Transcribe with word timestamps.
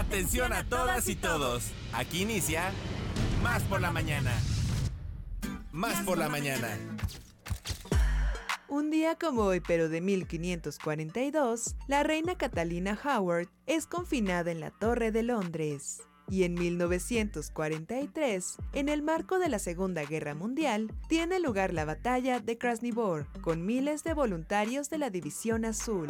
Atención 0.00 0.52
a 0.54 0.64
todas 0.64 1.10
y 1.10 1.14
todos. 1.14 1.72
Aquí 1.92 2.22
inicia 2.22 2.72
Más 3.42 3.62
por 3.64 3.82
la 3.82 3.92
mañana. 3.92 4.32
Más 5.72 6.02
por 6.04 6.16
la 6.16 6.30
mañana. 6.30 6.78
Un 8.66 8.90
día 8.90 9.16
como 9.16 9.42
hoy, 9.42 9.60
pero 9.60 9.90
de 9.90 10.00
1542, 10.00 11.76
la 11.86 12.02
reina 12.02 12.38
Catalina 12.38 12.98
Howard 13.04 13.48
es 13.66 13.86
confinada 13.86 14.50
en 14.50 14.60
la 14.60 14.70
Torre 14.70 15.12
de 15.12 15.22
Londres. 15.22 16.00
Y 16.30 16.44
en 16.44 16.54
1943, 16.54 18.56
en 18.72 18.88
el 18.88 19.02
marco 19.02 19.38
de 19.38 19.50
la 19.50 19.58
Segunda 19.58 20.02
Guerra 20.04 20.34
Mundial, 20.34 20.90
tiene 21.10 21.40
lugar 21.40 21.74
la 21.74 21.84
batalla 21.84 22.40
de 22.40 22.56
Krasnivor, 22.56 23.26
con 23.42 23.66
miles 23.66 24.02
de 24.02 24.14
voluntarios 24.14 24.88
de 24.88 24.96
la 24.96 25.10
División 25.10 25.66
Azul. 25.66 26.08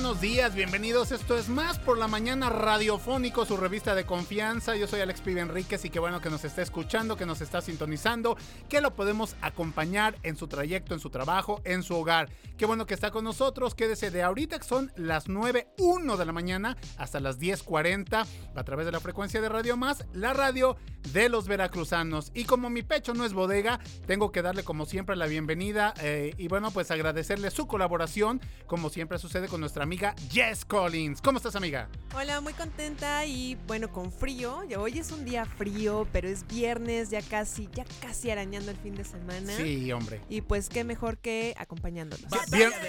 Buenos 0.00 0.20
días, 0.20 0.54
bienvenidos. 0.54 1.10
Esto 1.10 1.36
es 1.36 1.48
Más 1.48 1.80
por 1.80 1.98
la 1.98 2.06
Mañana 2.06 2.50
Radiofónico, 2.50 3.44
su 3.44 3.56
revista 3.56 3.96
de 3.96 4.06
confianza. 4.06 4.76
Yo 4.76 4.86
soy 4.86 5.00
Alex 5.00 5.22
Pibe 5.22 5.40
Enríquez 5.40 5.84
y 5.84 5.90
qué 5.90 5.98
bueno 5.98 6.20
que 6.20 6.30
nos 6.30 6.44
está 6.44 6.62
escuchando, 6.62 7.16
que 7.16 7.26
nos 7.26 7.40
está 7.40 7.60
sintonizando, 7.60 8.36
que 8.68 8.80
lo 8.80 8.94
podemos 8.94 9.34
acompañar 9.40 10.14
en 10.22 10.36
su 10.36 10.46
trayecto, 10.46 10.94
en 10.94 11.00
su 11.00 11.10
trabajo, 11.10 11.60
en 11.64 11.82
su 11.82 11.96
hogar. 11.96 12.30
Qué 12.56 12.64
bueno 12.64 12.86
que 12.86 12.94
está 12.94 13.10
con 13.10 13.24
nosotros. 13.24 13.74
Quédese 13.74 14.12
de 14.12 14.22
ahorita 14.22 14.60
que 14.60 14.66
son 14.68 14.92
las 14.94 15.26
9.1 15.26 16.16
de 16.16 16.24
la 16.24 16.32
mañana 16.32 16.76
hasta 16.96 17.18
las 17.18 17.40
10.40 17.40 18.24
a 18.54 18.64
través 18.64 18.86
de 18.86 18.92
la 18.92 19.00
frecuencia 19.00 19.40
de 19.40 19.48
Radio 19.48 19.76
Más, 19.76 20.04
la 20.12 20.32
radio 20.32 20.76
de 21.12 21.28
los 21.28 21.48
veracruzanos. 21.48 22.30
Y 22.34 22.44
como 22.44 22.70
mi 22.70 22.82
pecho 22.82 23.14
no 23.14 23.24
es 23.24 23.32
bodega, 23.32 23.80
tengo 24.06 24.30
que 24.30 24.42
darle 24.42 24.62
como 24.62 24.86
siempre 24.86 25.16
la 25.16 25.26
bienvenida 25.26 25.92
eh, 26.00 26.34
y 26.38 26.46
bueno, 26.46 26.70
pues 26.70 26.90
agradecerle 26.92 27.50
su 27.50 27.66
colaboración, 27.66 28.40
como 28.66 28.90
siempre 28.90 29.18
sucede 29.18 29.48
con 29.48 29.60
nuestra 29.60 29.86
amiga 29.88 30.14
Jess 30.30 30.66
Collins. 30.66 31.22
¿Cómo 31.22 31.38
estás, 31.38 31.56
amiga? 31.56 31.88
Hola, 32.14 32.42
muy 32.42 32.52
contenta 32.52 33.24
y 33.24 33.56
bueno, 33.66 33.90
con 33.90 34.12
frío. 34.12 34.62
Ya 34.68 34.78
hoy 34.80 34.98
es 34.98 35.12
un 35.12 35.24
día 35.24 35.46
frío, 35.46 36.06
pero 36.12 36.28
es 36.28 36.46
viernes, 36.46 37.08
ya 37.08 37.22
casi, 37.22 37.70
ya 37.72 37.86
casi 38.02 38.30
arañando 38.30 38.70
el 38.70 38.76
fin 38.76 38.94
de 38.94 39.04
semana. 39.04 39.50
Sí, 39.56 39.90
hombre. 39.92 40.20
Y 40.28 40.42
pues 40.42 40.68
qué 40.68 40.84
mejor 40.84 41.16
que 41.16 41.54
acompañándonos. 41.56 42.26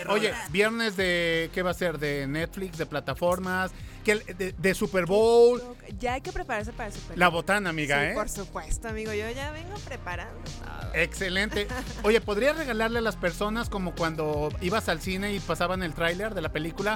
oye, 0.10 0.34
viernes 0.52 0.98
de 0.98 1.50
¿qué 1.54 1.62
va 1.62 1.72
a 1.72 1.74
ser? 1.74 2.00
De 2.00 2.28
Netflix, 2.28 2.78
de 2.78 2.86
plataformas, 2.86 3.72
que 4.04 4.16
de, 4.58 4.74
Super 4.74 5.06
Bowl. 5.06 5.62
Ya 6.00 6.16
hay 6.16 6.22
que 6.22 6.34
prepararse 6.34 6.74
para 6.74 6.92
Super 6.92 7.10
Bowl. 7.10 7.20
La 7.20 7.30
botana, 7.30 7.70
amiga, 7.70 8.00
sí, 8.00 8.06
¿eh? 8.08 8.14
Por 8.14 8.30
supuesto, 8.30 8.90
amigo. 8.90 9.14
Yo 9.14 9.30
ya 9.30 9.52
vengo 9.52 9.76
preparando. 9.86 10.42
Excelente. 10.94 11.68
Oye, 12.04 12.20
¿podría 12.20 12.54
regalarle 12.54 13.00
a 13.00 13.02
las 13.02 13.16
personas 13.16 13.70
como 13.70 13.94
cuando 13.94 14.50
ibas 14.62 14.90
al 14.90 15.02
cine 15.02 15.34
y 15.34 15.40
pasaban 15.40 15.84
el 15.84 15.94
tráiler 15.94 16.34
de 16.34 16.42
la 16.42 16.50
película? 16.50 16.89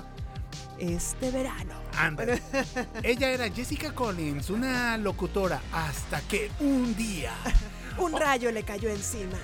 Este 0.79 1.31
verano. 1.31 1.73
Anda. 1.97 2.25
Ella 3.03 3.29
era 3.29 3.49
Jessica 3.49 3.93
Collins, 3.93 4.49
una 4.49 4.97
locutora, 4.97 5.61
hasta 5.71 6.21
que 6.21 6.49
un 6.59 6.95
día. 6.95 7.33
un 7.97 8.13
rayo 8.13 8.51
le 8.51 8.63
cayó 8.63 8.89
encima. 8.89 9.37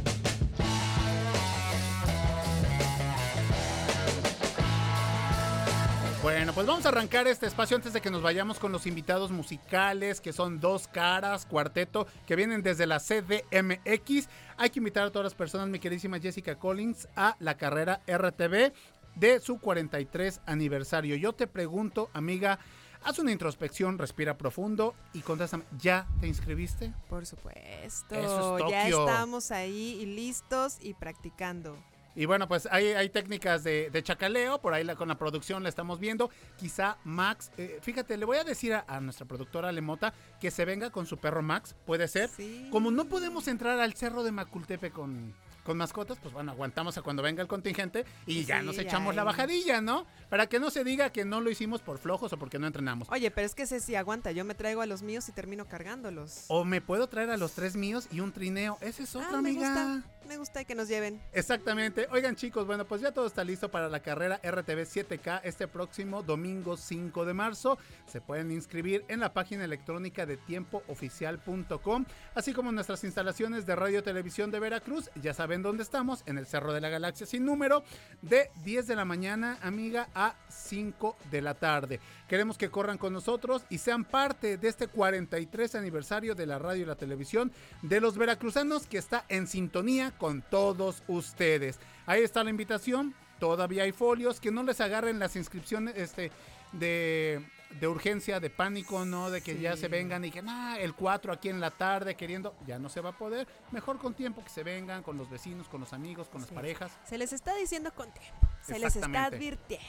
Bueno, 6.21 6.53
pues 6.53 6.67
vamos 6.67 6.85
a 6.85 6.89
arrancar 6.89 7.25
este 7.25 7.47
espacio 7.47 7.75
antes 7.75 7.93
de 7.93 8.01
que 8.01 8.11
nos 8.11 8.21
vayamos 8.21 8.59
con 8.59 8.71
los 8.71 8.85
invitados 8.85 9.31
musicales, 9.31 10.21
que 10.21 10.33
son 10.33 10.59
dos 10.59 10.87
caras, 10.87 11.47
cuarteto, 11.47 12.05
que 12.27 12.35
vienen 12.35 12.61
desde 12.61 12.85
la 12.85 12.99
CDMX. 12.99 14.29
Hay 14.55 14.69
que 14.69 14.79
invitar 14.79 15.07
a 15.07 15.09
todas 15.09 15.23
las 15.23 15.33
personas, 15.33 15.67
mi 15.69 15.79
queridísima 15.79 16.19
Jessica 16.19 16.59
Collins, 16.59 17.07
a 17.15 17.35
la 17.39 17.57
carrera 17.57 18.01
RTV 18.05 18.71
de 19.15 19.39
su 19.39 19.59
43 19.59 20.41
aniversario. 20.45 21.15
Yo 21.15 21.33
te 21.33 21.47
pregunto, 21.47 22.11
amiga, 22.13 22.59
haz 23.03 23.17
una 23.17 23.31
introspección, 23.31 23.97
respira 23.97 24.37
profundo 24.37 24.93
y 25.13 25.21
contéstame, 25.21 25.63
¿ya 25.79 26.07
te 26.19 26.27
inscribiste? 26.27 26.93
Por 27.09 27.25
supuesto. 27.25 28.13
Eso 28.13 28.59
es 28.59 28.69
ya 28.69 28.87
estamos 28.87 29.49
ahí 29.49 29.97
y 29.99 30.05
listos 30.05 30.77
y 30.81 30.93
practicando. 30.93 31.79
Y 32.15 32.25
bueno, 32.25 32.47
pues 32.47 32.67
hay, 32.71 32.87
hay 32.87 33.09
técnicas 33.09 33.63
de, 33.63 33.89
de 33.89 34.03
chacaleo, 34.03 34.59
por 34.61 34.73
ahí 34.73 34.83
la- 34.83 34.95
con 34.95 35.07
la 35.07 35.15
producción 35.17 35.63
la 35.63 35.69
estamos 35.69 35.99
viendo. 35.99 36.29
Quizá 36.57 36.97
Max, 37.03 37.51
eh, 37.57 37.79
fíjate, 37.81 38.17
le 38.17 38.25
voy 38.25 38.37
a 38.37 38.43
decir 38.43 38.73
a, 38.73 38.83
a 38.87 38.99
nuestra 38.99 39.25
productora 39.25 39.71
Lemota 39.71 40.13
que 40.39 40.51
se 40.51 40.65
venga 40.65 40.89
con 40.89 41.05
su 41.05 41.17
perro 41.17 41.41
Max, 41.41 41.75
puede 41.85 42.07
ser. 42.07 42.29
Sí. 42.29 42.67
Como 42.71 42.91
no 42.91 43.05
podemos 43.05 43.47
entrar 43.47 43.79
al 43.79 43.93
cerro 43.93 44.23
de 44.23 44.31
Macultepe 44.31 44.91
con, 44.91 45.33
con 45.63 45.77
mascotas, 45.77 46.17
pues 46.21 46.33
bueno, 46.33 46.51
aguantamos 46.51 46.97
a 46.97 47.01
cuando 47.01 47.23
venga 47.23 47.41
el 47.41 47.47
contingente 47.47 48.05
y 48.25 48.45
ya 48.45 48.59
Sí, 48.59 48.65
nos 48.65 48.75
ya 48.75 48.81
echamos 48.83 49.15
la 49.15 49.23
bajadilla, 49.23 49.81
¿no? 49.81 50.05
Para 50.29 50.47
que 50.47 50.59
no 50.59 50.69
se 50.69 50.83
diga 50.83 51.11
que 51.11 51.25
no 51.25 51.41
lo 51.41 51.49
hicimos 51.49 51.81
por 51.81 51.97
flojos 51.97 52.33
o 52.33 52.37
porque 52.37 52.59
no 52.59 52.67
entrenamos. 52.67 53.07
Oye, 53.11 53.31
pero 53.31 53.45
es 53.45 53.55
que 53.55 53.63
ese 53.63 53.79
sí 53.79 53.95
aguanta. 53.95 54.31
Yo 54.31 54.45
me 54.45 54.55
traigo 54.55 54.81
a 54.81 54.85
los 54.85 55.01
míos 55.01 55.27
y 55.29 55.31
termino 55.31 55.65
cargándolos. 55.65 56.45
O 56.47 56.63
me 56.63 56.81
puedo 56.81 57.07
traer 57.07 57.29
a 57.29 57.37
los 57.37 57.53
tres 57.53 57.75
míos 57.75 58.07
y 58.11 58.19
un 58.21 58.31
trineo. 58.31 58.77
Esa 58.81 59.03
es 59.03 59.15
ah, 59.15 59.29
me 59.31 59.49
amiga. 59.49 59.67
gusta. 59.67 60.03
Me 60.27 60.37
gusta 60.37 60.63
que 60.63 60.75
nos 60.75 60.87
lleven. 60.87 61.19
Exactamente. 61.33 62.07
Oigan 62.11 62.35
chicos, 62.37 62.65
bueno, 62.65 62.85
pues 62.85 63.01
ya 63.01 63.11
todo 63.11 63.25
está 63.25 63.43
listo 63.43 63.69
para 63.69 63.89
la 63.89 63.99
carrera 64.01 64.39
RTV 64.43 64.85
7K 64.85 65.41
este 65.43 65.67
próximo 65.67 66.23
domingo 66.23 66.77
5 66.77 67.25
de 67.25 67.33
marzo. 67.33 67.77
Se 68.05 68.21
pueden 68.21 68.49
inscribir 68.51 69.03
en 69.09 69.19
la 69.19 69.33
página 69.33 69.65
electrónica 69.65 70.25
de 70.25 70.37
tiempooficial.com, 70.37 72.05
así 72.35 72.53
como 72.53 72.69
en 72.69 72.75
nuestras 72.75 73.03
instalaciones 73.03 73.65
de 73.65 73.75
radio 73.75 74.03
televisión 74.03 74.51
de 74.51 74.59
Veracruz. 74.59 75.09
Ya 75.21 75.33
saben 75.33 75.50
dónde 75.59 75.83
estamos, 75.83 76.23
en 76.25 76.37
el 76.37 76.47
Cerro 76.47 76.73
de 76.73 76.81
la 76.81 76.89
Galaxia 76.89 77.25
sin 77.25 77.45
número, 77.45 77.83
de 78.21 78.49
10 78.63 78.87
de 78.87 78.95
la 78.95 79.05
mañana, 79.05 79.57
amiga, 79.61 80.07
a 80.15 80.35
5 80.49 81.17
de 81.29 81.41
la 81.41 81.53
tarde. 81.53 81.99
Queremos 82.27 82.57
que 82.57 82.69
corran 82.69 82.97
con 82.97 83.11
nosotros 83.11 83.63
y 83.69 83.77
sean 83.77 84.05
parte 84.05 84.57
de 84.57 84.67
este 84.69 84.87
43 84.87 85.75
aniversario 85.75 86.33
de 86.33 86.45
la 86.45 86.57
radio 86.57 86.83
y 86.83 86.85
la 86.85 86.95
televisión 86.95 87.51
de 87.81 87.99
los 87.99 88.17
veracruzanos 88.17 88.87
que 88.87 88.97
está 88.97 89.25
en 89.27 89.47
sintonía 89.47 90.11
con 90.17 90.41
todos 90.41 91.03
ustedes. 91.07 91.79
Ahí 92.05 92.23
está 92.23 92.43
la 92.43 92.49
invitación. 92.49 93.13
Todavía 93.39 93.83
hay 93.83 93.91
folios 93.91 94.39
que 94.39 94.51
no 94.51 94.63
les 94.63 94.79
agarren 94.81 95.19
las 95.19 95.35
inscripciones 95.35 95.97
este 95.97 96.31
de, 96.71 97.43
de 97.79 97.87
urgencia, 97.87 98.39
de 98.39 98.49
pánico, 98.49 99.05
¿no? 99.05 99.29
De 99.29 99.41
que 99.41 99.59
ya 99.59 99.75
se 99.75 99.87
vengan 99.87 100.23
y 100.25 100.31
que 100.31 100.41
nah, 100.41 100.75
el 100.75 100.93
4 100.93 101.33
aquí 101.33 101.49
en 101.49 101.59
la 101.59 101.71
tarde 101.71 102.15
queriendo, 102.15 102.55
ya 102.65 102.79
no 102.79 102.89
se 102.89 103.01
va 103.01 103.09
a 103.09 103.17
poder. 103.17 103.47
Mejor 103.71 103.97
con 103.97 104.13
tiempo 104.13 104.43
que 104.43 104.49
se 104.49 104.63
vengan 104.63 105.03
con 105.03 105.17
los 105.17 105.29
vecinos, 105.29 105.67
con 105.67 105.81
los 105.81 105.93
amigos, 105.93 106.27
con 106.29 106.41
las 106.41 106.51
parejas. 106.51 106.91
Se 107.05 107.17
les 107.17 107.33
está 107.33 107.55
diciendo 107.55 107.93
con 107.93 108.11
tiempo. 108.11 108.47
Se 108.61 108.79
les 108.79 108.95
está 108.95 109.25
advirtiendo. 109.25 109.87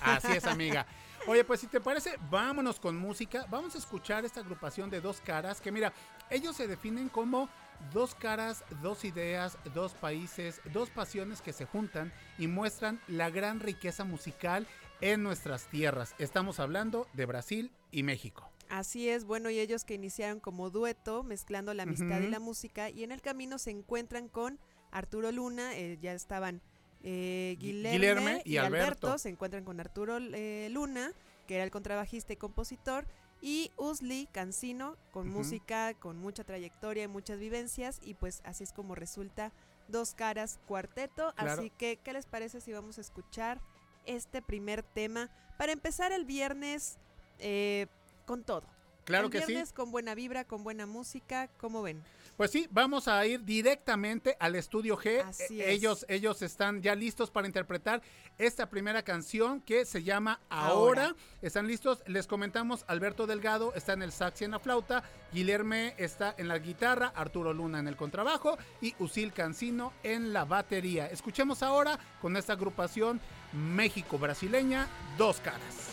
Así 0.00 0.32
es, 0.32 0.44
amiga. 0.46 0.86
Oye, 1.26 1.42
pues 1.44 1.60
si 1.60 1.66
te 1.66 1.80
parece, 1.80 2.18
vámonos 2.30 2.78
con 2.78 2.96
música. 2.96 3.46
Vamos 3.48 3.74
a 3.74 3.78
escuchar 3.78 4.24
esta 4.24 4.40
agrupación 4.40 4.90
de 4.90 5.00
dos 5.00 5.20
caras 5.20 5.60
que 5.60 5.72
mira, 5.72 5.92
ellos 6.28 6.56
se 6.56 6.66
definen 6.66 7.08
como 7.08 7.48
dos 7.92 8.14
caras, 8.14 8.64
dos 8.82 9.04
ideas, 9.04 9.58
dos 9.72 9.94
países, 9.94 10.60
dos 10.72 10.90
pasiones 10.90 11.40
que 11.40 11.52
se 11.52 11.64
juntan 11.64 12.12
y 12.38 12.46
muestran 12.46 13.00
la 13.08 13.30
gran 13.30 13.60
riqueza 13.60 14.04
musical 14.04 14.66
en 15.00 15.22
nuestras 15.22 15.66
tierras. 15.66 16.14
Estamos 16.18 16.60
hablando 16.60 17.06
de 17.12 17.26
Brasil 17.26 17.70
y 17.90 18.02
México. 18.02 18.50
Así 18.70 19.08
es, 19.08 19.24
bueno, 19.24 19.50
y 19.50 19.58
ellos 19.60 19.84
que 19.84 19.94
iniciaron 19.94 20.40
como 20.40 20.70
dueto, 20.70 21.22
mezclando 21.22 21.74
la 21.74 21.82
amistad 21.82 22.20
y 22.20 22.28
la 22.28 22.40
música, 22.40 22.88
y 22.90 23.04
en 23.04 23.12
el 23.12 23.20
camino 23.20 23.58
se 23.58 23.70
encuentran 23.70 24.28
con 24.28 24.58
Arturo 24.90 25.30
Luna, 25.32 25.76
eh, 25.76 25.98
ya 26.00 26.12
estaban 26.14 26.62
eh, 27.02 27.56
Gui- 27.58 27.66
Guilherme, 27.66 27.92
Guilherme 27.98 28.42
y 28.46 28.54
y, 28.54 28.56
Alberto. 28.56 28.84
Alberto. 29.08 29.18
se 29.18 29.28
encuentran 29.28 29.64
con 29.64 29.78
Arturo 29.80 30.16
eh, 30.18 30.68
Luna, 30.70 31.12
que 31.46 31.56
era 31.56 31.64
el 31.64 31.70
contrabajista 31.70 32.32
y 32.32 32.36
compositor, 32.36 33.06
y 33.42 33.70
Usli 33.76 34.26
Cancino, 34.32 34.96
con 35.12 35.28
música, 35.28 35.92
con 35.92 36.16
mucha 36.16 36.44
trayectoria 36.44 37.04
y 37.04 37.08
muchas 37.08 37.38
vivencias, 37.38 38.00
y 38.02 38.14
pues 38.14 38.40
así 38.44 38.64
es 38.64 38.72
como 38.72 38.94
resulta 38.94 39.52
Dos 39.88 40.14
Caras 40.14 40.58
Cuarteto, 40.66 41.34
Claro. 41.36 41.60
así 41.60 41.68
que, 41.68 41.98
¿qué 42.02 42.14
les 42.14 42.24
parece 42.24 42.62
si 42.62 42.72
vamos 42.72 42.96
a 42.96 43.02
escuchar 43.02 43.60
este 44.06 44.42
primer 44.42 44.82
tema 44.82 45.30
para 45.58 45.72
empezar 45.72 46.12
el 46.12 46.24
viernes 46.24 46.98
eh, 47.38 47.86
con 48.26 48.42
todo? 48.44 48.64
Claro 49.04 49.26
el 49.26 49.32
que 49.32 49.40
sí. 49.40 49.48
viernes 49.48 49.72
con 49.72 49.90
buena 49.90 50.14
vibra, 50.14 50.44
con 50.44 50.64
buena 50.64 50.86
música, 50.86 51.48
¿cómo 51.58 51.82
ven? 51.82 52.02
Pues 52.38 52.50
sí, 52.50 52.66
vamos 52.70 53.06
a 53.06 53.24
ir 53.26 53.44
directamente 53.44 54.34
al 54.40 54.56
estudio 54.56 54.96
G. 54.98 55.22
Así 55.24 55.60
Eh, 55.60 55.66
es. 55.66 55.68
Ellos, 55.76 56.06
ellos 56.08 56.40
están 56.42 56.82
ya 56.82 56.94
listos 56.94 57.30
para 57.30 57.46
interpretar 57.46 58.02
esta 58.38 58.68
primera 58.70 59.02
canción 59.02 59.60
que 59.60 59.84
se 59.84 60.02
llama 60.02 60.40
Ahora. 60.48 61.04
Ahora. 61.08 61.16
Están 61.42 61.66
listos. 61.68 62.02
Les 62.06 62.26
comentamos, 62.26 62.84
Alberto 62.88 63.26
Delgado 63.26 63.72
está 63.74 63.92
en 63.92 64.02
el 64.02 64.10
sax 64.10 64.40
y 64.40 64.46
en 64.46 64.50
la 64.52 64.58
flauta, 64.58 65.04
Guilherme 65.32 65.94
está 65.98 66.34
en 66.38 66.48
la 66.48 66.58
guitarra, 66.58 67.12
Arturo 67.14 67.52
Luna 67.52 67.78
en 67.78 67.86
el 67.88 67.96
contrabajo 67.96 68.56
y 68.80 68.94
Usil 68.98 69.32
Cancino 69.32 69.92
en 70.02 70.32
la 70.32 70.44
batería. 70.44 71.06
Escuchemos 71.06 71.62
ahora 71.62 71.98
con 72.20 72.36
esta 72.36 72.54
agrupación 72.54 73.20
México 73.54 74.18
brasileña, 74.18 74.88
Dos 75.16 75.40
Caras. 75.40 75.90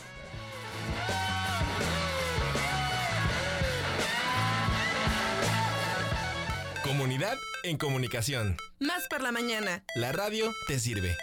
Comunidad 6.83 7.37
en 7.63 7.77
comunicación. 7.77 8.57
Más 8.79 9.07
por 9.07 9.21
la 9.21 9.31
mañana. 9.31 9.83
La 9.95 10.11
radio 10.11 10.51
te 10.67 10.79
sirve. 10.79 11.15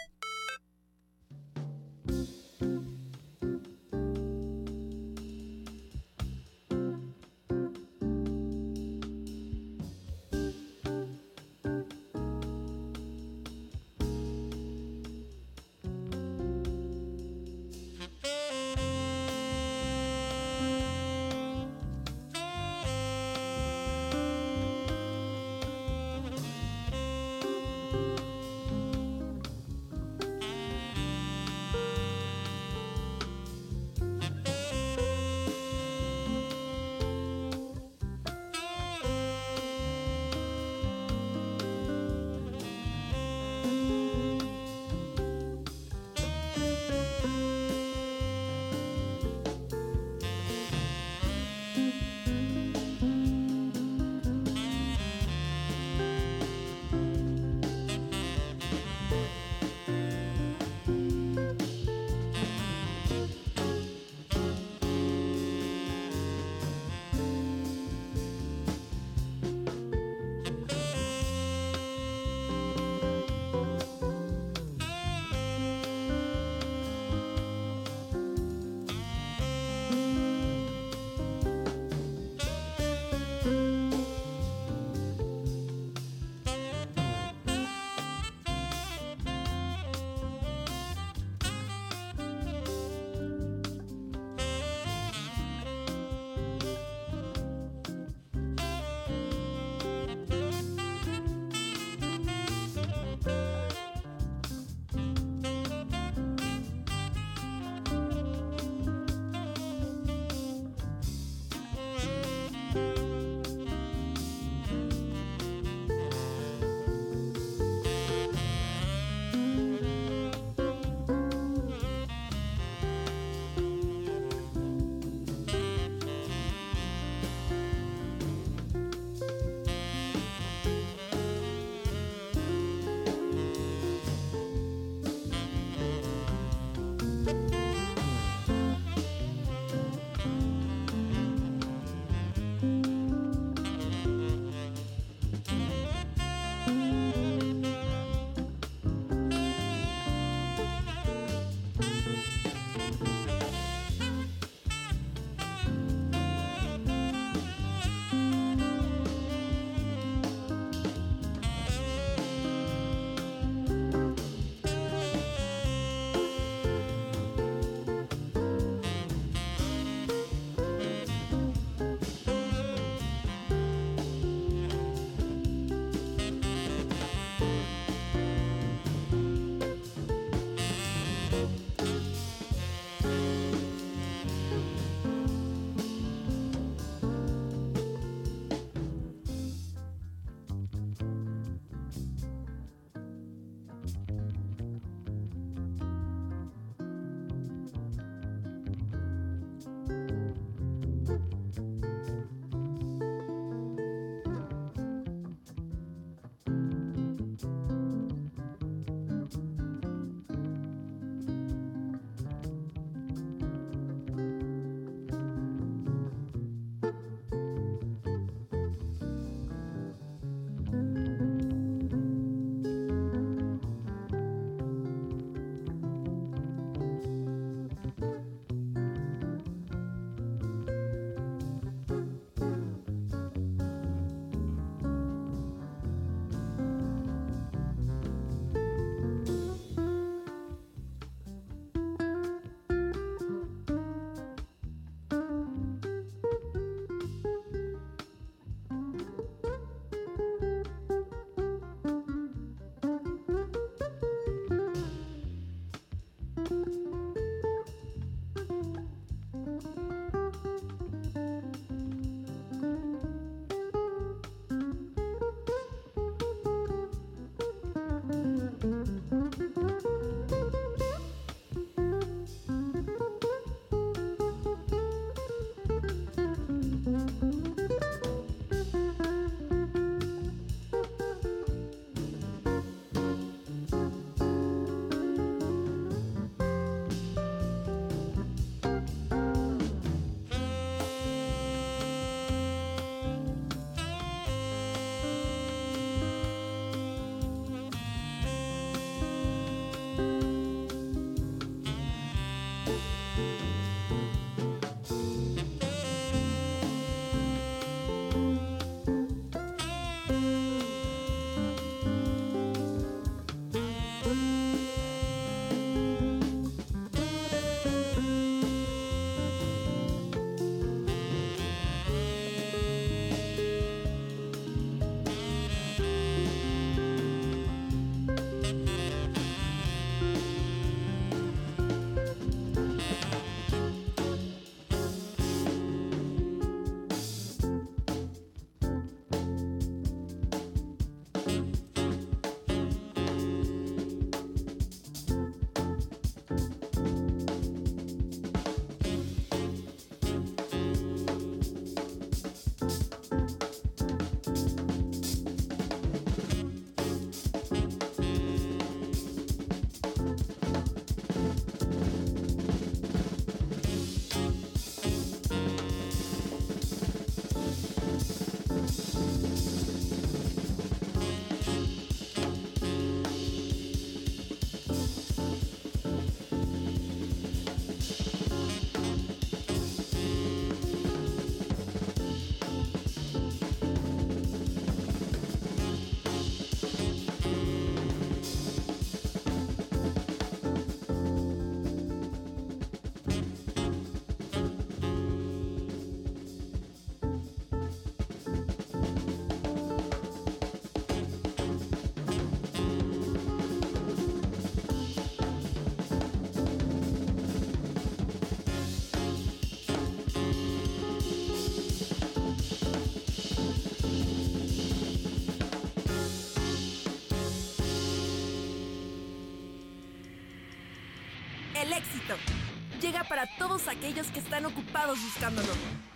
Aquellos 423.68 424.06
que 424.08 424.18
están 424.20 424.46
ocupados 424.46 424.98
buscándolo. 425.02 425.48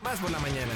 Más 0.02 0.18
por 0.20 0.30
la 0.30 0.38
mañana. 0.38 0.72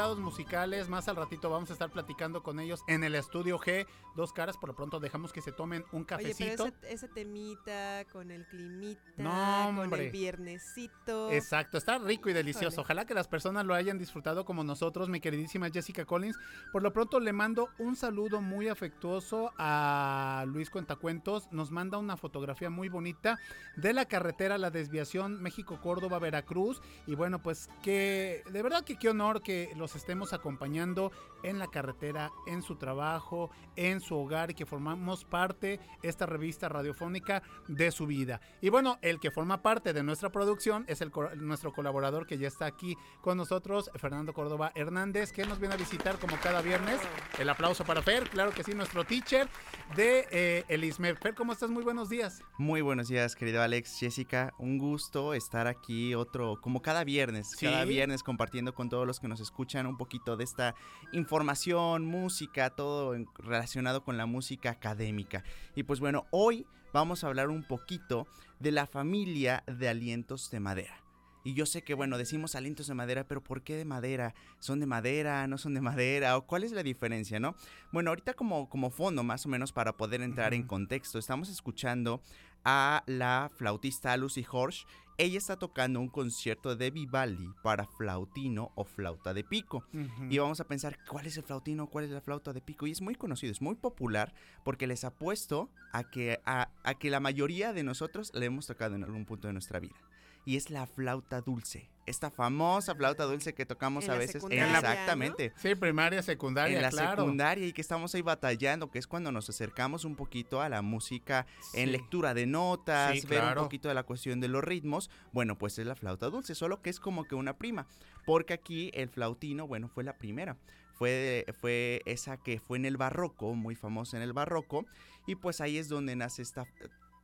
Invitados 0.00 0.18
musicales. 0.18 0.88
Más 0.88 1.08
al 1.08 1.16
ratito 1.16 1.50
vamos 1.50 1.68
a 1.68 1.74
estar 1.74 1.90
platicando 1.90 2.42
con 2.42 2.58
ellos 2.58 2.82
en 2.86 3.04
el 3.04 3.14
estudio 3.14 3.58
G. 3.58 3.86
Dos 4.16 4.32
caras, 4.32 4.56
por 4.56 4.70
lo 4.70 4.74
pronto 4.74 4.98
dejamos 4.98 5.30
que 5.30 5.42
se 5.42 5.52
tomen 5.52 5.84
un 5.92 6.00
Oye, 6.00 6.06
cafecito. 6.06 6.64
pero 6.64 6.76
ese, 6.82 6.94
ese 6.94 7.08
temita 7.08 8.06
con 8.10 8.30
el 8.30 8.46
climita, 8.46 9.02
No, 9.18 9.74
con 9.76 10.00
el 10.00 10.10
viernesito. 10.10 11.30
Exacto, 11.30 11.76
está 11.76 11.98
rico 11.98 12.30
y 12.30 12.32
delicioso. 12.32 12.80
Ojalá 12.80 13.04
que 13.04 13.12
las 13.12 13.28
personas 13.28 13.66
lo 13.66 13.74
hayan 13.74 13.98
disfrutado 13.98 14.46
como 14.46 14.64
nosotros, 14.64 15.10
mi 15.10 15.20
queridísima 15.20 15.68
Jessica 15.68 16.06
Collins. 16.06 16.38
Por 16.72 16.82
lo 16.82 16.94
pronto 16.94 17.20
le 17.20 17.34
mando 17.34 17.68
un 17.78 17.94
saludo 17.94 18.40
muy 18.40 18.68
afectuoso 18.68 19.52
a 19.58 20.44
Luis 20.48 20.70
Cuentacuentos. 20.70 21.52
Nos 21.52 21.70
manda 21.70 21.98
una 21.98 22.16
fotografía 22.16 22.70
muy 22.70 22.88
bonita 22.88 23.38
de 23.76 23.92
la 23.92 24.06
carretera, 24.06 24.56
la 24.56 24.70
desviación 24.70 25.42
México-Córdoba-Veracruz. 25.42 26.80
Y 27.06 27.16
bueno, 27.16 27.42
pues 27.42 27.68
que 27.82 28.42
de 28.50 28.62
verdad 28.62 28.82
que 28.82 28.96
qué 28.96 29.10
honor 29.10 29.42
que 29.42 29.72
los 29.76 29.89
estemos 29.96 30.32
acompañando 30.32 31.12
en 31.42 31.58
la 31.58 31.68
carretera, 31.68 32.30
en 32.46 32.62
su 32.62 32.76
trabajo, 32.76 33.50
en 33.76 34.00
su 34.00 34.16
hogar 34.16 34.50
y 34.50 34.54
que 34.54 34.66
formamos 34.66 35.24
parte 35.24 35.80
esta 36.02 36.26
revista 36.26 36.68
radiofónica 36.68 37.42
de 37.68 37.90
su 37.90 38.06
vida. 38.06 38.40
Y 38.60 38.68
bueno, 38.68 38.98
el 39.02 39.20
que 39.20 39.30
forma 39.30 39.62
parte 39.62 39.92
de 39.92 40.02
nuestra 40.02 40.30
producción 40.30 40.84
es 40.88 41.00
el, 41.00 41.10
nuestro 41.36 41.72
colaborador 41.72 42.26
que 42.26 42.38
ya 42.38 42.48
está 42.48 42.66
aquí 42.66 42.96
con 43.20 43.36
nosotros, 43.36 43.90
Fernando 43.96 44.32
Córdoba 44.32 44.72
Hernández, 44.74 45.32
que 45.32 45.44
nos 45.44 45.58
viene 45.58 45.74
a 45.74 45.78
visitar 45.78 46.18
como 46.18 46.36
cada 46.42 46.60
viernes. 46.62 47.00
El 47.38 47.48
aplauso 47.48 47.84
para 47.84 48.02
Fer, 48.02 48.28
claro 48.28 48.52
que 48.52 48.64
sí, 48.64 48.74
nuestro 48.74 49.04
teacher 49.04 49.48
de 49.96 50.26
eh, 50.30 50.64
el. 50.68 50.90
Fer, 50.92 51.34
¿cómo 51.34 51.52
estás? 51.52 51.70
Muy 51.70 51.84
buenos 51.84 52.08
días. 52.08 52.42
Muy 52.58 52.80
buenos 52.80 53.08
días, 53.08 53.36
querido 53.36 53.62
Alex, 53.62 53.98
Jessica. 53.98 54.52
Un 54.58 54.78
gusto 54.78 55.34
estar 55.34 55.66
aquí 55.66 56.14
otro, 56.14 56.60
como 56.60 56.82
cada 56.82 57.04
viernes, 57.04 57.50
Sí. 57.56 57.66
cada 57.66 57.84
viernes 57.84 58.22
compartiendo 58.22 58.74
con 58.74 58.88
todos 58.88 59.06
los 59.06 59.20
que 59.20 59.28
nos 59.28 59.40
escuchan 59.40 59.79
un 59.86 59.96
poquito 59.96 60.36
de 60.36 60.44
esta 60.44 60.74
información, 61.12 62.04
música, 62.04 62.70
todo 62.70 63.14
relacionado 63.38 64.04
con 64.04 64.16
la 64.16 64.26
música 64.26 64.70
académica. 64.70 65.44
Y 65.74 65.82
pues 65.82 66.00
bueno, 66.00 66.26
hoy 66.30 66.66
vamos 66.92 67.24
a 67.24 67.28
hablar 67.28 67.48
un 67.48 67.62
poquito 67.62 68.26
de 68.58 68.72
la 68.72 68.86
familia 68.86 69.64
de 69.66 69.88
alientos 69.88 70.50
de 70.50 70.60
madera. 70.60 71.00
Y 71.42 71.54
yo 71.54 71.64
sé 71.64 71.82
que, 71.82 71.94
bueno, 71.94 72.18
decimos 72.18 72.54
alientos 72.54 72.86
de 72.86 72.94
madera, 72.94 73.24
pero 73.24 73.42
¿por 73.42 73.62
qué 73.62 73.74
de 73.76 73.86
madera? 73.86 74.34
¿Son 74.58 74.78
de 74.78 74.84
madera? 74.84 75.46
¿No 75.46 75.56
son 75.56 75.72
de 75.72 75.80
madera? 75.80 76.36
¿O 76.36 76.46
cuál 76.46 76.64
es 76.64 76.72
la 76.72 76.82
diferencia, 76.82 77.40
no? 77.40 77.54
Bueno, 77.92 78.10
ahorita 78.10 78.34
como, 78.34 78.68
como 78.68 78.90
fondo, 78.90 79.22
más 79.22 79.46
o 79.46 79.48
menos, 79.48 79.72
para 79.72 79.96
poder 79.96 80.20
entrar 80.20 80.52
en 80.52 80.64
contexto, 80.64 81.18
estamos 81.18 81.48
escuchando 81.48 82.20
a 82.64 83.02
la 83.06 83.50
flautista 83.54 84.16
Lucy 84.16 84.44
Horsch. 84.50 84.86
Ella 85.18 85.36
está 85.36 85.58
tocando 85.58 86.00
un 86.00 86.08
concierto 86.08 86.76
de 86.76 86.90
Vivaldi 86.90 87.50
para 87.62 87.86
flautino 87.86 88.72
o 88.74 88.84
flauta 88.84 89.34
de 89.34 89.44
pico. 89.44 89.84
Y 90.30 90.38
vamos 90.38 90.60
a 90.60 90.64
pensar, 90.66 90.96
¿cuál 91.06 91.26
es 91.26 91.36
el 91.36 91.42
flautino? 91.42 91.88
¿Cuál 91.88 92.06
es 92.06 92.10
la 92.10 92.22
flauta 92.22 92.54
de 92.54 92.62
pico? 92.62 92.86
Y 92.86 92.92
es 92.92 93.02
muy 93.02 93.14
conocido, 93.14 93.52
es 93.52 93.60
muy 93.60 93.74
popular 93.74 94.32
porque 94.64 94.86
les 94.86 95.04
apuesto 95.04 95.68
a 95.92 96.04
que, 96.04 96.40
a, 96.46 96.70
a 96.84 96.94
que 96.94 97.10
la 97.10 97.20
mayoría 97.20 97.74
de 97.74 97.82
nosotros 97.82 98.32
le 98.34 98.46
hemos 98.46 98.66
tocado 98.66 98.94
en 98.94 99.04
algún 99.04 99.26
punto 99.26 99.46
de 99.46 99.52
nuestra 99.52 99.78
vida. 99.78 99.96
Y 100.44 100.56
es 100.56 100.70
la 100.70 100.86
flauta 100.86 101.40
dulce. 101.40 101.90
Esta 102.06 102.30
famosa 102.30 102.94
flauta 102.96 103.24
dulce 103.24 103.54
que 103.54 103.66
tocamos 103.66 104.04
En 104.04 104.10
a 104.10 104.14
la 104.14 104.18
veces. 104.18 104.42
secundaria, 104.42 104.78
Exactamente 104.78 105.52
Sí, 105.56 105.74
primaria, 105.76 106.22
secundaria, 106.22 106.76
en 106.76 106.82
la 106.82 106.90
claro. 106.90 107.22
secundaria 107.22 107.66
y 107.66 107.72
que 107.72 107.80
estamos 107.80 108.12
ahí 108.14 108.22
batallando, 108.22 108.90
que 108.90 108.98
es 108.98 109.06
cuando 109.06 109.30
nos 109.30 109.48
acercamos 109.48 110.04
un 110.04 110.16
poquito 110.16 110.60
a 110.60 110.68
la 110.68 110.82
música 110.82 111.46
en 111.72 111.92
lectura 111.92 112.34
de 112.34 112.46
notas, 112.46 113.20
Sí, 113.20 113.26
ver 113.28 113.40
claro. 113.40 113.60
un 113.60 113.66
poquito 113.66 113.88
de 113.88 113.94
la 113.94 114.02
cuestión 114.02 114.40
de 114.40 114.48
los 114.48 114.64
ritmos. 114.64 115.08
Bueno, 115.32 115.56
pues 115.56 115.78
es 115.78 115.86
la 115.86 115.94
flauta 115.94 116.26
dulce, 116.30 116.54
solo 116.56 116.82
que 116.82 116.90
es 116.90 116.98
como 116.98 117.24
que 117.24 117.36
una 117.36 117.58
prima, 117.58 117.86
porque 118.26 118.54
aquí 118.54 118.90
el 118.94 119.08
flautino, 119.08 119.68
bueno, 119.68 119.88
fue 119.88 120.02
la 120.02 120.16
primera. 120.18 120.56
Fue, 120.94 121.46
fue 121.60 122.02
esa 122.04 122.36
que 122.38 122.60
fue 122.60 122.76
en 122.76 122.84
el 122.84 122.96
barroco, 122.98 123.54
muy 123.54 123.74
famosa 123.74 124.16
en 124.18 124.22
el 124.22 124.32
barroco, 124.34 124.84
y 125.26 125.34
pues 125.36 125.60
ahí 125.62 125.78
es 125.78 125.88
donde 125.88 126.14
nace 126.16 126.42
esta 126.42 126.66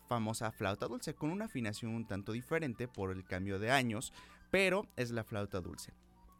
famosa 0.06 0.50
flauta 0.52 0.86
dulce, 0.86 1.14
con 1.14 1.30
una 1.30 1.46
afinación 1.46 1.94
un 1.94 2.06
tanto 2.06 2.32
diferente 2.32 2.88
por 2.88 3.10
el 3.10 3.24
cambio 3.24 3.58
de 3.58 3.70
años, 3.70 4.12
pero 4.50 4.86
es 4.96 5.10
la 5.10 5.24
flauta 5.24 5.60
dulce. 5.60 5.92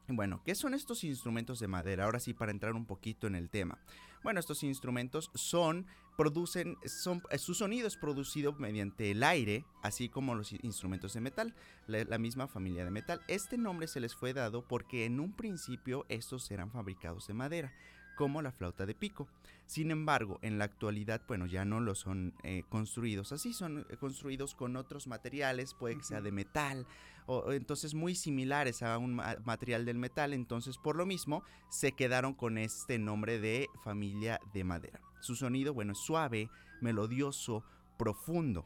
Bueno, 0.09 0.41
¿qué 0.45 0.55
son 0.55 0.75
estos 0.75 1.03
instrumentos 1.03 1.59
de 1.59 1.67
madera? 1.67 2.05
Ahora 2.05 2.21
sí, 2.21 2.33
para 2.33 2.53
entrar 2.53 2.75
un 2.75 2.87
poquito 2.87 3.27
en 3.27 3.35
el 3.35 3.51
tema. 3.51 3.79
Bueno, 4.23 4.39
estos 4.39 4.63
instrumentos 4.63 5.31
son, 5.35 5.87
producen, 6.17 6.77
son, 6.85 7.23
eh, 7.31 7.39
su 7.39 7.55
sonido 7.55 7.89
es 7.89 7.97
producido 7.97 8.53
mediante 8.53 9.11
el 9.11 9.25
aire, 9.25 9.65
así 9.83 10.09
como 10.09 10.37
los 10.37 10.53
instrumentos 10.53 11.13
de 11.15 11.21
metal, 11.21 11.55
la, 11.89 12.05
la 12.05 12.19
misma 12.19 12.47
familia 12.47 12.85
de 12.85 12.91
metal. 12.93 13.21
Este 13.27 13.59
nombre 13.59 13.89
se 13.89 14.01
les 14.01 14.15
fue 14.15 14.33
dado 14.33 14.67
porque 14.67 15.07
en 15.07 15.19
un 15.19 15.33
principio 15.33 16.07
estos 16.09 16.51
eran 16.53 16.71
fabricados 16.71 17.27
de 17.27 17.35
madera, 17.35 17.73
como 18.17 18.43
la 18.43 18.51
flauta 18.51 18.87
de 18.87 18.95
pico. 18.95 19.29
Sin 19.67 19.91
embargo, 19.91 20.39
en 20.43 20.59
la 20.59 20.65
actualidad, 20.65 21.23
bueno, 21.29 21.47
ya 21.47 21.65
no 21.65 21.81
lo 21.81 21.95
son 21.95 22.35
eh, 22.43 22.65
construidos 22.69 23.33
así, 23.33 23.53
son 23.53 23.87
eh, 23.89 23.97
construidos 23.99 24.55
con 24.55 24.77
otros 24.77 25.07
materiales, 25.07 25.75
puede 25.75 25.97
que 25.97 26.05
sea 26.05 26.21
de 26.21 26.33
metal, 26.33 26.87
o, 27.27 27.39
o 27.39 27.53
entonces 27.53 27.95
muy 27.95 28.15
similares 28.15 28.83
a 28.83 28.99
un 28.99 29.15
ma- 29.15 29.37
material 29.45 29.85
del 29.85 29.99
metal, 29.99 30.33
entonces 30.33 30.79
por 30.79 30.97
lo 30.97 31.07
mismo 31.07 31.43
se 31.69 31.93
quedaron 31.93 32.35
con 32.35 32.59
este 32.59 32.99
nombre 32.99 33.39
de 33.39 33.69
familia 33.85 34.41
de 34.53 34.65
madera. 34.65 35.01
Su 35.21 35.35
sonido, 35.35 35.75
bueno, 35.75 35.93
es 35.93 35.99
suave, 35.99 36.49
melodioso, 36.81 37.65
profundo. 37.99 38.65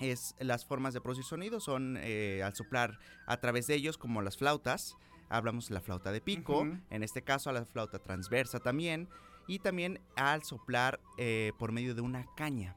Es, 0.00 0.36
las 0.38 0.64
formas 0.64 0.94
de 0.94 1.00
producir 1.00 1.24
sonido 1.24 1.58
son 1.58 1.96
eh, 2.00 2.42
al 2.44 2.54
soplar 2.54 2.98
a 3.26 3.38
través 3.38 3.66
de 3.66 3.74
ellos 3.74 3.98
como 3.98 4.22
las 4.22 4.36
flautas, 4.36 4.94
hablamos 5.28 5.68
de 5.68 5.74
la 5.74 5.80
flauta 5.80 6.12
de 6.12 6.20
pico, 6.20 6.66
en 6.90 7.02
este 7.02 7.22
caso 7.22 7.50
a 7.50 7.52
la 7.52 7.64
flauta 7.64 7.98
transversa 7.98 8.60
también, 8.60 9.08
y 9.46 9.58
también 9.58 10.00
al 10.16 10.42
soplar 10.44 11.00
eh, 11.16 11.52
por 11.58 11.72
medio 11.72 11.94
de 11.94 12.02
una 12.02 12.26
caña. 12.36 12.76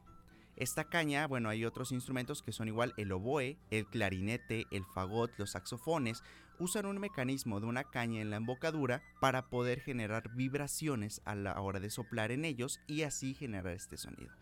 Esta 0.56 0.84
caña, 0.84 1.26
bueno, 1.26 1.48
hay 1.48 1.64
otros 1.64 1.92
instrumentos 1.92 2.42
que 2.42 2.52
son 2.52 2.68
igual 2.68 2.94
el 2.96 3.12
oboe, 3.12 3.58
el 3.70 3.86
clarinete, 3.86 4.66
el 4.70 4.84
fagot, 4.84 5.30
los 5.38 5.52
saxofones, 5.52 6.22
usan 6.58 6.86
un 6.86 6.98
mecanismo 6.98 7.60
de 7.60 7.66
una 7.66 7.84
caña 7.84 8.20
en 8.20 8.30
la 8.30 8.36
embocadura 8.36 9.02
para 9.20 9.48
poder 9.48 9.80
generar 9.80 10.30
vibraciones 10.34 11.20
a 11.24 11.34
la 11.34 11.60
hora 11.60 11.80
de 11.80 11.90
soplar 11.90 12.32
en 12.32 12.44
ellos 12.44 12.80
y 12.86 13.02
así 13.02 13.34
generar 13.34 13.74
este 13.74 13.96
sonido. 13.96 14.32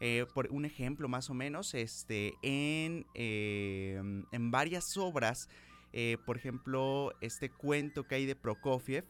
Eh, 0.00 0.26
por 0.32 0.48
un 0.50 0.64
ejemplo 0.64 1.08
más 1.08 1.28
o 1.28 1.34
menos, 1.34 1.74
este, 1.74 2.34
en, 2.42 3.04
eh, 3.14 4.00
en 4.30 4.50
varias 4.50 4.96
obras, 4.96 5.48
eh, 5.92 6.16
por 6.24 6.36
ejemplo, 6.36 7.12
este 7.20 7.50
cuento 7.50 8.06
que 8.06 8.16
hay 8.16 8.26
de 8.26 8.36
Prokofiev, 8.36 9.04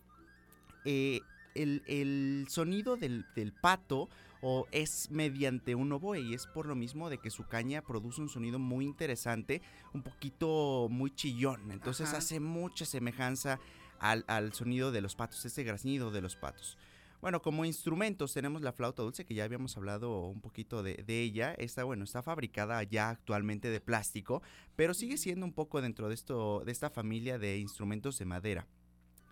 eh, 0.85 1.21
el, 1.55 1.83
el 1.87 2.47
sonido 2.49 2.97
del, 2.97 3.27
del 3.35 3.53
pato 3.53 4.09
o 4.41 4.67
es 4.71 5.11
mediante 5.11 5.75
un 5.75 5.93
oboe 5.93 6.21
y 6.21 6.35
es 6.35 6.47
por 6.47 6.67
lo 6.67 6.77
mismo 6.77 7.11
de 7.11 7.19
que 7.19 7.31
su 7.31 7.47
caña 7.47 7.83
produce 7.83 8.21
un 8.21 8.29
sonido 8.29 8.59
muy 8.59 8.85
interesante, 8.85 9.62
un 9.93 10.03
poquito 10.03 10.88
muy 10.91 11.11
chillón, 11.14 11.71
entonces 11.73 12.09
Ajá. 12.11 12.19
hace 12.19 12.38
mucha 12.38 12.85
semejanza 12.85 13.59
al, 13.99 14.25
al 14.29 14.53
sonido 14.53 14.93
de 14.93 15.01
los 15.01 15.17
patos, 15.17 15.45
este 15.45 15.64
graznido 15.64 16.11
de 16.11 16.21
los 16.21 16.37
patos. 16.37 16.79
Bueno, 17.20 17.42
como 17.42 17.64
instrumentos 17.64 18.33
tenemos 18.33 18.62
la 18.62 18.72
flauta 18.72 19.02
dulce, 19.02 19.24
que 19.24 19.35
ya 19.35 19.44
habíamos 19.44 19.76
hablado 19.76 20.26
un 20.26 20.40
poquito 20.40 20.83
de, 20.83 21.02
de 21.04 21.22
ella. 21.22 21.54
Esta, 21.59 21.83
bueno, 21.85 22.04
está 22.04 22.22
fabricada 22.22 22.83
ya 22.85 23.11
actualmente 23.11 23.68
de 23.70 23.81
plástico, 23.81 24.42
pero 24.76 24.94
sigue 24.94 25.16
siendo 25.16 25.44
un 25.44 25.52
poco 25.52 25.81
dentro 25.81 26.09
de, 26.09 26.14
esto, 26.14 26.62
de 26.64 26.70
esta 26.70 26.90
familia 26.90 27.38
de 27.38 27.59
instrumentos 27.59 28.18
de 28.18 28.24
madera. 28.24 28.66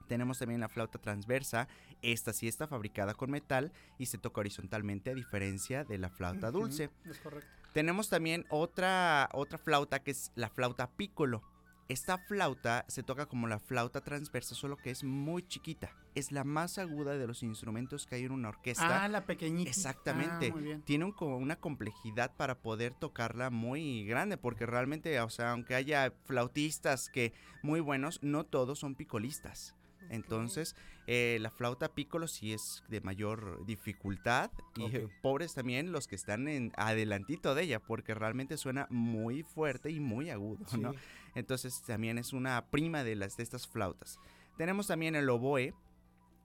Tenemos 0.08 0.38
también 0.38 0.60
la 0.60 0.68
flauta 0.68 0.98
transversa. 0.98 1.68
Esta 2.02 2.32
sí 2.32 2.48
está 2.48 2.66
fabricada 2.66 3.14
con 3.14 3.30
metal 3.30 3.72
y 3.98 4.06
se 4.06 4.18
toca 4.18 4.40
horizontalmente 4.40 5.10
a 5.10 5.14
diferencia 5.14 5.84
de 5.84 5.98
la 5.98 6.10
flauta 6.10 6.50
dulce. 6.50 6.90
Es 7.04 7.18
correcto. 7.18 7.48
Tenemos 7.72 8.08
también 8.08 8.46
otra, 8.48 9.28
otra 9.32 9.58
flauta 9.58 10.02
que 10.02 10.12
es 10.12 10.32
la 10.34 10.48
flauta 10.48 10.90
piccolo. 10.90 11.42
Esta 11.88 12.18
flauta 12.18 12.84
se 12.88 13.04
toca 13.04 13.26
como 13.26 13.46
la 13.46 13.60
flauta 13.60 14.00
transversa, 14.00 14.56
solo 14.56 14.76
que 14.76 14.90
es 14.90 15.04
muy 15.04 15.46
chiquita. 15.46 15.90
Es 16.16 16.32
la 16.32 16.42
más 16.42 16.78
aguda 16.78 17.16
de 17.16 17.26
los 17.28 17.44
instrumentos 17.44 18.06
que 18.06 18.16
hay 18.16 18.24
en 18.24 18.32
una 18.32 18.48
orquesta. 18.48 19.04
Ah, 19.04 19.08
la 19.08 19.24
pequeñita. 19.24 19.70
Exactamente. 19.70 20.48
Ah, 20.48 20.52
muy 20.54 20.62
bien. 20.62 20.82
Tiene 20.82 21.04
un- 21.04 21.12
como 21.12 21.36
una 21.36 21.56
complejidad 21.56 22.34
para 22.36 22.58
poder 22.58 22.94
tocarla 22.94 23.50
muy 23.50 24.04
grande, 24.04 24.36
porque 24.36 24.66
realmente, 24.66 25.20
o 25.20 25.30
sea, 25.30 25.52
aunque 25.52 25.76
haya 25.76 26.12
flautistas 26.24 27.08
que 27.08 27.32
muy 27.62 27.78
buenos, 27.80 28.18
no 28.22 28.44
todos 28.44 28.80
son 28.80 28.96
picolistas. 28.96 29.76
Entonces, 30.10 30.74
eh, 31.06 31.38
la 31.40 31.50
flauta 31.50 31.94
piccolo 31.94 32.26
sí 32.28 32.52
es 32.52 32.82
de 32.88 33.00
mayor 33.00 33.64
dificultad 33.64 34.50
y 34.76 34.84
eh, 34.84 35.08
pobres 35.22 35.54
también 35.54 35.92
los 35.92 36.08
que 36.08 36.16
están 36.16 36.48
en 36.48 36.72
adelantito 36.76 37.54
de 37.54 37.64
ella 37.64 37.80
porque 37.80 38.14
realmente 38.14 38.56
suena 38.56 38.86
muy 38.90 39.42
fuerte 39.42 39.90
y 39.90 40.00
muy 40.00 40.30
agudo, 40.30 40.64
¿no? 40.78 40.92
Entonces 41.34 41.82
también 41.82 42.18
es 42.18 42.32
una 42.32 42.66
prima 42.70 43.04
de 43.04 43.14
las 43.14 43.36
de 43.36 43.42
estas 43.42 43.66
flautas. 43.66 44.18
Tenemos 44.56 44.86
también 44.86 45.14
el 45.14 45.28
oboe, 45.28 45.74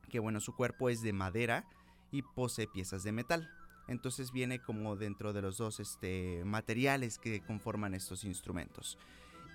que 0.10 0.19
bueno, 0.19 0.39
su 0.39 0.56
cuerpo 0.56 0.89
es 0.89 1.02
de 1.02 1.13
madera 1.13 1.65
y 2.12 2.21
posee 2.21 2.67
piezas 2.67 3.04
de 3.04 3.12
metal. 3.12 3.50
Entonces 3.88 4.32
viene 4.32 4.60
como 4.60 4.95
dentro 4.95 5.34
de 5.34 5.41
los 5.41 5.58
dos 5.58 5.80
este, 5.80 6.43
materiales 6.45 7.17
que 7.17 7.41
conforman 7.41 7.93
estos 7.93 8.24
instrumentos. 8.24 8.97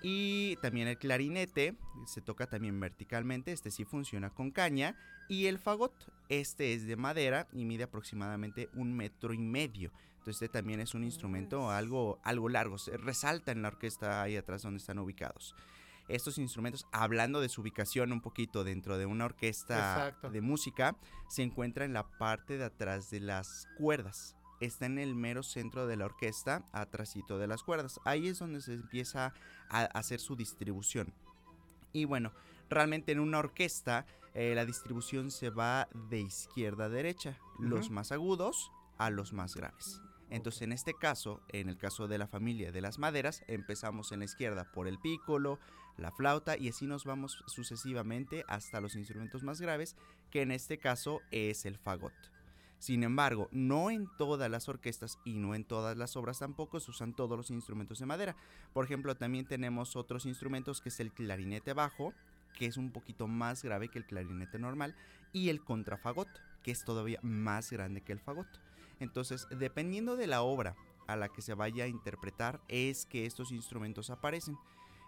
Y 0.01 0.55
también 0.57 0.87
el 0.87 0.97
clarinete, 0.97 1.75
se 2.05 2.21
toca 2.21 2.47
también 2.47 2.79
verticalmente, 2.79 3.51
este 3.51 3.71
sí 3.71 3.85
funciona 3.85 4.29
con 4.29 4.51
caña. 4.51 4.95
Y 5.29 5.47
el 5.47 5.59
fagot, 5.59 5.93
este 6.29 6.73
es 6.73 6.87
de 6.87 6.95
madera 6.95 7.47
y 7.51 7.65
mide 7.65 7.83
aproximadamente 7.83 8.69
un 8.75 8.93
metro 8.93 9.33
y 9.33 9.39
medio. 9.39 9.91
Entonces 10.19 10.43
este 10.43 10.49
también 10.49 10.79
es 10.79 10.93
un 10.93 11.03
instrumento 11.03 11.69
algo, 11.69 12.19
algo 12.23 12.49
largo, 12.49 12.77
se 12.77 12.97
resalta 12.97 13.51
en 13.51 13.61
la 13.61 13.69
orquesta 13.69 14.21
ahí 14.21 14.35
atrás 14.35 14.61
donde 14.61 14.77
están 14.77 14.99
ubicados. 14.99 15.55
Estos 16.07 16.37
instrumentos, 16.37 16.87
hablando 16.93 17.41
de 17.41 17.49
su 17.49 17.61
ubicación 17.61 18.13
un 18.13 18.21
poquito 18.21 18.63
dentro 18.63 18.97
de 18.97 19.05
una 19.05 19.25
orquesta 19.25 19.75
Exacto. 19.75 20.29
de 20.29 20.39
música, 20.39 20.95
se 21.27 21.43
encuentra 21.43 21.83
en 21.83 21.91
la 21.91 22.07
parte 22.17 22.57
de 22.57 22.63
atrás 22.63 23.09
de 23.09 23.19
las 23.19 23.67
cuerdas. 23.77 24.36
Está 24.59 24.87
en 24.87 24.97
el 24.97 25.15
mero 25.15 25.43
centro 25.43 25.87
de 25.87 25.97
la 25.97 26.05
orquesta, 26.05 26.67
atrásito 26.71 27.37
de 27.37 27.47
las 27.47 27.63
cuerdas. 27.63 27.99
Ahí 28.05 28.27
es 28.27 28.39
donde 28.39 28.61
se 28.61 28.73
empieza 28.73 29.33
a 29.69 29.81
hacer 29.85 30.19
su 30.19 30.35
distribución. 30.35 31.13
Y 31.93 32.05
bueno, 32.05 32.31
realmente 32.69 33.11
en 33.11 33.19
una 33.19 33.39
orquesta 33.39 34.05
eh, 34.33 34.53
la 34.55 34.65
distribución 34.65 35.31
se 35.31 35.49
va 35.49 35.87
de 36.09 36.19
izquierda 36.19 36.85
a 36.85 36.89
derecha, 36.89 37.39
los 37.59 37.89
más 37.89 38.11
agudos 38.11 38.71
a 38.97 39.09
los 39.09 39.33
más 39.33 39.55
graves. 39.55 40.01
Entonces, 40.29 40.63
en 40.63 40.73
este 40.73 40.93
caso, 40.93 41.41
en 41.49 41.69
el 41.69 41.77
caso 41.77 42.07
de 42.07 42.17
la 42.17 42.27
familia 42.27 42.71
de 42.71 42.81
las 42.81 42.99
maderas, 42.99 43.43
empezamos 43.47 44.11
en 44.11 44.19
la 44.19 44.25
izquierda 44.25 44.71
por 44.71 44.87
el 44.87 44.99
pícolo, 44.99 45.59
la 45.97 46.11
flauta 46.11 46.57
y 46.57 46.69
así 46.69 46.85
nos 46.85 47.05
vamos 47.05 47.43
sucesivamente 47.47 48.43
hasta 48.47 48.81
los 48.81 48.95
instrumentos 48.95 49.43
más 49.43 49.61
graves, 49.61 49.95
que 50.29 50.41
en 50.41 50.51
este 50.51 50.77
caso 50.77 51.21
es 51.31 51.65
el 51.65 51.77
fagot. 51.77 52.13
Sin 52.79 53.03
embargo, 53.03 53.49
no 53.51 53.89
en 53.89 54.07
todas 54.17 54.51
las 54.51 54.69
orquestas 54.69 55.17
y 55.25 55.33
no 55.33 55.55
en 55.55 55.63
todas 55.63 55.97
las 55.97 56.15
obras 56.15 56.39
tampoco 56.39 56.79
se 56.79 56.91
usan 56.91 57.15
todos 57.15 57.35
los 57.35 57.49
instrumentos 57.49 57.99
de 57.99 58.05
madera. 58.05 58.35
Por 58.73 58.85
ejemplo, 58.85 59.15
también 59.15 59.47
tenemos 59.47 59.95
otros 59.95 60.25
instrumentos 60.25 60.79
que 60.79 60.89
es 60.89 60.99
el 60.99 61.11
clarinete 61.11 61.73
bajo, 61.73 62.13
que 62.53 62.67
es 62.67 62.77
un 62.77 62.91
poquito 62.91 63.27
más 63.27 63.63
grave 63.63 63.89
que 63.89 63.97
el 63.97 64.05
clarinete 64.05 64.59
normal, 64.59 64.95
y 65.33 65.49
el 65.49 65.63
contrafagot, 65.63 66.29
que 66.61 66.71
es 66.71 66.83
todavía 66.83 67.19
más 67.23 67.71
grande 67.71 68.01
que 68.01 68.13
el 68.13 68.19
fagot. 68.19 68.47
Entonces, 68.99 69.47
dependiendo 69.49 70.15
de 70.15 70.27
la 70.27 70.41
obra 70.41 70.75
a 71.07 71.15
la 71.15 71.29
que 71.29 71.41
se 71.41 71.53
vaya 71.53 71.85
a 71.85 71.87
interpretar, 71.87 72.61
es 72.67 73.05
que 73.05 73.25
estos 73.25 73.51
instrumentos 73.51 74.09
aparecen. 74.09 74.57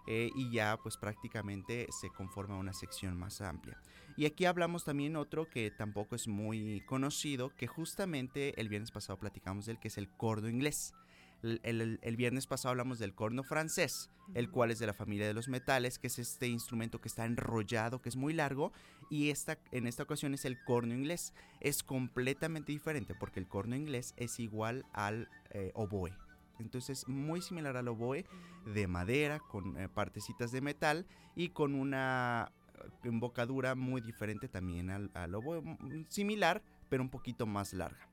Eh, 0.07 0.31
y 0.35 0.51
ya 0.51 0.77
pues 0.81 0.97
prácticamente 0.97 1.88
se 1.91 2.09
conforma 2.09 2.57
una 2.57 2.73
sección 2.73 3.17
más 3.17 3.41
amplia. 3.41 3.77
Y 4.15 4.25
aquí 4.25 4.45
hablamos 4.45 4.83
también 4.83 5.15
otro 5.15 5.49
que 5.49 5.71
tampoco 5.71 6.15
es 6.15 6.27
muy 6.27 6.81
conocido, 6.85 7.55
que 7.55 7.67
justamente 7.67 8.59
el 8.59 8.69
viernes 8.69 8.91
pasado 8.91 9.17
platicamos 9.19 9.65
del 9.65 9.79
que 9.79 9.88
es 9.89 9.97
el 9.97 10.09
corno 10.09 10.49
inglés. 10.49 10.93
El, 11.41 11.62
el- 11.63 11.99
el 12.01 12.15
viernes 12.17 12.47
pasado 12.47 12.71
hablamos 12.71 12.99
del 12.99 13.15
corno 13.15 13.43
francés, 13.43 14.09
el 14.33 14.49
cual 14.49 14.71
es 14.71 14.79
de 14.79 14.88
la 14.88 14.93
familia 14.93 15.25
de 15.25 15.33
los 15.33 15.47
metales, 15.47 15.97
que 15.97 16.07
es 16.07 16.19
este 16.19 16.47
instrumento 16.47 16.99
que 16.99 17.07
está 17.07 17.23
enrollado, 17.25 18.01
que 18.01 18.09
es 18.09 18.17
muy 18.17 18.33
largo, 18.33 18.73
y 19.09 19.29
esta, 19.29 19.57
en 19.71 19.88
esta 19.88 20.03
ocasión 20.03 20.33
es 20.33 20.43
el 20.43 20.62
corno 20.65 20.93
inglés. 20.93 21.33
Es 21.62 21.81
completamente 21.81 22.73
diferente 22.73 23.15
porque 23.15 23.39
el 23.39 23.47
corno 23.47 23.77
inglés 23.77 24.13
es 24.17 24.38
igual 24.41 24.85
al 24.91 25.29
eh, 25.51 25.71
oboe. 25.75 26.12
Entonces, 26.59 27.07
muy 27.07 27.41
similar 27.41 27.77
al 27.77 27.87
oboe, 27.87 28.25
de 28.65 28.87
madera, 28.87 29.39
con 29.39 29.77
eh, 29.77 29.89
partecitas 29.89 30.51
de 30.51 30.61
metal 30.61 31.05
y 31.35 31.49
con 31.49 31.73
una 31.73 32.51
eh, 32.75 32.89
embocadura 33.03 33.75
muy 33.75 34.01
diferente 34.01 34.47
también 34.47 34.89
al, 34.89 35.09
al 35.13 35.33
oboe, 35.35 35.61
mm, 35.61 36.05
similar, 36.09 36.61
pero 36.89 37.03
un 37.03 37.09
poquito 37.09 37.45
más 37.45 37.73
larga. 37.73 38.09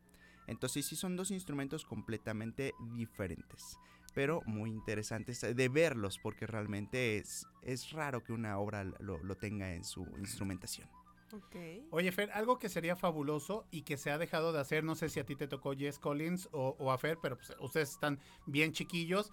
Entonces, 0.46 0.86
sí 0.86 0.96
son 0.96 1.16
dos 1.16 1.30
instrumentos 1.30 1.84
completamente 1.84 2.72
diferentes, 2.94 3.78
pero 4.14 4.42
muy 4.46 4.70
interesantes 4.70 5.40
de 5.40 5.68
verlos, 5.68 6.18
porque 6.22 6.46
realmente 6.46 7.18
es, 7.18 7.46
es 7.62 7.90
raro 7.90 8.22
que 8.22 8.32
una 8.32 8.58
obra 8.58 8.84
lo, 8.84 9.18
lo 9.18 9.34
tenga 9.36 9.74
en 9.74 9.82
su 9.82 10.06
instrumentación. 10.18 10.88
Ok. 11.32 11.56
Oye, 11.90 12.12
Fer, 12.12 12.30
algo 12.32 12.58
que 12.58 12.68
sería 12.68 12.96
fabuloso 12.96 13.66
y 13.70 13.82
que 13.82 13.96
se 13.96 14.10
ha 14.10 14.18
dejado 14.18 14.52
de 14.52 14.60
hacer, 14.60 14.84
no 14.84 14.94
sé 14.94 15.08
si 15.08 15.20
a 15.20 15.26
ti 15.26 15.34
te 15.36 15.48
tocó 15.48 15.74
Jess 15.74 15.98
Collins 15.98 16.48
o, 16.52 16.76
o 16.78 16.92
a 16.92 16.98
Fer, 16.98 17.18
pero 17.20 17.36
pues, 17.36 17.52
ustedes 17.60 17.90
están 17.90 18.20
bien 18.46 18.72
chiquillos, 18.72 19.32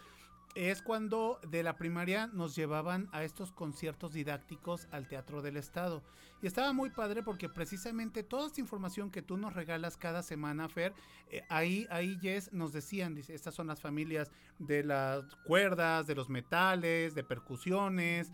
es 0.56 0.82
cuando 0.82 1.40
de 1.50 1.64
la 1.64 1.78
primaria 1.78 2.28
nos 2.28 2.56
llevaban 2.56 3.10
a 3.12 3.24
estos 3.24 3.52
conciertos 3.52 4.14
didácticos 4.14 4.88
al 4.92 5.08
Teatro 5.08 5.42
del 5.42 5.58
Estado. 5.58 6.04
Y 6.42 6.48
estaba 6.48 6.74
muy 6.74 6.90
padre 6.90 7.24
porque 7.24 7.50
precisamente 7.50 8.22
toda 8.22 8.48
esta 8.48 8.62
información 8.62 9.10
que 9.10 9.22
tú 9.22 9.38
nos 9.38 9.54
regalas 9.54 9.98
cada 9.98 10.22
semana, 10.22 10.70
Fer, 10.70 10.94
eh, 11.32 11.42
ahí, 11.50 11.88
ahí 11.90 12.18
Jess 12.22 12.52
nos 12.54 12.74
decían, 12.74 13.16
dice, 13.16 13.34
estas 13.34 13.56
son 13.56 13.68
las 13.68 13.82
familias 13.82 14.32
de 14.60 14.84
las 14.84 15.24
cuerdas, 15.48 16.06
de 16.06 16.16
los 16.16 16.30
metales, 16.30 17.16
de 17.16 17.24
percusiones, 17.24 18.32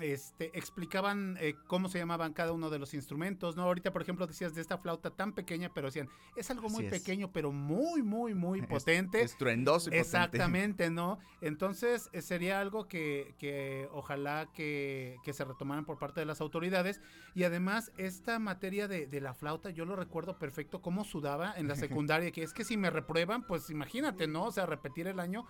este, 0.00 0.56
explicaban 0.58 1.36
eh, 1.40 1.54
cómo 1.66 1.88
se 1.88 1.98
llamaban 1.98 2.32
cada 2.32 2.52
uno 2.52 2.70
de 2.70 2.78
los 2.78 2.94
instrumentos, 2.94 3.56
¿no? 3.56 3.64
Ahorita, 3.64 3.92
por 3.92 4.02
ejemplo, 4.02 4.26
decías 4.26 4.54
de 4.54 4.60
esta 4.60 4.78
flauta 4.78 5.10
tan 5.10 5.32
pequeña, 5.32 5.70
pero 5.74 5.88
decían, 5.88 6.08
es 6.36 6.50
algo 6.50 6.68
muy 6.68 6.86
es. 6.86 6.90
pequeño, 6.90 7.30
pero 7.32 7.52
muy, 7.52 8.02
muy, 8.02 8.34
muy 8.34 8.62
potente. 8.62 9.20
Estruendoso 9.20 9.88
y 9.88 9.92
potente. 9.92 10.00
Exactamente, 10.00 10.90
¿no? 10.90 11.18
Entonces 11.40 12.08
eh, 12.12 12.22
sería 12.22 12.60
algo 12.60 12.88
que, 12.88 13.34
que 13.38 13.88
ojalá 13.92 14.48
que, 14.52 15.16
que 15.24 15.32
se 15.32 15.44
retomaran 15.44 15.84
por 15.84 15.98
parte 15.98 16.20
de 16.20 16.26
las 16.26 16.40
autoridades. 16.40 17.00
Y 17.34 17.44
además, 17.44 17.92
esta 17.98 18.38
materia 18.38 18.88
de, 18.88 19.06
de 19.06 19.20
la 19.20 19.34
flauta, 19.34 19.70
yo 19.70 19.84
lo 19.84 19.96
recuerdo 19.96 20.38
perfecto, 20.38 20.80
cómo 20.80 21.04
sudaba 21.04 21.54
en 21.56 21.68
la 21.68 21.76
secundaria, 21.76 22.30
que 22.30 22.42
es 22.42 22.52
que 22.52 22.64
si 22.64 22.76
me 22.76 22.90
reprueban, 22.90 23.46
pues 23.46 23.68
imagínate, 23.70 24.26
¿no? 24.26 24.44
O 24.44 24.52
sea, 24.52 24.66
repetir 24.66 25.06
el 25.06 25.20
año. 25.20 25.46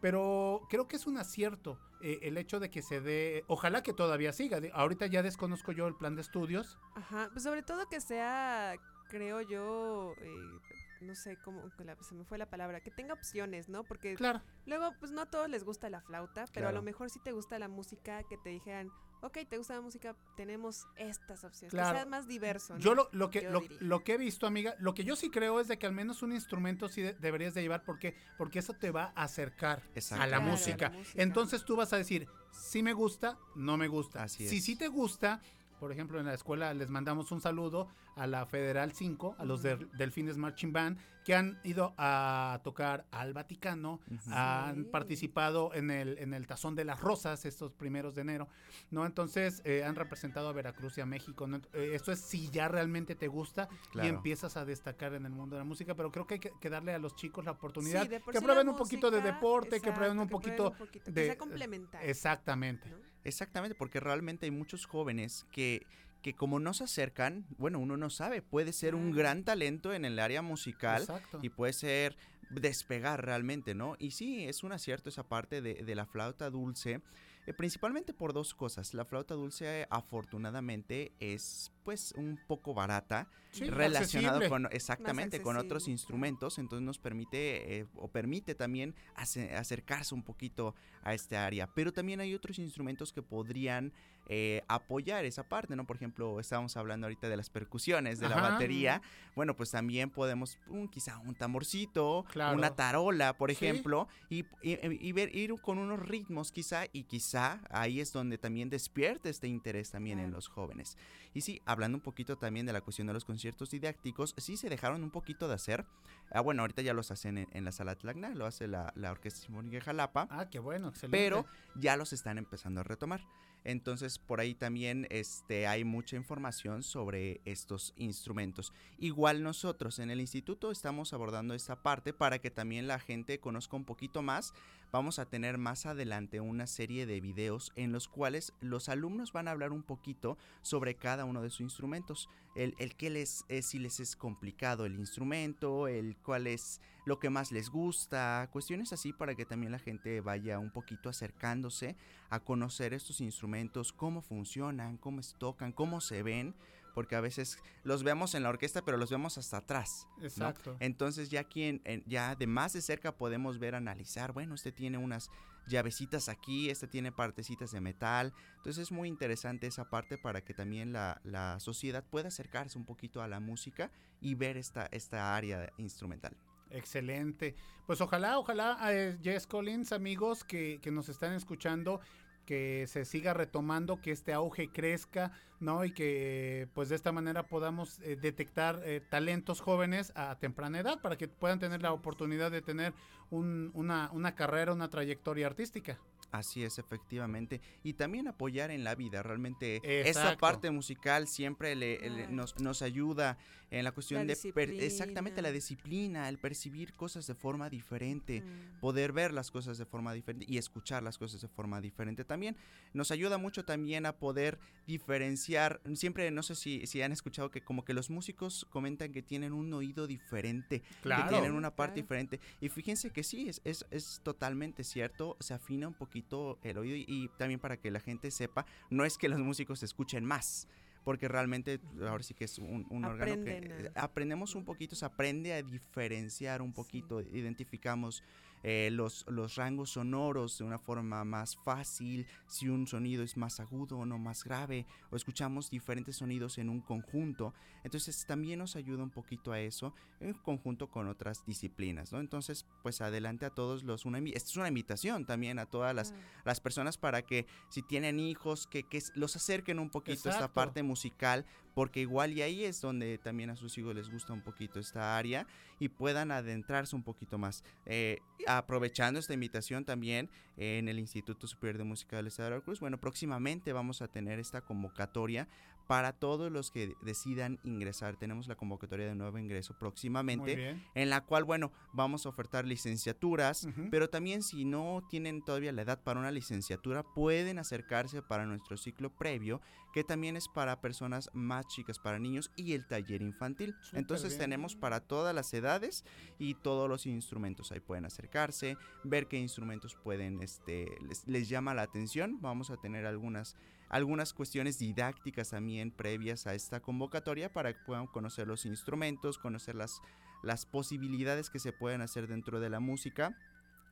Pero 0.00 0.62
creo 0.68 0.88
que 0.88 0.96
es 0.96 1.06
un 1.06 1.18
acierto 1.18 1.78
eh, 2.02 2.18
el 2.22 2.36
hecho 2.38 2.60
de 2.60 2.70
que 2.70 2.82
se 2.82 3.00
dé, 3.00 3.44
ojalá 3.48 3.82
que 3.82 3.92
todavía 3.92 4.32
siga. 4.32 4.60
Ahorita 4.74 5.06
ya 5.06 5.22
desconozco 5.22 5.72
yo 5.72 5.86
el 5.86 5.94
plan 5.94 6.14
de 6.14 6.22
estudios. 6.22 6.78
Ajá, 6.94 7.28
pues 7.32 7.42
sobre 7.44 7.62
todo 7.62 7.88
que 7.88 8.00
sea, 8.00 8.76
creo 9.08 9.40
yo, 9.40 10.12
eh, 10.20 10.58
no 11.00 11.14
sé 11.14 11.38
cómo, 11.44 11.62
se 12.02 12.14
me 12.14 12.24
fue 12.24 12.38
la 12.38 12.50
palabra, 12.50 12.80
que 12.80 12.90
tenga 12.90 13.14
opciones, 13.14 13.68
¿no? 13.68 13.84
Porque 13.84 14.14
Claro. 14.14 14.42
luego, 14.66 14.94
pues 15.00 15.12
no 15.12 15.22
a 15.22 15.26
todos 15.26 15.48
les 15.48 15.64
gusta 15.64 15.88
la 15.90 16.00
flauta, 16.00 16.44
pero 16.52 16.68
a 16.68 16.72
lo 16.72 16.82
mejor 16.82 17.10
si 17.10 17.18
te 17.20 17.32
gusta 17.32 17.58
la 17.58 17.68
música, 17.68 18.22
que 18.24 18.36
te 18.38 18.50
dijeran, 18.50 18.90
ok, 19.22 19.38
te 19.48 19.58
gusta 19.58 19.74
la 19.74 19.80
música, 19.80 20.14
tenemos 20.36 20.86
estas 20.96 21.44
opciones, 21.44 21.70
Claro. 21.72 21.90
que 21.90 21.96
sea 22.02 22.06
más 22.06 22.26
diverso, 22.28 22.74
¿no? 22.74 22.80
Yo 22.80 22.94
lo, 22.94 23.08
lo 23.12 23.30
que 23.30 23.42
Yo 23.42 23.50
lo, 23.50 23.62
lo 23.80 24.04
que 24.04 24.14
he 24.14 24.18
visto, 24.18 24.46
amiga, 24.46 24.74
lo 24.78 24.94
que 24.94 25.04
yo 25.04 25.16
sí 25.16 25.30
creo 25.30 25.58
es 25.60 25.68
de 25.68 25.78
que 25.78 25.86
al 25.86 25.92
menos 25.92 26.22
un 26.22 26.32
instrumento 26.32 26.88
sí 26.88 27.02
de- 27.02 27.14
deberías 27.14 27.54
de 27.54 27.62
llevar 27.62 27.84
porque 27.84 28.14
porque 28.36 28.58
eso 28.60 28.74
te 28.74 28.90
va 28.90 29.12
a 29.16 29.24
acercar 29.24 29.82
Exacto. 29.94 30.22
a 30.22 30.26
la 30.26 30.36
Claro, 30.38 30.52
música. 30.52 30.86
a 30.86 30.90
la 30.90 30.98
música. 30.98 31.22
Entonces 31.22 31.64
tú 31.64 31.76
vas 31.76 31.92
a 31.92 31.96
decir, 31.96 32.28
si 32.52 32.82
me 32.82 32.92
gusta, 32.92 33.38
no 33.54 33.76
me 33.76 33.88
gusta. 33.88 34.22
Así 34.24 34.48
si 34.48 34.56
es. 34.58 34.64
sí 34.64 34.76
te 34.76 34.88
gusta, 34.88 35.40
por 35.78 35.92
ejemplo, 35.92 36.18
en 36.20 36.26
la 36.26 36.34
escuela 36.34 36.72
les 36.74 36.90
mandamos 36.90 37.30
un 37.32 37.40
saludo 37.40 37.88
a 38.16 38.26
la 38.26 38.46
Federal 38.46 38.92
5, 38.92 39.36
a 39.38 39.44
los 39.44 39.62
del 39.62 39.88
Delfines 39.96 40.36
Marching 40.38 40.72
Band, 40.72 40.98
que 41.24 41.34
han 41.34 41.58
ido 41.64 41.92
a 41.98 42.60
tocar 42.62 43.04
al 43.10 43.32
Vaticano, 43.32 44.00
han 44.30 44.84
participado 44.84 45.74
en 45.74 45.90
el, 45.90 46.18
en 46.18 46.32
el 46.34 46.46
Tazón 46.46 46.76
de 46.76 46.84
las 46.84 47.00
Rosas 47.00 47.44
estos 47.44 47.72
primeros 47.72 48.14
de 48.14 48.20
enero, 48.22 48.48
¿no? 48.92 49.04
Entonces 49.04 49.60
eh, 49.64 49.82
han 49.84 49.96
representado 49.96 50.48
a 50.48 50.52
Veracruz 50.52 50.96
y 50.98 51.00
a 51.00 51.06
México, 51.06 51.46
¿no? 51.48 51.56
Eh, 51.72 51.90
esto 51.94 52.12
es 52.12 52.20
si 52.20 52.48
ya 52.50 52.68
realmente 52.68 53.16
te 53.16 53.26
gusta 53.26 53.68
y 53.94 54.06
empiezas 54.06 54.56
a 54.56 54.64
destacar 54.64 55.14
en 55.14 55.26
el 55.26 55.32
mundo 55.32 55.56
de 55.56 55.60
la 55.60 55.64
música, 55.64 55.94
pero 55.96 56.12
creo 56.12 56.26
que 56.28 56.34
hay 56.34 56.40
que, 56.40 56.52
que 56.60 56.70
darle 56.70 56.94
a 56.94 56.98
los 56.98 57.16
chicos 57.16 57.44
la 57.44 57.50
oportunidad 57.52 58.02
Sí, 58.02 58.08
de 58.08 58.20
que 58.20 58.40
prueben 58.40 58.68
un 58.68 58.76
poquito 58.76 59.10
de 59.10 59.20
deporte, 59.20 59.80
que 59.80 59.92
prueben 59.92 60.18
un 60.20 60.28
poquito 60.28 60.72
que 60.92 61.00
de- 61.10 61.26
sea 61.26 61.36
complementario. 61.38 62.08
Exactamente. 62.08 62.88
¿no? 62.88 62.96
Exactamente, 63.26 63.74
porque 63.74 63.98
realmente 63.98 64.46
hay 64.46 64.52
muchos 64.52 64.86
jóvenes 64.86 65.46
que, 65.50 65.84
que 66.22 66.34
como 66.34 66.60
no 66.60 66.72
se 66.74 66.84
acercan, 66.84 67.44
bueno, 67.58 67.80
uno 67.80 67.96
no 67.96 68.08
sabe, 68.08 68.40
puede 68.40 68.72
ser 68.72 68.94
un 68.94 69.10
gran 69.10 69.42
talento 69.42 69.92
en 69.92 70.04
el 70.04 70.18
área 70.20 70.42
musical 70.42 71.02
Exacto. 71.02 71.40
y 71.42 71.48
puede 71.48 71.72
ser 71.72 72.16
despegar 72.50 73.24
realmente, 73.24 73.74
¿no? 73.74 73.96
Y 73.98 74.12
sí, 74.12 74.44
es 74.44 74.62
un 74.62 74.70
acierto 74.70 75.08
esa 75.08 75.24
parte 75.24 75.60
de, 75.60 75.74
de 75.74 75.94
la 75.96 76.06
flauta 76.06 76.50
dulce, 76.50 77.00
eh, 77.46 77.52
principalmente 77.54 78.12
por 78.12 78.32
dos 78.32 78.54
cosas. 78.54 78.92
La 78.94 79.04
flauta 79.04 79.34
dulce, 79.34 79.82
eh, 79.82 79.86
afortunadamente, 79.90 81.12
es 81.20 81.70
pues 81.84 82.12
un 82.16 82.38
poco 82.48 82.74
barata, 82.74 83.28
Sí, 83.52 83.64
relacionado 83.70 84.36
accesible. 84.38 84.48
con 84.48 84.68
exactamente 84.72 85.40
con 85.40 85.56
otros 85.56 85.88
instrumentos, 85.88 86.58
entonces 86.58 86.84
nos 86.84 86.98
permite 86.98 87.78
eh, 87.78 87.86
o 87.94 88.08
permite 88.08 88.54
también 88.54 88.94
ace- 89.14 89.54
acercarse 89.54 90.14
un 90.14 90.22
poquito 90.22 90.74
a 91.02 91.14
esta 91.14 91.46
área. 91.46 91.66
Pero 91.68 91.92
también 91.92 92.20
hay 92.20 92.34
otros 92.34 92.58
instrumentos 92.58 93.12
que 93.12 93.22
podrían 93.22 93.92
eh, 94.28 94.62
apoyar 94.68 95.24
esa 95.24 95.44
parte, 95.48 95.76
¿no? 95.76 95.86
Por 95.86 95.96
ejemplo, 95.96 96.40
estábamos 96.40 96.76
hablando 96.76 97.06
ahorita 97.06 97.28
de 97.28 97.36
las 97.36 97.50
percusiones, 97.50 98.18
de 98.18 98.28
la 98.28 98.36
batería. 98.40 99.00
Bueno, 99.34 99.54
pues 99.54 99.70
también 99.70 100.10
podemos, 100.10 100.58
quizá 100.90 101.18
un 101.18 101.34
tamborcito, 101.34 102.24
Claro. 102.32 102.56
una 102.56 102.74
tarola, 102.74 103.36
por 103.36 103.50
Sí. 103.50 103.56
ejemplo, 103.56 104.08
y, 104.28 104.44
y- 104.62 104.78
y 105.08 105.12
ver, 105.12 105.34
ir 105.34 105.54
con 105.60 105.78
unos 105.78 106.00
ritmos 106.00 106.52
quizá, 106.52 106.86
y 106.92 107.04
quizá 107.04 107.60
ahí 107.70 108.00
es 108.00 108.12
donde 108.12 108.38
también 108.38 108.68
despierta 108.70 109.28
este 109.28 109.48
interés 109.48 109.90
también 109.90 110.18
en 110.18 110.30
los 110.32 110.48
jóvenes. 110.48 110.96
Y 111.34 111.42
sí, 111.42 111.60
hablando 111.66 111.96
un 111.98 112.02
poquito 112.02 112.36
también 112.36 112.66
de 112.66 112.72
la 112.72 112.80
cuestión 112.80 113.06
de 113.06 113.12
los 113.12 113.24
conciertos 113.24 113.70
didácticos, 113.70 114.34
sí 114.38 114.56
se 114.56 114.68
dejaron 114.68 115.02
un 115.02 115.10
poquito 115.10 115.48
de 115.48 115.54
hacer. 115.54 115.84
Ah, 116.32 116.40
bueno, 116.40 116.62
ahorita 116.62 116.82
ya 116.82 116.94
los 116.94 117.10
hacen 117.10 117.38
en, 117.38 117.48
en 117.52 117.64
la 117.64 117.72
sala 117.72 117.94
Tlacna, 117.94 118.30
lo 118.30 118.46
hace 118.46 118.66
la, 118.66 118.92
la 118.96 119.12
Orquesta 119.12 119.40
Sinfónica 119.40 119.76
de 119.76 119.80
Jalapa 119.82 120.26
Ah, 120.30 120.48
qué 120.50 120.58
bueno, 120.58 120.88
excelente. 120.88 121.16
pero 121.16 121.46
ya 121.76 121.96
los 121.96 122.12
están 122.12 122.38
empezando 122.38 122.80
a 122.80 122.84
retomar. 122.84 123.20
Entonces, 123.68 124.20
por 124.20 124.38
ahí 124.38 124.54
también 124.54 125.08
este, 125.10 125.66
hay 125.66 125.82
mucha 125.82 126.14
información 126.14 126.84
sobre 126.84 127.40
estos 127.44 127.94
instrumentos. 127.96 128.72
Igual 128.96 129.42
nosotros 129.42 129.98
en 129.98 130.10
el 130.10 130.20
instituto 130.20 130.70
estamos 130.70 131.12
abordando 131.12 131.52
esta 131.52 131.82
parte 131.82 132.12
para 132.12 132.38
que 132.38 132.52
también 132.52 132.86
la 132.86 133.00
gente 133.00 133.40
conozca 133.40 133.74
un 133.74 133.84
poquito 133.84 134.22
más. 134.22 134.54
Vamos 134.96 135.18
a 135.18 135.26
tener 135.26 135.58
más 135.58 135.84
adelante 135.84 136.40
una 136.40 136.66
serie 136.66 137.04
de 137.04 137.20
videos 137.20 137.70
en 137.76 137.92
los 137.92 138.08
cuales 138.08 138.54
los 138.62 138.88
alumnos 138.88 139.30
van 139.30 139.46
a 139.46 139.50
hablar 139.50 139.72
un 139.72 139.82
poquito 139.82 140.38
sobre 140.62 140.94
cada 140.94 141.26
uno 141.26 141.42
de 141.42 141.50
sus 141.50 141.60
instrumentos. 141.60 142.30
El, 142.54 142.74
el 142.78 142.96
que 142.96 143.10
les, 143.10 143.44
eh, 143.50 143.60
si 143.60 143.78
les 143.78 144.00
es 144.00 144.16
complicado 144.16 144.86
el 144.86 144.98
instrumento, 144.98 145.86
el 145.86 146.16
cuál 146.16 146.46
es 146.46 146.80
lo 147.04 147.18
que 147.18 147.28
más 147.28 147.52
les 147.52 147.68
gusta, 147.68 148.48
cuestiones 148.54 148.94
así 148.94 149.12
para 149.12 149.34
que 149.34 149.44
también 149.44 149.70
la 149.70 149.78
gente 149.78 150.22
vaya 150.22 150.58
un 150.58 150.70
poquito 150.70 151.10
acercándose 151.10 151.94
a 152.30 152.40
conocer 152.40 152.94
estos 152.94 153.20
instrumentos, 153.20 153.92
cómo 153.92 154.22
funcionan, 154.22 154.96
cómo 154.96 155.22
se 155.22 155.36
tocan, 155.36 155.72
cómo 155.72 156.00
se 156.00 156.22
ven, 156.22 156.54
porque 156.96 157.14
a 157.14 157.20
veces 157.20 157.58
los 157.84 158.02
vemos 158.04 158.34
en 158.34 158.42
la 158.42 158.48
orquesta, 158.48 158.80
pero 158.82 158.96
los 158.96 159.10
vemos 159.10 159.36
hasta 159.36 159.58
atrás. 159.58 160.08
¿no? 160.16 160.24
Exacto. 160.24 160.76
Entonces 160.80 161.28
ya 161.28 161.40
aquí 161.40 161.64
en- 161.64 161.82
en- 161.84 162.02
ya 162.06 162.34
de 162.34 162.46
más 162.46 162.72
de 162.72 162.80
cerca 162.80 163.12
podemos 163.12 163.58
ver, 163.58 163.74
analizar, 163.74 164.32
bueno, 164.32 164.54
este 164.54 164.72
tiene 164.72 164.96
unas 164.96 165.28
llavecitas 165.68 166.30
aquí, 166.30 166.70
este 166.70 166.86
tiene 166.86 167.12
partecitas 167.12 167.70
de 167.72 167.82
metal. 167.82 168.32
Entonces 168.56 168.84
es 168.84 168.92
muy 168.92 169.08
interesante 169.08 169.66
esa 169.66 169.90
parte 169.90 170.16
para 170.16 170.40
que 170.42 170.54
también 170.54 170.94
la, 170.94 171.20
la 171.22 171.60
sociedad 171.60 172.02
pueda 172.02 172.28
acercarse 172.28 172.78
un 172.78 172.86
poquito 172.86 173.20
a 173.20 173.28
la 173.28 173.40
música 173.40 173.90
y 174.22 174.34
ver 174.34 174.56
esta, 174.56 174.86
esta 174.90 175.36
área 175.36 175.70
instrumental. 175.76 176.34
Excelente. 176.70 177.54
Pues 177.86 178.00
ojalá, 178.00 178.38
ojalá, 178.38 178.78
eh, 178.90 179.18
Jess 179.22 179.46
Collins, 179.46 179.92
amigos 179.92 180.44
que, 180.44 180.78
que 180.80 180.90
nos 180.90 181.08
están 181.10 181.34
escuchando, 181.34 182.00
que 182.46 182.86
se 182.86 183.04
siga 183.04 183.34
retomando, 183.34 184.00
que 184.00 184.12
este 184.12 184.32
auge 184.32 184.68
crezca, 184.70 185.32
¿no? 185.60 185.84
Y 185.84 185.92
que 185.92 186.68
pues 186.74 186.88
de 186.88 186.94
esta 186.96 187.12
manera 187.12 187.48
podamos 187.48 187.98
eh, 188.00 188.16
detectar 188.16 188.80
eh, 188.84 189.02
talentos 189.08 189.60
jóvenes 189.60 190.12
a 190.14 190.38
temprana 190.38 190.78
edad 190.80 191.00
para 191.02 191.16
que 191.18 191.28
puedan 191.28 191.58
tener 191.58 191.82
la 191.82 191.92
oportunidad 191.92 192.50
de 192.50 192.62
tener 192.62 192.94
un- 193.30 193.70
una, 193.74 194.10
una 194.12 194.34
carrera, 194.34 194.72
una 194.72 194.88
trayectoria 194.88 195.46
artística. 195.46 195.98
Así 196.32 196.62
es, 196.64 196.78
efectivamente. 196.78 197.60
Y 197.82 197.94
también 197.94 198.28
apoyar 198.28 198.70
en 198.70 198.84
la 198.84 198.94
vida. 198.94 199.22
Realmente 199.22 199.80
esa 200.08 200.36
parte 200.36 200.70
musical 200.70 201.28
siempre 201.28 201.74
le, 201.76 201.98
le- 202.10 202.26
nos, 202.28 202.58
nos 202.60 202.82
ayuda 202.82 203.38
en 203.70 203.82
la 203.84 203.92
cuestión 203.92 204.26
La 204.26 204.34
de... 204.34 204.52
per- 204.52 204.70
exactamente, 204.70 205.42
la 205.42 205.50
disciplina. 205.52 205.66
disciplina, 205.86 206.28
el 206.28 206.38
percibir 206.38 206.92
cosas 206.94 207.26
de 207.26 207.34
forma 207.34 207.68
diferente. 207.70 208.42
Mm. 208.42 208.80
poder 208.80 209.12
ver 209.12 209.32
las 209.32 209.50
cosas 209.50 209.78
de 209.78 209.84
forma 209.86 210.12
diferente 210.12 210.44
y 210.48 210.58
escuchar 210.58 211.02
las 211.02 211.16
cosas 211.18 211.40
de 211.40 211.48
forma 211.48 211.80
diferente 211.80 212.24
también. 212.24 212.56
Nos 212.92 213.10
ayuda 213.10 213.38
mucho 213.38 213.64
también 213.64 214.04
a 214.06 214.12
poder 214.16 214.58
diferenciar. 214.86 215.80
Siempre, 215.94 216.30
no 216.30 216.42
sé 216.42 216.54
si, 216.54 216.86
si 216.86 217.02
han 217.02 217.12
escuchado 217.12 217.50
que 217.50 217.60
como 217.62 217.84
que 217.84 217.94
los 217.94 218.10
músicos 218.10 218.66
comentan 218.70 219.12
que 219.12 219.22
tienen 219.22 219.52
un 219.52 219.72
oído 219.72 220.06
diferente, 220.06 220.82
Claro. 221.02 221.24
que 221.24 221.28
tienen 221.30 221.52
una 221.52 221.70
parte 221.74 221.94
Claro. 221.94 222.02
diferente. 222.02 222.40
Y 222.60 222.68
fíjense 222.68 223.10
que 223.10 223.22
sí, 223.22 223.48
es, 223.48 223.60
es, 223.64 223.84
es 223.90 224.20
totalmente 224.22 224.84
cierto, 224.84 225.36
se 225.40 225.54
afina 225.54 225.86
un 225.88 225.94
poquito 225.94 226.15
el 226.62 226.78
oído 226.78 226.96
y, 226.96 227.04
y 227.08 227.28
también 227.36 227.60
para 227.60 227.76
que 227.76 227.90
la 227.90 228.00
gente 228.00 228.30
sepa, 228.30 228.64
no 228.90 229.04
es 229.04 229.18
que 229.18 229.28
los 229.28 229.38
músicos 229.40 229.82
escuchen 229.82 230.24
más. 230.24 230.68
Porque 231.04 231.28
realmente 231.28 231.78
ahora 232.08 232.24
sí 232.24 232.34
que 232.34 232.44
es 232.46 232.58
un, 232.58 232.84
un 232.90 233.04
órgano 233.04 233.34
que 233.44 233.60
eh, 233.62 233.90
aprendemos 233.94 234.56
un 234.56 234.64
poquito, 234.64 234.96
se 234.96 235.04
aprende 235.04 235.52
a 235.54 235.62
diferenciar 235.62 236.60
un 236.62 236.70
Sí. 236.70 236.74
poquito, 236.74 237.20
identificamos 237.20 238.24
eh, 238.68 238.90
los, 238.90 239.24
los 239.28 239.54
rangos 239.54 239.90
sonoros 239.90 240.58
de 240.58 240.64
una 240.64 240.80
forma 240.80 241.24
más 241.24 241.54
fácil, 241.54 242.26
si 242.48 242.68
un 242.68 242.88
sonido 242.88 243.22
es 243.22 243.36
más 243.36 243.60
agudo 243.60 243.96
o 243.96 244.04
no 244.04 244.18
más 244.18 244.42
grave, 244.42 244.86
o 245.12 245.14
escuchamos 245.14 245.70
diferentes 245.70 246.16
sonidos 246.16 246.58
en 246.58 246.68
un 246.68 246.80
conjunto. 246.80 247.54
Entonces 247.84 248.26
también 248.26 248.58
nos 248.58 248.74
ayuda 248.74 249.04
un 249.04 249.10
poquito 249.10 249.52
a 249.52 249.60
eso 249.60 249.94
en 250.18 250.34
conjunto 250.34 250.90
con 250.90 251.06
otras 251.06 251.46
disciplinas, 251.46 252.10
¿no? 252.10 252.18
Entonces, 252.18 252.66
pues 252.82 253.00
adelante 253.00 253.46
a 253.46 253.50
todos 253.50 253.84
los, 253.84 254.04
una, 254.04 254.18
esta 254.18 254.50
es 254.50 254.56
una 254.56 254.66
invitación 254.66 255.26
también 255.26 255.60
a 255.60 255.66
todas 255.66 255.94
las, 255.94 256.12
las 256.44 256.58
personas 256.58 256.98
para 256.98 257.22
que 257.22 257.46
si 257.68 257.82
tienen 257.82 258.18
hijos, 258.18 258.66
que, 258.66 258.82
que 258.82 259.00
los 259.14 259.36
acerquen 259.36 259.78
un 259.78 259.90
poquito 259.90 260.28
a 260.28 260.32
esta 260.32 260.52
parte 260.52 260.82
musical, 260.82 261.46
porque 261.72 262.00
igual 262.00 262.32
y 262.32 262.42
ahí 262.42 262.64
es 262.64 262.80
donde 262.80 263.18
también 263.18 263.50
a 263.50 263.56
sus 263.56 263.78
hijos 263.78 263.94
les 263.94 264.10
gusta 264.10 264.32
un 264.32 264.42
poquito 264.42 264.80
esta 264.80 265.16
área 265.16 265.46
y 265.78 265.88
puedan 265.88 266.30
adentrarse 266.30 266.96
un 266.96 267.02
poquito 267.02 267.38
más. 267.38 267.64
Eh, 267.84 268.18
aprovechando 268.46 269.20
esta 269.20 269.34
invitación 269.34 269.84
también 269.84 270.30
eh, 270.56 270.78
en 270.78 270.88
el 270.88 270.98
Instituto 270.98 271.46
Superior 271.46 271.78
de 271.78 271.84
Música 271.84 272.16
del 272.16 272.28
Estado 272.28 272.48
de 272.48 272.54
Veracruz, 272.56 272.80
bueno, 272.80 272.98
próximamente 272.98 273.72
vamos 273.72 274.02
a 274.02 274.08
tener 274.08 274.38
esta 274.38 274.60
convocatoria 274.60 275.48
para 275.86 276.12
todos 276.12 276.50
los 276.50 276.70
que 276.70 276.94
decidan 277.02 277.58
ingresar. 277.62 278.16
Tenemos 278.16 278.48
la 278.48 278.56
convocatoria 278.56 279.06
de 279.06 279.14
nuevo 279.14 279.38
ingreso 279.38 279.78
próximamente 279.78 280.76
en 280.94 281.10
la 281.10 281.22
cual, 281.22 281.44
bueno, 281.44 281.72
vamos 281.92 282.26
a 282.26 282.28
ofertar 282.28 282.66
licenciaturas, 282.66 283.68
pero 283.90 284.10
también 284.10 284.42
si 284.42 284.64
no 284.64 285.06
tienen 285.08 285.42
todavía 285.42 285.72
la 285.72 285.82
edad 285.82 286.02
para 286.02 286.20
una 286.20 286.30
licenciatura, 286.30 287.02
pueden 287.02 287.58
acercarse 287.58 288.22
para 288.22 288.46
nuestro 288.46 288.76
ciclo 288.76 289.10
previo, 289.10 289.60
que 289.92 290.04
también 290.04 290.36
es 290.36 290.48
para 290.48 290.80
personas 290.80 291.30
más 291.32 291.66
chicas, 291.68 291.98
para 291.98 292.18
niños, 292.18 292.50
y 292.56 292.72
el 292.72 292.86
taller 292.86 293.22
infantil. 293.22 293.74
Súper 293.80 294.00
Entonces 294.00 294.30
bien. 294.30 294.40
tenemos 294.40 294.76
para 294.76 295.00
todas 295.00 295.34
las 295.34 295.52
edades 295.54 296.04
y 296.38 296.54
todos 296.54 296.88
los 296.88 297.06
instrumentos. 297.06 297.72
Ahí 297.72 297.80
pueden 297.80 298.04
acercarse, 298.04 298.76
ver 299.04 299.26
qué 299.26 299.38
instrumentos 299.38 299.96
pueden, 300.02 300.42
este, 300.42 300.86
les, 301.08 301.26
les 301.26 301.48
llama 301.48 301.74
la 301.74 301.82
atención. 301.82 302.38
Vamos 302.40 302.70
a 302.70 302.76
tener 302.76 303.06
algunas 303.06 303.56
algunas 303.88 304.32
cuestiones 304.32 304.78
didácticas 304.78 305.50
también 305.50 305.90
previas 305.90 306.46
a 306.46 306.54
esta 306.54 306.80
convocatoria 306.80 307.52
para 307.52 307.72
que 307.72 307.80
puedan 307.84 308.06
conocer 308.06 308.46
los 308.46 308.66
instrumentos, 308.66 309.38
conocer 309.38 309.74
las, 309.74 310.00
las 310.42 310.66
posibilidades 310.66 311.50
que 311.50 311.58
se 311.58 311.72
pueden 311.72 312.00
hacer 312.00 312.26
dentro 312.26 312.60
de 312.60 312.70
la 312.70 312.80
música 312.80 313.36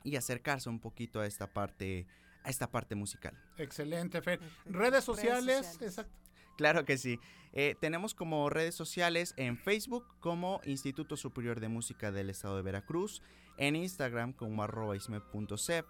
y 0.02 0.16
acercarse 0.16 0.68
un 0.68 0.80
poquito 0.80 1.20
a 1.20 1.26
esta 1.26 1.52
parte 1.52 2.06
a 2.44 2.50
esta 2.50 2.70
parte 2.70 2.94
musical. 2.94 3.34
Excelente, 3.56 4.20
Fer. 4.20 4.38
Redes 4.66 5.02
sociales, 5.02 5.66
sociales. 5.66 5.82
exacto. 5.82 6.24
Claro 6.56 6.84
que 6.84 6.98
sí. 6.98 7.18
Eh, 7.52 7.74
tenemos 7.80 8.14
como 8.14 8.50
redes 8.50 8.74
sociales 8.74 9.34
en 9.36 9.56
Facebook 9.56 10.04
como 10.20 10.60
Instituto 10.64 11.16
Superior 11.16 11.60
de 11.60 11.68
Música 11.68 12.12
del 12.12 12.30
Estado 12.30 12.56
de 12.56 12.62
Veracruz, 12.62 13.22
en 13.56 13.76
Instagram 13.76 14.32
como 14.32 14.62
arroba 14.62 14.96
ismep.cep, 14.96 15.86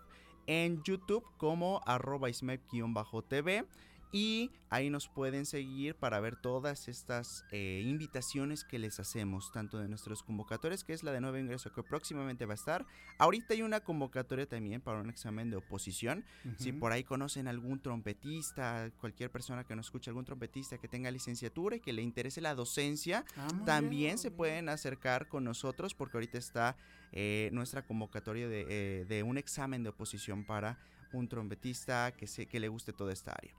en 0.47 0.83
YouTube 0.85 1.25
como 1.39 1.81
arroba 1.87 2.29
ismep-tv 2.31 3.67
y 4.15 4.53
ahí 4.71 4.91
nos 4.91 5.09
pueden 5.09 5.45
seguir 5.45 5.97
para 5.97 6.21
ver 6.21 6.37
todas 6.37 6.87
estas 6.87 7.45
eh, 7.51 7.83
invitaciones 7.85 8.63
que 8.63 8.79
les 8.79 9.01
hacemos, 9.01 9.51
tanto 9.51 9.79
de 9.79 9.89
nuestros 9.89 10.23
convocatorios, 10.23 10.85
que 10.85 10.93
es 10.93 11.03
la 11.03 11.11
de 11.11 11.21
nuevo 11.21 11.37
ingreso 11.37 11.73
que 11.73 11.83
próximamente 11.83 12.47
va 12.47 12.53
a 12.53 12.55
estar. 12.55 12.87
Ahorita 13.19 13.55
hay 13.55 13.63
una 13.63 13.81
convocatoria 13.81 14.47
también 14.49 14.81
para 14.81 15.01
un 15.01 15.11
examen 15.11 15.51
de 15.51 15.57
oposición. 15.57 16.25
Si 16.59 16.71
por 16.73 16.93
ahí 16.93 17.03
conocen 17.03 17.49
algún 17.49 17.81
trompetista, 17.81 18.91
cualquier 19.01 19.31
persona 19.33 19.65
que 19.65 19.75
no 19.75 19.81
escuche 19.81 20.11
algún 20.11 20.25
trompetista 20.25 20.79
que 20.79 20.87
tenga 20.87 21.11
licenciatura 21.11 21.77
y 21.77 21.81
que 21.81 21.93
le 21.93 22.03
interese 22.03 22.41
la 22.41 22.55
docencia, 22.55 23.25
Ah, 23.37 23.49
también 23.67 23.91
bien. 24.15 24.19
se 24.19 24.31
pueden 24.31 24.69
acercar 24.69 25.27
con 25.29 25.43
nosotros 25.43 25.93
porque 25.95 26.17
ahorita 26.19 26.39
está 26.39 26.77
eh, 27.13 27.51
nuestra 27.53 27.83
convocatoria 27.83 28.49
de, 28.49 28.67
eh, 28.69 29.05
de 29.07 29.23
un 29.25 29.39
examen 29.39 29.83
de 29.83 29.89
oposición 29.89 30.45
para 30.45 30.79
un 31.13 31.29
trompetista 31.29 32.13
que, 32.13 32.27
se, 32.27 32.47
que 32.47 32.61
le 32.61 32.69
guste 32.69 32.93
toda 32.93 33.13
esta 33.13 33.33
área. 33.33 33.53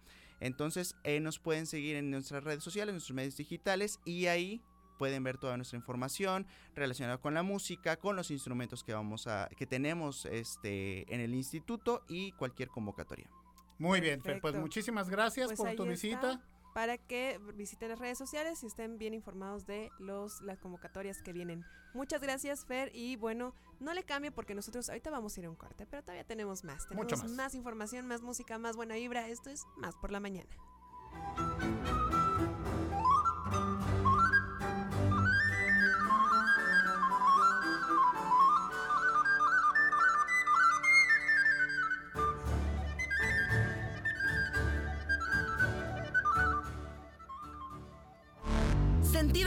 Entonces 0.45 0.95
eh, 1.03 1.19
nos 1.19 1.39
pueden 1.39 1.65
seguir 1.65 1.95
en 1.95 2.11
nuestras 2.11 2.43
redes 2.43 2.63
sociales, 2.63 2.91
en 2.91 2.95
nuestros 2.95 3.15
medios 3.15 3.35
digitales 3.35 3.99
y 4.05 4.27
ahí 4.27 4.61
pueden 4.99 5.23
ver 5.23 5.37
toda 5.37 5.57
nuestra 5.57 5.77
información 5.77 6.45
relacionada 6.75 7.17
con 7.17 7.33
la 7.33 7.43
música, 7.43 7.97
con 7.97 8.15
los 8.15 8.31
instrumentos 8.31 8.83
que 8.83 8.93
vamos 8.93 9.27
a 9.27 9.49
que 9.57 9.65
tenemos 9.65 10.25
este 10.25 11.11
en 11.13 11.19
el 11.19 11.33
instituto 11.33 12.03
y 12.07 12.31
cualquier 12.33 12.69
convocatoria. 12.69 13.29
Muy 13.79 13.99
bien, 13.99 14.21
Fer. 14.21 14.39
Pues 14.39 14.55
muchísimas 14.55 15.09
gracias 15.09 15.47
Pues 15.47 15.57
por 15.57 15.67
tu 15.75 15.83
está, 15.83 15.91
visita. 15.91 16.41
Para 16.75 16.97
que 16.97 17.39
visiten 17.53 17.87
las 17.87 17.99
redes 17.99 18.17
sociales 18.17 18.61
y 18.61 18.65
estén 18.65 18.97
bien 18.97 19.13
informados 19.13 19.65
de 19.65 19.91
los, 19.97 20.41
las 20.41 20.59
convocatorias 20.59 21.21
que 21.21 21.31
vienen. 21.31 21.63
Muchas 21.93 22.19
gracias, 22.19 22.65
Fer. 22.65 22.91
Y 22.93 23.15
bueno, 23.15 23.55
no 23.79 23.93
le 23.93 24.03
cambie 24.03 24.29
porque 24.29 24.53
nosotros 24.55 24.89
ahorita 24.89 25.09
vamos 25.09 25.37
a 25.37 25.39
ir 25.39 25.45
a 25.45 25.49
un 25.49 25.55
corte, 25.55 25.85
pero 25.85 26.03
todavía 26.03 26.25
tenemos 26.25 26.65
más. 26.65 26.85
Tenemos 26.89 27.05
Mucho 27.05 27.15
más. 27.23 27.31
más 27.31 27.55
información, 27.55 28.05
más 28.07 28.21
música, 28.21 28.57
más 28.57 28.75
buena 28.75 28.95
vibra. 28.95 29.29
Esto 29.29 29.51
es 29.51 29.63
más 29.77 29.95
por 29.95 30.11
la 30.11 30.19
mañana. 30.19 30.49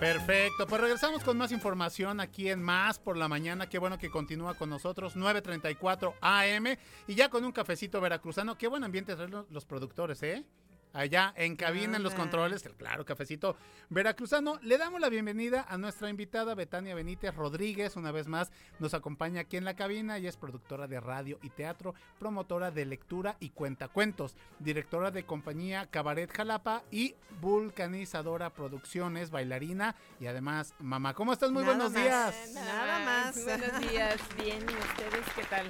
Perfecto, 0.00 0.68
pues 0.68 0.80
regresamos 0.80 1.24
con 1.24 1.36
más 1.36 1.50
información 1.50 2.20
aquí 2.20 2.48
en 2.50 2.62
Más 2.62 3.00
por 3.00 3.16
la 3.16 3.26
mañana. 3.26 3.68
Qué 3.68 3.78
bueno 3.78 3.98
que 3.98 4.10
continúa 4.10 4.54
con 4.54 4.70
nosotros, 4.70 5.16
9.34 5.16 6.14
AM. 6.20 6.76
Y 7.08 7.16
ya 7.16 7.28
con 7.28 7.44
un 7.44 7.50
cafecito 7.50 8.00
veracruzano. 8.00 8.56
Qué 8.56 8.68
buen 8.68 8.84
ambiente 8.84 9.16
traen 9.16 9.32
los, 9.32 9.50
los 9.50 9.64
productores, 9.64 10.22
¿eh? 10.22 10.44
Allá 10.92 11.34
en 11.36 11.56
cabina, 11.56 11.98
en 11.98 12.02
los 12.02 12.14
controles, 12.14 12.64
el 12.64 12.74
claro, 12.74 13.04
cafecito 13.04 13.56
veracruzano. 13.90 14.58
Le 14.62 14.78
damos 14.78 15.00
la 15.00 15.08
bienvenida 15.08 15.66
a 15.68 15.76
nuestra 15.76 16.08
invitada 16.08 16.54
Betania 16.54 16.94
Benítez 16.94 17.34
Rodríguez. 17.34 17.96
Una 17.96 18.10
vez 18.10 18.26
más 18.26 18.50
nos 18.78 18.94
acompaña 18.94 19.42
aquí 19.42 19.56
en 19.56 19.64
la 19.64 19.76
cabina. 19.76 20.16
Ella 20.16 20.28
es 20.28 20.36
productora 20.36 20.86
de 20.86 20.98
radio 21.00 21.38
y 21.42 21.50
teatro, 21.50 21.94
promotora 22.18 22.70
de 22.70 22.86
lectura 22.86 23.36
y 23.38 23.50
cuentacuentos, 23.50 24.34
directora 24.58 25.10
de 25.10 25.24
compañía 25.24 25.86
Cabaret 25.86 26.34
Jalapa 26.34 26.82
y 26.90 27.14
vulcanizadora 27.40 28.50
producciones, 28.50 29.30
bailarina 29.30 29.94
y 30.20 30.26
además 30.26 30.74
mamá. 30.78 31.14
¿Cómo 31.14 31.32
estás? 31.32 31.50
Muy 31.50 31.62
Nada 31.62 31.76
buenos 31.76 31.92
más. 31.92 32.02
días. 32.02 32.54
Nada 32.54 32.98
más. 33.04 33.44
Buenos 33.44 33.80
días, 33.80 34.20
bien, 34.36 34.58
¿y 34.62 34.64
ustedes 34.64 35.26
qué 35.36 35.44
tal? 35.44 35.66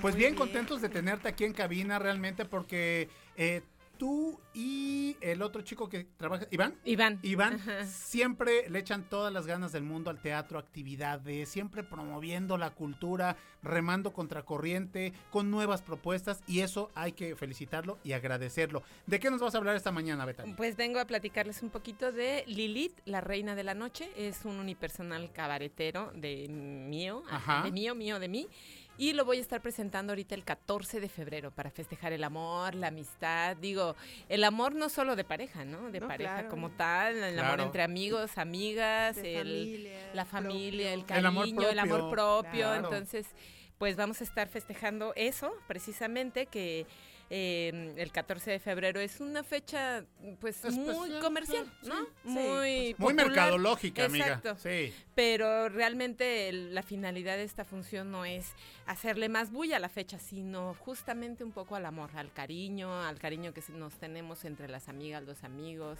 Pues 0.00 0.14
bien, 0.14 0.32
bien. 0.32 0.38
contentos 0.38 0.80
de 0.80 0.88
tenerte 0.88 1.28
aquí 1.28 1.44
en 1.44 1.52
cabina 1.52 1.98
realmente 1.98 2.44
porque 2.44 3.08
eh, 3.36 3.62
tú 4.00 4.40
y 4.54 5.14
el 5.20 5.42
otro 5.42 5.60
chico 5.60 5.90
que 5.90 6.04
trabaja, 6.16 6.46
Iván. 6.50 6.74
Iván. 6.84 7.18
Iván 7.22 7.54
Ajá. 7.56 7.84
siempre 7.84 8.70
le 8.70 8.78
echan 8.78 9.04
todas 9.04 9.30
las 9.30 9.46
ganas 9.46 9.72
del 9.72 9.82
mundo 9.82 10.08
al 10.08 10.22
teatro, 10.22 10.58
actividades, 10.58 11.50
siempre 11.50 11.84
promoviendo 11.84 12.56
la 12.56 12.70
cultura, 12.70 13.36
remando 13.62 14.14
contracorriente, 14.14 15.12
con 15.30 15.50
nuevas 15.50 15.82
propuestas 15.82 16.42
y 16.46 16.60
eso 16.60 16.90
hay 16.94 17.12
que 17.12 17.36
felicitarlo 17.36 17.98
y 18.02 18.12
agradecerlo. 18.12 18.82
¿De 19.06 19.20
qué 19.20 19.30
nos 19.30 19.42
vas 19.42 19.54
a 19.54 19.58
hablar 19.58 19.76
esta 19.76 19.92
mañana, 19.92 20.24
Betania? 20.24 20.56
Pues 20.56 20.76
vengo 20.76 20.98
a 20.98 21.04
platicarles 21.04 21.62
un 21.62 21.68
poquito 21.68 22.10
de 22.10 22.44
Lilith, 22.46 22.98
la 23.04 23.20
reina 23.20 23.54
de 23.54 23.64
la 23.64 23.74
noche. 23.74 24.10
Es 24.16 24.46
un 24.46 24.58
unipersonal 24.58 25.30
cabaretero 25.30 26.10
de 26.14 26.48
mío, 26.48 27.22
Ajá. 27.30 27.64
de 27.64 27.70
mío, 27.70 27.94
mío, 27.94 28.18
de 28.18 28.28
mí. 28.28 28.48
Y 29.00 29.14
lo 29.14 29.24
voy 29.24 29.38
a 29.38 29.40
estar 29.40 29.62
presentando 29.62 30.12
ahorita 30.12 30.34
el 30.34 30.44
14 30.44 31.00
de 31.00 31.08
febrero 31.08 31.50
para 31.50 31.70
festejar 31.70 32.12
el 32.12 32.22
amor, 32.22 32.74
la 32.74 32.88
amistad. 32.88 33.56
Digo, 33.56 33.96
el 34.28 34.44
amor 34.44 34.74
no 34.74 34.90
solo 34.90 35.16
de 35.16 35.24
pareja, 35.24 35.64
¿no? 35.64 35.90
De 35.90 36.00
No, 36.00 36.06
pareja 36.08 36.34
claro. 36.34 36.48
como 36.50 36.70
tal, 36.72 37.16
el 37.16 37.32
Claro. 37.32 37.48
amor 37.48 37.60
entre 37.62 37.82
amigos, 37.82 38.36
amigas, 38.36 39.16
De 39.16 39.38
el, 39.40 39.46
familia, 39.48 40.10
la 40.12 40.24
familia, 40.26 40.92
el 40.92 41.00
propio. 41.00 41.16
El 41.16 41.26
amor 41.26 41.44
cariño, 41.44 41.68
el 41.70 41.78
amor 41.78 41.98
propio, 42.10 42.12
propio. 42.42 42.60
claro. 42.66 42.84
Entonces, 42.88 43.26
pues 43.78 43.96
vamos 43.96 44.20
a 44.20 44.24
estar 44.24 44.48
festejando 44.48 45.14
eso, 45.16 45.50
precisamente, 45.66 46.44
que 46.44 46.86
eh, 47.32 47.94
el 47.96 48.10
14 48.10 48.50
de 48.50 48.58
febrero 48.58 48.98
es 49.00 49.20
una 49.20 49.44
fecha, 49.44 50.04
pues, 50.40 50.64
muy 50.64 50.88
Especial, 50.88 51.20
comercial, 51.22 51.72
sí, 51.82 51.88
¿no? 51.88 52.04
sí, 52.04 52.08
muy 52.24 52.94
Muy 52.98 53.14
popular, 53.14 53.26
mercadológica, 53.28 54.04
amiga. 54.06 54.42
Sí. 54.58 54.92
Pero 55.14 55.68
realmente 55.68 56.48
el- 56.48 56.74
la 56.74 56.82
finalidad 56.82 57.36
de 57.36 57.44
esta 57.44 57.64
función 57.64 58.10
no 58.10 58.24
es 58.24 58.52
hacerle 58.86 59.28
más 59.28 59.52
bulla 59.52 59.76
a 59.76 59.80
la 59.80 59.88
fecha, 59.88 60.18
sino 60.18 60.74
justamente 60.80 61.44
un 61.44 61.52
poco 61.52 61.76
al 61.76 61.86
amor, 61.86 62.10
al 62.16 62.32
cariño, 62.32 62.92
al 63.02 63.18
cariño 63.20 63.54
que 63.54 63.62
nos 63.74 63.94
tenemos 63.94 64.44
entre 64.44 64.68
las 64.68 64.88
amigas, 64.88 65.22
los 65.22 65.44
amigos. 65.44 65.98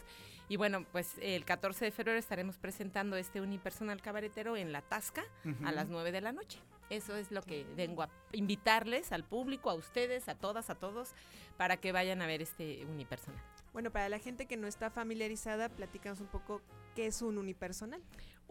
Y 0.51 0.57
bueno, 0.57 0.85
pues 0.91 1.15
el 1.23 1.45
14 1.45 1.85
de 1.85 1.91
febrero 1.93 2.19
estaremos 2.19 2.59
presentando 2.59 3.17
este 3.17 3.41
unipersonal 3.41 4.03
cabaretero 4.03 4.57
en 4.57 4.73
La 4.73 4.83
Tasca 4.83 5.23
a 5.63 5.71
las 5.71 5.87
9 5.87 6.11
de 6.11 6.21
la 6.21 6.33
noche. 6.33 6.59
Eso 6.91 7.15
es 7.15 7.31
lo 7.31 7.41
que 7.41 7.65
vengo 7.77 8.03
a 8.03 8.09
invitarles 8.33 9.13
al 9.13 9.23
público, 9.23 9.71
a 9.71 9.75
ustedes, 9.75 10.29
a 10.29 10.35
todas, 10.35 10.69
a 10.69 10.75
todos, 10.75 11.11
para 11.57 11.77
que 11.77 11.93
vayan 11.93 12.21
a 12.21 12.27
ver 12.27 12.43
este 12.43 12.85
unipersonal. 12.87 13.41
Bueno, 13.73 13.93
para 13.93 14.09
la 14.09 14.19
gente 14.19 14.47
que 14.47 14.57
no 14.57 14.67
está 14.67 14.91
familiarizada, 14.91 15.69
platícanos 15.69 16.21
un 16.21 16.27
poco 16.27 16.63
qué 16.97 17.07
es 17.07 17.23
un 17.23 17.39
unipersonal. 17.39 18.03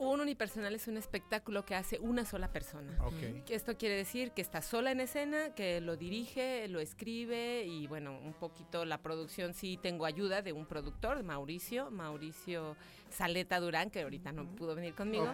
Un 0.02 0.22
unipersonal 0.22 0.74
es 0.76 0.88
un 0.88 0.96
espectáculo 0.96 1.66
que 1.66 1.76
hace 1.76 2.00
una 2.00 2.24
sola 2.24 2.54
persona. 2.54 2.96
Ok. 3.04 3.44
Que 3.46 3.54
Esto 3.54 3.78
quiere 3.78 3.96
decir 3.98 4.32
que 4.32 4.42
está 4.42 4.62
sola 4.62 4.92
en 4.92 5.02
escena, 5.02 5.54
que 5.56 5.82
lo 5.82 5.98
dirige, 5.98 6.70
lo 6.70 6.80
escribe 6.80 7.66
y 7.66 7.86
bueno, 7.88 8.18
un 8.18 8.32
poquito 8.34 8.86
la 8.86 9.02
producción 9.02 9.54
sí 9.54 9.78
tengo 9.82 10.06
ayuda 10.06 10.42
de 10.42 10.54
un 10.54 10.66
productor, 10.66 11.22
Mauricio, 11.24 11.92
Mauricio 11.92 12.78
Saleta 13.10 13.60
Durán, 13.60 13.90
que 13.90 14.02
ahorita 14.04 14.32
no 14.32 14.48
pudo 14.56 14.74
venir 14.74 14.94
conmigo. 14.96 15.30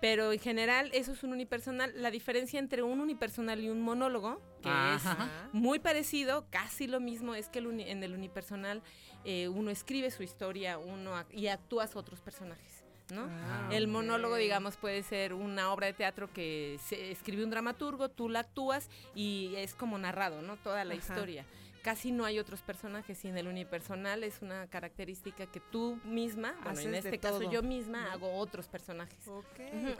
Pero 0.00 0.32
en 0.32 0.40
general 0.40 0.90
eso 0.92 1.12
es 1.12 1.22
un 1.22 1.30
unipersonal. 1.32 1.92
La 1.94 2.10
diferencia 2.10 2.58
entre 2.58 2.82
un 2.82 3.00
unipersonal 3.00 3.60
y 3.60 3.68
un 3.68 3.80
monólogo, 3.80 4.40
que 4.60 4.68
Ajá. 4.70 5.30
es 5.46 5.54
muy 5.54 5.78
parecido, 5.78 6.46
casi 6.50 6.88
lo 6.88 6.98
mismo, 6.98 7.36
es 7.36 7.48
que 7.48 7.60
el 7.60 7.68
uni- 7.68 7.88
en 7.88 8.02
el 8.02 8.14
unipersonal 8.14 8.82
eh, 9.24 9.46
uno 9.46 9.70
escribe 9.70 10.10
su 10.10 10.24
historia 10.24 10.78
uno 10.78 11.12
ac- 11.16 11.26
y 11.32 11.46
actúas 11.46 11.94
otros 11.94 12.20
personajes. 12.20 12.79
¿No? 13.12 13.26
Ah, 13.28 13.68
El 13.72 13.88
monólogo, 13.88 14.36
digamos, 14.36 14.76
puede 14.76 15.02
ser 15.02 15.32
una 15.34 15.72
obra 15.72 15.86
de 15.86 15.92
teatro 15.92 16.32
que 16.32 16.78
se 16.84 17.10
escribe 17.10 17.44
un 17.44 17.50
dramaturgo, 17.50 18.08
tú 18.08 18.28
la 18.28 18.40
actúas 18.40 18.88
y 19.14 19.54
es 19.56 19.74
como 19.74 19.98
narrado, 19.98 20.42
¿no? 20.42 20.56
Toda 20.56 20.84
la 20.84 20.94
Ajá. 20.94 21.00
historia. 21.14 21.44
Casi 21.82 22.12
no 22.12 22.24
hay 22.24 22.38
otros 22.38 22.60
personajes 22.62 23.24
y 23.24 23.28
en 23.28 23.38
el 23.38 23.48
unipersonal 23.48 24.22
es 24.24 24.42
una 24.42 24.66
característica 24.66 25.46
que 25.46 25.60
tú 25.60 25.98
misma, 26.04 26.54
bueno, 26.62 26.80
en 26.80 26.94
este 26.94 27.18
caso 27.18 27.40
todo, 27.40 27.50
yo 27.50 27.62
misma 27.62 28.04
¿no? 28.04 28.10
hago 28.10 28.32
otros 28.38 28.68
personajes. 28.68 29.18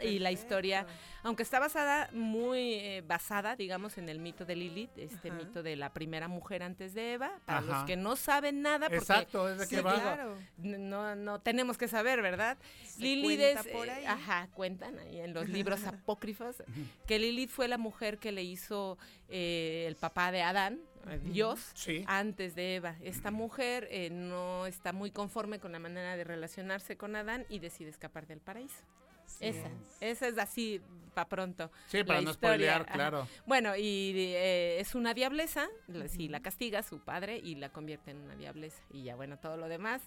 Y 0.01 0.19
la 0.19 0.31
historia-. 0.31 0.85
Aunque 1.23 1.43
está 1.43 1.59
basada, 1.59 2.09
muy 2.13 2.73
eh, 2.75 3.03
basada, 3.05 3.55
digamos, 3.55 3.97
en 3.97 4.09
el 4.09 4.19
mito 4.19 4.45
de 4.45 4.55
Lilith, 4.55 4.95
este 4.97 5.29
Ajá. 5.29 5.37
mito 5.37 5.63
de 5.63 5.75
la 5.75 5.91
primera 5.91 6.27
mujer 6.27 6.63
antes 6.63 6.93
de 6.93 7.13
Eva, 7.13 7.31
para 7.45 7.59
Ajá. 7.59 7.67
los 7.71 7.83
que 7.85 7.95
no 7.97 8.15
saben 8.15 8.61
nada, 8.61 8.87
porque 8.87 8.97
Exacto, 8.97 9.49
es 9.49 9.57
de 9.57 9.65
Sí, 9.65 9.75
va. 9.77 9.93
Claro. 10.01 10.37
no, 10.57 11.15
no 11.15 11.39
tenemos 11.39 11.77
que 11.77 11.87
saber, 11.87 12.21
¿verdad? 12.21 12.57
Se 12.85 13.01
Lilith 13.01 13.39
cuenta 13.39 13.61
es, 13.61 13.67
por 13.67 13.87
eh, 13.87 13.91
ahí. 13.91 14.05
ajá, 14.05 14.49
cuentan 14.53 14.99
ahí 14.99 15.19
en 15.19 15.33
los 15.33 15.49
libros 15.49 15.83
apócrifos 15.85 16.63
que 17.07 17.17
Lilith 17.19 17.49
fue 17.49 17.67
la 17.67 17.77
mujer 17.77 18.17
que 18.17 18.31
le 18.31 18.43
hizo 18.43 18.97
eh, 19.29 19.85
el 19.87 19.95
papá 19.95 20.31
de 20.31 20.41
Adán, 20.41 20.79
Dios, 21.23 21.59
Sí. 21.73 22.03
antes 22.07 22.55
de 22.55 22.75
Eva. 22.75 22.95
Esta 23.01 23.31
mujer 23.31 23.87
eh, 23.91 24.09
no 24.09 24.65
está 24.65 24.93
muy 24.93 25.11
conforme 25.11 25.59
con 25.59 25.71
la 25.71 25.79
manera 25.79 26.15
de 26.17 26.23
relacionarse 26.23 26.97
con 26.97 27.15
Adán 27.15 27.45
y 27.49 27.59
decide 27.59 27.89
escapar 27.89 28.27
del 28.27 28.39
paraíso. 28.39 28.83
Sí 29.25 29.45
Esa, 29.45 29.67
es. 29.67 29.97
esa 30.01 30.27
es 30.27 30.37
así 30.37 30.81
para 31.13 31.29
pronto. 31.29 31.71
Sí, 31.87 32.03
para 32.03 32.19
la 32.19 32.25
no 32.25 32.31
historia, 32.31 32.73
spoilear, 32.73 32.85
claro. 32.85 33.27
Bueno, 33.45 33.77
y 33.77 34.11
eh, 34.35 34.77
es 34.81 34.93
una 34.93 35.13
diableza, 35.13 35.69
la- 35.87 36.09
si 36.09 36.27
la 36.27 36.41
castiga 36.41 36.83
su 36.83 36.99
padre 36.99 37.37
y 37.37 37.55
la 37.55 37.69
convierte 37.69 38.11
en 38.11 38.17
una 38.17 38.35
diableza. 38.35 38.81
Y 38.91 39.03
ya 39.03 39.15
bueno, 39.15 39.37
todo 39.39 39.55
lo 39.55 39.69
demás 39.69 40.01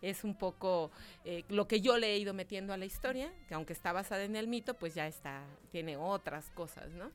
es 0.00 0.24
un 0.24 0.34
poco 0.34 0.90
eh, 1.26 1.44
lo 1.50 1.68
que 1.68 1.82
yo 1.82 1.98
le 1.98 2.14
he 2.14 2.18
ido 2.18 2.32
metiendo 2.32 2.72
a 2.72 2.78
la 2.78 2.86
historia, 2.86 3.30
que 3.48 3.54
aunque 3.54 3.74
está 3.74 3.92
basada 3.92 4.24
en 4.24 4.34
el 4.34 4.48
mito, 4.48 4.72
pues 4.72 4.94
ya 4.94 5.06
está, 5.06 5.42
tiene 5.70 5.98
otras 5.98 6.48
cosas, 6.50 6.88
¿no? 6.92 7.10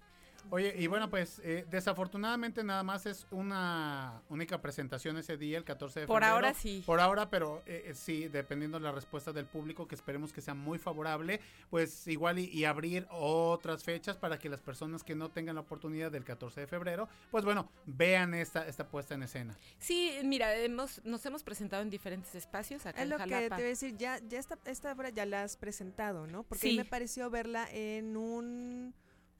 Oye, 0.52 0.74
y 0.78 0.88
bueno, 0.88 1.10
pues 1.10 1.40
eh, 1.44 1.66
desafortunadamente 1.70 2.64
nada 2.64 2.84
más 2.84 3.06
es 3.06 3.26
una 3.32 4.22
única 4.30 4.62
presentación 4.62 5.18
ese 5.18 5.38
día, 5.38 5.58
el 5.58 5.64
14 5.64 6.02
de 6.02 6.08
Por 6.08 6.22
febrero. 6.22 6.34
ahora 6.36 6.54
sí. 6.54 6.84
Por 6.86 7.00
ahora, 7.00 7.30
pero 7.30 7.64
eh, 7.66 7.86
eh, 7.88 7.94
sí, 7.96 8.28
dependiendo 8.28 8.78
de 8.80 8.84
la 8.84 8.92
respuesta 8.92 9.34
del 9.34 9.46
público, 9.46 9.88
que 9.88 9.96
esperemos 9.96 10.32
que 10.32 10.42
sea 10.42 10.54
muy 10.54 10.78
favorable, 10.80 11.40
pues 11.70 12.08
igual 12.08 12.40
y, 12.40 12.46
y 12.46 12.66
abrir 12.66 13.08
otras 13.10 13.84
fechas 13.84 14.18
para 14.18 14.38
que 14.38 14.50
las 14.50 14.62
personas 14.62 15.04
que 15.04 15.16
no 15.16 15.30
tengan 15.30 15.56
la 15.56 15.62
oportunidad 15.62 16.12
del 16.12 16.24
14 16.24 16.62
de 16.62 16.68
febrero, 16.68 17.10
pues 17.32 17.44
bueno, 17.44 17.70
vean 17.86 18.34
esta, 18.34 18.68
esta 18.68 18.88
puesta 18.88 19.16
en 19.16 19.24
escena. 19.24 19.58
Sí, 19.80 20.12
mira, 20.24 20.56
hemos, 20.56 21.04
nos 21.06 21.26
hemos 21.26 21.44
presentado 21.44 21.82
en 21.82 21.90
diferentes 21.90 22.36
espacios 22.36 22.86
acá 22.86 23.00
Es 23.00 23.04
en 23.04 23.10
lo 23.10 23.18
que 23.18 23.26
te 23.26 23.50
voy 23.50 23.64
a 23.64 23.68
decir, 23.68 23.98
ya, 23.98 24.20
ya 24.28 24.40
esta, 24.40 24.58
esta 24.66 24.92
obra 24.92 25.10
ya 25.10 25.26
la 25.26 25.44
has 25.44 25.58
presentado, 25.58 26.28
¿no? 26.28 26.44
Porque 26.44 26.68
a 26.68 26.70
Sí. 26.70 26.72
mí 26.72 26.78
me 26.78 26.86
pareció 26.86 27.30
verla 27.30 27.68
en 27.72 28.16
un 28.18 28.94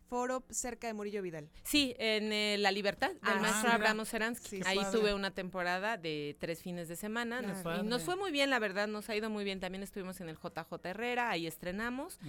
foro 0.10 0.44
cerca 0.50 0.88
de 0.88 0.94
Murillo 0.94 1.22
Vidal. 1.22 1.50
Sí, 1.64 1.96
en 2.00 2.32
eh, 2.32 2.58
La 2.60 2.72
Libertad, 2.72 3.10
del 3.10 3.20
Ah, 3.24 3.36
maestro 3.40 3.64
mira. 3.64 3.76
Abraham 3.76 4.06
Seransky. 4.06 4.48
Sí, 4.58 4.62
Ahí 4.66 4.78
padre. 4.78 4.98
tuve 5.00 5.14
una 5.14 5.32
temporada 5.32 5.98
de 5.98 6.36
tres 6.40 6.62
fines 6.62 6.88
de 6.88 6.96
semana. 6.96 7.42
nos- 7.42 7.80
y 7.80 7.84
nos 7.88 8.04
fue 8.04 8.16
muy 8.16 8.32
bien, 8.32 8.50
la 8.50 8.60
verdad, 8.60 8.88
nos 8.88 9.10
ha 9.10 9.16
ido 9.16 9.30
muy 9.30 9.44
bien. 9.44 9.60
También 9.60 9.84
estuvimos 9.84 10.22
en 10.22 10.30
el 10.30 10.38
JJ 10.38 10.90
Herrera, 10.90 11.30
ahí 11.30 11.48
estrenamos. 11.48 12.20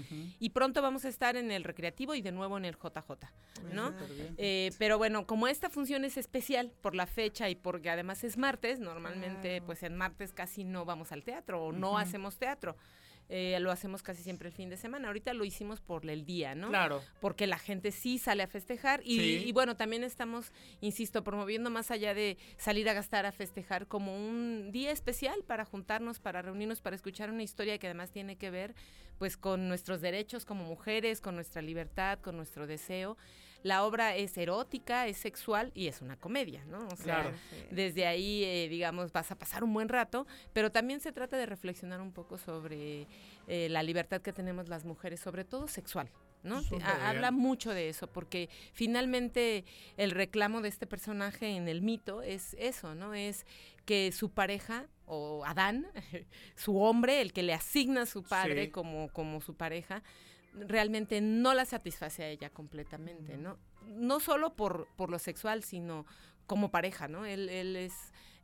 Y 0.41 0.51
pronto 0.51 0.83
vamos 0.83 1.05
a 1.05 1.09
estar 1.09 1.37
en 1.37 1.51
el 1.51 1.64
Recreativo 1.64 2.14
y 2.14 2.22
de 2.22 2.33
nuevo 2.33 2.57
en 2.59 2.64
el 2.64 2.74
JJ, 2.77 3.31
¿no? 3.72 3.93
Eh, 4.39 4.70
pero 4.79 4.99
bueno, 4.99 5.27
como 5.27 5.49
esta 5.49 5.68
función 5.70 6.05
es 6.05 6.16
especial 6.16 6.72
por 6.81 6.95
la 6.95 7.07
fecha 7.07 7.49
y 7.51 7.55
porque 7.55 7.91
además 7.91 8.24
es 8.24 8.37
martes, 8.39 8.81
normalmente 8.81 9.62
pues 9.62 9.83
en 9.83 9.97
martes 9.97 10.33
casi 10.33 10.64
no 10.64 10.85
vamos 10.85 11.12
al 11.12 11.22
teatro 11.24 11.62
o 11.64 11.72
no 11.72 11.99
hacemos 11.99 12.39
teatro. 12.39 12.77
Eh, 13.29 13.59
lo 13.61 13.72
hacemos 13.72 14.03
casi 14.05 14.22
siempre 14.22 14.49
el 14.49 14.55
fin 14.55 14.68
de 14.70 14.77
semana. 14.77 15.09
Ahorita 15.09 15.33
lo 15.35 15.45
hicimos 15.45 15.81
por 15.81 16.09
el 16.09 16.24
día, 16.24 16.55
¿no? 16.55 16.68
Claro. 16.68 17.03
porque 17.20 17.47
la 17.49 17.59
gente 17.59 17.91
sí 17.91 18.18
sale 18.18 18.43
a 18.45 18.47
festejar 18.47 19.01
y, 19.05 19.18
Sí. 19.18 19.43
y 19.47 19.53
bueno, 19.53 19.77
también 19.77 20.05
estamos, 20.05 20.53
insisto, 20.81 21.24
promoviendo 21.24 21.68
más 21.70 21.91
allá 21.91 22.14
de 22.14 22.37
salir 22.57 22.89
a 22.89 22.93
gastar 22.93 23.27
a 23.27 23.33
festejar 23.33 23.89
como 23.89 24.16
un 24.16 24.70
día 24.70 24.93
especial 24.93 25.43
para 25.47 25.64
juntarnos, 25.64 26.20
para 26.20 26.41
reunirnos, 26.43 26.81
para 26.81 26.95
escuchar 26.95 27.31
una 27.31 27.43
historia 27.43 27.79
que 27.79 27.87
además 27.89 28.11
tiene 28.12 28.37
que 28.37 28.51
ver 28.51 28.74
pues 29.18 29.37
con 29.37 29.66
nuestros 29.68 30.01
derechos 30.03 30.45
como 30.45 30.64
mujeres, 30.64 31.20
con 31.20 31.35
nuestra 31.35 31.62
libertad, 31.62 32.18
con 32.20 32.37
nuestro 32.37 32.66
deseo. 32.66 33.16
La 33.62 33.84
obra 33.84 34.14
es 34.16 34.36
erótica, 34.38 35.07
es 35.07 35.16
sexual 35.16 35.72
y 35.74 35.88
es 35.88 36.00
una 36.02 36.16
comedia, 36.16 36.64
¿no? 36.66 36.86
O 36.88 36.96
sea, 36.96 37.22
Claro. 37.22 37.30
desde 37.70 38.07
ahí, 38.07 38.44
eh, 38.44 38.68
digamos, 38.68 39.12
vas 39.12 39.30
a 39.30 39.36
pasar 39.38 39.64
un 39.64 39.72
buen 39.74 39.88
rato, 39.88 40.26
pero 40.52 40.70
también 40.70 41.00
se 41.00 41.12
trata 41.12 41.36
de 41.36 41.46
reflexionar 41.46 42.00
un 42.00 42.12
poco 42.12 42.38
sobre 42.38 43.07
eh, 43.48 43.68
la 43.70 43.82
libertad 43.82 44.20
que 44.22 44.32
tenemos 44.32 44.68
las 44.68 44.84
mujeres, 44.84 45.20
sobre 45.20 45.44
todo 45.44 45.68
sexual. 45.68 46.11
¿no? 46.42 46.62
Habla 47.02 47.32
mucho 47.32 47.72
de 47.72 47.88
eso, 47.88 48.07
porque 48.07 48.48
finalmente 48.72 49.64
el 49.96 50.12
reclamo 50.12 50.61
de 50.61 50.68
este 50.68 50.86
personaje 50.86 51.57
en 51.57 51.66
el 51.66 51.82
mito 51.82 52.22
es 52.22 52.54
eso, 52.61 52.94
¿no? 52.94 53.14
Es 53.14 53.44
que 53.84 54.12
su 54.12 54.30
pareja, 54.30 54.86
o 55.07 55.44
Adán, 55.44 55.88
su 56.54 56.78
hombre, 56.80 57.20
el 57.20 57.32
que 57.32 57.42
le 57.42 57.52
asigna 57.52 58.02
a 58.02 58.07
su 58.07 58.22
padre 58.22 58.66
Sí. 58.66 58.70
como, 58.70 59.09
como 59.09 59.40
su 59.40 59.54
pareja, 59.57 60.04
realmente 60.57 61.20
no 61.20 61.54
la 61.54 61.64
satisface 61.64 62.24
a 62.24 62.28
ella 62.28 62.50
completamente, 62.50 63.36
¿no? 63.36 63.59
No 63.86 64.20
solo 64.20 64.54
por, 64.54 64.88
por 64.96 65.11
lo 65.11 65.18
sexual, 65.18 65.62
sino 65.62 66.07
como 66.46 66.70
pareja, 66.70 67.09
¿no? 67.09 67.24
Él, 67.26 67.48
él 67.48 67.76
es 67.76 67.92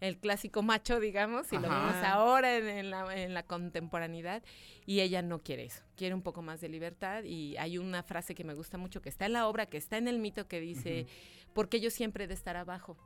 el 0.00 0.18
clásico 0.18 0.62
macho, 0.62 0.98
digamos, 0.98 1.52
y 1.52 1.56
lo 1.56 1.62
vemos 1.62 1.94
ahora 2.02 2.56
en, 2.56 2.66
en 2.68 2.90
la, 2.90 3.16
en 3.16 3.34
la 3.34 3.44
contemporaneidad, 3.44 4.42
y 4.84 5.00
ella 5.00 5.22
no 5.22 5.38
quiere 5.38 5.64
eso, 5.64 5.84
quiere 5.96 6.12
un 6.14 6.22
poco 6.22 6.42
más 6.42 6.60
de 6.60 6.68
libertad, 6.68 7.22
y 7.22 7.56
hay 7.56 7.78
una 7.78 8.02
frase 8.02 8.34
que 8.34 8.42
me 8.42 8.54
gusta 8.54 8.78
mucho, 8.78 9.00
que 9.00 9.08
está 9.08 9.26
en 9.26 9.34
la 9.34 9.46
obra, 9.46 9.66
que 9.66 9.76
está 9.76 9.98
en 9.98 10.08
el 10.08 10.18
mito, 10.18 10.48
que 10.48 10.60
dice, 10.60 11.06
porque 11.54 11.78
yo 11.80 11.88
siempre 11.88 12.24
he 12.24 12.26
de 12.26 12.34
estar 12.34 12.56
abajo, 12.56 12.96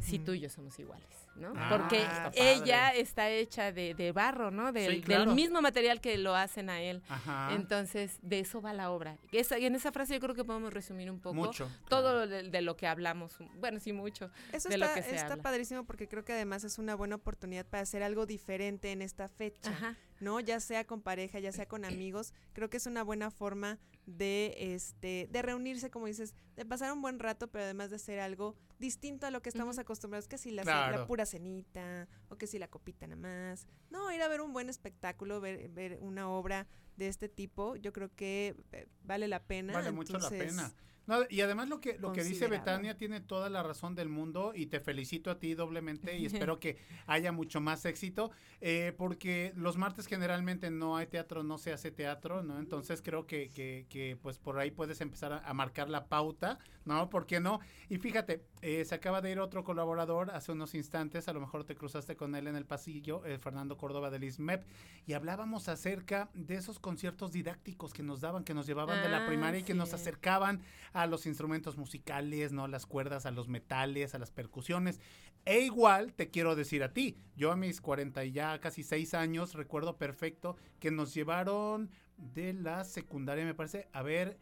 si 0.00 0.18
tú 0.18 0.32
y 0.32 0.40
yo 0.40 0.50
somos 0.50 0.76
iguales, 0.80 1.28
¿no? 1.36 1.52
Ah, 1.56 1.68
Porque 1.70 2.02
está 2.02 2.30
ella 2.34 2.90
está 2.94 3.30
hecha 3.30 3.72
de, 3.72 3.94
de 3.94 4.12
barro, 4.12 4.50
¿no? 4.50 4.72
Del, 4.72 4.96
Sí, 4.96 5.00
claro. 5.02 5.26
del 5.26 5.34
mismo 5.34 5.62
material 5.62 6.00
que 6.00 6.18
lo 6.18 6.34
hacen 6.34 6.68
a 6.70 6.80
él. 6.82 7.02
Ajá. 7.08 7.54
Entonces, 7.54 8.18
de 8.22 8.40
eso 8.40 8.60
va 8.60 8.72
la 8.72 8.90
obra. 8.90 9.16
Esa, 9.32 9.58
y 9.58 9.66
en 9.66 9.74
esa 9.74 9.92
frase 9.92 10.14
yo 10.14 10.20
creo 10.20 10.34
que 10.34 10.44
podemos 10.44 10.72
resumir 10.72 11.10
un 11.10 11.20
poco 11.20 11.34
Mucho. 11.34 11.70
todo 11.88 12.26
de, 12.26 12.42
de 12.50 12.60
lo 12.62 12.76
que 12.76 12.86
hablamos. 12.86 13.36
Bueno, 13.58 13.80
sí, 13.80 13.92
mucho. 13.92 14.30
Eso 14.52 14.68
de 14.68 14.76
lo 14.78 14.86
está, 14.86 14.96
que 14.96 15.02
se 15.08 15.14
está 15.16 15.32
habla. 15.32 15.42
padrísimo 15.42 15.84
porque 15.84 16.08
creo 16.08 16.24
que 16.24 16.32
además 16.32 16.64
es 16.64 16.78
una 16.78 16.94
buena 16.94 17.16
oportunidad 17.16 17.64
para 17.66 17.82
hacer 17.82 18.02
algo 18.02 18.26
diferente 18.26 18.92
en 18.92 19.00
esta 19.02 19.28
fecha, 19.28 19.70
Ajá. 19.70 19.96
¿no? 20.20 20.40
Ya 20.40 20.60
sea 20.60 20.84
con 20.86 21.00
pareja, 21.00 21.38
ya 21.38 21.52
sea 21.52 21.66
con 21.66 21.84
amigos, 21.84 22.34
creo 22.52 22.68
que 22.68 22.76
es 22.76 22.86
una 22.86 23.02
buena 23.02 23.30
forma 23.30 23.78
de 24.06 24.54
este 24.74 25.28
de 25.30 25.42
reunirse, 25.42 25.90
como 25.90 26.06
dices, 26.06 26.34
de 26.56 26.64
pasar 26.66 26.92
un 26.92 27.00
buen 27.00 27.18
rato, 27.20 27.46
pero 27.48 27.64
además 27.64 27.90
de 27.90 27.96
hacer 27.96 28.18
algo 28.20 28.56
distinto 28.78 29.26
a 29.26 29.30
lo 29.30 29.40
que 29.42 29.48
estamos 29.50 29.78
acostumbrados, 29.78 30.26
que 30.26 30.36
si 30.38 30.50
la, 30.50 30.62
Claro. 30.62 30.98
la 30.98 31.06
pura 31.06 31.19
cenita 31.26 32.08
o 32.28 32.36
que 32.36 32.46
si 32.46 32.58
la 32.58 32.68
copita 32.68 33.06
nada 33.06 33.20
más. 33.20 33.66
No, 33.90 34.12
ir 34.12 34.22
a 34.22 34.28
ver 34.28 34.40
un 34.40 34.52
buen 34.52 34.68
espectáculo, 34.68 35.40
ver, 35.40 35.68
ver 35.70 35.98
una 36.00 36.28
obra 36.28 36.66
de 36.96 37.08
este 37.08 37.28
tipo, 37.28 37.76
yo 37.76 37.92
creo 37.92 38.14
que 38.14 38.54
eh, 38.72 38.86
vale 39.02 39.28
la 39.28 39.42
pena. 39.42 39.72
Vale 39.72 39.90
mucho 39.90 40.18
la 40.18 40.28
pena. 40.28 40.72
No, 41.06 41.24
y 41.28 41.40
además 41.40 41.68
lo 41.68 41.80
que, 41.80 41.98
lo 41.98 42.12
que 42.12 42.22
dice. 42.22 42.46
Betania 42.46 42.96
tiene 42.96 43.20
toda 43.20 43.50
la 43.50 43.64
razón 43.64 43.96
del 43.96 44.08
mundo 44.08 44.52
y 44.54 44.66
te 44.66 44.78
felicito 44.78 45.30
a 45.30 45.40
ti 45.40 45.54
doblemente 45.54 46.16
y 46.16 46.26
espero 46.26 46.58
que 46.60 46.76
haya 47.06 47.32
mucho 47.32 47.60
más 47.60 47.84
éxito 47.84 48.30
eh, 48.60 48.94
porque 48.96 49.52
los 49.56 49.76
martes 49.76 50.06
generalmente 50.06 50.70
no 50.70 50.96
hay 50.96 51.08
teatro, 51.08 51.42
no 51.42 51.58
se 51.58 51.72
hace 51.72 51.90
teatro, 51.90 52.44
¿no? 52.44 52.60
Entonces 52.60 53.02
creo 53.02 53.26
que, 53.26 53.50
que, 53.50 53.86
que, 53.88 54.16
pues 54.22 54.38
por 54.38 54.58
ahí 54.60 54.70
puedes 54.70 55.00
empezar 55.00 55.32
a, 55.32 55.38
a 55.38 55.52
marcar 55.52 55.88
la 55.88 56.06
pauta, 56.06 56.60
¿no? 56.90 57.08
¿Por 57.08 57.24
qué 57.24 57.38
no? 57.38 57.60
Y 57.88 57.98
fíjate, 57.98 58.44
eh, 58.62 58.84
se 58.84 58.94
acaba 58.96 59.20
de 59.20 59.30
ir 59.30 59.38
otro 59.38 59.62
colaborador 59.62 60.32
hace 60.32 60.50
unos 60.50 60.74
instantes, 60.74 61.28
a 61.28 61.32
lo 61.32 61.40
mejor 61.40 61.64
te 61.64 61.76
cruzaste 61.76 62.16
con 62.16 62.34
él 62.34 62.48
en 62.48 62.56
el 62.56 62.66
pasillo, 62.66 63.24
eh, 63.24 63.38
Fernando 63.38 63.76
Córdoba 63.76 64.10
del 64.10 64.24
ISMEP, 64.24 64.64
y 65.06 65.12
hablábamos 65.12 65.68
acerca 65.68 66.30
de 66.34 66.56
esos 66.56 66.80
conciertos 66.80 67.30
didácticos 67.30 67.92
que 67.92 68.02
nos 68.02 68.20
daban, 68.20 68.42
que 68.42 68.54
nos 68.54 68.66
llevaban 68.66 69.02
de 69.02 69.08
la 69.08 69.20
Ah, 69.20 69.26
primaria 69.26 69.60
y 69.60 69.62
que 69.62 69.74
nos 69.74 69.94
acercaban 69.94 70.62
a 70.92 71.06
los 71.06 71.26
instrumentos 71.26 71.76
musicales, 71.76 72.52
¿no? 72.52 72.66
Las 72.66 72.86
cuerdas, 72.86 73.26
a 73.26 73.30
los 73.30 73.48
metales, 73.48 74.14
a 74.14 74.18
las 74.18 74.30
percusiones. 74.30 74.98
E 75.44 75.60
igual 75.60 76.12
te 76.12 76.30
quiero 76.30 76.56
decir 76.56 76.82
a 76.82 76.92
ti, 76.92 77.16
yo 77.36 77.52
a 77.52 77.56
mis 77.56 77.80
40 77.80 78.24
y 78.24 78.32
ya 78.32 78.58
casi 78.60 78.82
6 78.82 79.14
años 79.14 79.54
recuerdo 79.54 79.96
perfecto 79.96 80.56
que 80.78 80.90
nos 80.90 81.14
llevaron 81.14 81.90
de 82.20 82.52
la 82.52 82.84
secundaria, 82.84 83.44
me 83.44 83.54
parece, 83.54 83.88
a 83.92 84.02
ver 84.02 84.38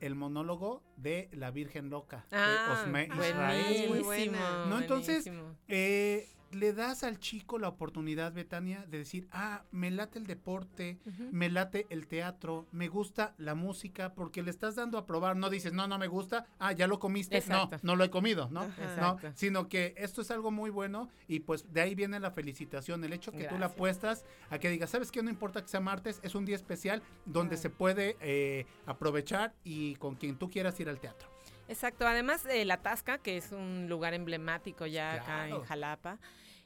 el 0.00 0.14
monólogo 0.14 0.82
de 0.96 1.28
La 1.32 1.50
Virgen 1.50 1.88
Loca 1.90 2.26
de 2.30 2.36
Ah, 2.36 2.82
Osme 2.84 3.04
Israel. 3.04 3.64
buenísimo. 3.64 3.94
Muy 3.94 4.02
buena. 4.04 4.66
No, 4.66 4.78
entonces, 4.78 5.24
buenísimo. 5.24 5.56
Eh, 5.68 6.28
le 6.52 6.72
das 6.72 7.02
al 7.02 7.18
chico 7.18 7.58
la 7.58 7.68
oportunidad, 7.68 8.32
Betania, 8.32 8.84
de 8.86 8.98
decir, 8.98 9.28
ah, 9.32 9.64
me 9.70 9.90
late 9.90 10.18
el 10.18 10.26
deporte, 10.26 10.98
me 11.30 11.50
late 11.50 11.86
el 11.90 12.06
teatro, 12.06 12.66
me 12.72 12.88
gusta 12.88 13.34
la 13.38 13.54
música, 13.54 14.14
porque 14.14 14.42
le 14.42 14.50
estás 14.50 14.74
dando 14.74 14.98
a 14.98 15.06
probar, 15.06 15.36
no 15.36 15.50
dices, 15.50 15.72
no, 15.72 15.86
no 15.86 15.98
me 15.98 16.06
gusta, 16.06 16.46
ah, 16.58 16.72
ya 16.72 16.86
lo 16.86 16.98
comiste, 16.98 17.36
Exacto. 17.36 17.76
no, 17.82 17.92
no 17.92 17.96
lo 17.96 18.04
he 18.04 18.10
comido, 18.10 18.48
¿no? 18.50 18.66
¿no? 18.98 19.18
Sino 19.34 19.68
que 19.68 19.94
esto 19.96 20.22
es 20.22 20.30
algo 20.30 20.50
muy 20.50 20.70
bueno 20.70 21.08
y 21.28 21.40
pues 21.40 21.72
de 21.72 21.80
ahí 21.80 21.94
viene 21.94 22.20
la 22.20 22.30
felicitación, 22.30 23.02
el 23.04 23.12
hecho 23.12 23.32
que 23.32 23.44
tú 23.44 23.58
la 23.58 23.66
apuestas 23.66 24.24
a 24.50 24.58
que 24.58 24.68
digas, 24.68 24.90
¿sabes 24.90 25.10
qué? 25.10 25.22
No 25.22 25.30
importa 25.30 25.62
que 25.62 25.68
sea 25.68 25.80
martes, 25.80 26.20
es 26.22 26.34
un 26.34 26.44
día 26.44 26.56
especial 26.56 27.02
donde 27.24 27.56
se 27.56 27.70
puede 27.70 28.16
eh, 28.20 28.66
aprovechar 28.86 29.54
y 29.64 29.94
con 29.96 30.14
quien 30.14 30.36
tú 30.36 30.50
quieras 30.50 30.78
ir 30.80 30.88
al 30.88 31.00
teatro. 31.00 31.28
Exacto, 31.68 32.06
además 32.06 32.44
eh, 32.46 32.64
La 32.64 32.78
Tasca, 32.78 33.18
que 33.18 33.36
es 33.36 33.52
un 33.52 33.88
lugar 33.88 34.14
emblemático 34.14 34.86
ya 34.86 35.14
acá 35.14 35.48
en. 35.48 35.62
Jalapa, 35.62 36.18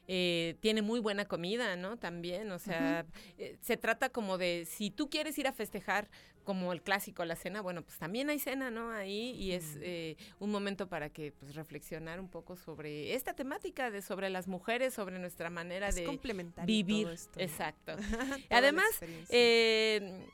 eh, 0.07 0.55
tiene 0.61 0.81
muy 0.81 0.99
buena 0.99 1.25
comida, 1.25 1.75
¿no? 1.75 1.97
También, 1.97 2.51
o 2.51 2.59
sea, 2.59 3.05
eh, 3.37 3.57
se 3.61 3.77
trata 3.77 4.09
como 4.09 4.37
de, 4.37 4.65
si 4.65 4.89
tú 4.89 5.09
quieres 5.09 5.37
ir 5.37 5.47
a 5.47 5.53
festejar 5.53 6.09
como 6.47 6.71
el 6.71 6.81
clásico, 6.81 7.25
la 7.25 7.35
cena, 7.35 7.59
bueno, 7.59 7.81
pues 7.81 7.97
también 7.97 8.29
hay 8.29 8.39
cena, 8.39 8.71
¿no? 8.71 8.89
Ahí 8.91 9.31
y 9.31 9.51
es 9.51 9.77
eh, 9.81 10.15
un 10.39 10.49
momento 10.49 10.87
para 10.87 11.09
que 11.09 11.33
pues 11.33 11.55
reflexionar 11.55 12.21
un 12.21 12.29
poco 12.29 12.55
sobre 12.55 13.15
esta 13.15 13.33
temática 13.33 13.91
de 13.91 14.01
sobre 14.01 14.29
las 14.29 14.47
mujeres, 14.47 14.93
sobre 14.93 15.19
nuestra 15.19 15.49
manera 15.49 15.89
Es 15.89 15.95
de 15.95 16.05
complementario 16.05 16.65
vivir. 16.65 17.03
todo 17.03 17.13
esto. 17.13 17.39
Exacto. 17.41 17.97
Además. 18.49 18.87
Eh, 19.29 20.25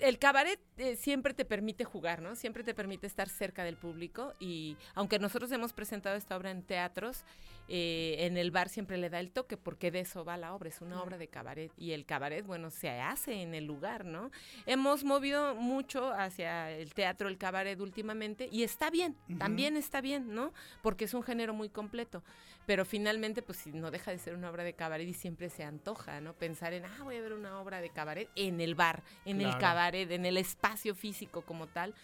el 0.00 0.18
cabaret 0.18 0.58
eh, 0.78 0.96
siempre 0.96 1.34
te 1.34 1.44
permite 1.44 1.84
jugar, 1.84 2.22
¿no? 2.22 2.34
Siempre 2.34 2.64
te 2.64 2.74
permite 2.74 3.06
estar 3.06 3.28
cerca 3.28 3.64
del 3.64 3.76
público 3.76 4.34
y 4.40 4.76
aunque 4.94 5.18
nosotros 5.18 5.52
hemos 5.52 5.72
presentado 5.72 6.16
esta 6.16 6.36
obra 6.36 6.50
en 6.50 6.62
teatros, 6.62 7.24
eh, 7.72 8.26
en 8.26 8.36
el 8.36 8.50
bar 8.50 8.68
siempre 8.68 8.98
le 8.98 9.10
da 9.10 9.20
el 9.20 9.30
toque 9.30 9.56
porque 9.56 9.92
de 9.92 10.00
eso 10.00 10.24
va 10.24 10.36
la 10.36 10.54
obra, 10.54 10.68
es 10.68 10.80
una 10.80 11.00
obra 11.00 11.18
de 11.18 11.28
cabaret 11.28 11.70
y 11.76 11.92
el 11.92 12.04
cabaret, 12.04 12.44
bueno, 12.44 12.68
se 12.70 12.90
hace 12.90 13.42
en 13.42 13.54
el 13.54 13.64
lugar, 13.64 14.04
¿no? 14.04 14.32
Hemos 14.66 15.04
movido 15.04 15.54
mucho 15.54 16.12
hacia 16.12 16.72
el 16.72 16.92
teatro, 16.94 17.28
el 17.28 17.38
cabaret 17.38 17.80
últimamente 17.80 18.48
y 18.50 18.64
está 18.64 18.90
bien, 18.90 19.16
también 19.38 19.76
está 19.76 20.00
bien, 20.00 20.34
¿no? 20.34 20.52
Porque 20.82 21.04
es 21.04 21.14
un 21.14 21.22
género 21.22 21.54
muy 21.54 21.68
completo, 21.68 22.24
pero 22.66 22.84
finalmente 22.84 23.40
pues 23.40 23.58
si 23.58 23.70
no 23.70 23.92
deja 23.92 24.10
de 24.10 24.18
ser 24.18 24.34
una 24.34 24.50
obra 24.50 24.64
de 24.64 24.72
cabaret 24.72 25.06
y 25.06 25.14
siempre 25.14 25.48
se 25.48 25.62
antoja, 25.62 26.20
¿no? 26.20 26.32
Pensar 26.34 26.72
en, 26.72 26.84
ah, 26.86 27.04
voy 27.04 27.18
a 27.18 27.20
ver 27.20 27.34
una 27.34 27.60
obra 27.60 27.80
de 27.80 27.90
cabaret 27.90 28.28
en 28.34 28.60
el 28.60 28.74
bar, 28.74 29.04
en 29.24 29.40
el 29.40 29.56
cabaret, 29.58 30.10
en 30.10 30.26
el 30.26 30.38
espacio 30.38 30.96
físico 30.96 31.42
como 31.42 31.68
tal, 31.68 31.94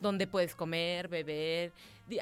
donde 0.00 0.26
puedes 0.26 0.54
comer, 0.54 1.08
beber, 1.08 1.72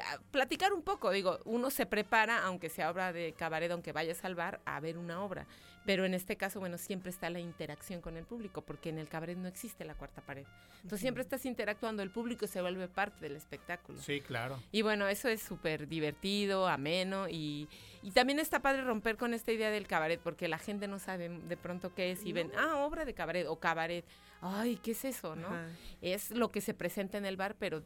ah, 0.01 0.17
platicar 0.31 0.73
un 0.73 0.81
poco. 0.81 1.11
Digo, 1.11 1.39
uno 1.45 1.69
se 1.69 1.85
prepara, 1.85 2.43
aunque 2.45 2.69
sea 2.69 2.91
obra 2.91 3.13
de 3.13 3.33
cabaret, 3.33 3.71
aunque 3.71 3.91
vayas 3.91 4.23
al 4.23 4.35
bar, 4.35 4.59
a 4.65 4.79
ver 4.79 4.97
una 4.97 5.23
obra. 5.23 5.47
Pero 5.89 6.05
en 6.05 6.13
este 6.13 6.37
caso, 6.37 6.59
bueno, 6.59 6.77
siempre 6.77 7.09
está 7.09 7.31
la 7.31 7.39
interacción 7.39 7.99
con 7.99 8.15
el 8.15 8.23
público, 8.23 8.61
porque 8.61 8.89
en 8.89 8.99
el 8.99 9.09
cabaret 9.09 9.35
no 9.35 9.47
existe 9.47 9.83
la 9.85 9.95
cuarta 9.95 10.21
pared. 10.21 10.45
Entonces 10.83 10.99
siempre 10.99 11.23
estás 11.23 11.47
interactuando, 11.47 12.03
el 12.03 12.11
público 12.11 12.45
se 12.45 12.61
vuelve 12.61 12.87
parte 12.87 13.21
del 13.21 13.35
espectáculo. 13.35 13.99
Sí, 13.99 14.21
claro. 14.21 14.61
Y 14.71 14.83
bueno, 14.83 15.07
eso 15.07 15.29
es 15.29 15.41
súper 15.41 15.87
divertido, 15.87 16.67
ameno 16.67 17.27
y, 17.27 17.67
y 18.03 18.11
también 18.11 18.37
está 18.37 18.61
padre 18.61 18.83
romper 18.83 19.17
con 19.17 19.33
esta 19.33 19.51
idea 19.51 19.71
del 19.71 19.87
cabaret 19.87 20.19
porque 20.19 20.47
la 20.47 20.59
gente 20.59 20.87
no 20.87 20.99
sabe 20.99 21.27
de 21.27 21.57
pronto 21.57 21.91
qué 21.95 22.11
es 22.11 22.23
y 22.23 22.33
ven, 22.33 22.51
ah, 22.55 22.85
obra 22.85 23.03
de 23.03 23.15
cabaret 23.15 23.47
o 23.47 23.59
cabaret. 23.59 24.05
Ay, 24.41 24.77
¿qué 24.83 24.91
es 24.91 25.03
eso, 25.05 25.35
no? 25.35 25.47
Ajá. 25.47 25.69
Es 26.03 26.29
lo 26.29 26.51
que 26.51 26.61
se 26.61 26.75
presenta 26.75 27.17
en 27.17 27.25
el 27.25 27.35
bar, 27.35 27.55
pero 27.57 27.81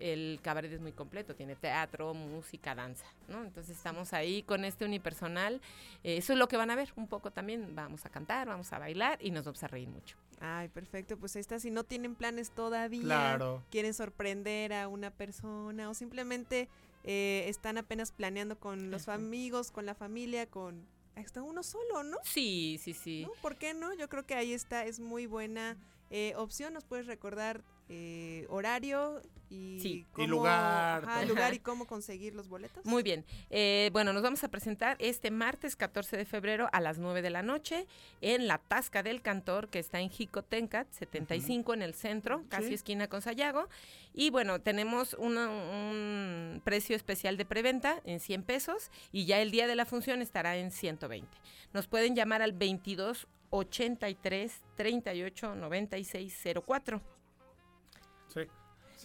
el 0.00 0.40
cabaret 0.42 0.72
es 0.72 0.80
muy 0.80 0.92
completo, 0.92 1.34
tiene 1.34 1.56
teatro, 1.56 2.14
música, 2.14 2.74
danza, 2.74 3.06
¿no? 3.28 3.42
Entonces 3.44 3.76
estamos 3.76 4.12
ahí 4.12 4.42
con 4.42 4.64
este 4.64 4.84
unipersonal. 4.84 5.60
Eh, 6.02 6.16
eso 6.18 6.32
es 6.32 6.38
lo 6.38 6.48
que 6.48 6.56
van 6.56 6.70
a 6.70 6.76
ver 6.76 6.92
un 6.96 7.06
poco 7.08 7.30
también. 7.30 7.74
Vamos 7.74 8.04
a 8.06 8.10
cantar, 8.10 8.46
vamos 8.48 8.72
a 8.72 8.78
bailar 8.78 9.18
y 9.20 9.30
nos 9.30 9.44
vamos 9.44 9.62
a 9.62 9.68
reír 9.68 9.88
mucho. 9.88 10.16
Ay, 10.40 10.68
perfecto. 10.68 11.16
Pues 11.16 11.36
ahí 11.36 11.40
está. 11.40 11.58
Si 11.58 11.70
no 11.70 11.84
tienen 11.84 12.14
planes 12.14 12.50
todavía, 12.50 13.02
Claro. 13.02 13.62
quieren 13.70 13.94
sorprender 13.94 14.72
a 14.72 14.88
una 14.88 15.10
persona 15.10 15.88
o 15.88 15.94
simplemente 15.94 16.68
eh, 17.04 17.44
están 17.48 17.78
apenas 17.78 18.12
planeando 18.12 18.58
con 18.58 18.90
los 18.90 19.08
Ajá. 19.08 19.14
amigos, 19.14 19.70
con 19.70 19.86
la 19.86 19.94
familia, 19.94 20.46
con 20.46 20.86
hasta 21.16 21.42
uno 21.42 21.62
solo, 21.62 22.02
¿no? 22.02 22.16
Sí, 22.24 22.80
sí, 22.82 22.92
sí. 22.92 23.24
¿No? 23.26 23.32
¿Por 23.40 23.56
qué 23.56 23.72
no? 23.74 23.94
Yo 23.94 24.08
creo 24.08 24.26
que 24.26 24.34
ahí 24.34 24.52
está, 24.52 24.84
es 24.84 24.98
muy 25.00 25.26
buena 25.26 25.76
eh, 26.10 26.32
opción. 26.36 26.72
Nos 26.74 26.84
puedes 26.84 27.06
recordar 27.06 27.62
eh, 27.88 28.46
horario 28.48 29.20
y, 29.50 29.78
Sí. 29.80 30.06
Y 30.16 30.26
lugar, 30.26 31.04
ajá, 31.04 31.20
todo. 31.20 31.28
lugar 31.28 31.54
y 31.54 31.58
cómo 31.58 31.86
conseguir 31.86 32.34
los 32.34 32.48
boletos. 32.48 32.84
Muy 32.86 33.02
bien. 33.02 33.24
Eh, 33.50 33.90
bueno, 33.92 34.12
nos 34.12 34.22
vamos 34.22 34.42
a 34.42 34.48
presentar 34.48 34.96
este 34.98 35.30
martes 35.30 35.76
14 35.76 36.16
de 36.16 36.24
febrero 36.24 36.68
a 36.72 36.80
las 36.80 36.98
9 36.98 37.20
de 37.22 37.30
la 37.30 37.42
noche 37.42 37.86
en 38.20 38.46
la 38.48 38.58
Tasca 38.58 39.02
del 39.02 39.20
Cantor, 39.22 39.68
que 39.68 39.78
está 39.78 40.00
en 40.00 40.08
Jicotencat, 40.10 40.90
75 40.92 41.74
en 41.74 41.82
el 41.82 41.94
centro, 41.94 42.42
casi 42.48 42.68
Sí. 42.68 42.74
esquina 42.74 43.06
con 43.08 43.20
Sayago. 43.22 43.68
Y 44.14 44.30
bueno, 44.30 44.60
tenemos 44.60 45.14
una- 45.14 45.50
un 45.50 46.60
precio 46.64 46.96
especial 46.96 47.36
de 47.36 47.44
preventa 47.44 48.00
en 48.04 48.18
100 48.20 48.42
pesos 48.42 48.90
y 49.12 49.26
ya 49.26 49.40
el 49.40 49.50
día 49.50 49.66
de 49.66 49.76
la 49.76 49.84
función 49.84 50.22
estará 50.22 50.56
en 50.56 50.70
120. 50.70 51.28
Nos 51.74 51.86
pueden 51.86 52.16
llamar 52.16 52.40
al 52.42 52.52
22 52.52 53.26
83 53.50 54.62
38 54.76 55.54
96 55.54 56.34
04. 56.64 57.00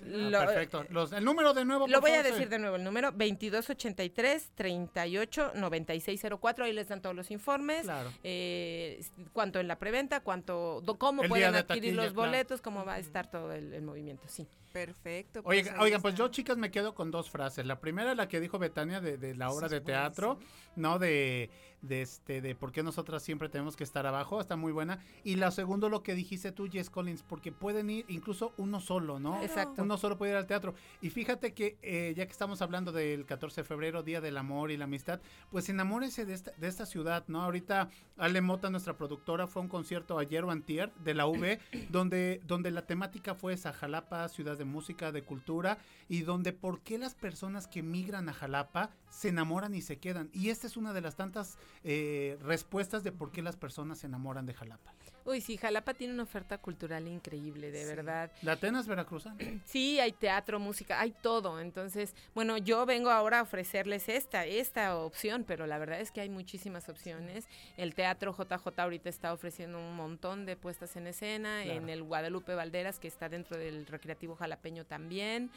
Ah, 0.01 0.05
Lo- 0.07 0.39
perfecto. 0.39 0.85
Los- 0.89 1.11
el 1.11 1.23
número 1.23 1.53
de 1.53 1.65
nuevo. 1.65 1.87
Lo 1.87 2.01
voy 2.01 2.11
a 2.11 2.23
decir 2.23 2.49
de 2.49 2.59
nuevo, 2.59 2.75
el 2.77 2.83
número 2.83 3.11
2283 3.11 4.51
38 4.55 5.51
9604, 5.55 6.65
ahí 6.65 6.73
les 6.73 6.87
dan 6.89 7.01
todos 7.01 7.15
los 7.15 7.31
informes. 7.31 7.83
Claro. 7.83 8.11
eh, 8.23 9.03
cuánto 9.33 9.59
en 9.59 9.67
la 9.67 9.77
preventa, 9.77 10.19
cuánto, 10.21 10.81
do- 10.81 10.97
cómo 10.97 11.23
El 11.23 11.29
pueden 11.29 11.51
de 11.53 11.59
adquirir 11.59 11.83
taquilla, 11.91 12.03
los 12.03 12.13
claro. 12.13 12.29
boletos, 12.29 12.61
cómo 12.61 12.85
va 12.85 12.93
a 12.95 12.99
estar 12.99 13.29
todo 13.29 13.51
el, 13.51 13.73
el 13.73 13.81
movimiento, 13.81 14.27
sí. 14.27 14.47
Perfecto. 14.71 15.41
Oiga, 15.45 15.71
ahí 15.73 15.79
oigan, 15.85 15.99
pues 16.01 16.13
yo, 16.13 16.27
chicas, 16.27 16.55
me 16.55 16.69
quedo 16.69 16.93
con 16.93 17.09
dos 17.09 17.31
frases. 17.31 17.65
La 17.65 17.79
primera, 17.79 18.13
la 18.13 18.27
que 18.27 18.39
dijo 18.39 18.59
Betania 18.59 19.01
de, 19.01 19.17
de 19.17 19.33
la 19.35 19.49
obra 19.49 19.67
de 19.67 19.81
teatro. 19.81 20.37
¿no? 20.75 20.99
De, 20.99 21.49
de 21.81 22.01
este, 22.01 22.41
de 22.41 22.55
por 22.55 22.71
qué 22.71 22.83
nosotras 22.83 23.23
siempre 23.23 23.49
tenemos 23.49 23.75
que 23.75 23.83
estar 23.83 24.05
abajo, 24.05 24.41
está 24.41 24.55
muy 24.55 24.71
buena. 24.71 24.99
Y 25.23 25.35
la 25.35 25.51
segunda, 25.51 25.89
lo 25.89 26.03
que 26.03 26.15
dijiste 26.15 26.51
tú, 26.51 26.69
Jess 26.69 26.89
Collins, 26.89 27.23
porque 27.23 27.51
pueden 27.51 27.89
ir 27.89 28.05
incluso 28.07 28.53
uno 28.57 28.79
solo, 28.79 29.19
¿no? 29.19 29.41
Exacto. 29.41 29.83
Uno 29.83 29.97
solo 29.97 30.17
puede 30.17 30.31
ir 30.33 30.37
al 30.37 30.47
teatro. 30.47 30.73
Y 31.01 31.09
fíjate 31.09 31.53
que 31.53 31.77
eh, 31.81 32.13
ya 32.15 32.25
que 32.25 32.31
estamos 32.31 32.61
hablando 32.61 32.91
del 32.91 33.25
14 33.25 33.61
de 33.61 33.65
febrero, 33.65 34.03
Día 34.03 34.21
del 34.21 34.37
Amor 34.37 34.71
y 34.71 34.77
la 34.77 34.85
Amistad, 34.85 35.19
pues 35.51 35.69
enamórese 35.69 36.25
de 36.25 36.33
esta, 36.33 36.51
de 36.51 36.67
esta 36.67 36.85
ciudad, 36.85 37.23
¿no? 37.27 37.41
Ahorita 37.41 37.89
Ale 38.17 38.41
Mota, 38.41 38.69
nuestra 38.69 38.97
productora, 38.97 39.47
fue 39.47 39.61
a 39.61 39.63
un 39.63 39.69
concierto 39.69 40.19
ayer 40.19 40.43
o 40.43 40.51
antier 40.51 40.93
de 40.95 41.13
la 41.13 41.27
V, 41.27 41.59
donde, 41.89 42.41
donde 42.45 42.71
la 42.71 42.85
temática 42.85 43.35
fue 43.35 43.53
esa 43.53 43.73
Jalapa, 43.73 44.27
ciudad 44.29 44.57
de 44.57 44.65
música, 44.65 45.11
de 45.11 45.23
cultura, 45.23 45.77
y 46.07 46.21
donde 46.21 46.53
por 46.53 46.81
qué 46.81 46.97
las 46.97 47.15
personas 47.15 47.67
que 47.67 47.83
migran 47.83 48.29
a 48.29 48.33
Jalapa 48.33 48.89
se 49.09 49.29
enamoran 49.29 49.73
y 49.75 49.81
se 49.81 49.97
quedan. 49.97 50.29
Y 50.33 50.49
esta 50.49 50.67
es 50.67 50.77
una 50.77 50.93
de 50.93 51.01
las 51.01 51.15
tantas 51.15 51.57
eh, 51.83 52.37
respuestas 52.41 53.03
de 53.03 53.11
por 53.11 53.31
qué 53.31 53.41
las 53.41 53.55
personas 53.55 53.99
se 53.99 54.07
enamoran 54.07 54.45
de 54.45 54.53
Jalapa. 54.53 54.93
Uy, 55.25 55.41
sí, 55.41 55.57
Jalapa 55.57 55.93
tiene 55.93 56.13
una 56.13 56.23
oferta 56.23 56.57
cultural 56.57 57.07
increíble, 57.07 57.69
de 57.71 57.81
Sí. 57.83 57.87
verdad. 57.87 58.31
La 58.41 58.53
Atenas 58.53 58.87
Veracruzana. 58.87 59.37
Sí, 59.65 59.99
hay 59.99 60.11
teatro, 60.11 60.59
música, 60.59 60.99
hay 60.99 61.11
todo. 61.21 61.59
Entonces, 61.59 62.15
bueno, 62.33 62.57
yo 62.57 62.85
vengo 62.85 63.11
ahora 63.11 63.39
a 63.39 63.41
ofrecerles 63.43 64.09
esta, 64.09 64.45
esta 64.45 64.97
opción, 64.97 65.43
pero 65.47 65.67
la 65.67 65.77
verdad 65.77 65.99
es 66.01 66.09
que 66.11 66.21
hay 66.21 66.29
muchísimas 66.29 66.89
opciones. 66.89 67.47
El 67.77 67.93
teatro 67.93 68.33
JJ 68.35 68.79
ahorita 68.81 69.09
está 69.09 69.31
ofreciendo 69.33 69.77
un 69.77 69.95
montón 69.95 70.45
de 70.45 70.55
puestas 70.55 70.95
en 70.95 71.05
escena, 71.05 71.61
Claro. 71.63 71.79
en 71.79 71.89
el 71.89 72.01
Guadalupe 72.03 72.55
Valderas, 72.55 72.97
que 72.99 73.07
está 73.07 73.29
dentro 73.29 73.57
del 73.57 73.85
Recreativo 73.85 74.35
Jalapeño 74.35 74.85
también. 74.85 75.51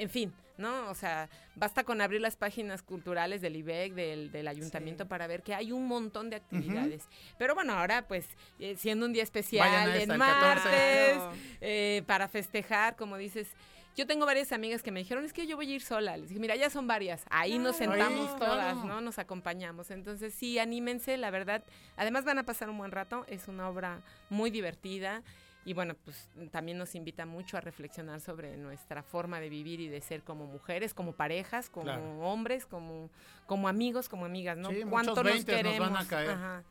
En 0.00 0.08
fin, 0.10 0.32
¿no? 0.56 0.88
O 0.88 0.94
sea, 0.94 1.28
basta 1.56 1.84
con 1.84 2.00
abrir 2.00 2.20
las 2.20 2.36
páginas 2.36 2.82
culturales 2.82 3.40
del 3.40 3.56
IBEC, 3.56 3.92
del, 3.94 4.30
del 4.32 4.48
ayuntamiento, 4.48 5.04
Sí. 5.04 5.08
para 5.08 5.26
ver 5.26 5.42
que 5.42 5.54
hay 5.54 5.72
un 5.72 5.86
montón 5.86 6.30
de 6.30 6.36
actividades. 6.36 7.04
Pero 7.38 7.54
bueno, 7.54 7.74
ahora 7.74 8.06
pues, 8.08 8.26
eh, 8.58 8.76
siendo 8.78 9.06
un 9.06 9.12
día 9.12 9.22
especial, 9.22 9.68
en 9.90 10.10
el 10.10 10.18
14. 10.18 10.18
martes, 10.18 11.18
eh, 11.60 12.02
para 12.06 12.28
festejar, 12.28 12.96
como 12.96 13.16
dices. 13.16 13.48
Yo 13.96 14.06
tengo 14.06 14.24
varias 14.24 14.52
amigas 14.52 14.82
que 14.82 14.92
me 14.92 15.00
dijeron, 15.00 15.24
es 15.24 15.32
que 15.32 15.46
yo 15.48 15.56
voy 15.56 15.70
a 15.70 15.74
ir 15.74 15.82
sola. 15.82 16.16
Les 16.16 16.28
dije, 16.28 16.40
mira, 16.40 16.54
ya 16.54 16.70
son 16.70 16.86
varias. 16.86 17.22
Ahí 17.28 17.58
nos 17.58 17.76
Claro. 17.76 17.92
sentamos 17.92 18.30
Ahí, 18.30 18.38
todas, 18.38 18.72
claro. 18.74 18.84
¿no? 18.88 19.00
Nos 19.00 19.18
acompañamos. 19.18 19.90
Entonces, 19.90 20.32
sí, 20.32 20.58
anímense, 20.60 21.16
la 21.18 21.30
verdad. 21.30 21.64
Además 21.96 22.24
van 22.24 22.38
a 22.38 22.44
pasar 22.44 22.70
un 22.70 22.78
buen 22.78 22.92
rato. 22.92 23.26
Es 23.28 23.48
una 23.48 23.68
obra 23.68 24.00
muy 24.30 24.50
divertida. 24.50 25.22
Y 25.70 25.72
bueno, 25.72 25.94
pues 26.04 26.28
también 26.50 26.78
nos 26.78 26.96
invita 26.96 27.26
mucho 27.26 27.56
a 27.56 27.60
reflexionar 27.60 28.20
sobre 28.20 28.56
nuestra 28.56 29.04
forma 29.04 29.38
de 29.38 29.48
vivir 29.48 29.78
y 29.78 29.86
de 29.86 30.00
ser 30.00 30.24
como 30.24 30.46
mujeres, 30.48 30.94
como 30.94 31.12
parejas, 31.12 31.70
como 31.70 31.84
Claro. 31.84 32.18
hombres, 32.22 32.66
como, 32.66 33.08
como 33.46 33.68
amigos, 33.68 34.08
como 34.08 34.24
amigas, 34.24 34.56
¿no? 34.58 34.70
Sí, 34.70 34.78
muchos 34.78 34.90
¿Cuánto 34.90 35.22
nos 35.22 35.32
20s 35.32 35.36
nos 35.36 35.44
queremos? 35.44 35.92
van 35.92 35.96
a 35.96 36.08
caer. 36.08 36.30
Ajá. 36.30 36.64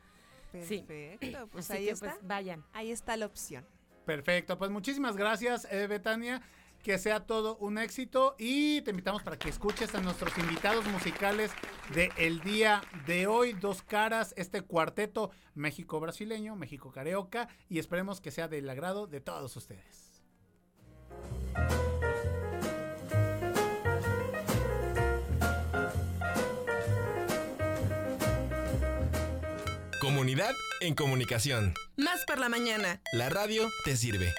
Sí. 0.63 0.83
Perfecto. 0.85 1.47
Pues 1.47 1.71
Así 1.71 1.77
ahí 1.79 1.85
que 1.85 1.91
está. 1.91 2.07
pues 2.07 2.27
vayan. 2.27 2.65
Ahí 2.73 2.91
está 2.91 3.15
la 3.15 3.25
opción. 3.27 3.65
Perfecto, 4.05 4.57
pues 4.57 4.69
muchísimas 4.69 5.15
gracias, 5.15 5.65
eh, 5.71 5.87
Betania. 5.87 6.41
Que 6.83 6.97
sea 6.97 7.25
todo 7.25 7.57
un 7.57 7.77
éxito 7.77 8.35
y 8.39 8.81
te 8.81 8.91
invitamos 8.91 9.21
para 9.21 9.37
que 9.37 9.49
escuches 9.49 9.93
a 9.95 10.01
nuestros 10.01 10.37
invitados 10.37 10.85
musicales 10.87 11.51
de 11.93 12.11
el 12.17 12.39
día 12.41 12.81
de 13.05 13.27
hoy, 13.27 13.53
Dos 13.53 13.81
Caras, 13.81 14.33
este 14.37 14.61
cuarteto 14.61 15.31
México 15.53 15.99
brasileño, 15.99 16.55
México 16.55 16.91
Carioca 16.91 17.49
y 17.67 17.79
esperemos 17.79 18.21
que 18.21 18.31
sea 18.31 18.47
del 18.47 18.69
agrado 18.69 19.07
de 19.07 19.21
todos 19.21 19.55
ustedes. 19.55 20.09
Comunidad 29.99 30.53
en 30.79 30.95
comunicación. 30.95 31.73
Más 31.97 32.23
por 32.25 32.39
la 32.39 32.47
mañana. 32.47 33.01
La 33.11 33.29
radio 33.29 33.69
te 33.83 33.97
sirve. 33.97 34.33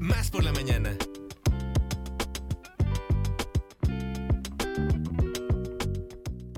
Más 0.00 0.30
por 0.30 0.42
la 0.42 0.52
mañana. 0.52 0.96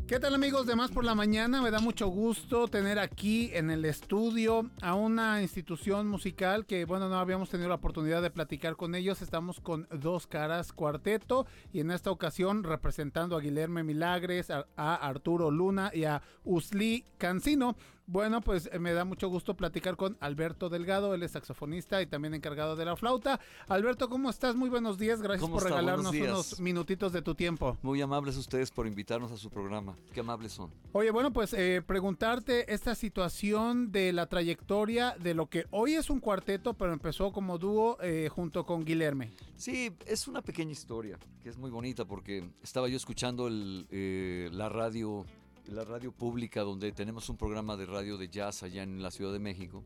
¿Qué 0.06 0.20
tal 0.20 0.34
amigos 0.34 0.66
de 0.66 0.76
Más 0.76 0.92
por 0.92 1.04
la 1.04 1.16
Mañana? 1.16 1.60
Me 1.60 1.72
da 1.72 1.80
mucho 1.80 2.06
gusto 2.06 2.68
tener 2.68 3.00
aquí 3.00 3.50
en 3.52 3.70
el 3.70 3.84
estudio 3.84 4.70
a 4.80 4.94
una 4.94 5.42
institución 5.42 6.06
musical 6.06 6.64
que, 6.64 6.84
bueno, 6.84 7.08
no 7.08 7.18
habíamos 7.18 7.50
tenido 7.50 7.68
la 7.68 7.74
oportunidad 7.74 8.22
de 8.22 8.30
platicar 8.30 8.76
con 8.76 8.94
ellos. 8.94 9.22
Estamos 9.22 9.60
con 9.60 9.88
Dos 9.90 10.28
Caras 10.28 10.72
Cuarteto 10.72 11.46
y 11.72 11.80
en 11.80 11.90
esta 11.90 12.12
ocasión 12.12 12.62
representando 12.62 13.36
a 13.36 13.40
Guillermo 13.40 13.82
Milagres, 13.82 14.50
a, 14.50 14.66
a 14.76 14.94
Arturo 14.94 15.50
Luna 15.50 15.90
y 15.92 16.04
a 16.04 16.22
Usli 16.44 17.04
Cancino. 17.18 17.76
Bueno, 18.11 18.40
pues 18.40 18.70
eh, 18.72 18.78
me 18.78 18.94
da 18.94 19.04
mucho 19.04 19.28
gusto 19.28 19.54
platicar 19.54 19.96
con 19.96 20.16
Alberto 20.20 20.70
Delgado, 20.70 21.12
él 21.12 21.22
es 21.22 21.32
saxofonista 21.32 22.00
y 22.00 22.06
también 22.06 22.32
encargado 22.32 22.74
de 22.74 22.86
la 22.86 22.96
flauta. 22.96 23.38
Alberto, 23.68 24.09
¿cómo 24.09 24.30
estás? 24.30 24.56
Muy 24.56 24.70
buenos 24.70 24.96
días, 24.96 25.20
gracias 25.20 25.42
¿Cómo 25.42 25.56
por 25.56 25.64
está? 25.64 25.78
regalarnos 25.78 26.14
unos 26.14 26.59
minutitos 26.59 27.12
de 27.12 27.20
tu 27.20 27.34
tiempo. 27.34 27.76
Muy 27.82 28.00
amables 28.00 28.38
ustedes 28.38 28.70
por 28.70 28.86
invitarnos 28.86 29.30
a 29.30 29.36
su 29.36 29.50
programa. 29.50 29.94
Qué 30.14 30.20
amables 30.20 30.52
son. 30.52 30.70
Oye, 30.92 31.11
bueno, 31.11 31.34
pues 31.34 31.52
eh, 31.52 31.82
preguntarte 31.86 32.72
esta 32.72 32.94
situación 32.94 33.92
de 33.92 34.14
la 34.14 34.24
trayectoria 34.24 35.14
de 35.20 35.34
lo 35.34 35.50
que 35.50 35.66
hoy 35.70 35.92
es 35.92 36.09
un 36.09 36.20
cuarteto, 36.20 36.72
pero 36.72 36.94
empezó 36.94 37.30
como 37.30 37.59
dúo 37.59 37.98
eh, 38.00 38.30
junto 38.30 38.64
con 38.64 38.86
Guilherme. 38.86 39.32
Sí, 39.56 39.94
es 40.06 40.26
una 40.26 40.40
pequeña 40.40 40.72
historia 40.72 41.18
que 41.42 41.50
es 41.50 41.59
muy 41.59 41.70
bonita 41.70 42.06
porque 42.06 42.48
estaba 42.62 42.88
yo 42.88 42.96
escuchando 42.96 43.48
el, 43.48 43.86
eh, 43.90 44.48
la 44.50 44.70
radio, 44.70 45.26
la 45.68 45.84
radio 45.84 46.12
pública 46.12 46.62
donde 46.62 46.92
tenemos 46.92 47.28
un 47.28 47.36
programa 47.36 47.76
de 47.76 47.84
radio 47.84 48.16
de 48.16 48.28
jazz 48.28 48.62
allá 48.62 48.82
en 48.82 49.02
la 49.02 49.10
Ciudad 49.10 49.32
de 49.32 49.38
México 49.38 49.84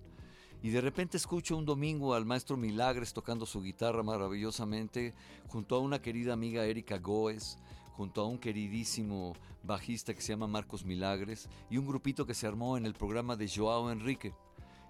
Y 0.62 0.70
de 0.70 0.80
repente 0.80 1.16
escucho 1.16 1.56
un 1.56 1.64
domingo 1.64 2.14
al 2.14 2.24
maestro 2.24 2.56
Milagres 2.56 3.12
tocando 3.12 3.46
su 3.46 3.60
guitarra 3.62 4.04
maravillosamente, 4.04 5.12
junto 5.48 5.74
a 5.74 5.80
una 5.80 6.00
querida 6.00 6.34
amiga 6.34 6.64
Erika 6.64 6.98
Goes, 6.98 7.58
junto 7.96 8.20
a 8.20 8.26
un 8.26 8.38
queridísimo 8.38 9.32
bajista 9.64 10.14
que 10.14 10.20
se 10.20 10.32
llama 10.32 10.46
Marcos 10.46 10.84
Milagres, 10.84 11.48
y 11.68 11.78
un 11.78 11.86
grupito 11.86 12.24
que 12.24 12.34
se 12.34 12.46
armó 12.46 12.76
en 12.76 12.86
el 12.86 12.94
programa 12.94 13.34
de 13.34 13.48
Joao 13.48 13.90
Enrique. 13.90 14.32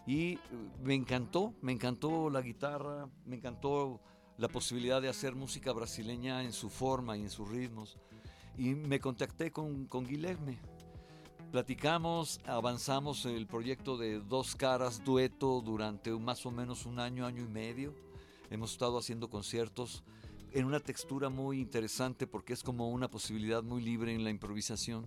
Y 0.07 0.32
eh, 0.32 0.40
me 0.82 0.95
encantó, 0.95 1.55
me 1.62 1.72
encantó 1.72 2.28
la 2.28 2.43
guitarra, 2.43 3.09
me 3.24 3.36
encantó 3.36 3.99
la 4.36 4.49
posibilidad 4.49 5.01
de 5.01 5.09
hacer 5.09 5.34
música 5.34 5.72
brasileña 5.72 6.43
en 6.45 6.53
su 6.53 6.68
forma 6.68 7.16
y 7.16 7.22
en 7.22 7.30
sus 7.30 7.49
ritmos. 7.49 7.97
Y 8.59 8.74
me 8.74 9.01
contacté 9.01 9.51
con, 9.51 9.86
con 9.86 10.07
Guilherme. 10.07 10.59
Platicamos, 11.53 12.40
avanzamos 12.46 13.26
el 13.26 13.46
proyecto 13.46 13.98
de 13.98 14.20
Dos 14.20 14.57
Caras 14.57 15.05
Dueto 15.05 15.61
durante 15.61 16.11
más 16.12 16.46
o 16.46 16.50
menos 16.50 16.86
un 16.86 16.98
año, 16.98 17.26
año 17.26 17.42
y 17.42 17.46
medio. 17.46 17.94
Hemos 18.48 18.72
estado 18.72 18.96
haciendo 18.96 19.28
conciertos 19.28 20.03
en 20.53 20.64
una 20.64 20.80
textura 20.80 21.28
muy 21.28 21.61
interesante 21.61 22.26
porque 22.26 22.55
es 22.55 22.62
como 22.62 22.88
una 22.88 23.11
posibilidad 23.11 23.62
muy 23.62 23.82
libre 23.82 24.14
en 24.14 24.24
la 24.24 24.30
improvisación. 24.30 25.07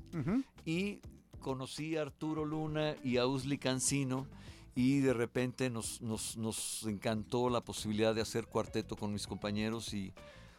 Y 0.65 0.99
conocí 1.41 1.97
a 1.97 2.03
Arturo 2.03 2.45
Luna 2.45 2.95
y 3.03 3.17
a 3.17 3.25
Usli 3.25 3.57
Cancino 3.57 4.27
y 4.75 4.99
de 4.99 5.13
repente 5.15 5.71
nos, 5.71 5.99
nos, 6.03 6.37
nos 6.37 6.83
encantó 6.85 7.49
la 7.49 7.61
posibilidad 7.61 8.13
de 8.13 8.21
hacer 8.21 8.45
cuarteto 8.45 8.95
con 8.95 9.11
mis 9.11 9.25
compañeros 9.25 9.95
y 9.95 10.13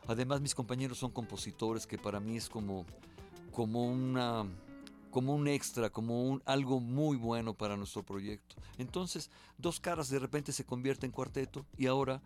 además 0.08 0.40
mis 0.40 0.56
compañeros 0.56 0.98
son 0.98 1.12
compositores 1.12 1.86
que 1.86 1.96
para 1.96 2.18
mí 2.18 2.36
es 2.36 2.48
como, 2.48 2.84
como 3.52 3.86
una 3.86 4.44
como 5.16 5.34
un 5.34 5.48
extra, 5.48 5.88
como 5.88 6.24
un, 6.24 6.42
algo 6.44 6.78
muy 6.78 7.16
bueno 7.16 7.54
para 7.54 7.78
nuestro 7.78 8.02
proyecto. 8.02 8.54
Entonces, 8.76 9.30
Dos 9.56 9.80
Caras 9.80 10.10
de 10.10 10.18
repente 10.18 10.52
se 10.52 10.66
convierte 10.66 11.06
en 11.06 11.12
cuarteto 11.12 11.64
y 11.78 11.86
ahora 11.86 12.20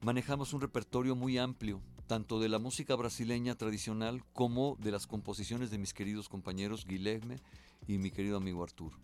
manejamos 0.00 0.54
un 0.54 0.62
repertorio 0.62 1.14
muy 1.14 1.36
amplio, 1.36 1.82
tanto 2.06 2.40
de 2.40 2.48
la 2.48 2.58
música 2.58 2.96
brasileña 2.96 3.56
tradicional 3.56 4.24
como 4.32 4.78
de 4.80 4.90
las 4.90 5.06
composiciones 5.06 5.70
de 5.70 5.76
mis 5.76 5.92
queridos 5.92 6.30
compañeros 6.30 6.86
Guilherme 6.86 7.36
y 7.86 7.98
mi 7.98 8.10
querido 8.10 8.38
amigo 8.38 8.64
Arturo. 8.64 8.96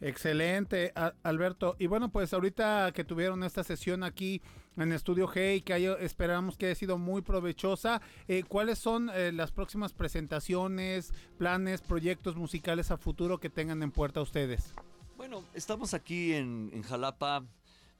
Excelente, 0.00 0.92
Alberto. 1.22 1.76
Y 1.78 1.86
bueno, 1.86 2.10
pues 2.10 2.32
ahorita 2.34 2.92
que 2.92 3.04
tuvieron 3.04 3.42
esta 3.42 3.64
sesión 3.64 4.02
aquí 4.02 4.42
en 4.76 4.92
Estudio 4.92 5.28
G 5.28 5.56
y 5.56 5.60
que 5.62 5.96
esperamos 6.00 6.56
que 6.56 6.66
haya 6.66 6.74
sido 6.74 6.98
muy 6.98 7.22
provechosa, 7.22 8.02
eh, 8.28 8.42
¿cuáles 8.46 8.78
son 8.78 9.10
eh, 9.14 9.32
las 9.32 9.52
próximas 9.52 9.92
presentaciones, 9.92 11.12
planes, 11.38 11.80
proyectos 11.80 12.36
musicales 12.36 12.90
a 12.90 12.96
futuro 12.96 13.38
que 13.38 13.50
tengan 13.50 13.82
en 13.82 13.92
puerta 13.92 14.20
ustedes? 14.20 14.74
Bueno, 15.16 15.44
estamos 15.54 15.94
aquí 15.94 16.34
en, 16.34 16.82
Jalapa 16.82 17.44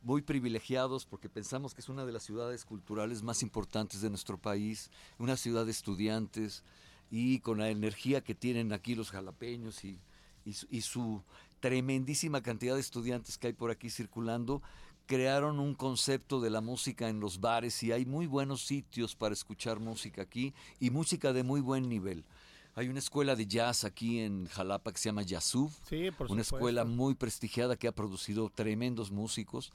muy 0.02 0.20
privilegiados 0.20 1.06
porque 1.06 1.30
pensamos 1.30 1.74
que 1.74 1.80
es 1.80 1.88
una 1.88 2.04
de 2.04 2.12
las 2.12 2.24
ciudades 2.24 2.64
culturales 2.64 3.22
más 3.22 3.42
importantes 3.42 4.02
de 4.02 4.10
nuestro 4.10 4.36
país, 4.36 4.90
una 5.18 5.36
ciudad 5.36 5.64
de 5.64 5.70
estudiantes 5.70 6.64
y 7.10 7.38
con 7.38 7.58
la 7.58 7.70
energía 7.70 8.20
que 8.20 8.34
tienen 8.34 8.72
aquí 8.72 8.94
los 8.94 9.10
jalapeños 9.10 9.84
y, 9.84 10.00
y 10.44 10.80
su 10.82 11.22
tremendísima 11.68 12.42
cantidad 12.42 12.74
de 12.74 12.80
estudiantes 12.82 13.38
que 13.38 13.46
hay 13.46 13.52
por 13.54 13.70
aquí 13.70 13.88
circulando, 13.88 14.60
crearon 15.06 15.58
un 15.58 15.74
concepto 15.74 16.42
de 16.42 16.50
la 16.50 16.60
música 16.60 17.08
en 17.08 17.20
los 17.20 17.40
bares 17.40 17.82
y 17.82 17.90
hay 17.90 18.04
muy 18.04 18.26
buenos 18.26 18.66
sitios 18.66 19.16
para 19.16 19.32
escuchar 19.32 19.80
música 19.80 20.20
aquí 20.20 20.52
y 20.78 20.90
música 20.90 21.32
de 21.32 21.42
muy 21.42 21.62
buen 21.62 21.88
nivel. 21.88 22.26
Hay 22.74 22.90
una 22.90 22.98
escuela 22.98 23.34
de 23.34 23.46
jazz 23.46 23.84
aquí 23.84 24.20
en 24.20 24.44
Jalapa 24.44 24.92
que 24.92 24.98
se 24.98 25.08
llama 25.08 25.22
Yazub, 25.22 25.70
Sí, 25.88 26.10
por 26.10 26.30
una 26.30 26.44
supuesto. 26.44 26.56
escuela 26.56 26.84
muy 26.84 27.14
prestigiada 27.14 27.76
que 27.76 27.88
ha 27.88 27.92
producido 27.92 28.50
tremendos 28.50 29.10
músicos. 29.10 29.72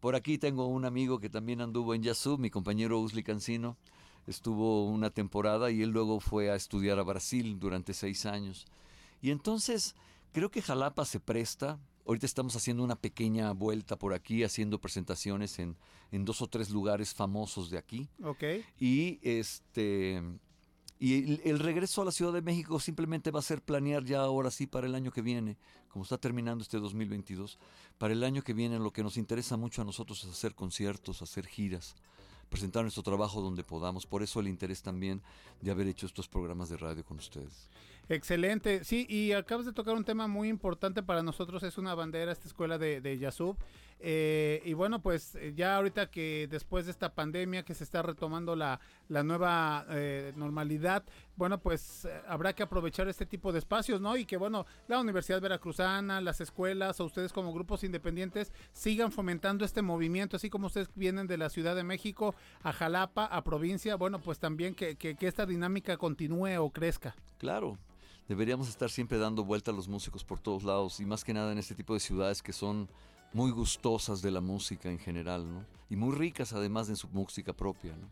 Por 0.00 0.16
aquí 0.16 0.36
tengo 0.36 0.66
un 0.66 0.84
amigo 0.84 1.20
que 1.20 1.30
también 1.30 1.62
anduvo 1.62 1.94
en 1.94 2.02
Yazoo, 2.02 2.36
mi 2.36 2.50
compañero 2.50 3.00
Usli 3.00 3.22
Cancino. 3.22 3.78
Estuvo 4.26 4.84
una 4.84 5.08
temporada 5.08 5.70
y 5.70 5.80
él 5.80 5.88
luego 5.88 6.20
fue 6.20 6.50
a 6.50 6.54
estudiar 6.54 6.98
a 6.98 7.02
Brasil 7.02 7.58
durante 7.58 7.94
seis 7.94 8.26
años. 8.26 8.66
Y 9.22 9.30
entonces 9.30 9.94
creo 10.32 10.50
que 10.50 10.62
Jalapa 10.62 11.04
se 11.04 11.20
presta. 11.20 11.78
Ahorita 12.06 12.26
estamos 12.26 12.56
haciendo 12.56 12.82
una 12.82 12.96
pequeña 12.96 13.52
vuelta 13.52 13.96
por 13.96 14.14
aquí, 14.14 14.42
haciendo 14.42 14.80
presentaciones 14.80 15.58
en, 15.58 15.76
en 16.10 16.24
dos 16.24 16.42
o 16.42 16.48
tres 16.48 16.70
lugares 16.70 17.14
famosos 17.14 17.70
de 17.70 17.78
aquí. 17.78 18.08
Ok. 18.22 18.42
Y 18.78 19.20
este 19.22 20.22
y 21.00 21.14
el, 21.14 21.40
el 21.44 21.58
regreso 21.58 22.02
a 22.02 22.04
la 22.04 22.12
Ciudad 22.12 22.34
de 22.34 22.42
México 22.42 22.78
simplemente 22.78 23.30
va 23.30 23.38
a 23.38 23.42
ser 23.42 23.62
planear 23.62 24.04
ya 24.04 24.20
ahora 24.20 24.50
sí 24.50 24.66
para 24.66 24.86
el 24.86 24.94
año 24.94 25.10
que 25.10 25.22
viene, 25.22 25.56
como 25.88 26.02
está 26.02 26.18
terminando 26.18 26.62
este 26.62 26.78
2022, 26.78 27.58
para 27.96 28.12
el 28.12 28.22
año 28.22 28.42
que 28.42 28.52
viene 28.52 28.78
lo 28.78 28.92
que 28.92 29.02
nos 29.02 29.16
interesa 29.16 29.56
mucho 29.56 29.80
a 29.80 29.86
nosotros 29.86 30.22
es 30.24 30.30
hacer 30.30 30.54
conciertos, 30.54 31.22
hacer 31.22 31.46
giras, 31.46 31.96
presentar 32.50 32.82
nuestro 32.82 33.02
trabajo 33.02 33.40
donde 33.40 33.64
podamos. 33.64 34.04
Por 34.04 34.22
eso 34.22 34.40
el 34.40 34.48
interés 34.48 34.82
también 34.82 35.22
de 35.62 35.70
haber 35.70 35.86
hecho 35.86 36.04
estos 36.04 36.28
programas 36.28 36.68
de 36.68 36.76
radio 36.76 37.02
con 37.02 37.16
ustedes. 37.16 37.70
Excelente, 38.12 38.82
sí, 38.82 39.06
y 39.08 39.30
acabas 39.30 39.66
de 39.66 39.72
tocar 39.72 39.94
un 39.94 40.02
tema 40.04 40.26
muy 40.26 40.48
importante 40.48 41.00
para 41.00 41.22
nosotros, 41.22 41.62
es 41.62 41.78
una 41.78 41.94
bandera, 41.94 42.32
esta 42.32 42.48
escuela 42.48 42.76
de, 42.76 43.00
de 43.00 43.16
Yasub. 43.18 43.56
Eh, 44.00 44.62
y 44.64 44.72
bueno, 44.72 45.00
pues 45.00 45.36
eh, 45.36 45.52
ya 45.54 45.76
ahorita 45.76 46.10
que 46.10 46.48
después 46.50 46.86
de 46.86 46.90
esta 46.90 47.14
pandemia 47.14 47.64
que 47.64 47.72
se 47.74 47.84
está 47.84 48.02
retomando 48.02 48.56
la, 48.56 48.80
la 49.08 49.22
nueva 49.22 49.86
eh, 49.90 50.32
normalidad, 50.34 51.04
bueno, 51.36 51.60
pues 51.60 52.04
eh, 52.06 52.20
habrá 52.26 52.52
que 52.52 52.64
aprovechar 52.64 53.06
este 53.06 53.26
tipo 53.26 53.52
de 53.52 53.60
espacios, 53.60 54.00
¿no? 54.00 54.16
Y 54.16 54.24
que 54.24 54.36
bueno, 54.36 54.66
la 54.88 54.98
Universidad 54.98 55.40
Veracruzana, 55.40 56.20
las 56.20 56.40
escuelas 56.40 56.98
o 56.98 57.04
ustedes 57.04 57.32
como 57.32 57.52
grupos 57.52 57.84
independientes 57.84 58.52
sigan 58.72 59.12
fomentando 59.12 59.64
este 59.64 59.82
movimiento, 59.82 60.36
así 60.36 60.50
como 60.50 60.66
ustedes 60.66 60.88
vienen 60.96 61.28
de 61.28 61.38
la 61.38 61.48
Ciudad 61.48 61.76
de 61.76 61.84
México 61.84 62.34
a 62.64 62.72
Jalapa, 62.72 63.26
a 63.26 63.44
provincia, 63.44 63.94
bueno, 63.94 64.18
pues 64.18 64.40
también 64.40 64.74
que, 64.74 64.96
que- 64.96 65.14
que 65.14 65.28
esta 65.28 65.46
dinámica 65.46 65.96
continúe 65.96 66.56
o 66.58 66.70
crezca. 66.70 67.14
Claro, 67.38 67.78
deberíamos 68.30 68.68
estar 68.68 68.88
siempre 68.88 69.18
dando 69.18 69.44
vuelta 69.44 69.72
a 69.72 69.74
los 69.74 69.88
músicos 69.88 70.22
por 70.22 70.38
todos 70.38 70.62
lados 70.62 71.00
y 71.00 71.04
más 71.04 71.24
que 71.24 71.34
nada 71.34 71.50
en 71.50 71.58
este 71.58 71.74
tipo 71.74 71.94
de 71.94 71.98
ciudades 71.98 72.42
que 72.42 72.52
son 72.52 72.88
muy 73.32 73.50
gustosas 73.50 74.22
de 74.22 74.30
la 74.30 74.40
música 74.40 74.88
en 74.88 75.00
general, 75.00 75.52
¿no? 75.52 75.66
Y 75.88 75.96
muy 75.96 76.14
ricas 76.14 76.52
además 76.52 76.86
de 76.86 76.94
su 76.94 77.08
música 77.08 77.52
propia, 77.52 77.90
¿no? 77.96 78.08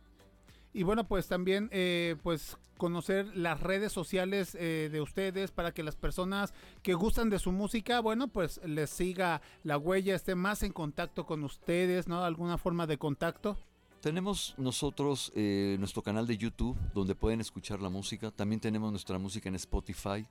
Y 0.73 0.83
bueno, 0.83 1.07
pues 1.07 1.29
también 1.29 1.69
eh, 1.71 2.17
pues 2.25 2.59
conocer 2.79 3.37
las 3.37 3.61
redes 3.61 3.93
sociales 3.93 4.57
eh, 4.57 4.89
de 4.91 5.01
ustedes 5.01 5.53
para 5.53 5.71
que 5.71 5.85
las 5.85 5.95
personas 5.95 6.53
que 6.83 6.95
gustan 6.95 7.31
de 7.31 7.39
su 7.39 7.53
música, 7.53 8.01
bueno, 8.01 8.27
pues 8.27 8.61
les 8.65 8.91
siga 8.91 9.41
la 9.63 9.79
huella, 9.79 10.17
esté 10.17 10.35
más 10.35 10.65
en 10.65 10.73
contacto 10.73 11.27
con 11.27 11.45
ustedes, 11.45 12.09
¿no? 12.09 12.25
Alguna 12.25 12.59
forma 12.59 12.89
de 12.89 12.99
contacto. 12.99 13.57
Tenemos 14.01 14.55
nosotros 14.59 15.33
eh, 15.35 15.77
nuestro 15.81 16.03
canal 16.03 16.27
de 16.27 16.39
YouTube 16.39 16.79
donde 16.95 17.17
pueden 17.17 17.41
escuchar 17.41 17.83
la 17.83 17.89
música. 17.89 18.31
También 18.31 18.61
tenemos 18.61 18.93
nuestra 18.93 19.19
música 19.19 19.49
en 19.49 19.57
Spotify. 19.57 20.25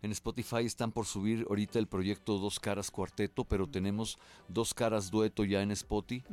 En 0.00 0.10
Spotify 0.12 0.64
están 0.64 0.90
por 0.90 1.04
subir 1.04 1.46
ahorita 1.48 1.78
el 1.78 1.86
proyecto 1.86 2.38
Dos 2.38 2.58
Caras 2.58 2.90
Cuarteto, 2.90 3.44
pero 3.44 3.66
tenemos 3.66 4.18
Dos 4.48 4.72
Caras 4.72 5.10
Dueto 5.10 5.44
ya 5.44 5.62
en 5.62 5.70
Spotify. 5.70 6.24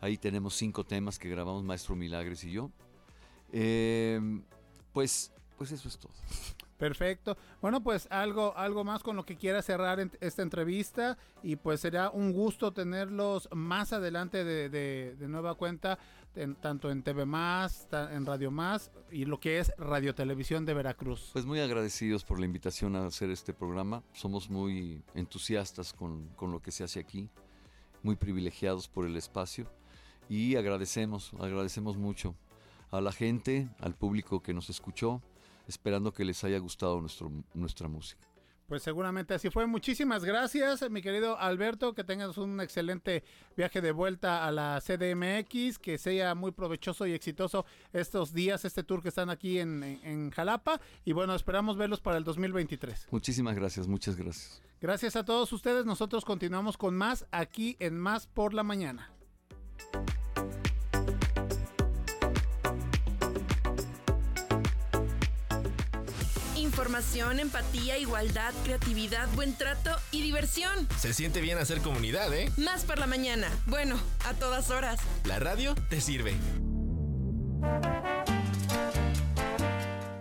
Ahí 0.00 0.16
tenemos 0.16 0.54
cinco 0.54 0.84
temas 0.84 1.18
que 1.18 1.28
grabamos 1.28 1.64
Maestro 1.64 1.96
Milagres 1.96 2.44
y 2.44 2.52
yo. 2.52 2.70
Eh, 3.52 4.20
pues, 4.92 5.32
pues 5.58 5.72
eso 5.72 5.88
es 5.88 5.98
todo. 5.98 6.12
Perfecto. 6.80 7.36
Bueno, 7.60 7.82
pues 7.82 8.08
algo, 8.10 8.56
algo 8.56 8.82
más 8.84 9.02
con 9.02 9.14
lo 9.14 9.24
que 9.26 9.36
quiera 9.36 9.60
cerrar 9.60 10.00
en- 10.00 10.10
esta 10.20 10.40
entrevista 10.42 11.18
y 11.42 11.56
pues 11.56 11.80
será 11.80 12.08
un 12.08 12.32
gusto 12.32 12.72
tenerlos 12.72 13.48
más 13.52 13.92
adelante 13.92 14.42
de, 14.44 15.14
nueva 15.28 15.54
cuenta, 15.56 15.98
en- 16.34 16.54
tanto 16.54 16.90
en 16.90 17.02
TV 17.02 17.26
Más, 17.26 17.86
en 17.92 18.24
Radio 18.24 18.50
Más 18.50 18.90
y 19.10 19.26
lo 19.26 19.38
que 19.38 19.58
es 19.58 19.72
Radio 19.76 20.14
Televisión 20.14 20.64
de 20.64 20.72
Veracruz. 20.72 21.28
Pues 21.34 21.44
muy 21.44 21.60
agradecidos 21.60 22.24
por 22.24 22.40
la 22.40 22.46
invitación 22.46 22.96
a 22.96 23.04
hacer 23.06 23.28
este 23.30 23.52
programa. 23.52 24.02
Somos 24.14 24.48
muy 24.48 25.02
entusiastas 25.14 25.92
con, 25.92 26.28
con 26.30 26.50
lo 26.50 26.60
que 26.62 26.70
se 26.72 26.82
hace 26.82 26.98
aquí, 26.98 27.28
muy 28.02 28.16
privilegiados 28.16 28.88
por 28.88 29.04
el 29.04 29.16
espacio 29.18 29.66
y 30.30 30.56
agradecemos, 30.56 31.32
agradecemos 31.38 31.98
mucho 31.98 32.34
a 32.90 33.02
la 33.02 33.12
gente, 33.12 33.68
al 33.80 33.94
público 33.94 34.42
que 34.42 34.54
nos 34.54 34.70
escuchó, 34.70 35.20
esperando 35.70 36.12
que 36.12 36.24
les 36.24 36.44
haya 36.44 36.58
gustado 36.58 37.00
nuestro, 37.00 37.30
nuestra 37.54 37.88
música. 37.88 38.26
Pues 38.66 38.84
seguramente 38.84 39.34
así 39.34 39.50
fue. 39.50 39.66
Muchísimas 39.66 40.24
gracias, 40.24 40.88
mi 40.90 41.02
querido 41.02 41.36
Alberto. 41.40 41.92
Que 41.92 42.04
tengas 42.04 42.38
un 42.38 42.60
excelente 42.60 43.24
viaje 43.56 43.80
de 43.80 43.90
vuelta 43.90 44.46
a 44.46 44.52
la 44.52 44.80
CDMX. 44.80 45.76
Que 45.80 45.98
sea 45.98 46.36
muy 46.36 46.52
provechoso 46.52 47.04
y 47.04 47.12
exitoso 47.12 47.64
estos 47.92 48.32
días, 48.32 48.64
este 48.64 48.84
tour 48.84 49.02
que 49.02 49.08
están 49.08 49.28
aquí 49.28 49.58
en, 49.58 49.82
en- 49.82 50.00
en 50.04 50.30
Jalapa. 50.30 50.80
Y 51.04 51.14
bueno, 51.14 51.34
esperamos 51.34 51.76
verlos 51.76 52.00
para 52.00 52.16
el 52.16 52.22
2023. 52.22 53.08
Muchísimas 53.10 53.56
gracias, 53.56 53.88
muchas 53.88 54.14
gracias. 54.14 54.62
Gracias 54.80 55.16
a 55.16 55.24
todos 55.24 55.52
ustedes. 55.52 55.84
Nosotros 55.84 56.24
continuamos 56.24 56.76
con 56.78 56.94
más 56.96 57.26
aquí 57.32 57.76
en 57.80 57.98
Más 57.98 58.28
por 58.28 58.54
la 58.54 58.62
Mañana. 58.62 59.10
Información, 66.70 67.40
empatía, 67.40 67.98
igualdad, 67.98 68.54
creatividad, 68.62 69.28
buen 69.34 69.56
trato 69.56 69.90
y 70.12 70.22
diversión. 70.22 70.86
Se 70.96 71.12
siente 71.12 71.40
bien 71.40 71.58
hacer 71.58 71.80
comunidad, 71.80 72.32
¿eh? 72.32 72.48
Más 72.56 72.84
por 72.84 73.00
la 73.00 73.08
mañana. 73.08 73.48
Bueno, 73.66 73.98
a 74.24 74.34
todas 74.34 74.70
horas. 74.70 75.00
La 75.24 75.40
radio 75.40 75.74
te 75.88 76.00
sirve. 76.00 76.36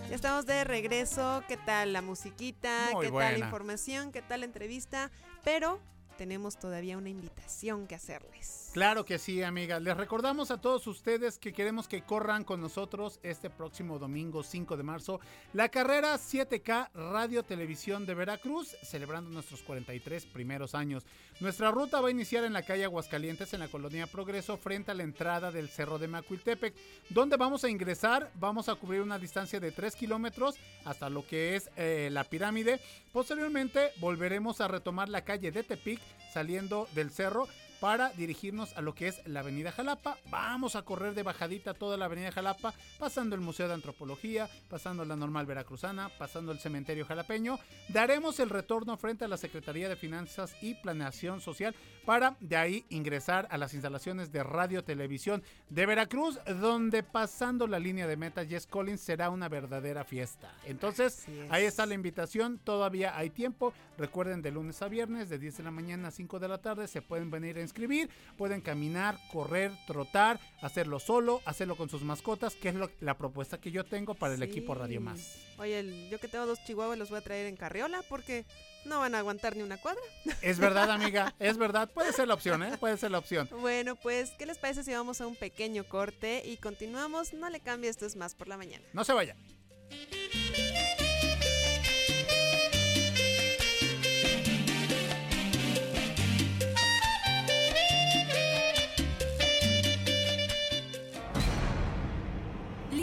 Ya 0.10 0.16
estamos 0.16 0.48
de 0.48 0.64
regreso. 0.64 1.44
¿Qué 1.48 1.56
tal 1.56 1.94
la 1.94 2.02
musiquita? 2.02 2.90
Muy 2.94 3.06
¿Qué 3.06 3.12
tal 3.12 3.40
la 3.40 3.46
información? 3.46 4.12
¿Qué 4.12 4.24
tal 4.24 4.40
la 4.40 4.48
entrevista? 4.48 5.12
Pero 5.44 5.80
tenemos 6.20 6.60
todavía 6.60 6.98
una 6.98 7.08
invitación 7.08 7.88
que 7.88 7.96
hacerles. 7.96 8.72
Claro 8.74 9.06
que 9.06 9.18
sí, 9.18 9.42
amiga. 9.42 9.80
Les 9.80 9.96
recordamos 9.96 10.52
a 10.52 10.60
todos 10.60 10.86
ustedes 10.86 11.40
que 11.40 11.54
queremos 11.54 11.88
que 11.88 12.02
corran 12.02 12.44
con 12.44 12.60
nosotros 12.60 13.22
este 13.24 13.50
próximo 13.50 14.00
domingo 14.00 14.44
5 14.44 14.76
de 14.76 14.84
marzo 14.84 15.22
la 15.54 15.70
carrera 15.70 16.14
7K 16.16 16.90
Radio 16.94 17.44
Televisión 17.44 18.06
de 18.06 18.16
Veracruz, 18.16 18.76
celebrando 18.84 19.30
nuestros 19.30 19.64
43 19.64 20.26
primeros 20.26 20.76
años. 20.76 21.06
Nuestra 21.40 21.72
ruta 21.72 22.02
va 22.02 22.10
a 22.10 22.12
iniciar 22.12 22.44
en 22.44 22.52
la 22.52 22.64
calle 22.64 22.84
Aguascalientes, 22.84 23.54
en 23.54 23.62
la 23.62 23.70
colonia 23.70 24.06
Progreso, 24.06 24.58
frente 24.58 24.92
a 24.92 24.96
la 24.96 25.04
entrada 25.04 25.54
del 25.54 25.70
Cerro 25.70 26.00
de 26.00 26.10
Macuiltepec, 26.10 26.76
donde 27.10 27.38
vamos 27.38 27.64
a 27.64 27.70
ingresar, 27.70 28.30
vamos 28.36 28.68
a 28.68 28.76
cubrir 28.76 29.02
una 29.02 29.18
distancia 29.18 29.62
de 29.62 29.72
3 29.72 29.96
kilómetros 29.96 30.58
hasta 30.84 31.10
lo 31.10 31.26
que 31.26 31.56
es 31.56 31.72
eh, 31.78 32.10
la 32.12 32.26
pirámide. 32.26 32.82
Posteriormente 33.14 33.94
volveremos 34.02 34.60
a 34.60 34.68
retomar 34.68 35.08
la 35.08 35.24
calle 35.24 35.52
de 35.52 35.64
Tepic, 35.64 36.02
saliendo 36.32 36.88
del 36.94 37.12
cerro 37.12 37.48
para 37.80 38.10
dirigirnos 38.12 38.76
a 38.76 38.82
lo 38.82 38.94
que 38.94 39.08
es 39.08 39.22
la 39.26 39.40
Avenida 39.40 39.72
Jalapa. 39.72 40.18
Vamos 40.30 40.76
a 40.76 40.82
correr 40.82 41.14
de 41.14 41.24
bajadita 41.24 41.74
toda 41.74 41.98
la 41.98 42.06
Avenida 42.06 42.32
Jalapa, 42.32 42.74
pasando 42.98 43.36
el 43.36 43.42
Museo 43.42 43.68
de 43.68 43.74
Antropología, 43.74 44.50
pasando 44.70 45.06
la 45.06 45.16
Normal 45.16 45.46
Veracruzana, 45.46 46.10
pasando 46.18 46.52
el 46.52 46.60
Cementerio 46.60 47.06
Jalapeño. 47.06 47.60
Daremos 47.88 48.40
el 48.40 48.50
retorno 48.50 48.98
frente 48.98 49.26
a 49.26 49.28
la 49.28 49.38
Secretaría 49.38 49.90
de 49.90 49.96
Finanzas 49.96 50.56
y 50.62 50.76
Planeación 50.76 51.42
Social 51.42 51.76
para 52.06 52.36
de 52.40 52.58
ahí 52.58 52.86
ingresar 52.90 53.48
a 53.52 53.58
las 53.58 53.74
instalaciones 53.74 54.32
de 54.32 54.44
Radio 54.44 54.84
Televisión 54.84 55.44
de 55.70 55.86
Veracruz, 55.86 56.40
donde 56.60 57.04
pasando 57.04 57.68
la 57.68 57.80
línea 57.80 58.08
de 58.08 58.18
meta 58.18 58.46
Jess 58.46 58.66
Collins 58.66 59.02
será 59.02 59.30
una 59.30 59.48
verdadera 59.48 60.04
fiesta. 60.04 60.52
Entonces, 60.66 61.28
es. 61.28 61.52
ahí 61.52 61.66
está 61.66 61.86
la 61.86 61.94
invitación, 61.94 62.60
todavía 62.60 63.16
hay 63.18 63.30
tiempo. 63.30 63.74
Recuerden 63.98 64.42
de 64.42 64.52
lunes 64.52 64.82
a 64.82 64.88
viernes, 64.88 65.30
de 65.30 65.38
10 65.38 65.58
de 65.58 65.64
la 65.64 65.72
mañana 65.72 66.08
a 66.08 66.12
5 66.12 66.40
de 66.40 66.48
la 66.48 66.58
tarde, 66.60 66.88
se 66.88 67.02
pueden 67.02 67.30
venir 67.30 67.58
a 67.58 67.62
inscribir, 67.70 68.10
pueden 68.38 68.62
caminar, 68.62 69.18
correr, 69.32 69.72
trotar, 69.88 70.40
hacerlo 70.62 71.00
solo, 71.00 71.42
hacerlo 71.46 71.76
con 71.78 71.90
sus 71.90 72.02
mascotas, 72.02 72.56
que 72.56 72.70
es 72.70 72.76
lo- 72.76 72.90
la 73.00 73.18
propuesta 73.18 73.60
que 73.60 73.72
yo 73.72 73.84
tengo 73.86 74.16
para 74.16 74.34
el 74.34 74.44
equipo 74.44 74.74
Radio 74.76 75.00
Más. 75.02 75.38
Oye, 75.58 75.80
el- 75.80 76.10
yo 76.10 76.20
que 76.20 76.28
tengo 76.28 76.46
dos 76.46 76.64
chihuahuas 76.66 76.98
los 76.98 77.10
voy 77.10 77.20
a 77.20 77.22
traer 77.22 77.46
en 77.48 77.56
carriola 77.56 78.02
porque 78.10 78.46
no 78.86 79.00
van 79.00 79.14
a 79.14 79.20
aguantar 79.20 79.56
ni 79.56 79.62
una 79.62 79.78
cuadra. 79.78 80.02
Es 80.42 80.58
verdad, 80.58 80.90
amiga, 80.92 81.36
es 81.40 81.58
verdad, 81.58 81.90
puede 81.94 82.12
ser 82.14 82.28
la 82.28 82.34
opción, 82.34 82.64
¿eh? 82.64 82.78
Puede 82.80 82.98
ser 82.98 83.12
la 83.12 83.20
opción. 83.20 83.48
Bueno, 83.62 83.96
pues, 83.96 84.32
¿qué 84.32 84.46
les 84.46 84.58
parece 84.58 84.84
si 84.84 84.92
vamos 84.94 85.22
a 85.22 85.28
un 85.28 85.36
pequeño 85.36 85.84
corte 85.88 86.42
y 86.46 86.58
continuamos? 86.58 87.34
No 87.34 87.50
le 87.50 87.60
cambie, 87.60 87.90
esto 87.90 88.06
es 88.06 88.16
más 88.16 88.34
por 88.36 88.48
la 88.48 88.58
mañana. 88.58 88.84
No 88.94 89.04
se 89.04 89.14
vaya. 89.14 89.36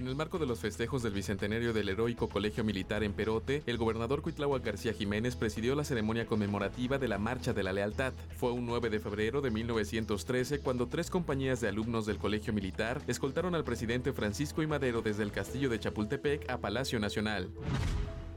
En 0.00 0.08
el 0.08 0.16
marco 0.16 0.38
de 0.38 0.46
los 0.46 0.60
festejos 0.60 1.02
del 1.02 1.12
bicentenario 1.12 1.74
del 1.74 1.90
heroico 1.90 2.30
Colegio 2.30 2.64
Militar 2.64 3.04
en 3.04 3.12
Perote, 3.12 3.62
el 3.66 3.76
gobernador 3.76 4.22
Cuitláhuac 4.22 4.64
García 4.64 4.94
Jiménez 4.94 5.36
presidió 5.36 5.74
la 5.74 5.84
ceremonia 5.84 6.24
conmemorativa 6.24 6.96
de 6.96 7.06
la 7.06 7.18
Marcha 7.18 7.52
de 7.52 7.62
la 7.62 7.74
Lealtad. 7.74 8.14
Fue 8.38 8.50
un 8.50 8.64
9 8.64 8.88
de 8.88 8.98
febrero 8.98 9.42
de 9.42 9.50
1913 9.50 10.60
cuando 10.60 10.86
tres 10.86 11.10
compañías 11.10 11.60
de 11.60 11.68
alumnos 11.68 12.06
del 12.06 12.16
Colegio 12.16 12.54
Militar 12.54 13.02
escoltaron 13.08 13.54
al 13.54 13.62
presidente 13.62 14.14
Francisco 14.14 14.62
I. 14.62 14.68
Madero 14.68 15.02
desde 15.02 15.22
el 15.22 15.32
castillo 15.32 15.68
de 15.68 15.80
Chapultepec 15.80 16.48
a 16.48 16.56
Palacio 16.56 16.98
Nacional. 16.98 17.50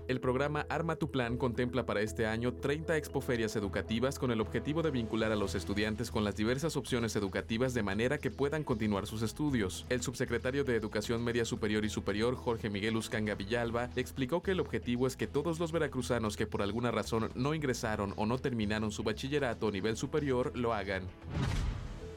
El 0.10 0.20
programa 0.20 0.66
Arma 0.68 0.98
tu 0.98 1.12
Plan 1.12 1.38
contempla 1.38 1.86
para 1.86 2.02
este 2.02 2.26
año 2.26 2.54
30 2.54 2.98
expoferias 2.98 3.56
educativas 3.56 4.20
con 4.20 4.32
el 4.32 4.42
objetivo 4.42 4.82
de 4.82 4.92
vincular 4.92 5.32
a 5.32 5.38
los 5.38 5.56
estudiantes 5.56 6.12
con 6.12 6.26
las 6.26 6.36
diversas 6.36 6.76
opciones 6.76 7.16
educativas 7.16 7.74
de 7.74 7.84
manera 7.84 8.18
que 8.18 8.30
puedan 8.30 8.66
continuar 8.66 9.08
sus 9.08 9.22
estudios. 9.22 9.86
El 9.88 10.02
subsecretario 10.02 10.66
de 10.66 10.76
Educación 10.76 11.24
Media 11.24 11.46
Superior 11.46 11.86
y 11.86 11.90
Superior, 11.90 12.36
Jorge 12.36 12.70
Miguel 12.70 12.98
Uscanga 12.98 13.36
Villalba, 13.36 13.92
explicó 13.96 14.44
que 14.44 14.52
el 14.52 14.60
objetivo 14.60 15.08
es 15.08 15.16
que 15.16 15.28
todos 15.28 15.62
los 15.62 15.72
veracruzanos 15.72 16.36
que 16.36 16.48
por 16.48 16.62
alguna 16.62 16.92
razón 16.92 17.30
no 17.36 17.54
ingresaron 17.54 18.14
o 18.18 18.26
no 18.26 18.40
terminaron 18.40 18.92
su 18.92 19.04
bachillerato 19.04 19.68
o 19.68 19.72
nivel 19.72 19.96
superior 19.96 20.52
lo 20.58 20.74
hagan. 20.74 21.04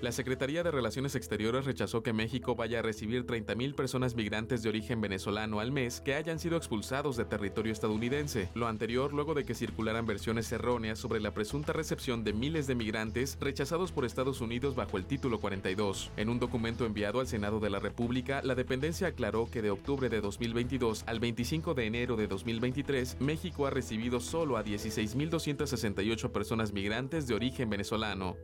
La 0.02 0.12
Secretaría 0.12 0.62
de 0.62 0.70
Relaciones 0.70 1.14
Exteriores 1.14 1.64
rechazó 1.64 2.02
que 2.02 2.12
México 2.12 2.54
vaya 2.54 2.80
a 2.80 2.82
recibir 2.82 3.24
30.000 3.24 3.74
personas 3.74 4.14
migrantes 4.14 4.62
de 4.62 4.68
origen 4.68 5.00
venezolano 5.00 5.58
al 5.58 5.72
mes 5.72 6.02
que 6.02 6.14
hayan 6.14 6.38
sido 6.38 6.58
expulsados 6.58 7.16
de 7.16 7.24
territorio 7.24 7.72
estadounidense. 7.72 8.50
Lo 8.54 8.68
anterior 8.68 9.14
luego 9.14 9.32
de 9.32 9.44
que 9.44 9.54
circularan 9.54 10.04
versiones 10.04 10.52
erróneas 10.52 10.98
sobre 10.98 11.18
la 11.20 11.32
presunta 11.32 11.72
recepción 11.72 12.24
de 12.24 12.34
miles 12.34 12.66
de 12.66 12.74
migrantes 12.74 13.38
rechazados 13.40 13.90
por 13.90 14.04
Estados 14.04 14.42
Unidos 14.42 14.74
bajo 14.74 14.98
el 14.98 15.06
título 15.06 15.40
42. 15.40 16.10
En 16.18 16.28
un 16.28 16.38
documento 16.38 16.84
enviado 16.84 17.20
al 17.20 17.26
Senado 17.26 17.58
de 17.58 17.70
la 17.70 17.78
República, 17.78 18.42
la 18.44 18.54
dependencia 18.54 19.08
aclaró 19.08 19.50
que 19.50 19.62
de 19.62 19.70
octubre 19.70 20.10
de 20.10 20.20
2022 20.20 21.04
al 21.06 21.20
25 21.20 21.72
de 21.72 21.86
enero 21.86 22.16
de 22.16 22.28
2023, 22.28 23.16
México 23.20 23.66
ha 23.66 23.70
recibido 23.70 24.20
solo 24.20 24.58
a 24.58 24.64
16.268 24.64 26.30
personas 26.32 26.74
migrantes 26.74 27.26
de 27.26 27.34
origen 27.34 27.70
venezolano. 27.70 28.36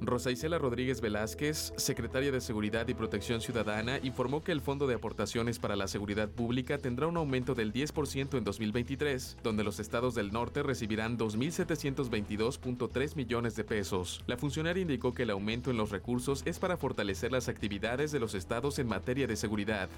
Rosa 0.00 0.30
Isela 0.30 0.58
Rodríguez 0.58 1.00
Velázquez, 1.00 1.74
secretaria 1.76 2.32
de 2.32 2.40
Seguridad 2.40 2.88
y 2.88 2.94
Protección 2.94 3.40
Ciudadana, 3.40 3.98
informó 4.02 4.42
que 4.42 4.52
el 4.52 4.62
Fondo 4.62 4.86
de 4.86 4.94
Aportaciones 4.94 5.58
para 5.58 5.76
la 5.76 5.88
Seguridad 5.88 6.30
Pública 6.30 6.78
tendrá 6.78 7.06
un 7.06 7.18
aumento 7.18 7.54
del 7.54 7.72
10% 7.72 8.38
en 8.38 8.44
2023, 8.44 9.36
donde 9.42 9.62
los 9.62 9.78
estados 9.78 10.14
del 10.14 10.32
norte 10.32 10.62
recibirán 10.62 11.18
2.722.3 11.18 13.16
millones 13.16 13.56
de 13.56 13.64
pesos. 13.64 14.24
La 14.26 14.38
funcionaria 14.38 14.80
indicó 14.82 15.12
que 15.12 15.24
el 15.24 15.30
aumento 15.30 15.70
en 15.70 15.76
los 15.76 15.90
recursos 15.90 16.42
es 16.46 16.58
para 16.58 16.78
fortalecer 16.78 17.30
las 17.32 17.48
actividades 17.48 18.10
de 18.10 18.20
los 18.20 18.34
estados 18.34 18.78
en 18.78 18.88
materia 18.88 19.26
de 19.26 19.36
seguridad. 19.36 19.90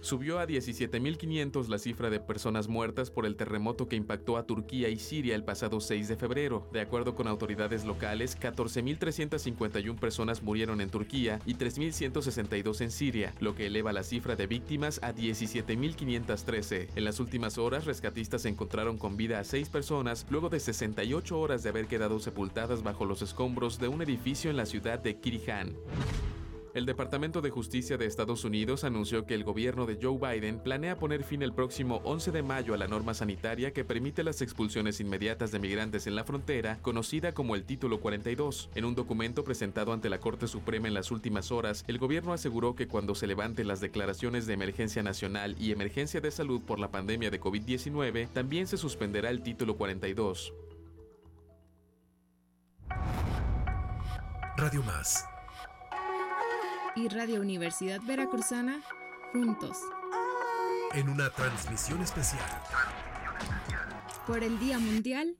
Subió 0.00 0.38
a 0.38 0.46
17.500 0.46 1.68
la 1.68 1.78
cifra 1.78 2.08
de 2.08 2.20
personas 2.20 2.68
muertas 2.68 3.10
por 3.10 3.26
el 3.26 3.36
terremoto 3.36 3.86
que 3.86 3.96
impactó 3.96 4.38
a 4.38 4.46
Turquía 4.46 4.88
y 4.88 4.98
Siria 4.98 5.34
el 5.34 5.44
pasado 5.44 5.78
6 5.80 6.08
de 6.08 6.16
febrero. 6.16 6.66
De 6.72 6.80
acuerdo 6.80 7.14
con 7.14 7.28
autoridades 7.28 7.84
locales, 7.84 8.38
14.351 8.40 9.98
personas 9.98 10.42
murieron 10.42 10.80
en 10.80 10.88
Turquía 10.88 11.40
y 11.44 11.54
3.162 11.54 12.80
en 12.80 12.90
Siria, 12.90 13.34
lo 13.40 13.54
que 13.54 13.66
eleva 13.66 13.92
la 13.92 14.02
cifra 14.02 14.36
de 14.36 14.46
víctimas 14.46 15.00
a 15.02 15.14
17.513. 15.14 16.88
En 16.96 17.04
las 17.04 17.20
últimas 17.20 17.58
horas, 17.58 17.84
rescatistas 17.84 18.46
encontraron 18.46 18.96
con 18.96 19.18
vida 19.18 19.38
a 19.38 19.44
6 19.44 19.68
personas 19.68 20.26
luego 20.30 20.48
de 20.48 20.60
68 20.60 21.38
horas 21.38 21.62
de 21.62 21.68
haber 21.68 21.86
quedado 21.86 22.18
sepultadas 22.20 22.82
bajo 22.82 23.04
los 23.04 23.20
escombros 23.20 23.78
de 23.78 23.88
un 23.88 24.00
edificio 24.00 24.50
en 24.50 24.56
la 24.56 24.64
ciudad 24.64 24.98
de 24.98 25.20
Kirihan. 25.20 25.76
El 26.72 26.86
Departamento 26.86 27.40
de 27.40 27.50
Justicia 27.50 27.98
de 27.98 28.06
Estados 28.06 28.44
Unidos 28.44 28.84
anunció 28.84 29.26
que 29.26 29.34
el 29.34 29.42
gobierno 29.42 29.86
de 29.86 29.98
Joe 30.00 30.18
Biden 30.18 30.60
planea 30.60 30.96
poner 30.96 31.24
fin 31.24 31.42
el 31.42 31.52
próximo 31.52 32.00
11 32.04 32.30
de 32.30 32.44
mayo 32.44 32.74
a 32.74 32.76
la 32.76 32.86
norma 32.86 33.12
sanitaria 33.12 33.72
que 33.72 33.84
permite 33.84 34.22
las 34.22 34.40
expulsiones 34.40 35.00
inmediatas 35.00 35.50
de 35.50 35.58
migrantes 35.58 36.06
en 36.06 36.14
la 36.14 36.22
frontera, 36.22 36.78
conocida 36.80 37.32
como 37.32 37.56
el 37.56 37.64
Título 37.64 38.00
42. 38.00 38.70
En 38.76 38.84
un 38.84 38.94
documento 38.94 39.42
presentado 39.42 39.92
ante 39.92 40.08
la 40.08 40.20
Corte 40.20 40.46
Suprema 40.46 40.86
en 40.86 40.94
las 40.94 41.10
últimas 41.10 41.50
horas, 41.50 41.84
el 41.88 41.98
gobierno 41.98 42.32
aseguró 42.32 42.76
que 42.76 42.86
cuando 42.86 43.16
se 43.16 43.26
levanten 43.26 43.66
las 43.66 43.80
declaraciones 43.80 44.46
de 44.46 44.54
emergencia 44.54 45.02
nacional 45.02 45.56
y 45.58 45.72
emergencia 45.72 46.20
de 46.20 46.30
salud 46.30 46.60
por 46.62 46.78
la 46.78 46.92
pandemia 46.92 47.32
de 47.32 47.40
COVID-19, 47.40 48.28
también 48.32 48.68
se 48.68 48.76
suspenderá 48.76 49.30
el 49.30 49.42
Título 49.42 49.76
42. 49.76 50.54
Radio 54.56 54.82
Más 54.84 55.24
y 56.96 57.08
Radio 57.08 57.40
Universidad 57.40 58.00
Veracruzana 58.02 58.80
juntos. 59.32 59.76
En 60.94 61.08
una 61.08 61.30
transmisión 61.30 62.02
especial. 62.02 62.44
Por 64.26 64.42
el 64.42 64.58
Día 64.58 64.78
Mundial 64.78 65.36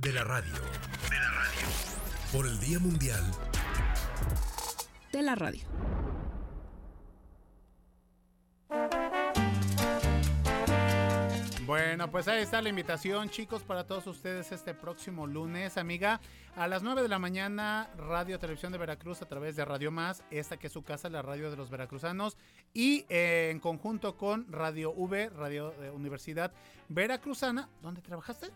de 0.00 0.12
la 0.12 0.24
Radio. 0.24 0.52
De 0.52 1.18
la 1.18 1.30
Radio. 1.30 1.66
Por 2.32 2.46
el 2.46 2.60
Día 2.60 2.78
Mundial 2.78 3.24
de 5.12 5.22
la 5.22 5.34
Radio. 5.34 5.66
Bueno, 11.70 12.10
pues 12.10 12.26
ahí 12.26 12.42
está 12.42 12.60
la 12.60 12.68
invitación, 12.68 13.30
chicos, 13.30 13.62
para 13.62 13.84
todos 13.84 14.04
ustedes 14.08 14.50
este 14.50 14.74
próximo 14.74 15.28
lunes, 15.28 15.76
amiga. 15.76 16.20
A 16.56 16.66
las 16.66 16.82
9 16.82 17.00
de 17.00 17.06
la 17.06 17.20
mañana, 17.20 17.88
Radio 17.96 18.40
Televisión 18.40 18.72
de 18.72 18.78
Veracruz 18.78 19.22
a 19.22 19.28
través 19.28 19.54
de 19.54 19.64
Radio 19.64 19.92
Más, 19.92 20.24
esta 20.32 20.56
que 20.56 20.66
es 20.66 20.72
su 20.72 20.82
casa, 20.82 21.08
la 21.08 21.22
radio 21.22 21.48
de 21.48 21.56
los 21.56 21.70
veracruzanos. 21.70 22.36
Y 22.74 23.04
eh, 23.08 23.50
en 23.52 23.60
conjunto 23.60 24.16
con 24.16 24.50
Radio 24.50 24.90
V, 24.90 25.28
Radio 25.28 25.70
de 25.80 25.92
Universidad 25.92 26.50
Veracruzana. 26.88 27.68
¿Dónde 27.82 28.02
trabajaste? 28.02 28.48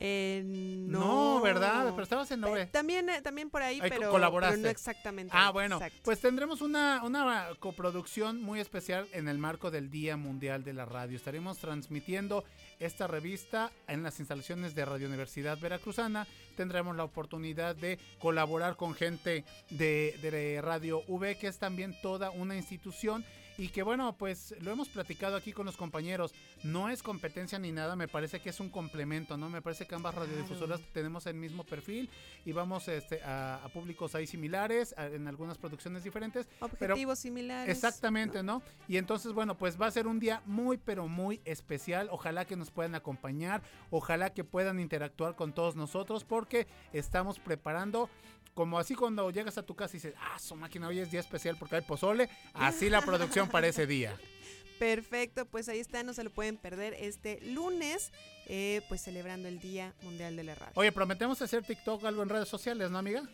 Eh, 0.00 0.42
no, 0.44 1.40
¿verdad? 1.40 1.90
Pero 1.90 2.02
estabas 2.02 2.30
en 2.30 2.40
Nove. 2.40 2.66
También, 2.66 3.08
eh, 3.08 3.22
también 3.22 3.48
por 3.50 3.62
ahí, 3.62 3.80
pero, 3.80 4.10
colaboraste. 4.10 4.58
no 4.58 4.68
exactamente. 4.68 5.32
Ah, 5.34 5.50
bueno, 5.50 5.80
pues 6.02 6.20
tendremos 6.20 6.60
una, 6.60 7.02
una 7.02 7.48
coproducción 7.58 8.42
muy 8.42 8.60
especial 8.60 9.08
en 9.12 9.28
el 9.28 9.38
marco 9.38 9.70
del 9.70 9.90
Día 9.90 10.16
Mundial 10.16 10.64
de 10.64 10.74
la 10.74 10.84
Radio. 10.84 11.16
Estaremos 11.16 11.58
transmitiendo 11.58 12.44
esta 12.78 13.06
revista 13.06 13.72
en 13.88 14.02
las 14.02 14.18
instalaciones 14.20 14.74
de 14.74 14.84
Radio 14.84 15.08
Universidad 15.08 15.58
Veracruzana. 15.58 16.26
Tendremos 16.56 16.94
la 16.96 17.04
oportunidad 17.04 17.74
de 17.74 17.98
colaborar 18.18 18.76
con 18.76 18.94
gente 18.94 19.44
de, 19.70 20.18
de 20.20 20.60
Radio 20.60 21.02
V, 21.08 21.38
que 21.38 21.46
es 21.46 21.58
también 21.58 21.96
toda 22.02 22.30
una 22.30 22.56
institución 22.56 23.24
y 23.58 23.68
que 23.68 23.82
bueno, 23.82 24.16
pues 24.16 24.54
lo 24.60 24.70
hemos 24.70 24.88
platicado 24.88 25.36
aquí 25.36 25.52
con 25.52 25.66
los 25.66 25.76
compañeros, 25.76 26.34
no 26.62 26.88
es 26.88 27.02
competencia 27.02 27.58
ni 27.58 27.72
nada, 27.72 27.96
me 27.96 28.08
parece 28.08 28.40
que 28.40 28.50
es 28.50 28.60
un 28.60 28.68
complemento, 28.68 29.36
¿no? 29.36 29.48
Me 29.48 29.62
parece 29.62 29.86
que 29.86 29.94
ambas 29.94 30.14
radiodifusoras 30.14 30.80
tenemos 30.92 31.26
el 31.26 31.34
mismo 31.34 31.64
perfil 31.64 32.10
y 32.44 32.52
vamos 32.52 32.88
este, 32.88 33.20
a, 33.24 33.68
públicos 33.72 34.14
ahí 34.14 34.26
similares, 34.26 34.94
en 34.98 35.26
algunas 35.28 35.58
producciones 35.58 36.04
diferentes. 36.04 36.48
Objetivos 36.60 37.18
similares. 37.18 37.74
Exactamente, 37.74 38.42
¿no? 38.42 38.62
Y 38.88 38.96
entonces, 38.96 39.32
bueno, 39.32 39.56
pues 39.56 39.80
va 39.80 39.86
a 39.86 39.90
ser 39.90 40.06
un 40.06 40.18
día 40.18 40.42
muy, 40.46 40.76
pero 40.76 41.08
muy 41.08 41.40
especial, 41.44 42.08
ojalá 42.10 42.44
que 42.44 42.56
nos 42.56 42.70
puedan 42.70 42.94
acompañar, 42.94 43.62
ojalá 43.90 44.32
que 44.32 44.44
puedan 44.44 44.80
interactuar 44.80 45.34
con 45.34 45.52
todos 45.52 45.76
nosotros 45.76 46.24
porque 46.24 46.66
estamos 46.92 47.38
preparando 47.38 48.08
como 48.56 48.78
así 48.78 48.94
cuando 48.94 49.30
llegas 49.30 49.58
a 49.58 49.62
tu 49.62 49.76
casa 49.76 49.94
y 49.94 50.00
dices, 50.00 50.14
ah, 50.18 50.38
su 50.38 50.56
máquina 50.56 50.88
hoy 50.88 50.98
es 50.98 51.10
día 51.10 51.20
especial 51.20 51.56
porque 51.58 51.76
hay 51.76 51.82
pozole, 51.82 52.30
así 52.54 52.88
la 52.88 53.02
producción 53.02 53.50
para 53.50 53.66
ese 53.66 53.86
día. 53.86 54.18
Perfecto, 54.78 55.44
pues 55.44 55.68
ahí 55.68 55.78
está, 55.78 56.02
no 56.02 56.14
se 56.14 56.24
lo 56.24 56.30
pueden 56.30 56.56
perder 56.56 56.94
este 56.94 57.38
lunes, 57.42 58.12
eh, 58.46 58.80
pues 58.88 59.02
celebrando 59.02 59.46
el 59.46 59.58
Día 59.58 59.94
Mundial 60.02 60.36
de 60.36 60.44
la 60.44 60.54
Radio. 60.54 60.72
Oye, 60.74 60.90
prometemos 60.90 61.40
hacer 61.42 61.64
TikTok 61.64 62.02
algo 62.06 62.22
en 62.22 62.30
redes 62.30 62.48
sociales, 62.48 62.90
¿no, 62.90 62.96
amiga? 62.96 63.28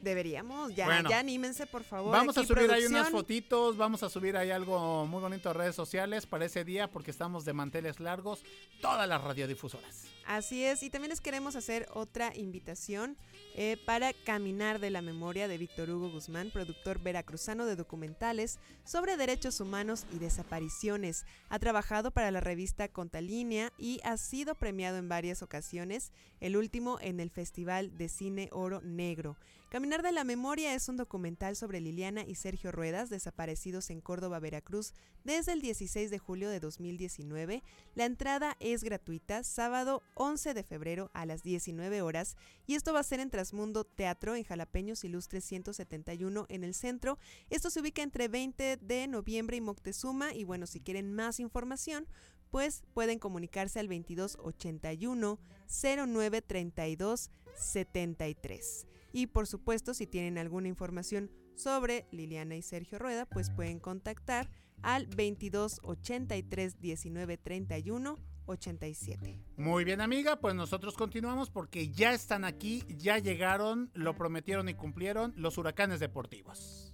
Deberíamos, 0.00 0.74
ya, 0.74 1.02
ya 1.08 1.18
anímense, 1.18 1.66
por 1.66 1.84
favor. 1.84 2.12
Vamos 2.12 2.36
a 2.38 2.44
subir 2.44 2.70
ahí 2.70 2.86
unas 2.86 3.10
fotitos, 3.10 3.76
vamos 3.76 4.02
a 4.02 4.08
subir 4.08 4.36
ahí 4.36 4.50
algo 4.50 5.06
muy 5.06 5.20
bonito 5.20 5.50
a 5.50 5.52
redes 5.52 5.74
sociales 5.74 6.26
para 6.26 6.46
ese 6.46 6.64
día 6.64 6.90
porque 6.90 7.10
estamos 7.10 7.44
de 7.44 7.52
manteles 7.52 8.00
largos, 8.00 8.42
todas 8.80 9.06
las 9.08 9.22
radiodifusoras. 9.22 10.06
Así 10.26 10.64
es, 10.64 10.82
y 10.82 10.90
también 10.90 11.10
les 11.10 11.20
queremos 11.20 11.56
hacer 11.56 11.88
otra 11.92 12.32
invitación 12.36 13.16
eh, 13.56 13.76
para 13.84 14.12
Caminar 14.12 14.78
de 14.78 14.90
la 14.90 15.02
Memoria 15.02 15.48
de 15.48 15.58
Víctor 15.58 15.90
Hugo 15.90 16.10
Guzmán, 16.10 16.50
productor 16.52 17.00
veracruzano 17.00 17.66
de 17.66 17.74
documentales 17.74 18.60
sobre 18.84 19.16
derechos 19.16 19.60
humanos 19.60 20.06
y 20.14 20.18
desapariciones. 20.18 21.26
Ha 21.48 21.58
trabajado 21.58 22.12
para 22.12 22.30
la 22.30 22.40
revista 22.40 22.88
Contalínea 22.88 23.72
y 23.76 24.00
ha 24.04 24.16
sido 24.16 24.54
premiado 24.54 24.98
en 24.98 25.08
varias 25.08 25.42
ocasiones, 25.42 26.12
el 26.38 26.56
último 26.56 26.98
en 27.00 27.18
el 27.18 27.30
Festival 27.30 27.98
de 27.98 28.08
Cine 28.08 28.48
Oro 28.52 28.80
Negro. 28.82 29.36
Caminar 29.70 30.02
de 30.02 30.10
la 30.10 30.24
Memoria 30.24 30.74
es 30.74 30.88
un 30.88 30.96
documental 30.96 31.54
sobre 31.54 31.80
Liliana 31.80 32.24
y 32.26 32.34
Sergio 32.34 32.72
Ruedas, 32.72 33.08
desaparecidos 33.08 33.90
en 33.90 34.00
Córdoba, 34.00 34.40
Veracruz, 34.40 34.94
desde 35.22 35.52
el 35.52 35.60
16 35.60 36.10
de 36.10 36.18
julio 36.18 36.50
de 36.50 36.58
2019. 36.58 37.62
La 37.94 38.04
entrada 38.04 38.56
es 38.58 38.82
gratuita, 38.82 39.44
sábado 39.44 40.02
11 40.14 40.54
de 40.54 40.64
febrero 40.64 41.12
a 41.14 41.24
las 41.24 41.44
19 41.44 42.02
horas, 42.02 42.36
y 42.66 42.74
esto 42.74 42.92
va 42.92 42.98
a 42.98 43.04
ser 43.04 43.20
en 43.20 43.30
Trasmundo 43.30 43.84
Teatro 43.84 44.34
en 44.34 44.42
Jalapeños 44.42 45.04
Ilustres 45.04 45.44
171 45.44 46.46
en 46.48 46.64
el 46.64 46.74
centro. 46.74 47.16
Esto 47.48 47.70
se 47.70 47.80
ubica 47.80 48.02
entre 48.02 48.26
20 48.26 48.76
de 48.76 49.06
noviembre 49.06 49.56
y 49.56 49.60
Moctezuma, 49.60 50.34
y 50.34 50.42
bueno, 50.42 50.66
si 50.66 50.80
quieren 50.80 51.14
más 51.14 51.38
información, 51.38 52.08
pues 52.50 52.82
pueden 52.92 53.20
comunicarse 53.20 53.78
al 53.78 53.86
2281 53.86 55.38
0932 55.68 57.30
73. 57.56 58.86
Y 59.12 59.28
por 59.28 59.46
supuesto, 59.46 59.94
si 59.94 60.06
tienen 60.06 60.38
alguna 60.38 60.68
información 60.68 61.30
sobre 61.54 62.06
Liliana 62.10 62.56
y 62.56 62.62
Sergio 62.62 62.98
Rueda, 62.98 63.26
pues 63.26 63.50
pueden 63.50 63.80
contactar 63.80 64.50
al 64.82 65.06
22 65.06 65.80
83 65.82 66.80
19 66.80 67.36
31 67.36 68.16
87. 68.46 69.38
Muy 69.56 69.84
bien, 69.84 70.00
amiga, 70.00 70.40
pues 70.40 70.54
nosotros 70.54 70.94
continuamos 70.94 71.50
porque 71.50 71.90
ya 71.90 72.12
están 72.12 72.44
aquí, 72.44 72.84
ya 72.88 73.18
llegaron, 73.18 73.90
lo 73.94 74.16
prometieron 74.16 74.68
y 74.68 74.74
cumplieron 74.74 75.32
los 75.36 75.58
huracanes 75.58 76.00
deportivos. 76.00 76.92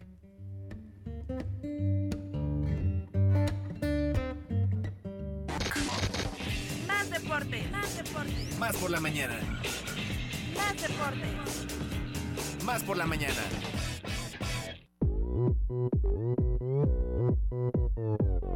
Más 6.86 7.10
deporte, 7.10 7.68
más 7.70 7.96
deporte. 7.96 8.48
Más 8.58 8.76
por 8.76 8.90
la 8.90 9.00
mañana. 9.00 9.38
Más 10.54 10.82
deporte 10.82 11.95
más 12.66 12.82
por 12.82 12.96
la 12.96 13.06
mañana. 13.06 13.40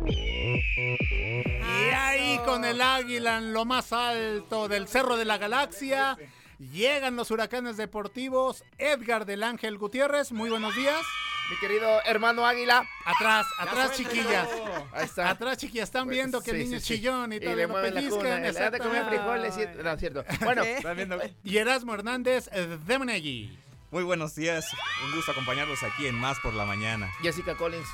Y 0.05 1.91
ahí 1.95 2.41
con 2.45 2.65
el 2.65 2.81
águila 2.81 3.39
en 3.39 3.53
lo 3.53 3.65
más 3.65 3.93
alto 3.93 4.67
del 4.67 4.89
Cerro 4.89 5.17
de 5.17 5.25
la 5.25 5.39
Galaxia, 5.39 6.19
llegan 6.59 7.15
los 7.15 7.31
huracanes 7.31 7.77
deportivos. 7.77 8.65
Edgar 8.79 9.27
del 9.27 9.45
Ángel 9.45 9.79
Gutiérrez, 9.79 10.33
muy 10.33 10.51
buenos 10.51 10.75
días. 10.75 11.01
Mi 11.49 11.57
querido 11.59 11.89
hermano 12.05 12.45
Águila. 12.45 12.85
Atrás, 13.05 13.47
atrás, 13.59 13.97
chiquillas. 13.97 14.49
Ahí 14.93 15.05
está. 15.05 15.31
Atrás, 15.31 15.57
chiquillas. 15.59 15.89
Están 15.89 16.07
pues, 16.07 16.17
viendo 16.17 16.41
que 16.41 16.51
el 16.51 16.59
niño 16.59 16.77
es 16.79 16.85
chillón 16.85 17.33
y, 17.33 17.41
todo. 17.41 17.55
le 17.55 17.67
mueven 17.67 17.95
la 17.95 18.09
cuna. 18.09 18.71
de 18.71 18.79
comer 18.79 19.05
frijoles. 19.07 19.55
No, 19.83 19.97
cierto. 19.97 20.25
Bueno. 20.43 20.63
y 21.45 21.57
Erasmo 21.57 21.95
Hernández 21.95 22.49
eh, 22.53 22.79
de 22.85 22.99
Menegui. 22.99 23.57
Muy 23.91 24.05
buenos 24.05 24.37
días, 24.37 24.67
un 25.05 25.17
gusto 25.17 25.33
acompañarlos 25.33 25.83
aquí 25.83 26.07
en 26.07 26.15
Más 26.15 26.39
por 26.39 26.55
la 26.55 26.65
Mañana. 26.65 27.11
Jessica 27.23 27.57
Collins. 27.57 27.89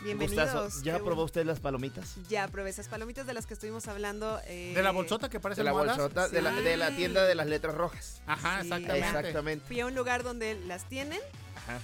Bienvenidos. 0.00 0.82
¿Ya 0.82 0.98
probó 0.98 1.22
usted 1.22 1.46
las 1.46 1.60
palomitas? 1.60 2.16
Ya 2.28 2.48
probé 2.48 2.70
esas 2.70 2.88
palomitas 2.88 3.24
de 3.24 3.34
las 3.34 3.46
que 3.46 3.54
estuvimos 3.54 3.86
hablando. 3.86 4.40
Eh, 4.46 4.72
de 4.74 4.82
la 4.82 4.90
bolsota 4.90 5.28
que 5.28 5.38
parece 5.38 5.60
De 5.60 5.66
la 5.66 5.70
bolsota, 5.70 6.28
de, 6.28 6.42
la, 6.42 6.50
de, 6.50 6.76
la, 6.76 6.90
tienda 6.90 7.24
de 7.24 7.36
las 7.36 7.46
letras 7.46 7.76
rojas. 7.76 8.20
Ajá, 8.26 8.62
exactamente. 8.62 8.98
exactamente. 8.98 9.66
Fui 9.68 9.78
a 9.78 9.86
un 9.86 9.94
lugar 9.94 10.24
donde 10.24 10.56
las 10.66 10.88
tienen, 10.88 11.20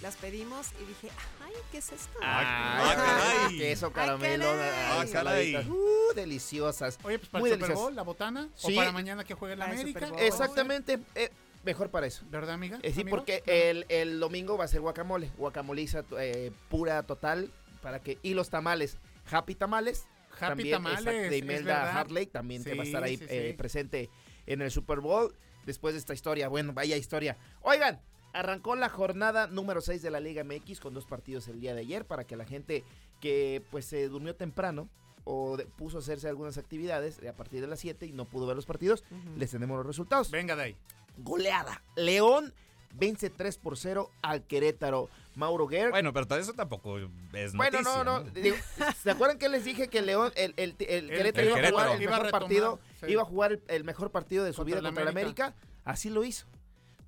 las 0.02 0.16
pedimos 0.16 0.72
y 0.82 0.86
dije, 0.86 1.10
ay, 1.44 1.52
¿qué 1.70 1.78
es 1.78 1.92
esto? 1.92 2.18
Ah, 2.24 2.96
ah 2.96 3.48
queso, 3.56 3.92
caramelo, 3.92 4.50
ah, 4.50 5.04
caray. 5.12 5.54
Uh, 5.56 6.12
deliciosas. 6.16 6.98
Oye, 7.04 7.20
pues 7.20 7.30
para 7.30 7.40
Muy 7.40 7.50
el 7.50 7.60
Super 7.60 7.76
Bowl, 7.76 7.94
la 7.94 8.02
botana, 8.02 8.48
o 8.62 8.74
para 8.74 8.90
mañana 8.90 9.22
que 9.22 9.34
juegue 9.34 9.54
la 9.54 9.66
América. 9.66 10.10
Exactamente. 10.18 10.98
Eh, 11.14 11.30
mejor 11.64 11.90
para 11.90 12.06
eso. 12.06 12.24
¿Verdad, 12.30 12.54
amiga? 12.54 12.78
Eh, 12.82 12.92
sí, 12.92 13.04
porque 13.04 13.42
el, 13.46 13.86
el, 13.88 14.20
domingo 14.20 14.56
va 14.56 14.64
a 14.64 14.68
ser 14.68 14.80
guacamole. 14.80 15.30
Guacamoliza 15.36 16.04
eh, 16.18 16.52
pura, 16.68 17.02
total. 17.04 17.50
para 17.82 18.00
que 18.00 18.18
Y 18.22 18.34
los 18.34 18.50
tamales. 18.50 18.98
Happy 19.30 19.54
Tamales. 19.54 20.06
Happy 20.38 20.70
Tamales. 20.70 21.30
de 21.30 21.38
Imelda 21.38 21.92
Hartley 21.98 22.26
también 22.26 22.64
que 22.64 22.74
va 22.74 22.82
a 22.82 22.86
estar 22.86 23.02
ahí 23.02 23.18
eh, 23.28 23.54
presente 23.56 24.10
en 24.46 24.62
el 24.62 24.70
Super 24.70 25.00
Bowl. 25.00 25.34
Después 25.64 25.94
de 25.94 26.00
esta 26.00 26.12
historia. 26.12 26.48
Bueno, 26.48 26.72
vaya 26.74 26.96
historia. 26.96 27.38
Oigan, 27.62 28.00
Arrancó 28.34 28.74
la 28.74 28.88
jornada 28.88 29.46
número 29.46 29.80
6 29.80 30.02
de 30.02 30.10
la 30.10 30.18
Liga 30.18 30.42
MX 30.42 30.80
con 30.80 30.92
dos 30.92 31.06
partidos 31.06 31.46
el 31.46 31.60
día 31.60 31.72
de 31.72 31.82
ayer 31.82 32.04
para 32.04 32.24
que 32.24 32.36
la 32.36 32.44
gente 32.44 32.82
que 33.20 33.62
pues 33.70 33.84
se 33.84 34.08
durmió 34.08 34.34
temprano 34.34 34.88
o 35.22 35.56
de- 35.56 35.66
puso 35.66 35.98
a 35.98 36.00
hacerse 36.00 36.28
algunas 36.28 36.58
actividades 36.58 37.20
a 37.24 37.32
partir 37.34 37.60
de 37.60 37.68
las 37.68 37.78
7 37.78 38.06
y 38.06 38.12
no 38.12 38.24
pudo 38.24 38.46
ver 38.46 38.56
los 38.56 38.66
partidos, 38.66 39.04
les 39.36 39.52
tenemos 39.52 39.76
los 39.76 39.86
resultados. 39.86 40.32
Venga 40.32 40.56
de 40.56 40.62
ahí. 40.62 40.76
Goleada. 41.18 41.82
León 41.96 42.52
vence 42.92 43.30
3 43.30 43.58
por 43.58 43.76
0 43.76 44.10
al 44.22 44.42
Querétaro. 44.44 45.08
Mauro 45.36 45.66
Guerra. 45.66 45.90
Bueno, 45.90 46.12
pero 46.12 46.28
todo 46.28 46.38
eso 46.38 46.52
tampoco 46.52 46.96
es 47.32 47.52
Bueno, 47.54 47.78
noticia, 47.82 48.04
no, 48.04 48.04
no. 48.04 48.30
digo, 48.30 48.54
¿Se 49.02 49.10
acuerdan 49.10 49.36
que 49.36 49.48
les 49.48 49.64
dije 49.64 49.88
que 49.88 49.98
el 49.98 50.06
León, 50.06 50.32
el, 50.36 50.54
el, 50.56 50.76
el 50.78 51.08
Querétaro 51.08 51.56
el 51.56 51.64
iba 51.64 51.66
a 51.66 51.70
jugar 51.72 51.90
el 51.90 51.98
mejor 51.98 52.22
retomar, 52.22 52.30
partido? 52.30 52.78
sí. 53.00 53.06
Iba 53.10 53.22
a 53.22 53.24
jugar 53.24 53.52
el, 53.52 53.62
el 53.66 53.82
mejor 53.84 54.10
partido 54.12 54.44
de 54.44 54.52
su 54.52 54.58
Contra 54.58 54.76
vida 54.76 54.86
contra 54.88 55.02
el 55.02 55.08
América. 55.08 55.46
América. 55.46 55.66
Así 55.84 56.08
lo 56.08 56.22
hizo. 56.22 56.46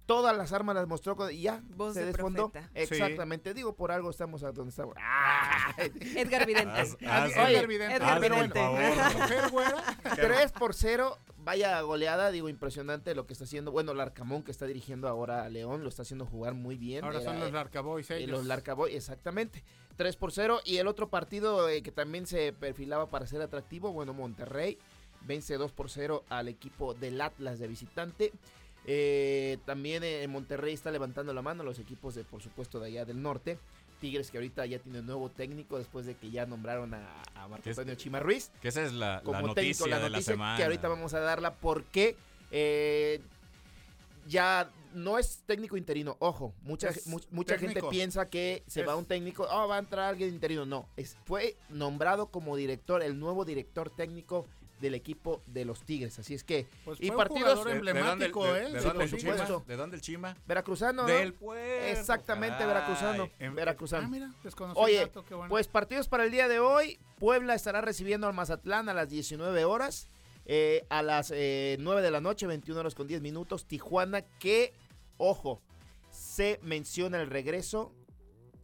Todas 0.06 0.36
las 0.36 0.52
armas 0.52 0.76
las 0.76 0.86
mostró 0.86 1.16
con- 1.16 1.32
y 1.32 1.42
ya 1.42 1.60
Voz 1.74 1.94
se 1.94 2.00
de 2.00 2.06
desfondó. 2.06 2.50
profeta. 2.50 2.70
Exactamente. 2.74 3.52
Digo, 3.54 3.74
por 3.74 3.90
algo 3.90 4.08
estamos 4.10 4.44
a 4.44 4.52
donde 4.52 4.70
estamos. 4.70 4.94
¡Ah! 4.98 5.74
Edgar 6.16 6.46
Vidente. 6.46 6.70
Haz- 6.80 6.96
Edgar 7.00 7.46
Oye, 7.48 7.66
Vidente. 7.66 7.96
Edgar 7.96 8.20
Pero 8.20 8.34
Vidente. 8.36 8.60
bueno, 8.68 8.94
la 8.96 9.10
mujer 9.10 9.50
güera, 9.50 9.84
3 10.14 10.52
por 10.52 10.74
0. 10.74 11.18
Vaya 11.38 11.80
goleada, 11.80 12.30
digo, 12.32 12.48
impresionante 12.48 13.14
lo 13.14 13.26
que 13.26 13.32
está 13.32 13.44
haciendo. 13.44 13.70
Bueno, 13.72 13.94
Larcamón 13.94 14.42
que 14.42 14.50
está 14.50 14.66
dirigiendo 14.66 15.08
ahora 15.08 15.44
a 15.44 15.48
León, 15.48 15.82
lo 15.82 15.88
está 15.88 16.02
haciendo 16.02 16.26
jugar 16.26 16.54
muy 16.54 16.76
bien. 16.76 17.04
Ahora 17.04 17.18
Era, 17.20 17.24
son 17.30 17.38
los 17.40 17.48
eh, 17.50 17.52
Larcaboys 17.52 18.10
Eh, 18.10 18.18
ellos. 18.18 18.30
los 18.30 18.46
Larcaboy, 18.46 18.94
exactamente. 18.96 19.62
3 19.96 20.16
por 20.16 20.32
0. 20.32 20.60
Y 20.64 20.78
el 20.78 20.86
otro 20.88 21.08
partido 21.08 21.68
eh, 21.68 21.82
que 21.82 21.92
también 21.92 22.26
se 22.26 22.52
perfilaba 22.52 23.10
para 23.10 23.26
ser 23.26 23.42
atractivo, 23.42 23.92
bueno, 23.92 24.12
Monterrey 24.12 24.78
vence 25.22 25.56
2 25.56 25.72
por 25.72 25.88
0 25.90 26.24
al 26.28 26.48
equipo 26.48 26.94
del 26.94 27.20
Atlas 27.20 27.58
de 27.60 27.66
visitante. 27.68 28.32
Eh, 28.88 29.58
también 29.66 30.04
eh, 30.04 30.22
en 30.22 30.30
Monterrey 30.30 30.72
está 30.72 30.90
levantando 30.90 31.34
la 31.34 31.42
mano 31.42 31.64
los 31.64 31.78
equipos 31.78 32.14
de, 32.14 32.22
por 32.24 32.40
supuesto, 32.40 32.78
de 32.80 32.86
allá 32.86 33.04
del 33.04 33.20
norte. 33.20 33.58
Tigres 34.00 34.30
que 34.30 34.36
ahorita 34.36 34.64
ya 34.66 34.78
tiene 34.78 35.00
un 35.00 35.06
nuevo 35.06 35.30
técnico 35.30 35.78
después 35.78 36.04
de 36.06 36.14
que 36.16 36.30
ya 36.30 36.44
nombraron 36.46 36.92
a, 36.94 37.22
a 37.34 37.48
Marco 37.48 37.68
Antonio 37.68 37.94
Chima 37.94 38.20
Ruiz 38.20 38.50
Que 38.60 38.68
esa 38.68 38.82
es 38.82 38.92
la, 38.92 39.22
noticia 39.24 39.54
técnico 39.54 39.86
la 39.86 39.98
de 40.00 40.10
la 40.10 40.20
semana. 40.20 40.56
que 40.58 40.64
ahorita 40.64 40.86
vamos 40.88 41.14
a 41.14 41.20
darla 41.20 41.54
porque 41.54 42.14
eh, 42.50 43.22
ya 44.28 44.70
no 44.94 45.18
es 45.18 45.42
técnico 45.46 45.76
interino. 45.76 46.16
Ojo, 46.20 46.52
mucha, 46.62 46.90
mu- 47.06 47.20
mucha 47.30 47.58
gente 47.58 47.82
piensa 47.90 48.28
que 48.28 48.62
se 48.66 48.82
va 48.82 48.96
un 48.96 49.04
técnico, 49.06 49.46
oh, 49.50 49.66
va 49.68 49.76
a 49.76 49.78
entrar 49.78 50.10
alguien 50.10 50.30
interino. 50.30 50.66
No, 50.66 50.88
es, 50.96 51.16
fue 51.24 51.56
nombrado 51.68 52.26
como 52.28 52.54
director, 52.56 53.02
el 53.02 53.18
nuevo 53.18 53.44
director 53.44 53.90
técnico 53.90 54.46
del 54.80 54.94
equipo 54.94 55.42
de 55.46 55.64
los 55.64 55.82
Tigres. 55.82 56.18
Así 56.18 56.34
es 56.34 56.44
que, 56.44 56.66
Pues 56.84 57.00
y 57.00 57.10
partidos 57.10 57.58
jugador 57.58 57.64
¿De- 57.68 57.72
de 57.72 57.78
dónde- 57.78 57.90
emblemático, 57.90 58.44
de- 58.44 58.50
¿eh? 58.50 58.64
¿De 58.66 58.72
de 58.72 58.80
dónde 58.80 59.04
el. 59.04 59.16
Chima? 59.16 59.34
¿De 59.66 59.76
dónde 59.76 59.96
el 59.96 60.02
Chima? 60.02 60.36
veracruzano, 60.46 61.02
¿no? 61.02 61.08
Del 61.08 61.32
puerto. 61.32 61.84
Exactamente, 61.86 62.58
caray. 62.58 62.66
veracruzano. 62.74 63.30
En- 63.38 63.54
Veracruzano. 63.54 64.06
Ah, 64.06 64.10
mira, 64.10 64.30
desconocí 64.44 64.80
Oye, 64.80 65.00
el 65.02 65.06
dato, 65.08 65.24
qué 65.24 65.34
bueno. 65.34 65.48
Pues 65.48 65.68
partidos 65.68 66.08
para 66.08 66.24
el 66.24 66.30
día 66.30 66.48
de 66.48 66.58
hoy. 66.60 66.98
Puebla 67.18 67.54
estará 67.54 67.80
recibiendo 67.80 68.26
al 68.26 68.34
Mazatlán 68.34 68.88
a 68.88 68.94
las 68.94 69.08
19 69.08 69.64
horas. 69.64 70.08
eh, 70.48 70.86
a 70.90 71.02
las 71.02 71.32
eh, 71.34 71.76
9 71.80 72.02
de 72.02 72.10
la 72.12 72.20
noche, 72.20 72.46
21 72.46 72.78
horas 72.78 72.94
con 72.94 73.08
10 73.08 73.20
minutos. 73.20 73.64
Tijuana, 73.66 74.22
que, 74.38 74.72
ojo, 75.16 75.60
se 76.12 76.60
menciona 76.62 77.20
el 77.20 77.28
regreso 77.30 77.92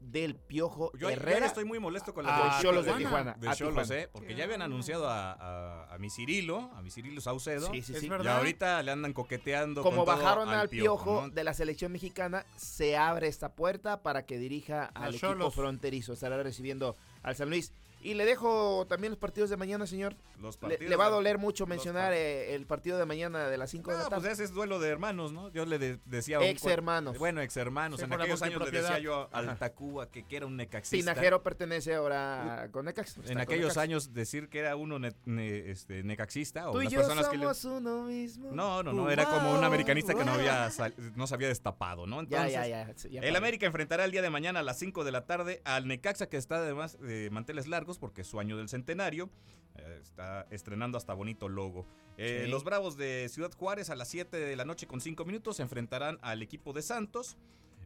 del 0.02 0.34
Piojo 0.36 0.92
Yo, 0.92 0.98
yo 0.98 1.10
Herrera. 1.10 1.46
estoy 1.46 1.64
muy 1.64 1.78
molesto 1.78 2.12
con 2.14 2.24
la 2.24 2.30
los 2.32 2.38
política 2.40 2.62
Cholos 2.62 2.84
de 2.84 2.92
de 2.92 2.98
Tijuana. 2.98 3.34
De 3.38 3.54
Cholos. 3.54 3.90
¿eh? 3.90 4.08
Porque 4.12 4.34
ya 4.34 4.44
habían 4.44 4.62
anunciado 4.62 5.08
a, 5.08 5.32
a, 5.32 5.94
a 5.94 5.98
mi 5.98 6.10
Cirilo, 6.10 6.70
a 6.74 6.82
mi 6.82 6.90
Cirilo 6.90 7.20
Saucedo. 7.20 7.70
Sí, 7.72 7.82
sí, 7.82 7.94
sí. 7.94 8.08
Y 8.22 8.26
ahorita 8.26 8.82
le 8.82 8.90
andan 8.90 9.12
coqueteando 9.12 9.82
Como 9.82 10.04
con 10.04 10.06
todo 10.06 10.16
bajaron 10.16 10.48
al 10.50 10.68
Piojo, 10.68 11.04
Piojo 11.04 11.22
¿no? 11.28 11.30
de 11.30 11.44
la 11.44 11.54
selección 11.54 11.92
mexicana, 11.92 12.44
se 12.56 12.96
abre 12.96 13.28
esta 13.28 13.54
puerta 13.54 14.02
para 14.02 14.26
que 14.26 14.38
dirija 14.38 14.86
al 14.94 15.14
equipo 15.14 15.28
Cholos. 15.32 15.54
fronterizo. 15.54 16.12
Estará 16.12 16.42
recibiendo 16.42 16.96
al 17.22 17.36
San 17.36 17.48
Luis. 17.50 17.72
Y 18.02 18.14
le 18.14 18.24
dejo 18.24 18.86
también 18.88 19.12
los 19.12 19.18
partidos 19.18 19.48
de 19.50 19.56
mañana, 19.56 19.86
señor. 19.86 20.16
Los 20.40 20.56
partidos 20.56 20.90
le 20.90 20.96
va 20.96 21.06
a 21.06 21.10
doler 21.10 21.38
mucho 21.38 21.66
mencionar 21.66 22.12
eh, 22.12 22.54
el 22.54 22.66
partido 22.66 22.98
de 22.98 23.06
mañana 23.06 23.48
de 23.48 23.56
las 23.56 23.70
5 23.70 23.90
de 23.92 23.96
la 23.96 24.02
No, 24.04 24.08
tarde. 24.08 24.22
pues 24.22 24.32
ese 24.34 24.44
es 24.44 24.52
duelo 24.52 24.80
de 24.80 24.88
hermanos, 24.88 25.32
¿no? 25.32 25.50
Yo 25.50 25.64
le 25.66 25.78
de- 25.78 25.98
decía... 26.06 26.38
a 26.38 26.44
Ex 26.44 26.64
hermanos. 26.66 27.16
Bueno, 27.18 27.40
ex 27.40 27.56
hermanos. 27.56 28.00
Sí, 28.00 28.04
en 28.06 28.12
aquellos 28.12 28.42
años 28.42 28.60
le 28.64 28.70
decía 28.70 28.98
yo 28.98 29.28
al. 29.32 29.56
Tacuba 29.58 30.10
que, 30.10 30.24
que 30.24 30.36
era 30.36 30.46
un 30.46 30.56
necaxista. 30.56 30.96
Tinajero 31.12 31.42
pertenece 31.42 31.94
ahora 31.94 32.68
con 32.72 32.84
Necax. 32.86 33.18
En 33.26 33.38
aquellos 33.38 33.76
años 33.76 34.12
decir 34.12 34.48
que 34.48 34.58
era 34.58 34.74
uno 34.76 34.98
ne- 34.98 35.12
ne- 35.24 35.70
este, 35.70 36.02
necaxista 36.02 36.68
o 36.68 36.72
Tú 36.72 36.80
y 36.80 36.84
las 36.84 36.92
yo 36.92 36.98
personas 37.00 37.28
que 37.28 37.36
le... 37.38 37.42
somos 37.54 37.64
uno 37.64 38.02
mismo. 38.04 38.50
No, 38.52 38.82
no, 38.82 38.92
no, 38.92 39.10
era 39.10 39.24
como 39.26 39.56
un 39.56 39.62
americanista 39.62 40.14
que 40.14 40.24
no 40.24 40.32
había 40.32 40.68
sal- 40.70 40.94
no 41.14 41.26
se 41.26 41.34
había 41.34 41.48
destapado, 41.48 42.06
¿no? 42.06 42.20
Entonces, 42.20 42.52
ya, 42.52 42.66
ya. 42.66 42.92
ya 43.10 43.20
el. 43.20 43.36
América 43.36 43.66
enfrentará 43.66 44.04
el 44.04 44.10
día 44.10 44.22
de 44.22 44.30
mañana 44.30 44.60
a 44.60 44.62
las 44.62 44.78
5 44.78 45.04
de 45.04 45.12
la 45.12 45.26
tarde 45.26 45.60
al 45.64 45.86
Necaxa, 45.86 46.28
que 46.28 46.36
está 46.36 46.56
además 46.56 46.98
de 47.00 47.28
manteles 47.30 47.66
largos 47.68 47.91
porque 47.98 48.22
es 48.22 48.26
su 48.26 48.38
año 48.40 48.56
del 48.56 48.68
centenario. 48.68 49.30
Eh, 49.76 49.98
está 50.02 50.46
estrenando 50.50 50.98
hasta 50.98 51.14
bonito 51.14 51.48
logo. 51.48 51.86
Eh, 52.18 52.42
Sí. 52.44 52.50
Los 52.50 52.62
Bravos 52.64 52.96
de 52.96 53.28
Ciudad 53.30 53.50
Juárez 53.52 53.88
a 53.90 53.96
las 53.96 54.08
7 54.08 54.36
de 54.36 54.54
la 54.56 54.64
noche 54.66 54.86
con 54.86 55.00
5 55.00 55.24
minutos 55.24 55.56
se 55.56 55.62
enfrentarán 55.62 56.18
al 56.22 56.42
equipo 56.42 56.72
de 56.72 56.82
Santos. 56.82 57.36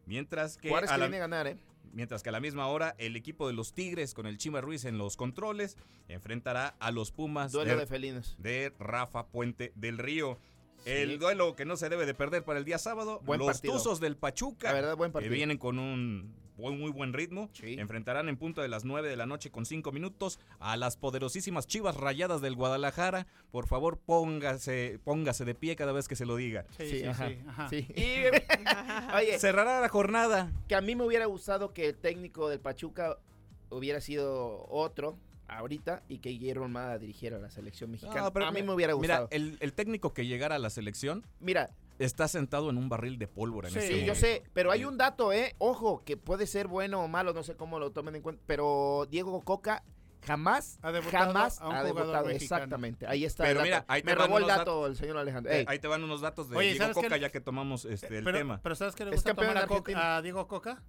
Mientras 0.06 0.56
que, 0.56 0.68
Juárez 0.68 0.90
a 0.90 0.94
que 0.96 1.00
viene 1.02 1.16
a 1.16 1.20
ganar, 1.20 1.46
¿eh? 1.46 1.56
mientras 1.92 2.22
que 2.22 2.28
a 2.28 2.32
la 2.32 2.40
misma 2.40 2.66
hora 2.68 2.94
el 2.98 3.16
equipo 3.16 3.46
de 3.46 3.54
los 3.54 3.72
Tigres 3.72 4.14
con 4.14 4.26
el 4.26 4.36
Chima 4.38 4.60
Ruiz 4.60 4.84
en 4.84 4.98
los 4.98 5.16
controles 5.16 5.76
enfrentará 6.08 6.76
a 6.80 6.90
los 6.90 7.10
Pumas 7.12 7.52
Duelo 7.52 7.72
de- 7.72 7.76
de 7.78 7.86
felinos. 7.86 8.36
de 8.38 8.72
Rafa 8.78 9.26
Puente 9.28 9.72
del 9.76 9.98
Río. 9.98 10.38
Sí. 10.84 10.90
El 10.90 11.18
duelo 11.18 11.56
que 11.56 11.64
no 11.64 11.76
se 11.76 11.88
debe 11.88 12.06
de 12.06 12.14
perder 12.14 12.44
para 12.44 12.58
el 12.58 12.64
día 12.64 12.78
sábado. 12.78 13.20
Buen 13.24 13.38
los 13.40 13.46
partido. 13.48 13.74
Tuzos 13.74 13.98
del 13.98 14.16
Pachuca. 14.16 14.68
La 14.68 14.74
verdad, 14.74 14.96
buen 14.96 15.10
que 15.10 15.14
partido. 15.14 15.32
vienen 15.34 15.58
con 15.58 15.78
un 15.78 16.34
buen- 16.56 16.78
muy 16.78 16.90
buen 16.90 17.12
ritmo. 17.12 17.48
Sí. 17.52 17.74
Enfrentarán 17.78 18.28
en 18.28 18.36
punto 18.36 18.60
de 18.62 18.68
las 18.68 18.84
9 18.84 19.08
de 19.08 19.16
la 19.16 19.26
noche 19.26 19.50
con 19.50 19.66
5 19.66 19.92
minutos 19.92 20.38
a 20.58 20.76
las 20.76 20.96
poderosísimas 20.96 21.66
Chivas 21.66 21.96
Rayadas 21.96 22.40
del 22.40 22.54
Guadalajara. 22.54 23.26
Por 23.50 23.66
favor, 23.66 23.98
póngase, 23.98 24.98
póngase 25.04 25.44
de 25.44 25.54
pie 25.54 25.76
cada 25.76 25.92
vez 25.92 26.08
que 26.08 26.16
se 26.16 26.26
lo 26.26 26.36
diga. 26.36 26.64
Sí, 26.76 26.86
sí, 26.88 26.98
sí. 27.00 27.04
ajá, 27.04 27.28
ajá. 27.48 27.68
sí. 27.68 27.86
Oye, 29.16 29.38
Cerrará 29.38 29.80
la 29.80 29.88
jornada. 29.88 30.52
que 30.68 30.74
a 30.74 30.80
mí 30.80 30.94
me 30.96 31.04
hubiera 31.04 31.26
gustado 31.26 31.72
que 31.72 31.86
el 31.88 31.96
técnico 31.96 32.48
del 32.48 32.60
Pachuca 32.60 33.18
hubiera 33.70 34.00
sido 34.00 34.66
otro 34.68 35.16
ahorita 35.48 36.02
y 36.08 36.18
que 36.18 36.30
Guillermo 36.30 36.64
Almada 36.64 36.98
dirigiera 36.98 37.38
la 37.38 37.50
selección 37.50 37.90
mexicana. 37.90 38.20
No, 38.22 38.32
pero 38.32 38.46
a 38.46 38.52
mí 38.52 38.62
me 38.62 38.72
hubiera 38.72 38.94
gustado. 38.94 39.28
Mira, 39.30 39.36
el, 39.36 39.56
el 39.60 39.72
técnico 39.72 40.12
que 40.12 40.26
llegara 40.26 40.56
a 40.56 40.58
la 40.58 40.70
selección 40.70 41.24
Mira, 41.40 41.70
está 41.98 42.28
sentado 42.28 42.70
en 42.70 42.76
un 42.76 42.88
barril 42.88 43.18
de 43.18 43.26
pólvora. 43.28 43.68
En 43.68 43.74
Sí, 43.74 43.80
este 43.80 43.94
Sí, 44.00 44.04
yo 44.04 44.14
sé, 44.14 44.42
pero 44.52 44.70
hay 44.70 44.84
un 44.84 44.96
dato, 44.98 45.32
¿eh? 45.32 45.54
Ojo, 45.58 46.02
que 46.04 46.16
puede 46.16 46.46
ser 46.46 46.66
bueno 46.68 47.02
o 47.02 47.08
malo, 47.08 47.32
no 47.32 47.42
sé 47.42 47.54
cómo 47.56 47.78
lo 47.78 47.90
tomen 47.92 48.16
en 48.16 48.22
cuenta, 48.22 48.42
pero 48.46 49.06
Diego 49.10 49.40
Coca 49.42 49.82
jamás, 50.24 50.78
Ha 50.82 50.92
jamás 51.02 51.60
a 51.60 51.68
un 51.68 51.74
ha 51.76 51.84
debutado. 51.84 52.26
mexicano. 52.26 52.30
Exactamente, 52.62 53.06
ahí 53.06 53.24
está. 53.24 53.44
Pero 53.44 53.60
el 53.60 53.64
mira, 53.64 53.76
dato. 53.80 53.92
ahí 53.92 54.02
te 54.02 54.06
Me 54.06 54.14
van 54.16 54.26
robó 54.26 54.38
el 54.38 54.46
dato 54.46 54.86
el 54.86 54.96
señor 54.96 55.16
Alejandro. 55.18 55.52
Ey, 55.52 55.64
Ahí 55.68 55.78
te 55.78 55.86
van 55.88 56.02
unos 56.02 56.20
datos 56.20 56.48
de 56.50 56.56
Oye, 56.56 56.72
Diego. 56.74 56.92
Coca, 56.94 57.16
ya 57.16 57.30
que 57.30 57.40
tomamos 57.40 57.84
este, 57.84 58.18
el 58.18 58.24
tema. 58.24 58.60
pero 58.62 58.74
¿sabes 58.74 58.94
qué 58.96 59.04
le 59.04 59.10
Es 59.10 59.16
gusta 59.22 59.34
tomar 59.34 59.56
a, 59.56 59.60
de. 59.62 59.66
Coca- 59.68 60.16
a 60.16 60.22
Diego 60.22 60.46
Coca? 60.48 60.82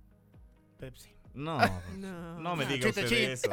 Pepsi. 0.79 1.09
No, 1.35 1.59
No. 1.97 2.39
no 2.41 2.55
me 2.55 2.67
chiste, 2.67 2.89
usted 2.89 3.01
chiste. 3.07 3.33
eso. 3.33 3.49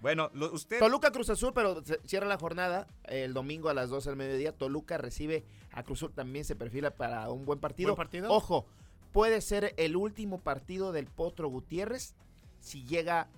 Bueno, 0.00 0.30
lo- 0.34 0.52
usted. 0.52 0.78
Toluca 0.78 1.10
Cruz 1.10 1.28
Azul, 1.30 1.52
pero 1.54 1.84
se- 1.84 2.00
cierra 2.06 2.26
la 2.26 2.38
jornada 2.38 2.86
el 3.04 3.34
domingo 3.34 3.68
a 3.68 3.74
las 3.74 3.90
12 3.90 4.08
del 4.10 4.16
mediodía. 4.16 4.52
Toluca 4.52 4.96
recibe 4.98 5.44
a 5.72 5.82
Cruz 5.82 5.98
Azul, 5.98 6.12
también 6.14 6.44
se 6.44 6.56
perfila 6.56 6.90
para 6.90 7.28
un 7.30 7.44
buen 7.44 7.58
partido. 7.60 7.88
¿Buen 7.90 7.96
partido? 7.96 8.32
Ojo, 8.32 8.66
puede 9.12 9.40
ser 9.40 9.74
el 9.76 9.96
último 9.96 10.40
partido 10.40 10.92
del 10.92 11.06
Potro 11.06 11.48
Gutiérrez 11.48 12.14
si 12.60 12.84
llega 12.84 13.28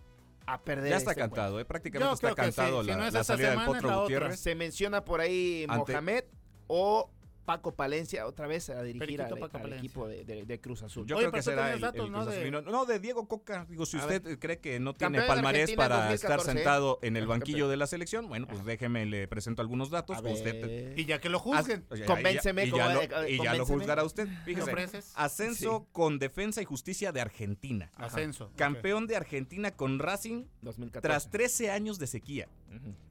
a 0.46 0.60
perder. 0.62 0.90
Ya 0.90 0.96
está 0.96 1.10
este 1.12 1.20
cantado, 1.20 1.60
eh, 1.60 1.64
prácticamente 1.64 2.08
Yo 2.08 2.14
está 2.14 2.28
sí. 2.30 2.34
cantado 2.34 2.82
Si 2.82 2.88
la, 2.90 2.96
no 2.96 3.04
es 3.06 3.12
la 3.12 3.20
esta 3.20 3.32
salida 3.34 3.50
del 3.50 3.58
semana, 3.58 3.70
es 3.70 3.82
Potro 3.82 3.88
la 3.90 3.94
otra. 3.98 4.04
encuentro. 4.04 4.26
Gutiérrez. 4.28 4.40
Se 4.40 4.54
menciona 4.54 5.04
por 5.04 5.20
ahí 5.20 5.66
Ante- 5.68 5.92
Mohamed 5.92 6.24
o 6.68 7.10
Paco 7.44 7.74
Palencia 7.74 8.26
otra 8.26 8.46
vez 8.46 8.70
a 8.70 8.82
dirigir 8.82 9.20
al, 9.22 9.36
Paco 9.38 9.58
al 9.58 9.72
equipo 9.72 10.06
de, 10.06 10.24
de- 10.24 10.44
de 10.44 10.60
Cruz 10.60 10.82
Azul. 10.82 11.06
Yo 11.06 11.16
Oye, 11.16 11.24
creo 11.24 11.32
que 11.32 11.42
será 11.42 11.72
el, 11.74 11.80
datos, 11.80 12.06
el 12.06 12.12
¿no? 12.12 12.22
Cruz 12.22 12.34
de-. 12.34 12.50
No, 12.62 12.84
de 12.84 12.98
Diego 13.00 13.26
Coca. 13.26 13.66
Digo, 13.68 13.84
si 13.84 13.96
A 13.98 14.00
usted 14.00 14.26
eh, 14.26 14.38
cree 14.38 14.58
que 14.60 14.78
no 14.80 14.94
tiene 14.94 15.18
Campeón 15.18 15.36
palmarés 15.36 15.72
para 15.72 15.96
2014, 16.08 16.14
estar 16.14 16.40
sentado 16.54 16.98
en 17.02 17.16
el 17.16 17.26
banquillo 17.26 17.56
campeón. 17.58 17.70
de 17.70 17.76
la 17.76 17.86
selección, 17.86 18.28
bueno, 18.28 18.46
pues 18.46 18.64
déjeme, 18.64 19.06
le 19.06 19.26
presento 19.28 19.60
algunos 19.62 19.90
datos. 19.90 20.18
Usted 20.22 20.96
Y 20.96 21.04
ya 21.04 21.20
que 21.20 21.28
lo 21.28 21.38
juzguen. 21.38 21.84
Oye, 21.90 22.04
Convénceme 22.04 22.66
Y 22.66 22.70
ya, 22.70 22.84
como- 22.84 22.94
lo, 22.94 23.02
eh, 23.02 23.08
eh, 23.26 23.30
y 23.32 23.42
ya 23.42 23.54
lo 23.54 23.66
juzgará 23.66 24.04
usted. 24.04 24.28
¿Me 24.28 24.44
Fíjese. 24.44 25.00
Ascenso 25.16 25.86
con 25.92 26.18
Defensa 26.18 26.62
y 26.62 26.64
Justicia 26.64 27.12
de 27.12 27.20
Argentina. 27.20 27.90
Ascenso. 27.96 28.50
Campeón 28.56 29.06
de 29.06 29.16
Argentina 29.16 29.70
con 29.72 29.98
Racing 29.98 30.44
2014. 30.62 31.02
tras 31.08 31.30
13 31.30 31.70
años 31.70 31.98
de 31.98 32.06
sequía. 32.06 32.48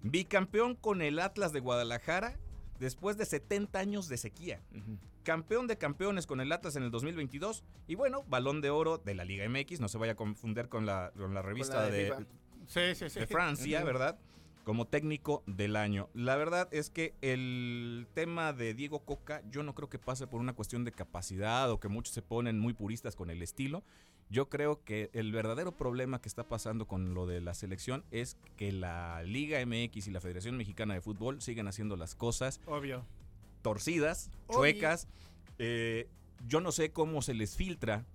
Bicampeón 0.02 0.76
con 0.76 1.02
el 1.02 1.20
Atlas 1.20 1.54
de 1.54 1.60
Guadalajara 1.60 2.38
después 2.82 3.16
de 3.16 3.26
70 3.26 3.78
años 3.80 4.10
de 4.10 4.18
sequía. 4.18 4.60
Campeón 5.24 5.68
de 5.68 5.78
campeones 5.78 6.26
con 6.26 6.42
el 6.42 6.52
Atlas 6.52 6.76
en 6.76 6.84
el 6.84 6.92
2022. 6.92 7.64
Y 7.88 7.96
bueno, 7.96 8.24
balón 8.28 8.60
de 8.60 8.72
oro 8.72 8.98
de 8.98 9.14
la 9.14 9.24
Liga 9.24 9.48
MX. 9.48 9.80
No 9.80 9.88
se 9.88 10.00
vaya 10.00 10.14
a 10.14 10.16
confundir 10.16 10.68
con 10.68 10.86
la, 10.86 11.14
con 11.16 11.34
la 11.34 11.44
revista 11.44 11.86
de 11.86 11.92
de, 11.92 12.06
FIFA. 12.06 12.20
Sí, 12.68 12.96
sí, 12.96 13.10
sí. 13.10 13.20
de 13.20 13.28
Francia. 13.28 13.84
¿verdad? 13.84 14.20
como 14.64 14.86
técnico 14.86 15.44
del 15.48 15.76
año. 15.76 16.10
La 16.14 16.36
verdad 16.36 16.68
es 16.72 16.90
que 16.90 17.16
el 17.22 18.08
tema 18.14 18.54
de 18.54 18.74
Diego 18.74 19.00
Coca 19.00 19.42
yo 19.50 19.64
no 19.64 19.74
creo 19.74 19.90
que 19.90 19.98
pase 19.98 20.28
por 20.28 20.40
una 20.40 20.54
cuestión 20.54 20.84
de 20.84 20.92
capacidad 20.92 21.72
o 21.72 21.80
que 21.80 21.88
muchos 21.88 22.14
se 22.14 22.22
ponen 22.22 22.60
muy 22.60 22.74
puristas 22.74 23.16
con 23.16 23.30
el 23.30 23.42
estilo. 23.42 23.84
Yo 24.32 24.48
creo 24.48 24.82
que 24.86 25.10
el 25.12 25.34
verdadero 25.34 25.74
problema 25.74 26.22
que 26.22 26.30
está 26.30 26.48
pasando 26.48 26.88
con 26.88 27.14
lo 27.14 27.28
de 27.28 27.42
la 27.42 27.54
selección 27.54 28.06
es 28.12 28.38
que 28.56 28.72
la 28.72 29.22
Liga 29.24 29.60
MX 29.66 30.08
y 30.08 30.12
la 30.12 30.22
Federación 30.22 30.56
Mexicana 30.56 30.94
de 30.94 31.02
Fútbol 31.02 31.42
siguen 31.42 31.68
haciendo 31.68 31.98
las 31.98 32.16
cosas 32.16 32.62
Obvio. 32.66 33.06
torcidas, 33.62 34.32
Obvio. 34.48 34.60
chuecas. 34.60 35.10
Eh, 35.60 36.08
yo 36.48 36.62
no 36.62 36.72
sé 36.72 36.94
cómo 36.94 37.22
se 37.22 37.34
les 37.34 37.58
filtra. 37.58 38.06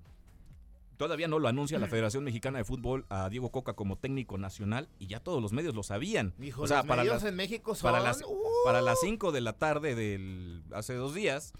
Todavía 0.96 1.28
no 1.28 1.38
lo 1.38 1.48
anuncia 1.48 1.78
la 1.78 1.86
Federación 1.90 2.24
Mexicana 2.24 2.56
de 2.56 2.64
Fútbol 2.64 3.04
a 3.10 3.28
Diego 3.28 3.52
Coca 3.52 3.74
como 3.74 3.98
técnico 3.98 4.38
nacional 4.38 4.88
y 4.98 5.08
ya 5.08 5.20
todos 5.20 5.42
los 5.42 5.52
medios 5.52 5.74
lo 5.74 5.82
sabían. 5.82 6.32
Hijo, 6.40 6.62
o 6.62 6.66
sea, 6.66 6.78
los 6.78 6.86
para 6.86 7.02
medios 7.02 7.22
las, 7.22 7.30
en 7.30 7.36
México 7.36 7.74
son... 7.74 7.92
para 7.92 8.02
las, 8.02 8.22
¡uh! 8.22 8.42
para 8.64 8.80
las 8.80 8.98
5 9.00 9.32
de 9.32 9.42
la 9.42 9.52
tarde 9.52 9.94
del 9.94 10.62
hace 10.72 10.94
dos 10.94 11.14
días, 11.14 11.52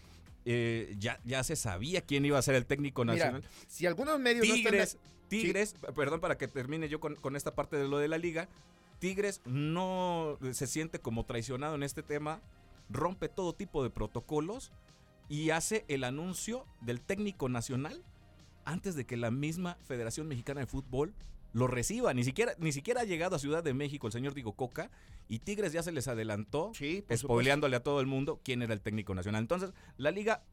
eh, 0.49 0.95
ya, 0.99 1.21
ya 1.25 1.43
se 1.45 1.57
sabía 1.57 2.01
quién 2.03 2.25
iba 2.25 2.39
a 2.39 2.43
ser 2.43 2.55
el 2.55 2.65
técnico 2.67 3.05
Mira, 3.05 3.17
nacional. 3.17 3.45
si 3.67 3.85
algunos 3.85 4.19
medios 4.21 4.47
no 4.49 4.55
están 4.55 4.73
de- 4.73 4.79
Tigres, 4.79 4.99
Tigres, 5.29 5.75
perdón 5.95 6.21
para 6.21 6.39
que 6.39 6.47
termine 6.49 6.89
yo 6.89 7.01
con, 7.01 7.17
con 7.17 7.35
esta 7.37 7.55
parte 7.55 7.77
de 7.77 7.89
lo 7.89 7.99
de 7.99 8.07
la 8.09 8.17
liga. 8.17 8.49
Tigres 9.01 9.43
no 9.45 10.39
se 10.53 10.67
siente 10.69 11.01
como 11.01 11.27
traicionado 11.27 11.75
en 11.75 11.83
este 11.83 12.03
tema, 12.03 12.41
rompe 12.89 13.29
todo 13.29 13.53
tipo 13.53 13.83
de 13.83 13.91
protocolos 13.91 14.71
y 15.29 15.51
hace 15.51 15.85
el 15.89 16.05
anuncio 16.05 16.65
del 16.81 17.01
técnico 17.01 17.49
nacional 17.49 18.03
antes 18.65 18.95
de 18.95 19.05
que 19.05 19.17
la 19.17 19.31
misma 19.33 19.77
Federación 19.87 20.29
Mexicana 20.29 20.61
de 20.61 20.67
Fútbol 20.67 21.13
lo 21.57 21.67
reciba. 21.67 22.13
Ni 22.13 22.23
siquiera, 22.23 22.55
ni 22.59 22.71
siquiera 22.71 23.01
ha 23.01 23.05
llegado 23.05 23.35
a 23.35 23.39
Ciudad 23.39 23.65
de 23.65 23.73
México 23.73 24.07
el 24.07 24.13
señor 24.13 24.35
Diego 24.35 24.53
Coca 24.53 24.91
y 25.27 25.39
Tigres 25.39 25.73
ya 25.73 25.83
se 25.83 25.91
les 25.91 26.07
adelantó, 26.07 26.73
spoileándole 27.15 27.77
a 27.77 27.83
todo 27.83 28.01
el 28.01 28.07
mundo 28.07 28.41
quién 28.45 28.61
era 28.61 28.75
el 28.75 28.83
técnico 28.83 29.15
nacional. 29.15 29.41
Entonces, 29.41 29.73
la 29.97 30.11
liga 30.11 30.45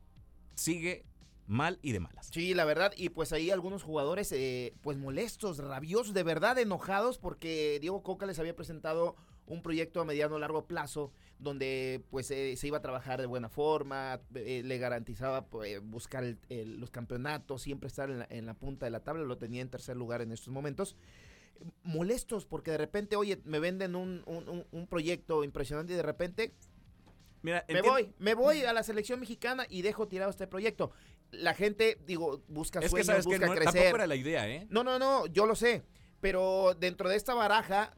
sigue 0.56 1.06
mal 1.46 1.78
y 1.82 1.92
de 1.92 2.00
malas. 2.00 2.30
Sí, 2.32 2.54
la 2.54 2.64
verdad, 2.64 2.94
y 2.96 3.10
pues 3.10 3.34
ahí 3.34 3.52
algunos 3.52 3.84
jugadores 3.84 4.32
eh, 4.32 4.74
pues 4.82 4.98
molestos, 4.98 5.58
rabiosos, 5.58 6.14
de 6.14 6.24
verdad 6.24 6.58
enojados 6.58 7.18
porque 7.18 7.80
Diego 7.82 8.02
Coca 8.02 8.26
les 8.26 8.40
había 8.40 8.56
presentado 8.56 9.18
un 9.46 9.62
proyecto 9.62 10.00
a 10.00 10.06
mediano 10.06 10.40
largo 10.40 10.68
plazo 10.68 11.12
donde 11.40 12.02
pues 12.10 12.32
eh, 12.32 12.56
se 12.56 12.68
iba 12.68 12.78
a 12.78 12.82
trabajar 12.82 13.20
de 13.20 13.26
buena 13.28 13.50
forma, 13.50 14.22
eh, 14.36 14.62
le 14.64 14.78
garantizaba 14.78 15.46
pues, 15.48 15.82
buscar 15.84 16.24
el- 16.24 16.38
el- 16.50 16.80
los 16.80 16.90
campeonatos, 16.90 17.62
siempre 17.62 17.88
estar 17.88 18.10
en 18.10 18.20
la, 18.20 18.28
en 18.30 18.46
la 18.46 18.54
punta 18.54 18.86
de 18.86 18.92
la 18.92 19.02
tabla, 19.02 19.24
lo 19.24 19.38
tenía 19.38 19.62
en 19.62 19.70
tercer 19.70 19.98
lugar 19.98 20.22
en 20.22 20.32
estos 20.32 20.50
momentos. 20.54 20.96
Molestos 21.84 22.46
porque 22.46 22.72
de 22.72 22.78
repente, 22.78 23.16
oye, 23.16 23.40
me 23.46 23.60
venden 23.60 23.96
un, 23.96 24.24
un- 24.26 24.88
proyecto 24.88 25.44
impresionante 25.44 25.94
y 25.94 25.96
de 25.96 26.02
repente 26.04 26.54
Mira, 27.42 27.66
me 27.68 27.82
voy, 27.82 28.14
me 28.20 28.34
voy 28.36 28.64
a 28.64 28.72
la 28.74 28.84
selección 28.84 29.20
mexicana 29.20 29.66
y 29.70 29.82
dejo 29.82 30.08
tirado 30.08 30.30
este 30.32 30.48
proyecto. 30.48 30.92
La 31.32 31.54
gente, 31.54 32.00
digo, 32.06 32.42
busca 32.48 32.80
Es 32.80 32.94
que 32.94 33.02
que 33.02 33.14
busca 33.22 33.48
no, 33.48 33.54
crecer. 33.54 33.74
tampoco 33.74 33.96
era 33.96 34.08
la 34.08 34.16
idea, 34.16 34.48
¿eh? 34.50 34.66
No, 34.70 34.84
no, 34.84 34.98
no, 35.00 35.26
yo 35.28 35.46
lo 35.46 35.56
sé. 35.56 35.84
Pero 36.22 36.74
dentro 36.80 37.10
de 37.10 37.16
esta 37.18 37.34
baraja 37.34 37.94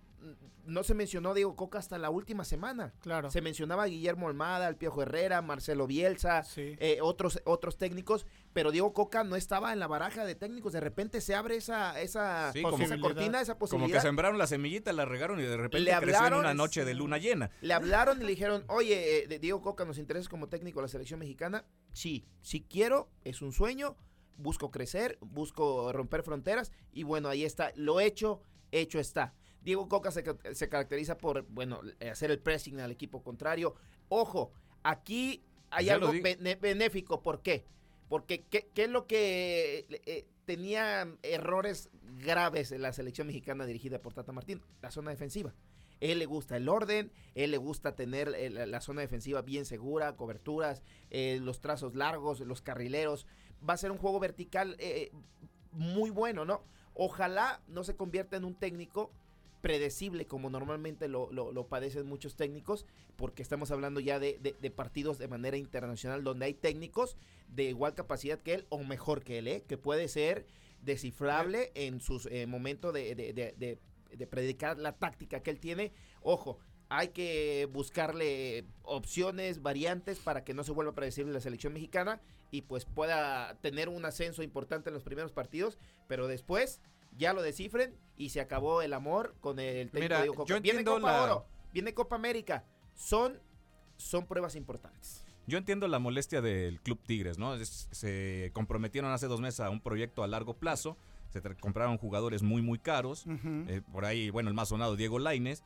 no 0.66 0.84
se 0.84 0.96
mencionó 0.96 1.34
Diego 1.36 1.56
Coca 1.56 1.78
hasta 1.78 1.98
la 2.00 2.10
última 2.10 2.44
semana. 2.44 2.94
Claro. 3.02 3.30
Se 3.30 3.42
mencionaba 3.42 3.84
a 3.84 3.86
Guillermo 3.86 4.28
Almada, 4.28 4.66
al 4.66 4.78
Piojo 4.78 5.04
Herrera, 5.04 5.42
Marcelo 5.44 5.86
Bielsa, 5.86 6.44
Sí. 6.44 6.76
eh, 6.80 7.00
otros, 7.02 7.40
otros 7.46 7.78
técnicos, 7.78 8.26
pero 8.54 8.72
Diego 8.72 8.92
Coca 8.94 9.24
no 9.24 9.36
estaba 9.36 9.74
en 9.74 9.80
la 9.80 9.86
baraja 9.88 10.26
de 10.26 10.34
técnicos. 10.34 10.74
De 10.74 10.80
repente 10.80 11.22
se 11.22 11.36
abre 11.36 11.56
esa, 11.58 12.00
esa, 12.02 12.52
Sí, 12.54 12.60
esa 12.60 12.70
como- 12.96 13.02
cortina, 13.02 13.42
esa 13.42 13.54
Como 13.54 13.60
posibilidad. 13.60 13.98
que 14.00 14.02
sembraron 14.08 14.38
la 14.40 14.48
semillita, 14.48 14.92
la 14.94 15.06
regaron 15.06 15.40
y 15.40 15.44
de 15.44 15.58
repente 15.58 15.80
Le 15.80 15.92
creció 15.98 16.10
en 16.10 16.16
hablaron, 16.16 16.40
una 16.40 16.54
noche 16.56 16.84
de 16.84 16.94
luna 16.96 17.18
llena. 17.20 17.52
Le 17.62 17.74
hablaron 17.74 18.20
y 18.20 18.24
le 18.24 18.30
dijeron, 18.32 18.64
oye, 18.68 19.26
eh, 19.32 19.40
Diego 19.40 19.62
Coca, 19.62 19.86
¿nos 19.86 20.00
interesa 20.00 20.30
como 20.30 20.50
técnico 20.50 20.80
de 20.80 20.86
la 20.86 20.90
selección 20.90 21.20
mexicana? 21.20 21.66
Sí, 21.94 22.26
sí 22.42 22.66
quiero, 22.68 23.10
es 23.24 23.44
un 23.44 23.52
sueño, 23.52 23.96
busco 24.38 24.72
crecer, 24.72 25.18
busco 25.22 25.94
romper 25.94 26.24
fronteras 26.24 26.72
y 26.92 27.04
bueno, 27.04 27.30
ahí 27.30 27.46
está, 27.46 27.72
lo 27.76 28.00
hecho, 28.00 28.42
hecho 28.72 29.00
está. 29.00 29.34
Diego 29.66 29.90
Coca 29.90 30.12
se, 30.12 30.24
ca- 30.24 30.38
se 30.54 30.70
caracteriza 30.70 31.18
por, 31.18 31.42
bueno, 31.50 31.82
eh, 32.00 32.10
hacer 32.12 32.32
el 32.32 32.40
pressing 32.40 32.80
al 32.80 32.92
equipo 32.92 33.22
contrario. 33.24 33.76
Ojo, 34.08 34.54
aquí 34.84 35.44
hay 35.72 35.88
Ya 35.88 35.96
algo 35.96 36.14
benéfico, 36.62 37.22
¿por 37.22 37.42
qué? 37.42 37.66
Porque 38.08 38.44
¿qué, 38.46 38.70
qué 38.74 38.84
es 38.84 38.90
lo 38.90 39.08
que 39.08 39.88
eh, 40.06 40.28
tenía 40.46 41.08
errores 41.24 41.90
graves 42.24 42.72
en 42.72 42.84
la 42.84 42.94
selección 42.94 43.28
mexicana 43.28 43.66
dirigida 43.66 44.00
por 44.00 44.14
Tata 44.14 44.32
Martín? 44.32 44.62
La 44.82 44.92
zona 44.92 45.10
defensiva. 45.10 45.54
Él 46.02 46.20
le 46.20 46.26
gusta 46.28 46.58
el 46.58 46.70
orden, 46.70 47.12
él 47.34 47.52
le 47.52 47.58
gusta 47.58 47.96
tener 47.96 48.28
eh, 48.36 48.50
la, 48.52 48.66
la 48.68 48.82
zona 48.82 49.02
defensiva 49.02 49.42
bien 49.42 49.66
segura, 49.66 50.16
coberturas, 50.16 50.84
eh, 51.10 51.40
los 51.42 51.62
trazos 51.62 51.96
largos, 51.96 52.42
los 52.42 52.62
carrileros. 52.62 53.26
Va 53.68 53.74
a 53.74 53.78
ser 53.78 53.92
un 53.92 53.98
juego 53.98 54.20
vertical 54.20 54.76
eh, 54.78 55.12
muy 55.72 56.12
bueno, 56.12 56.46
¿no? 56.46 56.64
Ojalá 56.94 57.62
no 57.68 57.84
se 57.84 57.96
convierta 57.96 58.38
en 58.38 58.46
un 58.46 58.54
técnico 58.56 59.12
predecible 59.66 60.28
como 60.28 60.52
normalmente 60.52 61.08
lo, 61.08 61.32
lo- 61.32 61.52
lo 61.52 61.66
padecen 61.68 62.06
muchos 62.06 62.36
técnicos, 62.36 62.86
porque 63.16 63.42
estamos 63.42 63.72
hablando 63.72 64.00
ya 64.00 64.20
de, 64.20 64.38
de- 64.40 64.54
de 64.62 64.70
partidos 64.70 65.18
de 65.18 65.28
manera 65.28 65.58
internacional 65.58 66.24
donde 66.24 66.46
hay 66.46 66.54
técnicos 66.54 67.18
de 67.48 67.64
igual 67.64 67.96
capacidad 67.96 68.38
que 68.40 68.54
él 68.54 68.66
o 68.70 68.84
mejor 68.84 69.24
que 69.24 69.40
él, 69.40 69.48
¿eh? 69.48 69.64
que 69.68 69.80
puede 69.80 70.08
ser 70.08 70.46
descifrable 70.84 71.72
en 71.74 72.00
sus 72.00 72.28
eh, 72.28 72.46
momentos 72.46 72.94
de, 72.94 73.16
de- 73.16 73.34
de- 73.34 73.56
de- 73.58 73.80
de 74.16 74.28
predicar 74.28 74.78
la 74.78 74.92
táctica 74.92 75.42
que 75.42 75.50
él 75.50 75.60
tiene. 75.60 75.92
Ojo, 76.22 76.60
hay 76.90 77.08
que 77.08 77.68
buscarle 77.74 78.66
opciones, 78.84 79.64
variantes 79.64 80.20
para 80.20 80.44
que 80.44 80.54
no 80.54 80.64
se 80.64 80.74
vuelva 80.74 80.94
predecible 80.94 81.34
la 81.34 81.40
selección 81.42 81.74
mexicana 81.74 82.22
y 82.52 82.62
pues 82.62 82.86
pueda 82.86 83.58
tener 83.62 83.90
un 83.90 84.06
ascenso 84.06 84.44
importante 84.44 84.92
en 84.92 84.94
los 84.94 85.04
primeros 85.04 85.32
partidos, 85.32 85.80
pero 86.08 86.28
después 86.28 86.82
ya 87.18 87.34
lo 87.34 87.42
descifren 87.42 87.96
y 88.18 88.30
se 88.30 88.42
acabó 88.42 88.82
el 88.82 88.94
amor 88.94 89.36
con 89.42 89.60
el 89.60 89.90
técnico 89.92 90.00
Mira, 90.04 90.22
Diego 90.22 90.36
Coca. 90.36 90.50
yo 90.54 90.62
Viene 90.62 90.84
Copa 90.84 91.12
la- 91.12 91.24
Oro, 91.24 91.46
viene 91.74 91.94
Copa 91.94 92.16
América. 92.16 92.64
Son, 92.94 93.40
son 93.98 94.26
pruebas 94.26 94.56
importantes. 94.56 95.26
Yo 95.48 95.58
entiendo 95.58 95.88
la 95.88 96.00
molestia 96.00 96.42
del 96.42 96.82
Club 96.82 97.00
Tigres, 97.06 97.38
¿no? 97.38 97.54
Es- 97.56 97.88
se 97.92 98.50
comprometieron 98.54 99.12
hace 99.12 99.28
dos 99.28 99.42
meses 99.42 99.60
a 99.60 99.70
un 99.70 99.80
proyecto 99.82 100.24
a 100.24 100.28
largo 100.28 100.56
plazo. 100.56 100.98
Se 101.30 101.42
compraron 101.60 101.98
jugadores 101.98 102.42
muy, 102.44 102.62
muy 102.62 102.80
caros. 102.80 103.26
Eh, 103.68 103.82
por 103.92 104.06
ahí, 104.06 104.30
bueno, 104.30 104.50
el 104.50 104.56
más 104.56 104.70
sonado, 104.70 104.96
Diego 104.96 105.20
Laines. 105.20 105.64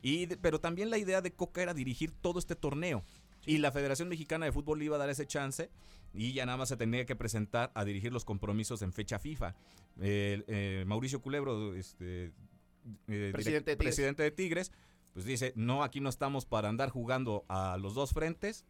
Y 0.00 0.26
de- 0.26 0.36
pero 0.36 0.60
también 0.60 0.90
la 0.90 0.98
idea 0.98 1.20
de 1.20 1.32
Coca 1.32 1.60
era 1.60 1.74
dirigir 1.74 2.12
todo 2.12 2.38
este 2.38 2.54
torneo. 2.54 3.02
Y 3.46 3.58
la 3.58 3.72
Federación 3.72 4.08
Mexicana 4.08 4.46
de 4.46 4.52
Fútbol 4.52 4.78
le 4.78 4.86
iba 4.86 4.96
a 4.96 4.98
dar 4.98 5.10
ese 5.10 5.26
chance. 5.26 5.70
Y 6.14 6.32
ya 6.32 6.46
nada 6.46 6.58
más 6.58 6.68
se 6.68 6.76
tenía 6.76 7.04
que 7.06 7.16
presentar 7.16 7.70
a 7.74 7.84
dirigir 7.84 8.12
los 8.12 8.24
compromisos 8.24 8.82
en 8.82 8.92
fecha 8.92 9.18
FIFA. 9.18 9.54
Eh, 10.00 10.84
Mauricio 10.86 11.20
Culebro, 11.20 11.74
este, 11.74 12.32
eh, 13.08 13.30
Presidente 13.32 13.72
de 13.72 13.76
Tigres. 13.76 13.94
presidente 13.94 14.22
de 14.22 14.30
Tigres, 14.30 14.72
pues 15.12 15.26
dice, 15.26 15.52
no, 15.56 15.82
aquí 15.82 16.00
no 16.00 16.08
estamos 16.08 16.46
para 16.46 16.68
andar 16.68 16.90
jugando 16.90 17.44
a 17.48 17.76
los 17.78 17.94
dos 17.94 18.12
frentes. 18.12 18.64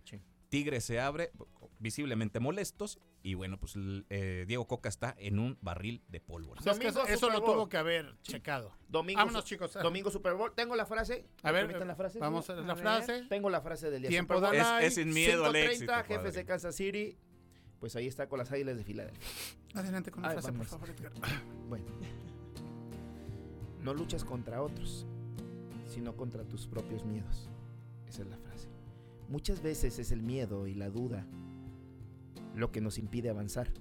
Tigres 0.48 0.84
se 0.84 0.98
abre, 1.00 1.30
visiblemente 1.78 2.40
molestos, 2.40 2.98
y 3.22 3.34
bueno, 3.34 3.58
pues 3.58 3.76
el, 3.76 4.06
eh, 4.08 4.44
Diego 4.48 4.66
Coca 4.66 4.88
está 4.88 5.14
en 5.18 5.38
un 5.38 5.58
barril 5.60 6.02
de 6.08 6.20
pólvora. 6.20 6.60
Es 6.64 6.78
que 6.78 6.88
eso, 6.88 7.00
Domingo 7.00 7.14
eso 7.14 7.30
lo 7.30 7.42
tuvo 7.42 7.68
que 7.68 7.76
haber 7.76 8.16
checado. 8.22 8.72
Domingo, 8.88 9.18
Vámonos, 9.18 9.44
chicos. 9.44 9.74
Domingo 9.74 10.10
Super 10.10 10.34
Bowl. 10.34 10.52
Tengo 10.54 10.74
la 10.76 10.86
frase. 10.86 11.26
A 11.42 11.52
¿Me 11.52 11.64
ver, 11.64 11.86
la 11.86 11.94
frase? 11.94 12.18
vamos 12.18 12.48
a 12.48 12.54
la 12.56 12.76
frase. 12.76 13.24
Tengo 13.28 13.50
la 13.50 13.60
frase 13.60 13.90
del 13.90 14.02
día. 14.02 14.08
Tiempo 14.10 14.34
Super 14.34 14.50
Bowl. 14.50 14.58
Dalai. 14.58 14.84
Es- 14.86 14.96
es 14.98 15.04
sin 15.04 15.12
miedo 15.12 15.44
al 15.44 15.52
5:30, 15.52 15.70
éxito, 15.72 15.92
jefes 15.94 16.16
padre. 16.16 16.30
de 16.32 16.44
Kansas 16.44 16.74
City. 16.74 17.18
Pues 17.80 17.94
ahí 17.96 18.06
está 18.06 18.28
con 18.28 18.38
las 18.38 18.50
águilas 18.50 18.76
de 18.76 18.84
Filadelfia. 18.84 19.20
Adelante 19.74 20.10
con 20.10 20.22
la 20.22 20.30
Ay, 20.30 20.34
frase, 20.34 20.52
por 20.52 20.66
vámonos. 20.66 20.70
favor, 20.70 20.90
Edgar. 20.90 21.12
Bueno. 21.68 21.84
No 23.82 23.94
luchas 23.94 24.24
contra 24.24 24.62
otros, 24.62 25.06
sino 25.86 26.16
contra 26.16 26.44
tus 26.44 26.66
propios 26.66 27.04
miedos. 27.04 27.48
Esa 28.08 28.22
es 28.22 28.28
la 28.28 28.36
frase. 28.38 28.68
Muchas 29.28 29.62
veces 29.62 29.98
es 29.98 30.10
el 30.10 30.22
miedo 30.22 30.66
y 30.66 30.74
la 30.74 30.88
duda 30.88 31.26
lo 32.54 32.72
que 32.72 32.80
nos 32.80 32.98
impide 32.98 33.30
avanzar. 33.30 33.72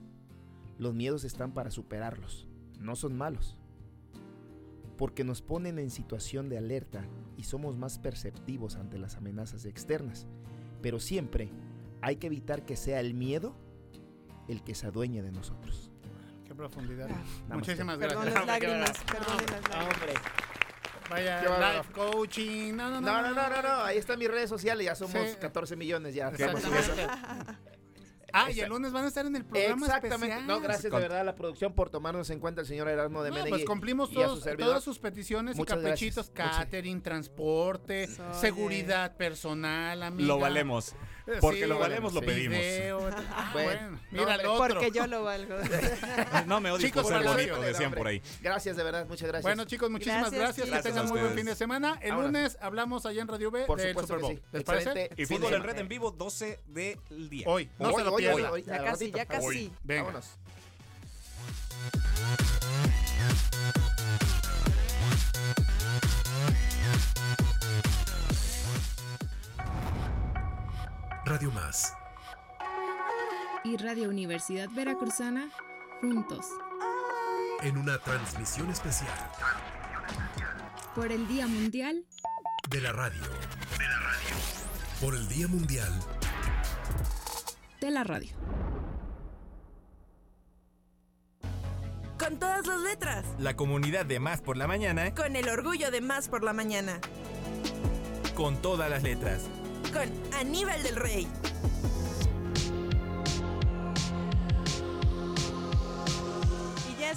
Los 0.78 0.94
miedos 0.94 1.24
están 1.24 1.54
para 1.54 1.72
superarlos, 1.72 2.48
no 2.80 2.96
son 2.96 3.18
malos. 3.18 3.58
Porque 4.98 5.24
nos 5.24 5.42
ponen 5.42 5.80
en 5.80 5.90
situación 5.90 6.50
de 6.50 6.58
alerta 6.58 7.06
y 7.38 7.44
somos 7.44 7.78
más 7.78 8.00
perceptivos 8.00 8.76
ante 8.76 8.98
las 8.98 9.16
amenazas 9.16 9.66
externas. 9.66 10.28
Pero 10.82 11.00
siempre 11.00 11.50
hay 12.02 12.18
que 12.18 12.28
evitar 12.28 12.66
que 12.66 12.76
sea 12.76 13.00
el 13.00 13.14
miedo 13.14 13.56
el 14.48 14.64
que 14.64 14.76
se 14.76 14.88
adueñe 14.88 15.22
de 15.22 15.32
nosotros. 15.32 15.92
Qué 16.46 16.56
profundidad. 16.56 17.10
Muchísimas 17.50 17.98
Perdón 17.98 18.24
gracias. 18.26 18.36
las 18.36 18.48
lágrimas, 18.62 19.04
perdonen 19.04 19.46
las 19.52 19.70
lágrimas. 19.70 19.96
Hombre. 19.96 20.47
Vaya, 21.10 21.42
life 21.78 21.92
coaching. 21.94 22.74
No, 22.76 22.90
no, 22.90 23.02
no. 23.02 23.08
No, 23.08 23.22
no, 23.22 23.34
no, 23.34 23.50
no, 23.50 23.62
no. 23.62 23.84
Ahí 23.84 23.98
están 23.98 24.20
mis 24.20 24.30
redes 24.30 24.50
sociales. 24.50 24.86
Ya 24.86 24.96
somos 24.96 25.14
Sí. 25.30 25.36
14 25.40 25.76
millones 25.76 26.14
ya. 26.14 26.30
Estamos 26.30 26.64
en 26.64 26.74
eso. 26.74 26.94
Ah, 28.46 28.52
y 28.52 28.60
el 28.60 28.70
lunes 28.70 28.92
van 28.92 29.06
a 29.06 29.08
estar 29.08 29.26
en 29.26 29.36
el 29.36 29.46
programa 29.46 29.86
Exactamente. 29.88 30.26
especial. 30.28 30.48
No, 30.48 30.60
gracias 30.62 30.92
de 30.92 31.00
verdad 31.00 31.20
a 31.22 31.24
la 31.24 31.36
producción 31.36 31.74
por 31.74 31.90
tomarnos 31.90 32.30
en 32.30 32.40
cuenta 32.40 32.62
el 32.62 32.68
señor 32.68 32.88
Erasmo 32.88 33.24
de 33.24 33.30
No, 33.30 33.36
Menegui 33.36 33.50
pues 33.52 33.66
cumplimos 33.66 34.12
y 34.12 34.22
a 34.22 34.28
su 34.30 34.40
todos, 34.40 34.58
todas 34.58 34.84
sus 34.84 35.00
peticiones 35.00 35.56
Muchas 35.58 35.78
y 35.78 35.82
caprichitos, 35.82 36.32
gracias. 36.34 36.48
Muchas- 36.58 36.66
catering, 36.66 37.02
transporte, 37.02 38.10
seguridad 38.34 39.16
personal, 39.18 40.04
amiga. 40.04 40.28
Lo 40.28 40.40
valemos. 40.40 40.94
Eh, 41.28 41.40
Porque 41.42 41.64
sí, 41.64 41.66
lo 41.68 41.78
valemos, 41.78 42.14
lo 42.14 42.22
pedimos. 42.22 42.58
video. 42.58 43.10
Ah, 43.32 43.50
Bueno, 43.54 43.70
bueno, 43.70 43.92
no, 43.92 44.00
mira 44.12 44.36
otro. 44.50 44.58
Porque 44.76 44.92
yo 44.92 45.08
lo 45.08 45.24
valgo. 45.24 45.56
No 46.48 46.62
me 46.62 46.78
Chicos, 46.78 47.04
por 47.04 47.14
ser 47.14 47.24
bonito, 47.28 47.60
decían 47.62 47.92
por 47.92 48.08
ahí. 48.08 48.22
Gracias, 48.42 48.78
de 48.78 48.84
verdad, 48.84 49.06
muchas 49.08 49.28
gracias. 49.28 49.44
Bueno, 49.44 49.66
chicos, 49.66 49.90
muchísimas 49.90 50.32
Gracias, 50.32 50.68
gracias. 50.68 50.84
Que 50.84 50.90
tengan 50.90 51.08
muy 51.10 51.20
buen 51.20 51.34
fin 51.34 51.46
de 51.46 51.56
semana. 51.56 52.00
El 52.02 52.12
Ahora. 52.12 52.28
lunes 52.28 52.58
hablamos 52.62 53.06
allá 53.06 53.22
en 53.22 53.28
Radio 53.28 53.52
B 53.52 53.66
Por 53.66 53.78
del 53.80 53.90
supuesto 53.90 54.14
Super 54.14 54.18
que 54.30 54.36
Bowl. 54.36 54.36
sí. 54.36 54.50
¿Les 54.54 54.62
Excelente. 54.62 55.08
parece? 55.10 55.22
Y 55.22 55.26
fútbol 55.26 55.54
en 55.54 55.64
red 55.64 55.78
en 55.80 55.88
vivo 55.90 56.12
12 56.12 56.60
del 56.68 57.30
día. 57.30 57.46
Hoy, 57.50 57.70
no 57.78 57.90
Hoy, 57.90 57.96
se 57.96 58.04
lo 58.06 58.14
hoy, 58.14 58.24
hoy, 58.34 58.44
hoy, 58.44 58.64
Ya 58.64 58.78
casi, 58.84 59.06
ratito. 59.12 59.18
ya 59.18 59.26
casi. 59.26 59.72
Venga. 59.84 60.04
Vámonos. 60.04 60.26
Radio 71.26 71.52
Más. 71.52 71.94
Y 73.64 73.78
Radio 73.78 74.10
Universidad 74.10 74.70
Veracruzana, 74.70 75.50
juntos, 76.02 76.46
En 77.64 77.78
una 77.78 77.98
transmisión 77.98 78.70
especial 78.70 79.18
por 80.96 81.12
el 81.12 81.28
Día 81.28 81.48
Mundial 81.48 82.06
de 82.70 82.82
la 82.82 82.92
radio. 82.92 83.22
De 83.22 83.84
la 83.88 84.00
radio. 84.00 84.36
Por 85.02 85.16
el 85.16 85.28
Día 85.28 85.48
Mundial 85.48 85.92
de 87.80 87.92
la 87.92 88.04
Radio. 88.04 88.36
Con 92.20 92.40
todas 92.40 92.66
las 92.66 92.82
letras. 92.82 93.26
La 93.40 93.56
comunidad 93.56 94.06
de 94.06 94.20
Más 94.20 94.42
por 94.42 94.58
la 94.58 94.68
Mañana 94.68 95.14
Con 95.14 95.36
el 95.36 95.48
orgullo 95.50 95.92
de 95.92 96.02
Más 96.02 96.28
por 96.30 96.44
la 96.44 96.54
Mañana. 96.54 97.00
con 98.36 98.62
todas 98.62 98.90
las 98.90 99.02
letras. 99.04 99.44
Con 99.94 100.12
Aníbal 100.40 100.82
del 100.84 100.96
Rey. 100.96 101.28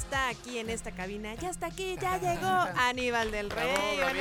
Está 0.01 0.29
aquí 0.29 0.59
en 0.59 0.71
esta 0.71 0.91
cabina. 0.93 1.35
Ya 1.35 1.51
está 1.51 1.67
aquí, 1.67 1.97
ya 2.01 2.19
llegó 2.21 2.49
Aníbal 2.49 3.31
del 3.31 3.51
Rey. 3.51 3.99
Bravo. 3.99 4.13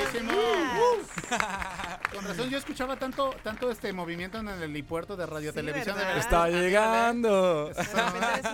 Con 2.14 2.26
razón, 2.26 2.50
yo 2.50 2.58
escuchaba 2.58 2.98
tanto, 2.98 3.34
tanto 3.44 3.72
este 3.72 3.94
movimiento 3.94 4.40
en 4.40 4.48
el 4.50 4.64
helipuerto 4.64 5.16
de 5.16 5.26
Radio 5.26 5.52
Sí, 5.52 5.56
Televisión. 5.56 5.98
de 5.98 6.04
¿verdad? 6.04 6.18
Está 6.20 6.50
llegando. 6.50 7.72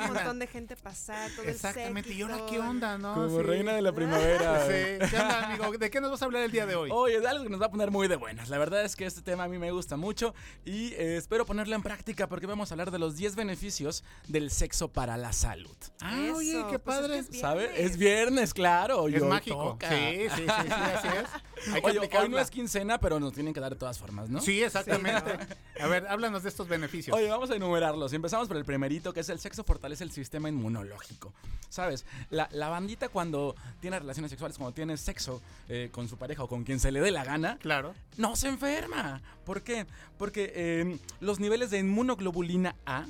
Un 0.08 0.14
montón 0.14 0.40
de 0.40 0.48
gente 0.48 0.76
pasar, 0.76 1.32
todo 1.32 1.46
Exactamente. 1.46 2.12
el 2.12 2.18
¿Y 2.18 2.22
ahora 2.22 2.38
qué 2.50 2.60
onda, 2.60 2.98
no? 2.98 3.14
Como 3.14 3.38
Sí. 3.38 3.44
reina 3.44 3.74
de 3.74 3.82
la 3.82 3.92
primavera. 3.92 4.66
Sí. 4.66 5.10
¿Qué 5.10 5.20
onda, 5.20 5.46
amigo? 5.48 5.72
¿De 5.78 5.90
qué 5.90 6.02
nos 6.02 6.12
vas 6.12 6.22
a 6.22 6.26
hablar 6.26 6.44
el 6.44 6.52
día 6.52 6.66
de 6.66 6.76
hoy? 6.76 6.90
Oye, 6.92 7.18
es 7.18 7.26
algo 7.26 7.44
que 7.44 7.50
nos 7.50 7.62
va 7.62 7.68
a 7.68 7.72
poner 7.72 7.92
muy 7.92 8.08
de 8.08 8.16
buenas. 8.16 8.50
La 8.50 8.58
verdad 8.58 8.84
es 8.84 8.96
que 8.96 9.06
este 9.06 9.22
tema 9.22 9.44
a 9.46 9.48
mí 9.48 9.58
me 9.58 9.72
gusta 9.72 9.96
mucho 9.98 10.34
y 10.64 10.94
eh, 10.94 11.18
espero 11.18 11.46
ponerlo 11.46 11.76
en 11.76 11.84
práctica 11.84 12.28
porque 12.28 12.46
vamos 12.46 12.72
a 12.72 12.74
hablar 12.74 12.92
de 12.92 13.00
los 13.00 13.16
10 13.16 13.36
beneficios 13.36 14.04
del 14.28 14.52
sexo 14.52 14.88
para 14.90 15.18
la 15.18 15.34
salud. 15.34 15.76
Ah, 16.02 16.18
Eso, 16.26 16.36
oye, 16.38 16.66
qué 16.70 16.80
pues 16.80 16.98
es 17.18 17.28
que 17.30 17.38
es 17.38 17.42
viernes. 17.44 17.80
Es 17.80 17.98
viernes, 17.98 18.54
claro. 18.54 19.08
Es 19.08 19.24
mágico. 19.24 19.56
toca. 19.72 19.90
Sí, 19.90 20.18
sí, 20.36 20.42
sí, 20.44 20.44
sí, 20.46 20.72
así 20.72 21.08
es. 21.08 21.74
Hay 21.74 21.82
que 21.82 21.88
Oye, 22.00 22.10
hoy 22.20 22.30
no 22.30 22.38
es 22.40 22.52
quincena, 22.52 23.00
pero 23.00 23.20
nos 23.20 23.34
tienen 23.34 23.54
que 23.54 23.60
dar 23.60 23.72
de 23.74 23.80
todas 23.80 23.98
formas, 23.98 24.30
¿no? 24.30 24.40
Sí, 24.42 24.62
exactamente. 24.62 25.38
A 25.80 25.88
ver, 25.88 26.06
háblanos 26.08 26.44
de 26.44 26.50
estos 26.50 26.68
beneficios. 26.68 27.16
Oye, 27.16 27.28
vamos 27.30 27.50
a 27.50 27.56
enumerarlos. 27.56 28.14
Y 28.14 28.16
empezamos 28.18 28.48
por 28.48 28.58
el 28.58 28.66
primerito, 28.66 29.14
que 29.14 29.22
es 29.22 29.30
el 29.30 29.40
sexo 29.40 29.64
fortalece 29.64 30.04
el 30.04 30.12
sistema 30.12 30.50
inmunológico. 30.50 31.34
¿Sabes? 31.70 32.06
La, 32.30 32.48
la 32.52 32.70
bandita 32.70 33.10
cuando 33.10 33.56
tiene 33.82 34.00
relaciones 34.00 34.30
sexuales, 34.30 34.58
cuando 34.58 34.74
tiene 34.74 34.96
sexo 34.98 35.42
eh, 35.68 35.90
con 35.92 36.08
su 36.08 36.18
pareja 36.18 36.44
o 36.44 36.48
con 36.48 36.64
quien 36.64 36.80
se 36.80 36.92
le 36.92 37.02
dé 37.02 37.12
la 37.12 37.24
gana, 37.24 37.58
Claro. 37.58 37.94
no 38.18 38.36
se 38.36 38.48
enferma. 38.48 39.22
¿Por 39.46 39.62
qué? 39.62 39.86
Porque 40.18 40.52
eh, 40.56 40.98
los 41.20 41.40
niveles 41.40 41.70
de 41.72 41.80
inmunoglobulina 41.80 42.76
A 42.86 43.06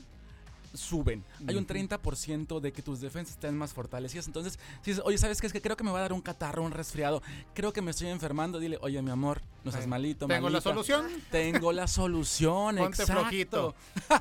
suben. 0.77 1.23
Hay 1.47 1.56
un 1.56 1.65
30% 1.68 2.60
de 2.60 2.72
que 2.72 2.81
tus 2.81 3.02
defensas 3.02 3.35
estén 3.35 3.57
más 3.57 3.73
fortalecidas. 3.73 4.27
Entonces, 4.27 4.60
si 4.81 4.91
dices, 4.91 5.03
oye, 5.06 5.18
¿sabes 5.18 5.41
qué? 5.41 5.47
Es 5.47 5.53
que 5.53 5.61
creo 5.61 5.77
que 5.77 5.84
me 5.84 5.91
va 5.91 5.99
a 5.99 6.02
dar 6.02 6.14
un 6.14 6.22
catarro, 6.22 6.64
un 6.64 6.72
resfriado. 6.72 7.22
Creo 7.53 7.73
que 7.73 7.81
me 7.81 7.91
estoy 7.91 8.07
enfermando. 8.07 8.60
Dile, 8.60 8.77
oye, 8.81 9.02
mi 9.02 9.11
amor, 9.11 9.41
no 9.64 9.72
seas 9.72 9.88
malito, 9.88 10.27
¿Tengo 10.27 10.49
la 10.49 10.61
solución? 10.61 11.07
Tengo 11.31 11.72
la 11.72 11.88
solución, 11.88 12.76
Ponte 12.77 13.02
exacto. 13.02 13.22
flojito. 13.22 13.76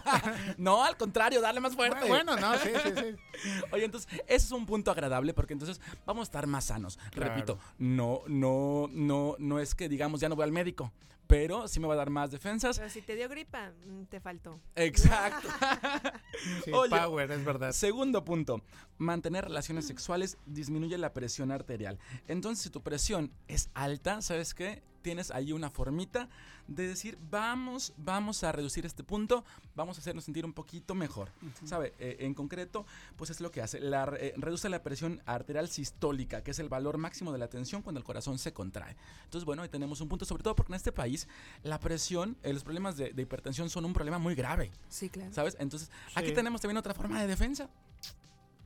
no, 0.59 0.82
al 0.82 0.97
contrario, 0.97 1.40
dale 1.40 1.60
más 1.60 1.74
fuerte. 1.74 2.09
Bueno, 2.09 2.36
no, 2.36 2.55
sí, 2.59 2.70
sí, 2.82 2.90
sí. 2.97 3.51
Oye, 3.72 3.85
entonces, 3.85 4.09
ese 4.26 4.47
es 4.47 4.52
un 4.52 4.66
punto 4.66 4.90
agradable 4.90 5.35
porque 5.35 5.52
entonces 5.52 5.81
vamos 6.06 6.22
a 6.22 6.24
estar 6.24 6.47
más 6.47 6.64
sanos. 6.64 6.98
Claro. 7.10 7.35
Repito, 7.35 7.59
no, 7.78 8.22
no, 8.26 8.89
no, 8.90 9.36
no 9.39 9.59
es 9.59 9.74
que 9.74 9.89
digamos 9.89 10.20
ya 10.20 10.28
no 10.28 10.36
voy 10.36 10.44
al 10.44 10.52
médico, 10.52 10.93
pero 11.26 11.68
sí 11.68 11.80
me 11.80 11.86
va 11.86 11.94
a 11.94 11.96
dar 11.96 12.10
más 12.10 12.30
defensas. 12.30 12.78
Pero 12.78 12.90
si 12.90 13.02
te 13.02 13.16
dio 13.16 13.28
gripa, 13.28 13.72
mm, 13.86 14.05
te 14.05 14.20
faltó. 14.20 14.60
Exacto. 14.74 15.48
Sí, 16.64 16.72
Oye, 16.72 16.90
power, 16.90 17.30
es 17.30 17.44
verdad. 17.44 17.72
Segundo 17.72 18.24
punto, 18.24 18.60
mantener 18.98 19.44
relaciones 19.44 19.86
sexuales 19.86 20.36
disminuye 20.46 20.98
la 20.98 21.12
presión 21.12 21.52
arterial. 21.52 21.98
Entonces, 22.26 22.64
si 22.64 22.70
tu 22.70 22.82
presión 22.82 23.32
es 23.46 23.70
alta, 23.72 24.20
¿sabes 24.20 24.52
qué? 24.52 24.82
Tienes 25.05 25.31
ahí 25.31 25.52
una 25.52 25.68
formita 25.68 26.31
de 26.66 26.89
decir, 26.89 27.18
vamos, 27.31 27.93
vamos 27.98 28.43
a 28.43 28.52
reducir 28.52 28.86
este 28.86 29.05
punto, 29.05 29.44
vamos 29.76 29.98
a 29.98 30.01
hacernos 30.01 30.24
sentir 30.24 30.47
un 30.47 30.55
poquito 30.55 30.94
mejor. 30.94 31.28
¿Sabe? 31.66 31.93
Eh, 31.98 32.16
en 32.20 32.32
concreto, 32.32 32.86
pues 33.16 33.28
es 33.28 33.43
lo 33.43 33.51
que 33.51 33.60
hace. 33.60 33.81
La, 33.81 34.05
eh, 34.18 34.32
reduce 34.39 34.70
la 34.70 34.82
presión 34.82 35.20
arterial 35.26 35.68
sistólica, 35.68 36.43
que 36.43 36.52
es 36.52 36.59
el 36.59 36.70
valor 36.70 36.97
máximo 36.97 37.32
de 37.32 37.39
la 37.39 37.48
tensión 37.48 37.82
cuando 37.82 37.98
el 37.98 38.05
corazón 38.05 38.39
se 38.39 38.55
contrae. 38.55 38.97
Entonces, 39.24 39.44
bueno, 39.44 39.60
ahí 39.60 39.68
tenemos 39.68 40.01
un 40.01 40.09
punto, 40.09 40.24
sobre 40.24 40.43
todo 40.43 40.56
porque 40.56 40.72
en 40.72 40.76
este 40.76 40.90
país 40.90 41.28
la 41.62 41.78
presión, 41.78 42.39
eh, 42.43 42.55
los 42.55 42.64
problemas 42.64 42.97
de, 42.97 43.12
de 43.12 43.22
hipertensión 43.22 43.68
son 43.68 43.85
un 43.85 43.93
problema 43.93 44.16
muy 44.18 44.35
grave. 44.35 44.70
Sí, 44.89 45.10
claro. 45.10 45.35
¿Sabes? 45.35 45.55
Entonces, 45.60 45.90
aquí 46.14 46.28
Sí. 46.28 46.35
tenemos 46.35 46.62
también 46.62 46.78
otra 46.78 46.94
forma 46.94 47.20
de 47.20 47.26
defensa. 47.26 47.68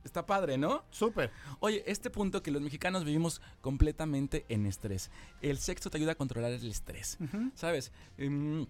Está 0.03 0.25
padre, 0.25 0.57
¿no? 0.57 0.83
Súper. 0.91 1.31
Oye, 1.59 1.83
este 1.85 2.09
punto 2.09 2.41
que 2.41 2.51
los 2.51 2.61
mexicanos 2.61 3.03
vivimos 3.03 3.41
completamente 3.61 4.45
en 4.49 4.65
estrés. 4.65 5.11
El 5.41 5.57
sexo 5.57 5.89
te 5.89 5.97
ayuda 5.97 6.13
a 6.13 6.15
controlar 6.15 6.51
el 6.51 6.69
estrés. 6.69 7.17
¿Sabes? 7.55 7.91
Em, 8.17 8.65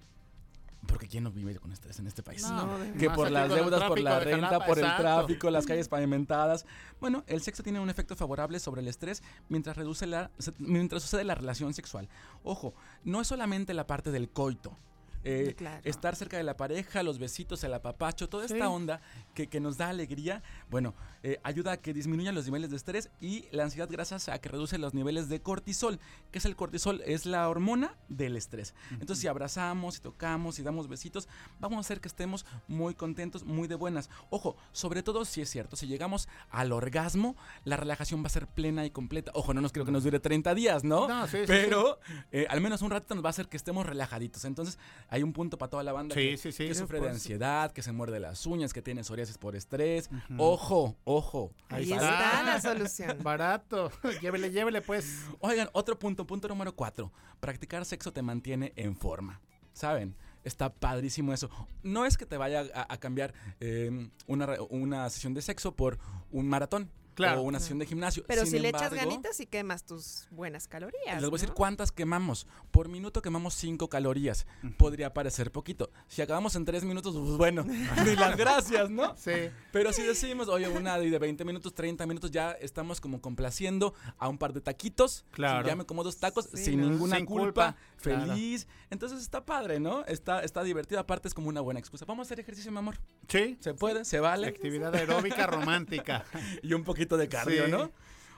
porque 0.87 1.07
¿quién 1.07 1.23
no 1.23 1.31
vive 1.31 1.55
con 1.57 1.71
estrés 1.71 1.99
en 1.99 2.07
este 2.07 2.23
país? 2.23 2.41
No, 2.49 2.77
que 2.97 3.09
por 3.09 3.29
las 3.29 3.49
deudas, 3.49 3.83
por 3.83 3.99
la 3.99 4.19
renta, 4.19 4.47
Jalapa, 4.47 4.65
por 4.65 4.77
el 4.77 4.85
exacto. 4.85 5.03
tráfico, 5.03 5.51
las 5.51 5.65
calles 5.65 5.89
pavimentadas. 5.89 6.65
Bueno, 7.01 7.23
el 7.27 7.41
sexo 7.41 7.63
tiene 7.63 7.79
un 7.79 7.89
efecto 7.89 8.15
favorable 8.15 8.59
sobre 8.59 8.81
el 8.81 8.87
estrés 8.87 9.21
mientras 9.49 9.75
reduce 9.75 10.07
la, 10.07 10.31
mientras 10.57 11.03
sucede 11.03 11.25
la 11.25 11.35
relación 11.35 11.73
sexual. 11.73 12.07
Ojo, 12.43 12.73
no 13.03 13.21
es 13.21 13.27
solamente 13.27 13.73
la 13.73 13.87
parte 13.87 14.11
del 14.11 14.29
coito. 14.29 14.77
Eh, 15.23 15.53
Claro. 15.57 15.81
Estar 15.83 16.15
cerca 16.15 16.37
de 16.37 16.43
la 16.43 16.55
pareja, 16.55 17.03
los 17.03 17.19
besitos, 17.19 17.63
el 17.63 17.73
apapacho, 17.73 18.29
toda 18.29 18.47
Sí. 18.47 18.53
esta 18.53 18.69
onda 18.69 19.01
que, 19.33 19.47
que 19.47 19.59
nos 19.59 19.77
da 19.77 19.89
alegría, 19.89 20.41
bueno, 20.69 20.93
eh, 21.23 21.39
ayuda 21.43 21.73
a 21.73 21.77
que 21.77 21.93
disminuyan 21.93 22.33
los 22.35 22.45
niveles 22.45 22.69
de 22.69 22.77
estrés 22.77 23.09
y 23.19 23.45
la 23.51 23.63
ansiedad 23.63 23.89
gracias 23.91 24.29
a 24.29 24.39
que 24.39 24.47
reduce 24.49 24.77
los 24.77 24.93
niveles 24.93 25.27
de 25.29 25.41
cortisol. 25.41 25.99
que 26.31 26.37
es 26.39 26.45
el 26.45 26.55
cortisol? 26.55 27.01
Es 27.05 27.25
la 27.25 27.49
hormona 27.49 27.95
del 28.07 28.35
estrés. 28.37 28.75
Entonces, 28.91 29.19
si 29.19 29.27
abrazamos, 29.27 29.95
si 29.95 30.01
tocamos, 30.01 30.55
si 30.55 30.63
damos 30.63 30.87
besitos, 30.87 31.27
vamos 31.59 31.77
a 31.77 31.79
hacer 31.81 31.99
que 32.01 32.07
estemos 32.07 32.45
muy 32.67 32.93
contentos, 32.93 33.43
muy 33.43 33.67
de 33.67 33.75
buenas. 33.75 34.09
Ojo, 34.29 34.55
sobre 34.71 35.01
todo 35.03 35.25
si 35.25 35.41
es 35.41 35.49
cierto, 35.49 35.75
si 35.75 35.87
llegamos 35.87 36.29
al 36.49 36.71
orgasmo, 36.71 37.35
la 37.65 37.77
relajación 37.77 38.21
va 38.23 38.27
a 38.27 38.29
ser 38.29 38.47
plena 38.47 38.85
y 38.85 38.91
completa. 38.91 39.31
Ojo, 39.33 39.53
no 39.53 39.61
nos 39.61 39.71
creo 39.71 39.85
que 39.85 39.91
nos 39.91 40.03
dure 40.03 40.19
30 40.19 40.53
días, 40.55 40.83
¿no? 40.83 41.07
No, 41.07 41.27
sí, 41.27 41.37
sí, 41.39 41.43
Pero 41.47 41.99
eh, 42.31 42.45
al 42.49 42.61
menos 42.61 42.81
un 42.81 42.91
ratito 42.91 43.15
nos 43.15 43.23
va 43.23 43.29
a 43.29 43.31
hacer 43.31 43.47
que 43.49 43.57
estemos 43.57 43.85
relajaditos. 43.85 44.45
Entonces, 44.45 44.77
hay 45.09 45.23
un 45.23 45.33
punto 45.33 45.57
para 45.57 45.69
toda 45.69 45.83
la 45.83 45.91
banda 45.91 46.13
Sí, 46.15 46.31
que, 46.31 46.37
sí, 46.37 46.51
sí. 46.51 46.67
que 46.67 46.75
sufre 46.75 46.99
de 47.01 47.09
ansiedad, 47.09 47.71
que 47.71 47.81
se 47.81 47.91
muerde 47.91 48.19
las 48.19 48.45
uñas, 48.45 48.73
que 48.73 48.81
tiene 48.81 49.03
psoriasis 49.03 49.37
por 49.37 49.55
estrés. 49.55 50.09
Ojo, 50.37 50.95
ojo. 51.03 51.51
Ahí 51.69 51.91
está 51.91 52.43
la 52.43 52.61
solución. 52.61 53.17
Barato. 53.23 53.91
llévele, 54.21 54.51
llévele, 54.51 54.81
pues. 54.81 55.25
Oigan, 55.39 55.69
otro 55.73 55.97
punto, 55.97 56.25
punto 56.25 56.47
número 56.47 56.75
cuatro. 56.75 57.11
Practicar 57.39 57.85
sexo 57.85 58.13
te 58.13 58.21
mantiene 58.21 58.73
en 58.75 58.95
forma. 58.95 59.41
¿Saben? 59.73 60.15
Está 60.43 60.73
padrísimo 60.73 61.33
eso. 61.33 61.49
No 61.83 62.05
es 62.05 62.17
que 62.17 62.25
te 62.25 62.37
vaya 62.37 62.63
a, 62.73 62.93
a 62.93 62.97
cambiar 62.97 63.33
eh, 63.59 64.09
una, 64.27 64.47
una 64.69 65.09
sesión 65.09 65.33
de 65.33 65.41
sexo 65.41 65.75
por 65.75 65.97
un 66.31 66.47
maratón. 66.47 66.89
Claro. 67.27 67.41
O 67.41 67.43
una 67.43 67.59
sesión 67.59 67.79
de 67.79 67.85
gimnasio. 67.85 68.23
Pero 68.27 68.41
Sin 68.43 68.51
si 68.51 68.59
le 68.59 68.69
echas 68.69 68.91
embargo, 68.91 69.09
ganitas 69.09 69.39
y 69.39 69.45
quemas 69.45 69.83
tus 69.85 70.27
buenas 70.31 70.67
calorías. 70.67 71.21
Les 71.21 71.29
voy 71.29 71.37
a 71.37 71.41
decir 71.41 71.53
cuántas 71.53 71.91
quemamos. 71.91 72.47
Por 72.71 72.87
minuto 72.89 73.21
quemamos 73.21 73.53
5 73.55 73.89
calorías. 73.89 74.47
Podría 74.77 75.13
parecer 75.13 75.51
poquito. 75.51 75.91
Si 76.07 76.21
acabamos 76.21 76.55
en 76.55 76.65
3 76.65 76.83
minutos, 76.85 77.15
pues 77.15 77.37
bueno, 77.37 77.63
ni 78.05 78.15
las 78.15 78.37
gracias, 78.37 78.89
¿no? 78.89 79.15
Sí. 79.17 79.31
Pero 79.71 79.91
si 79.93 80.01
decimos, 80.03 80.47
oye, 80.47 80.67
una 80.69 80.97
de 80.97 81.19
20 81.19 81.43
minutos, 81.45 81.73
30 81.73 82.05
minutos, 82.05 82.31
ya 82.31 82.51
estamos 82.53 83.01
como 83.01 83.21
complaciendo 83.21 83.93
a 84.17 84.29
un 84.29 84.37
par 84.37 84.53
de 84.53 84.61
taquitos. 84.61 85.25
Claro. 85.31 85.63
Si 85.63 85.69
ya 85.69 85.75
me 85.75 85.85
como 85.85 86.03
dos 86.03 86.17
tacos 86.17 86.47
Sí, 86.53 86.63
sin 86.65 86.81
¿no? 86.81 86.89
ninguna 86.89 87.17
Sin 87.17 87.25
culpa. 87.25 87.43
culpa. 87.73 87.75
Feliz. 87.99 88.67
Entonces 88.89 89.21
está 89.21 89.45
padre, 89.45 89.79
¿no? 89.79 90.05
Está, 90.05 90.41
está 90.43 90.63
divertido. 90.63 90.99
Aparte 90.99 91.27
es 91.27 91.33
como 91.33 91.49
una 91.49 91.61
buena 91.61 91.79
excusa. 91.79 92.05
Vamos 92.05 92.25
a 92.25 92.27
hacer 92.27 92.39
ejercicio, 92.39 92.71
mi 92.71 92.77
amor. 92.77 92.97
Sí. 93.27 93.57
Se 93.59 93.73
puede, 93.73 94.05
se 94.05 94.19
vale. 94.19 94.47
Actividad 94.47 94.93
aeróbica 94.95 95.45
romántica. 95.47 96.25
y 96.63 96.73
un 96.73 96.83
poquito 96.83 97.17
de 97.17 97.27
cardio, 97.27 97.65
Sí. 97.65 97.71
¿no? 97.71 97.91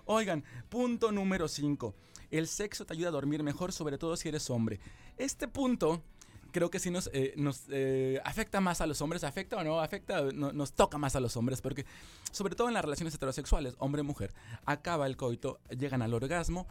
Oigan, 0.05 0.43
punto 0.69 1.11
número 1.11 1.47
5. 1.47 1.93
El 2.31 2.47
sexo 2.47 2.85
te 2.85 2.93
ayuda 2.93 3.09
a 3.09 3.11
dormir 3.11 3.43
mejor, 3.43 3.71
sobre 3.71 3.97
todo 3.97 4.15
si 4.17 4.29
eres 4.29 4.49
hombre. 4.49 4.79
Este 5.17 5.47
punto 5.47 6.01
creo 6.51 6.69
que 6.69 6.79
sí 6.79 6.89
nos, 6.91 7.09
eh, 7.13 7.33
nos 7.37 7.63
eh, 7.69 8.19
afecta 8.25 8.59
más 8.59 8.81
a 8.81 8.87
los 8.87 9.01
hombres. 9.01 9.23
¿Afecta 9.23 9.57
o 9.57 9.63
no? 9.63 9.79
Afecta, 9.79 10.21
no- 10.33 10.51
nos 10.51 10.73
toca 10.73 10.97
más 10.97 11.15
a 11.15 11.19
los 11.19 11.37
hombres 11.37 11.61
porque, 11.61 11.85
sobre 12.31 12.55
todo 12.55 12.67
en 12.67 12.73
las 12.73 12.83
relaciones 12.83 13.13
heterosexuales, 13.15 13.75
hombre-mujer, 13.79 14.33
acaba 14.65 15.07
el 15.07 15.15
coito, 15.17 15.59
llegan 15.77 16.01
al 16.01 16.13
orgasmo 16.13 16.67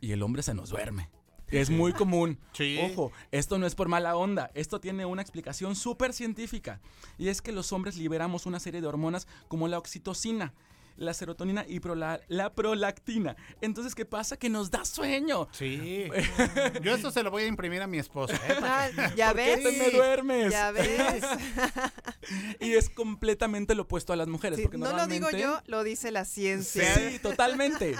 y 0.00 0.12
el 0.12 0.22
hombre 0.22 0.42
se 0.42 0.54
nos 0.54 0.70
duerme. 0.70 1.10
Es 1.50 1.70
muy 1.70 1.92
común. 1.92 2.38
Sí. 2.52 2.78
Ojo, 2.82 3.12
esto 3.30 3.58
no 3.58 3.66
es 3.66 3.74
por 3.74 3.88
mala 3.88 4.16
onda. 4.16 4.50
Esto 4.54 4.80
tiene 4.80 5.06
una 5.06 5.22
explicación 5.22 5.76
súper 5.76 6.12
científica. 6.12 6.80
Y 7.18 7.28
es 7.28 7.42
que 7.42 7.52
los 7.52 7.72
hombres 7.72 7.96
liberamos 7.96 8.46
una 8.46 8.58
serie 8.60 8.80
de 8.80 8.86
hormonas 8.86 9.28
como 9.48 9.68
la 9.68 9.78
oxitocina, 9.78 10.52
la 10.96 11.12
serotonina 11.12 11.64
y 11.68 11.80
prola- 11.80 12.20
la 12.28 12.52
prolactina. 12.54 13.36
Entonces, 13.60 13.94
¿qué 13.94 14.04
pasa? 14.04 14.36
Que 14.36 14.48
nos 14.48 14.70
da 14.70 14.84
sueño. 14.84 15.48
Sí. 15.52 16.06
Yo 16.82 16.94
esto 16.94 17.10
se 17.10 17.22
lo 17.22 17.30
voy 17.30 17.42
a 17.44 17.46
imprimir 17.46 17.82
a 17.82 17.86
mi 17.86 17.98
esposa. 17.98 18.34
¿eh? 18.36 18.54
Ah, 18.62 18.88
¿Ya 19.16 19.28
¿Por 19.32 19.36
qué 19.36 19.56
ves? 19.56 19.62
te 19.64 19.72
me 19.72 19.90
duermes? 19.90 20.52
¿Ya 20.52 20.70
ves? 20.70 21.24
y 22.60 22.72
es 22.74 22.90
completamente 22.90 23.74
lo 23.74 23.82
opuesto 23.82 24.12
a 24.12 24.16
las 24.16 24.28
mujeres. 24.28 24.58
Sí, 24.58 24.62
porque 24.64 24.78
no 24.78 24.92
lo 24.96 25.06
digo 25.06 25.30
yo, 25.30 25.60
lo 25.66 25.84
dice 25.84 26.10
la 26.10 26.24
ciencia. 26.24 26.94
Sí, 26.94 27.18
totalmente. 27.18 27.96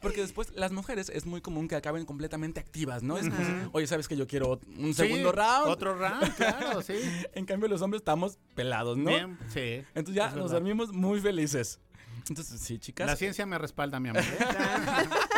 Porque 0.00 0.20
después 0.20 0.52
las 0.54 0.72
mujeres 0.72 1.08
es 1.08 1.26
muy 1.26 1.40
común 1.40 1.68
que 1.68 1.76
acaben 1.76 2.04
completamente 2.04 2.60
activas, 2.60 3.02
¿no? 3.02 3.18
Es 3.18 3.28
como, 3.28 3.70
oye, 3.72 3.86
¿sabes 3.86 4.08
que 4.08 4.16
yo 4.16 4.26
quiero 4.26 4.60
un 4.78 4.94
Sí, 4.94 4.94
segundo 4.94 5.32
round? 5.32 5.68
Otro 5.68 5.96
round, 5.96 6.34
claro, 6.34 6.82
sí. 6.82 6.94
En 7.34 7.46
cambio, 7.46 7.68
los 7.68 7.82
hombres 7.82 8.00
estamos 8.00 8.38
pelados, 8.54 8.96
¿no? 8.96 9.10
Bien, 9.10 9.38
sí. 9.48 9.82
Entonces 9.94 10.14
ya 10.14 10.30
nos 10.30 10.50
dormimos 10.50 10.92
muy 10.92 11.20
felices. 11.20 11.80
Entonces, 12.28 12.60
sí, 12.60 12.78
chicas. 12.78 13.06
La 13.06 13.16
ciencia 13.16 13.46
me 13.46 13.58
respalda, 13.58 14.00
mi 14.00 14.08
amor. 14.08 14.22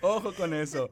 Ojo 0.00 0.32
con 0.34 0.54
eso. 0.54 0.90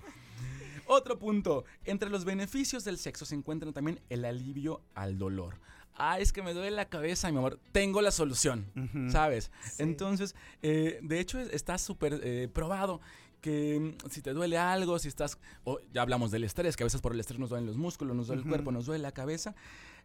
Otro 0.86 1.18
punto. 1.18 1.64
Entre 1.84 2.10
los 2.10 2.24
beneficios 2.24 2.84
del 2.84 2.98
sexo 2.98 3.24
se 3.24 3.34
encuentran 3.34 3.72
también 3.72 4.00
el 4.08 4.24
alivio 4.24 4.82
al 4.94 5.18
dolor. 5.18 5.58
Ah, 5.98 6.18
es 6.20 6.32
que 6.32 6.42
me 6.42 6.52
duele 6.52 6.70
la 6.72 6.88
cabeza, 6.88 7.30
mi 7.32 7.38
amor. 7.38 7.58
Tengo 7.72 8.02
la 8.02 8.10
solución. 8.10 8.66
¿sabes? 9.10 9.50
Entonces, 9.78 10.34
eh, 10.62 10.98
de 11.02 11.20
hecho, 11.20 11.38
es- 11.40 11.50
está 11.52 11.78
súper 11.78 12.20
eh, 12.22 12.48
probado 12.52 13.00
que 13.40 13.78
mm, 14.04 14.10
si 14.10 14.22
te 14.22 14.32
duele 14.32 14.58
algo, 14.58 14.98
si 14.98 15.08
estás, 15.08 15.38
o 15.64 15.78
ya 15.92 16.02
hablamos 16.02 16.30
del 16.30 16.44
estrés, 16.44 16.76
que 16.76 16.82
a 16.82 16.86
veces 16.86 17.00
por 17.00 17.12
el 17.12 17.20
estrés 17.20 17.38
nos 17.38 17.50
duelen 17.50 17.66
los 17.66 17.76
músculos, 17.76 18.16
nos 18.16 18.26
duele 18.26 18.42
el 18.42 18.48
cuerpo, 18.48 18.72
nos 18.72 18.86
duele 18.86 19.02
la 19.02 19.12
cabeza, 19.12 19.54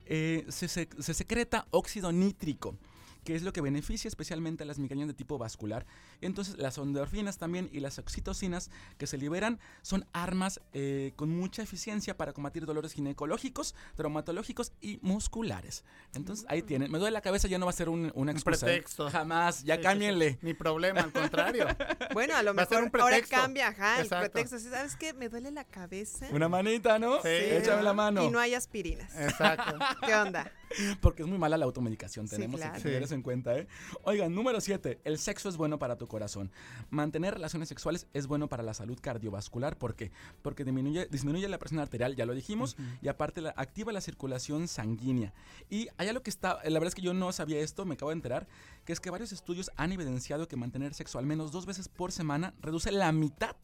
eh, 0.06 0.46
se, 0.50 0.68
se- 0.68 0.90
se 1.00 1.14
secreta 1.14 1.66
óxido 1.72 2.12
nítrico 2.12 2.76
que 3.24 3.36
es 3.36 3.44
lo 3.44 3.54
que 3.54 3.62
beneficia 3.62 4.08
especialmente 4.08 4.64
a 4.64 4.66
las 4.66 4.80
migrañas 4.80 5.08
de 5.08 5.14
tipo 5.14 5.38
vascular. 5.38 5.86
Entonces, 6.22 6.58
las 6.58 6.78
endorfinas 6.78 7.38
también 7.38 7.70
y 7.72 7.80
las 7.80 8.00
oxitocinas 8.00 8.70
que 8.98 9.08
se 9.08 9.18
liberan 9.18 9.60
son 9.82 10.06
armas 10.14 10.60
eh, 10.74 11.14
con 11.16 11.30
mucha 11.30 11.62
eficiencia 11.62 12.18
para 12.18 12.34
combatir 12.34 12.66
dolores 12.66 12.94
ginecológicos, 12.94 13.76
traumatológicos 13.96 14.74
y 14.82 15.00
musculares. 15.02 15.84
Entonces, 16.14 16.46
ahí 16.50 16.62
tienen. 16.62 16.92
Me 16.92 16.98
duele 16.98 17.14
la 17.14 17.22
cabeza, 17.22 17.48
ya 17.48 17.58
no 17.60 17.66
va 17.66 17.72
a 17.72 17.74
ser 17.76 17.90
un, 17.90 18.12
una 18.16 18.32
Un 18.32 18.38
excusa. 18.38 18.66
¿eh? 18.66 18.70
pretexto. 18.74 19.10
Jamás, 19.10 19.64
ya 19.64 19.76
Sí, 19.76 19.82
cámbienle. 19.82 20.32
sí. 20.34 20.40
Ni 20.42 20.54
problema, 20.54 21.02
al 21.02 21.12
contrario. 21.12 21.68
Bueno, 22.14 22.36
a 22.36 22.44
lo 22.44 22.54
Va 22.54 22.64
a 22.64 22.66
ser 22.66 22.82
mejor 22.84 22.96
un 22.96 23.02
ahora 23.02 23.22
cambia, 23.22 23.68
ajá, 23.70 23.98
el 24.00 24.04
Exacto. 24.04 24.32
pretexto. 24.32 24.60
Sí, 24.60 24.70
¿Sabes 24.70 24.96
qué? 24.98 25.14
Me 25.14 25.30
duele 25.30 25.50
la 25.52 25.64
cabeza. 25.64 26.28
Una 26.32 26.50
manita, 26.50 27.00
¿no? 27.00 27.22
Sí. 27.22 27.30
Échame 27.30 27.84
la 27.84 27.94
mano. 27.94 28.24
Y 28.26 28.30
no 28.30 28.40
hay 28.40 28.54
aspirinas. 28.54 29.16
Exacto. 29.18 29.78
¿Qué 30.06 30.14
onda? 30.14 30.52
Porque 31.02 31.24
es 31.24 31.28
muy 31.28 31.38
mala 31.38 31.58
la 31.58 31.66
automedicación, 31.66 32.28
Sí, 32.28 32.36
tenemos 32.36 32.60
claro. 32.60 32.76
que 32.76 32.82
tener 32.82 33.04
eso 33.04 33.14
en 33.16 33.22
cuenta, 33.22 33.58
¿eh? 33.58 33.68
Oigan, 34.04 34.34
número 34.34 34.60
7, 34.62 35.00
el 35.04 35.18
sexo 35.18 35.50
es 35.50 35.58
bueno 35.58 35.80
para 35.80 35.98
tu 35.98 36.08
corazón. 36.08 36.52
Mantener 36.90 37.34
relaciones 37.36 37.70
sexuales 37.70 38.08
es 38.14 38.28
bueno 38.28 38.48
para 38.50 38.64
la 38.64 38.74
salud 38.74 38.98
cardiovascular, 39.02 39.78
¿por 39.78 39.96
qué? 39.96 40.12
Porque 40.42 40.64
disminuye, 40.64 41.08
disminuye 41.12 41.48
la 41.50 41.58
presión 41.60 41.80
arterial, 41.80 42.16
ya 42.16 42.26
lo 42.26 42.34
dijimos, 42.34 42.76
y 43.02 43.08
aparte 43.08 43.42
la- 43.42 43.54
activa 43.58 43.92
la 43.92 44.02
circulación 44.02 44.68
sanguínea. 44.68 45.34
Y 45.70 45.88
hay 45.98 46.08
algo 46.08 46.24
que 46.24 46.30
está, 46.30 46.56
la 46.64 46.80
verdad 46.80 46.88
es 46.88 46.96
que 46.96 47.02
yo 47.02 47.14
no 47.14 47.32
sabía 47.32 47.60
esto, 47.60 47.86
me 47.86 47.96
acabo 47.96 48.10
de 48.12 48.16
enterar, 48.16 48.48
que 48.86 48.94
es 48.94 49.00
que 49.00 49.10
varios 49.10 49.32
estudios 49.32 49.72
han 49.76 49.92
evidenciado 49.92 50.48
que 50.48 50.56
mantener 50.56 50.94
sexo 50.94 51.20
al 51.20 51.26
menos 51.26 51.52
dos 51.52 51.66
veces 51.66 51.88
por 51.90 52.12
semana 52.12 52.54
reduce 52.62 52.92
la 52.92 53.12
mitad 53.12 53.56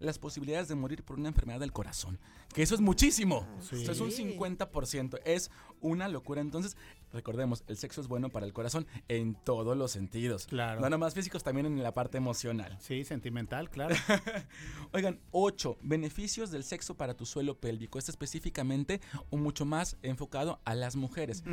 las 0.00 0.18
posibilidades 0.18 0.68
de 0.68 0.74
morir 0.74 1.04
por 1.04 1.18
una 1.18 1.28
enfermedad 1.28 1.60
del 1.60 1.72
corazón. 1.72 2.18
Que 2.52 2.62
eso 2.62 2.74
es 2.74 2.80
muchísimo. 2.80 3.46
Sí. 3.60 3.82
Eso 3.82 3.92
es 3.92 4.00
un 4.00 4.10
50%. 4.10 5.20
Es 5.24 5.50
una 5.80 6.08
locura. 6.08 6.40
Entonces, 6.40 6.76
recordemos, 7.12 7.62
el 7.68 7.76
sexo 7.76 8.00
es 8.00 8.08
bueno 8.08 8.28
para 8.28 8.44
el 8.44 8.52
corazón 8.52 8.86
en 9.08 9.34
todos 9.34 9.76
los 9.76 9.92
sentidos. 9.92 10.46
Claro. 10.46 10.80
No 10.80 10.90
nomás 10.90 11.14
físicos, 11.14 11.44
también 11.44 11.66
en 11.66 11.82
la 11.82 11.94
parte 11.94 12.18
emocional. 12.18 12.76
Sí, 12.80 13.04
sentimental, 13.04 13.70
claro. 13.70 13.94
Oigan, 14.92 15.20
8. 15.30 15.78
Beneficios 15.82 16.50
del 16.50 16.64
sexo 16.64 16.96
para 16.96 17.14
tu 17.14 17.24
suelo 17.26 17.60
pélvico. 17.60 17.98
Este 17.98 18.10
específicamente 18.10 19.00
o 19.30 19.36
mucho 19.36 19.64
más 19.64 19.96
enfocado 20.02 20.60
a 20.64 20.74
las 20.74 20.96
mujeres. 20.96 21.44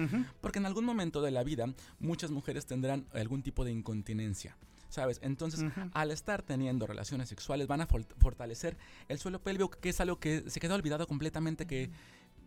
Porque 0.42 0.60
en 0.60 0.66
algún 0.66 0.86
momento 0.86 1.22
de 1.22 1.32
la 1.32 1.44
vida 1.44 1.68
muchas 2.00 2.32
mujeres 2.32 2.66
tendrán 2.66 3.06
algún 3.14 3.44
tipo 3.44 3.64
de 3.66 3.72
incontinencia. 3.72 4.58
¿Sabes? 4.90 5.20
Entonces, 5.22 5.66
al 5.94 6.12
estar 6.12 6.42
teniendo 6.44 6.88
relaciones 6.88 7.28
sexuales, 7.30 7.68
van 7.68 7.82
a 7.82 7.88
fol- 7.88 8.06
fortalecer 8.20 8.78
el 9.10 9.20
suelo 9.20 9.40
pélvico, 9.42 9.70
que 9.70 9.90
es 9.90 10.00
algo 10.00 10.20
que 10.20 10.50
se 10.50 10.60
queda 10.60 10.76
olvidado 10.76 11.08
completamente, 11.08 11.68
que 11.68 11.90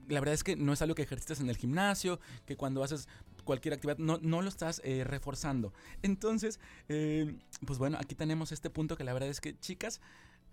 la 0.09 0.21
verdad 0.21 0.35
es 0.35 0.43
que 0.43 0.57
no 0.57 0.73
es 0.73 0.81
algo 0.83 0.95
que 0.95 1.03
ejercitas 1.03 1.41
en 1.41 1.51
el 1.51 1.57
gimnasio, 1.57 2.19
que 2.47 2.57
cuando 2.57 2.83
haces 2.83 3.09
cualquier 3.45 3.75
actividad 3.75 3.99
no, 3.99 4.19
no 4.23 4.43
lo 4.43 4.49
estás 4.49 4.81
eh, 4.85 5.05
reforzando. 5.05 5.73
Entonces, 6.03 6.59
eh, 6.89 7.35
pues 7.67 7.79
bueno, 7.79 7.99
aquí 8.01 8.15
tenemos 8.15 8.53
este 8.53 8.71
punto 8.71 8.97
que 8.97 9.05
la 9.05 9.13
verdad 9.13 9.29
es 9.29 9.41
que, 9.41 9.57
chicas, 9.59 10.01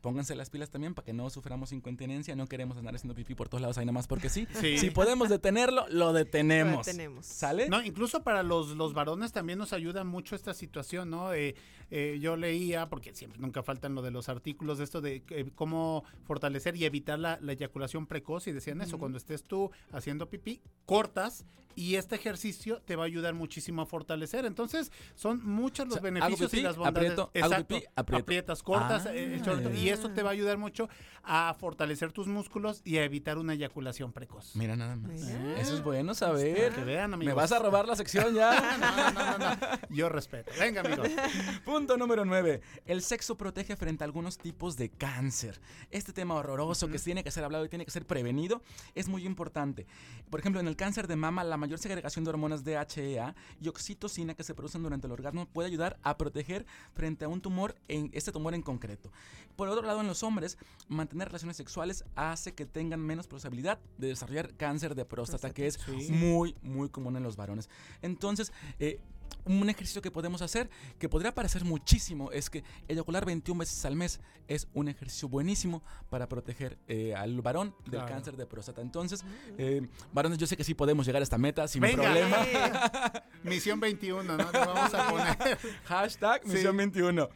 pónganse 0.02 0.36
las 0.36 0.52
pilas 0.52 0.70
también 0.70 0.94
para 0.94 1.06
que 1.08 1.12
no 1.14 1.28
suframos 1.32 1.72
incontinencia, 1.72 2.36
no 2.36 2.46
queremos 2.46 2.78
andar 2.78 2.94
haciendo 2.96 3.16
pipí 3.16 3.34
por 3.34 3.50
todos 3.50 3.62
lados 3.62 3.78
ahí 3.80 3.86
nada 3.86 3.94
más 3.94 4.08
porque 4.08 4.30
sí. 4.30 4.48
Sí. 4.62 4.78
Si 4.78 4.92
podemos 4.92 5.28
detenerlo, 5.28 5.88
lo 5.90 6.14
detenemos. 6.14 6.74
Lo 6.74 6.84
detenemos. 6.84 7.26
¿Sale? 7.26 7.68
No, 7.68 7.82
incluso 7.84 8.24
para 8.24 8.44
los, 8.44 8.70
los 8.78 8.94
varones 8.94 9.32
también 9.32 9.58
nos 9.58 9.74
ayuda 9.74 10.04
mucho 10.04 10.36
esta 10.36 10.54
situación, 10.54 11.10
¿no? 11.10 11.34
Eh, 11.34 11.56
eh, 11.92 12.18
yo 12.22 12.36
leía, 12.36 12.90
porque 12.90 13.14
siempre 13.16 13.40
nunca 13.40 13.64
faltan 13.64 13.96
lo 13.96 14.02
de 14.02 14.12
los 14.12 14.30
artículos 14.30 14.78
de 14.78 14.84
esto 14.84 15.02
de 15.02 15.24
eh, 15.30 15.50
cómo 15.56 16.04
fortalecer 16.26 16.76
y 16.76 16.86
evitar 16.86 17.20
la, 17.20 17.38
la 17.42 17.54
eyaculación 17.54 18.06
precoz 18.08 18.48
y 18.48 18.52
decían 18.52 18.82
eso, 18.82 18.98
cuando 18.98 19.18
estés 19.18 19.44
tú 19.44 19.72
haciendo 19.92 20.30
pipí, 20.30 20.62
cortas 20.86 21.46
y 21.76 21.94
este 21.94 22.16
ejercicio 22.16 22.82
te 22.82 22.96
va 22.96 23.04
a 23.04 23.06
ayudar 23.06 23.36
muchísimo 23.36 23.84
a 23.84 23.86
fortalecer. 23.86 24.46
Entonces, 24.46 24.92
son 25.14 25.46
muchos 25.46 25.86
los 25.88 25.98
O 25.98 26.02
sea, 26.02 26.10
beneficios 26.10 26.50
pipí, 26.50 26.62
y 26.62 26.64
las 26.64 26.76
bondades. 26.76 27.12
aprieto, 27.12 27.22
hago 27.36 27.46
Exacto, 27.46 27.76
pipí, 27.76 27.86
aprieto. 27.96 28.24
aprietas, 28.24 28.64
cortas, 28.64 29.06
Ah, 29.06 29.14
eh, 29.14 29.36
el 29.36 29.42
short, 29.44 29.76
y 29.76 29.90
eso 29.90 30.10
te 30.10 30.24
va 30.24 30.30
a 30.32 30.34
ayudar 30.34 30.58
mucho 30.58 30.90
a 31.24 31.56
fortalecer 31.60 32.12
tus 32.12 32.26
músculos 32.26 32.82
y 32.84 32.98
a 32.98 33.04
evitar 33.04 33.38
una 33.38 33.54
eyaculación 33.54 34.12
precoz. 34.12 34.56
Mira 34.56 34.76
nada 34.76 34.96
más. 34.96 35.22
Mira. 35.22 35.60
Eso 35.62 35.76
es 35.76 35.84
bueno 35.84 36.16
saber. 36.16 36.74
Que 36.74 36.84
vean, 36.84 37.12
¿Me 37.12 37.16
amigos. 37.18 37.36
vas 37.36 37.52
a 37.52 37.60
robar 37.60 37.88
la 37.88 37.96
sección 37.96 38.34
ya? 38.34 38.60
no, 38.80 39.12
no, 39.12 39.38
no, 39.38 39.56
no. 39.56 39.80
Yo 39.96 40.10
respeto. 40.10 40.52
Venga, 40.60 40.82
amigos. 40.82 41.10
Punto 41.78 41.96
número 41.96 42.26
9. 42.26 42.60
El 42.88 43.04
sexo 43.04 43.38
protege 43.38 43.76
frente 43.76 44.04
a 44.04 44.06
algunos 44.06 44.40
tipos 44.40 44.78
de 44.78 44.90
cáncer. 44.90 45.62
Este 45.92 46.12
tema 46.12 46.34
horroroso 46.34 46.88
que 46.88 46.98
tiene 46.98 47.24
que 47.24 47.30
ser 47.30 47.44
hablado 47.44 47.66
y 47.66 47.70
tiene 47.70 47.86
que 47.86 47.92
ser 47.92 48.08
prevenido 48.08 48.64
es 48.96 49.08
muy 49.08 49.28
importante. 49.28 49.86
Por 50.32 50.40
ejemplo, 50.40 50.60
en 50.60 50.68
el 50.68 50.76
cáncer 50.76 51.06
de 51.06 51.16
mama, 51.16 51.44
la 51.44 51.56
mayor 51.56 51.78
segregación 51.78 52.26
de 52.26 52.32
hormonas 52.32 52.64
DHEA 52.64 53.36
y 53.62 53.68
oxitocina 53.68 54.34
que 54.34 54.44
se 54.44 54.56
producen 54.56 54.82
durante 54.82 55.06
el 55.06 55.14
orgasmo 55.14 55.46
puede 55.46 55.68
ayudar 55.68 56.00
a 56.02 56.18
proteger 56.18 56.66
frente 56.94 57.26
a 57.26 57.28
un 57.28 57.42
tumor, 57.42 57.76
en 57.88 58.10
este 58.12 58.32
tumor 58.32 58.56
en 58.56 58.64
concreto. 58.64 59.12
Por 59.56 59.70
otro 59.70 59.86
lado, 59.86 60.02
en 60.02 60.08
los 60.08 60.24
hombres, 60.24 60.58
mantener 60.88 61.28
relaciones 61.28 61.58
sexuales 61.58 62.06
hace 62.16 62.56
que 62.56 62.66
tengan 62.66 63.02
menos 63.02 63.28
posibilidad 63.28 63.78
de 64.00 64.08
desarrollar 64.08 64.56
cáncer 64.56 64.96
de 64.96 65.06
próstata, 65.06 65.52
que 65.52 65.68
es 65.68 65.76
Sí. 65.76 66.12
muy, 66.12 66.56
muy 66.64 66.90
común 66.90 67.18
en 67.18 67.22
los 67.24 67.36
varones. 67.36 67.70
Entonces, 68.02 68.52
eh, 68.80 69.00
un 69.46 69.70
ejercicio 69.70 70.02
que 70.02 70.12
podemos 70.12 70.42
hacer, 70.42 70.70
que 71.00 71.08
podría 71.10 71.34
parecer 71.34 71.64
muchísimo, 71.66 72.32
es 72.32 72.50
que 72.50 72.64
eyacular 72.88 73.26
21 73.26 73.60
veces 73.60 73.84
al 73.86 73.96
mes 73.96 74.20
es 74.48 74.68
un 74.74 74.88
ejercicio 74.88 75.28
buenísimo 75.30 75.84
para 76.10 76.28
proteger 76.30 76.78
eh, 76.88 77.14
al 77.16 77.42
varón 77.42 77.76
del 77.86 77.92
Claro. 78.00 78.08
cáncer 78.08 78.38
de 78.38 78.46
próstata. 78.46 78.82
Entonces, 78.82 79.24
eh, 79.58 79.88
varones, 80.14 80.38
yo 80.38 80.48
sé 80.48 80.56
que 80.58 80.64
sí 80.64 80.74
podemos 80.74 81.06
llegar 81.06 81.22
a 81.22 81.24
esta 81.24 81.38
meta 81.38 81.68
sin 81.68 81.82
Venga. 81.82 82.04
problema. 82.04 82.38
Misión 83.44 83.80
21, 83.80 84.24
¿no? 84.38 84.52
Vamos 84.52 84.94
a 84.94 85.10
poner. 85.10 85.58
Hashtag 85.86 86.42
Sí. 86.44 86.50
misión 86.54 86.78
21. 86.78 87.30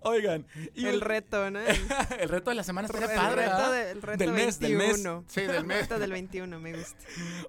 Oigan, 0.00 0.46
y 0.74 0.86
El 0.86 1.00
reto, 1.00 1.50
¿no? 1.50 1.60
El, 1.60 1.76
el 2.20 2.28
reto 2.28 2.50
de 2.50 2.56
la 2.56 2.62
semana 2.64 2.88
el 2.88 2.94
padre. 2.94 3.46
reto, 3.46 3.70
de- 3.72 3.90
el 3.90 4.02
reto 4.02 4.18
del 4.24 4.32
mes, 4.32 4.58
del 4.58 4.76
mes. 4.76 4.88
21. 5.02 5.24
Sí, 5.28 5.40
del 5.42 5.50
El 5.56 5.64
mes. 5.64 5.80
reto 5.82 5.98
del 5.98 6.10
21, 6.12 6.60
me 6.60 6.72
gusta. 6.76 6.96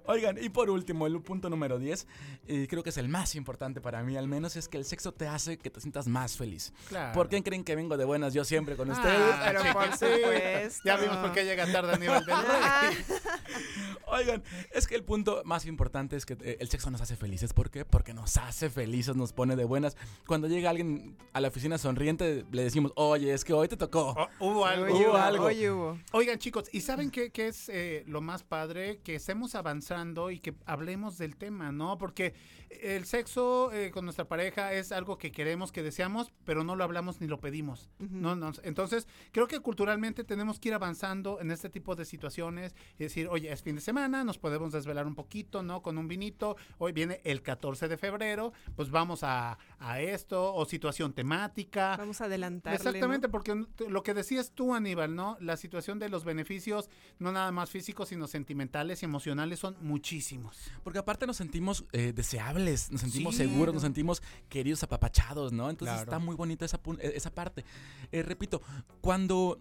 Oigan, 0.04 0.38
y 0.42 0.48
por 0.48 0.70
último, 0.70 1.06
el 1.06 1.20
punto 1.22 1.48
número 1.50 1.78
10, 1.78 2.06
eh, 2.46 2.66
creo 2.68 2.82
que 2.82 2.90
es 2.90 2.96
el 2.98 3.08
más 3.08 3.34
importante 3.34 3.80
para 3.80 3.87
mí. 4.02 4.08
mí 4.12 4.16
al 4.16 4.28
menos, 4.28 4.56
es 4.56 4.68
que 4.68 4.78
el 4.78 4.84
sexo 4.84 5.12
te 5.12 5.26
hace 5.26 5.58
que 5.58 5.68
te 5.70 5.80
sientas 5.80 6.06
más 6.06 6.36
feliz. 6.36 6.72
Claro. 6.88 7.12
¿Por 7.12 7.28
qué 7.28 7.42
creen 7.42 7.62
que 7.64 7.74
vengo 7.76 7.96
de 7.96 8.04
buenas 8.04 8.32
yo 8.32 8.44
siempre 8.44 8.76
con 8.76 8.90
Ah, 8.90 8.94
ustedes? 8.94 9.34
pero 9.44 9.72
por 9.74 9.92
supuesto. 9.92 10.82
Ya 10.84 10.96
vimos 10.96 11.16
por 11.18 11.32
qué 11.32 11.44
llega 11.44 11.70
tarde 11.70 11.92
Aníbal 11.94 12.24
del. 12.24 12.34
Oigan, 14.10 14.42
es 14.72 14.86
que 14.86 14.94
el 14.94 15.04
punto 15.04 15.42
más 15.44 15.66
importante 15.66 16.16
es 16.16 16.24
que 16.24 16.34
eh, 16.40 16.56
el 16.60 16.68
sexo 16.70 16.90
nos 16.90 17.00
hace 17.00 17.16
felices. 17.16 17.52
¿Por 17.52 17.70
qué? 17.70 17.84
Porque 17.84 18.14
nos 18.14 18.36
hace 18.38 18.70
felices, 18.70 19.14
nos 19.16 19.32
pone 19.34 19.54
de 19.56 19.64
buenas. 19.64 19.96
Cuando 20.26 20.48
llega 20.48 20.70
alguien 20.70 21.16
a 21.34 21.40
la 21.40 21.48
oficina 21.48 21.76
sonriente, 21.76 22.46
le 22.50 22.62
decimos, 22.62 22.92
oye, 22.96 23.32
es 23.34 23.44
que 23.44 23.52
hoy 23.52 23.68
te 23.68 23.76
tocó. 23.76 24.14
Oh, 24.16 24.28
Hubo 24.48 24.64
algo. 24.66 24.96
Hubo 24.96 25.16
algo. 25.16 25.44
Hoy 25.44 25.68
hubo. 25.68 25.98
Oigan, 26.12 26.38
chicos, 26.38 26.64
¿y 26.72 26.80
saben 26.80 27.10
qué, 27.10 27.30
qué 27.30 27.48
es 27.48 27.68
eh, 27.68 28.04
lo 28.06 28.20
más 28.22 28.42
padre? 28.42 29.00
Que 29.04 29.14
estemos 29.16 29.54
avanzando 29.54 30.30
y 30.30 30.40
que 30.40 30.54
hablemos 30.64 31.18
del 31.18 31.36
tema, 31.36 31.70
¿no? 31.70 31.98
Porque 31.98 32.34
el 32.70 33.04
sexo 33.04 33.72
eh, 33.72 33.90
con 33.90 34.04
nuestra 34.04 34.26
pareja 34.26 34.72
es 34.72 34.92
algo 34.92 35.18
que 35.18 35.32
queremos, 35.32 35.72
que 35.72 35.82
deseamos, 35.82 36.32
pero 36.44 36.64
no 36.64 36.76
lo 36.76 36.84
hablamos 36.84 37.20
ni 37.20 37.26
lo 37.26 37.40
pedimos. 37.40 37.90
¿no? 37.98 38.36
No, 38.36 38.52
Entonces, 38.62 39.06
creo 39.32 39.48
que 39.48 39.60
culturalmente 39.60 40.24
tenemos 40.24 40.58
que 40.60 40.68
ir 40.68 40.74
avanzando 40.74 41.40
en 41.40 41.50
este 41.50 41.70
tipo 41.70 41.94
de 41.96 42.04
situaciones 42.04 42.74
y 42.98 43.04
decir, 43.04 43.28
oye, 43.28 43.52
es 43.52 43.62
fin 43.62 43.76
de 43.76 43.80
semana, 43.80 44.24
nos 44.24 44.38
podemos 44.38 44.72
desvelar 44.72 45.06
un 45.06 45.14
poquito, 45.14 45.62
¿no? 45.62 45.82
Con 45.82 45.98
un 45.98 46.08
vinito. 46.08 46.56
Hoy 46.78 46.92
viene 46.92 47.20
el 47.24 47.42
14 47.42 47.88
de 47.88 47.96
febrero, 47.96 48.52
pues 48.76 48.90
vamos 48.90 49.22
a, 49.22 49.58
a 49.78 50.00
esto, 50.00 50.54
o 50.54 50.64
situación 50.66 51.12
temática. 51.12 51.96
Vamos 51.96 52.20
a 52.20 52.24
adelantarle, 52.24 52.76
Exactamente, 52.76 53.28
porque 53.28 53.64
lo 53.88 54.02
que 54.02 54.14
decías 54.14 54.52
tú, 54.54 54.74
Aníbal, 54.74 55.14
¿no? 55.14 55.36
La 55.40 55.56
situación 55.56 55.98
de 55.98 56.08
los 56.08 56.24
beneficios, 56.24 56.90
no 57.18 57.32
nada 57.32 57.50
más 57.52 57.70
físicos, 57.70 58.08
sino 58.08 58.26
sentimentales 58.26 59.02
y 59.02 59.06
emocionales, 59.06 59.58
son 59.58 59.76
muchísimos. 59.80 60.58
Porque 60.82 60.98
aparte 60.98 61.26
nos 61.26 61.36
sentimos 61.36 61.84
eh, 61.92 62.12
deseables, 62.14 62.57
nos 62.64 63.00
sentimos 63.00 63.36
Sí. 63.36 63.42
seguros, 63.44 63.74
nos 63.74 63.82
sentimos 63.82 64.22
queridos, 64.48 64.82
apapachados, 64.82 65.52
¿no? 65.52 65.70
Entonces 65.70 65.94
Claro. 65.96 66.10
está 66.10 66.18
muy 66.18 66.36
bonita 66.36 66.64
esa, 66.64 66.78
eh, 67.00 67.12
esa 67.14 67.30
parte. 67.30 67.64
Eh, 68.12 68.22
repito, 68.22 68.62
cuando 69.00 69.60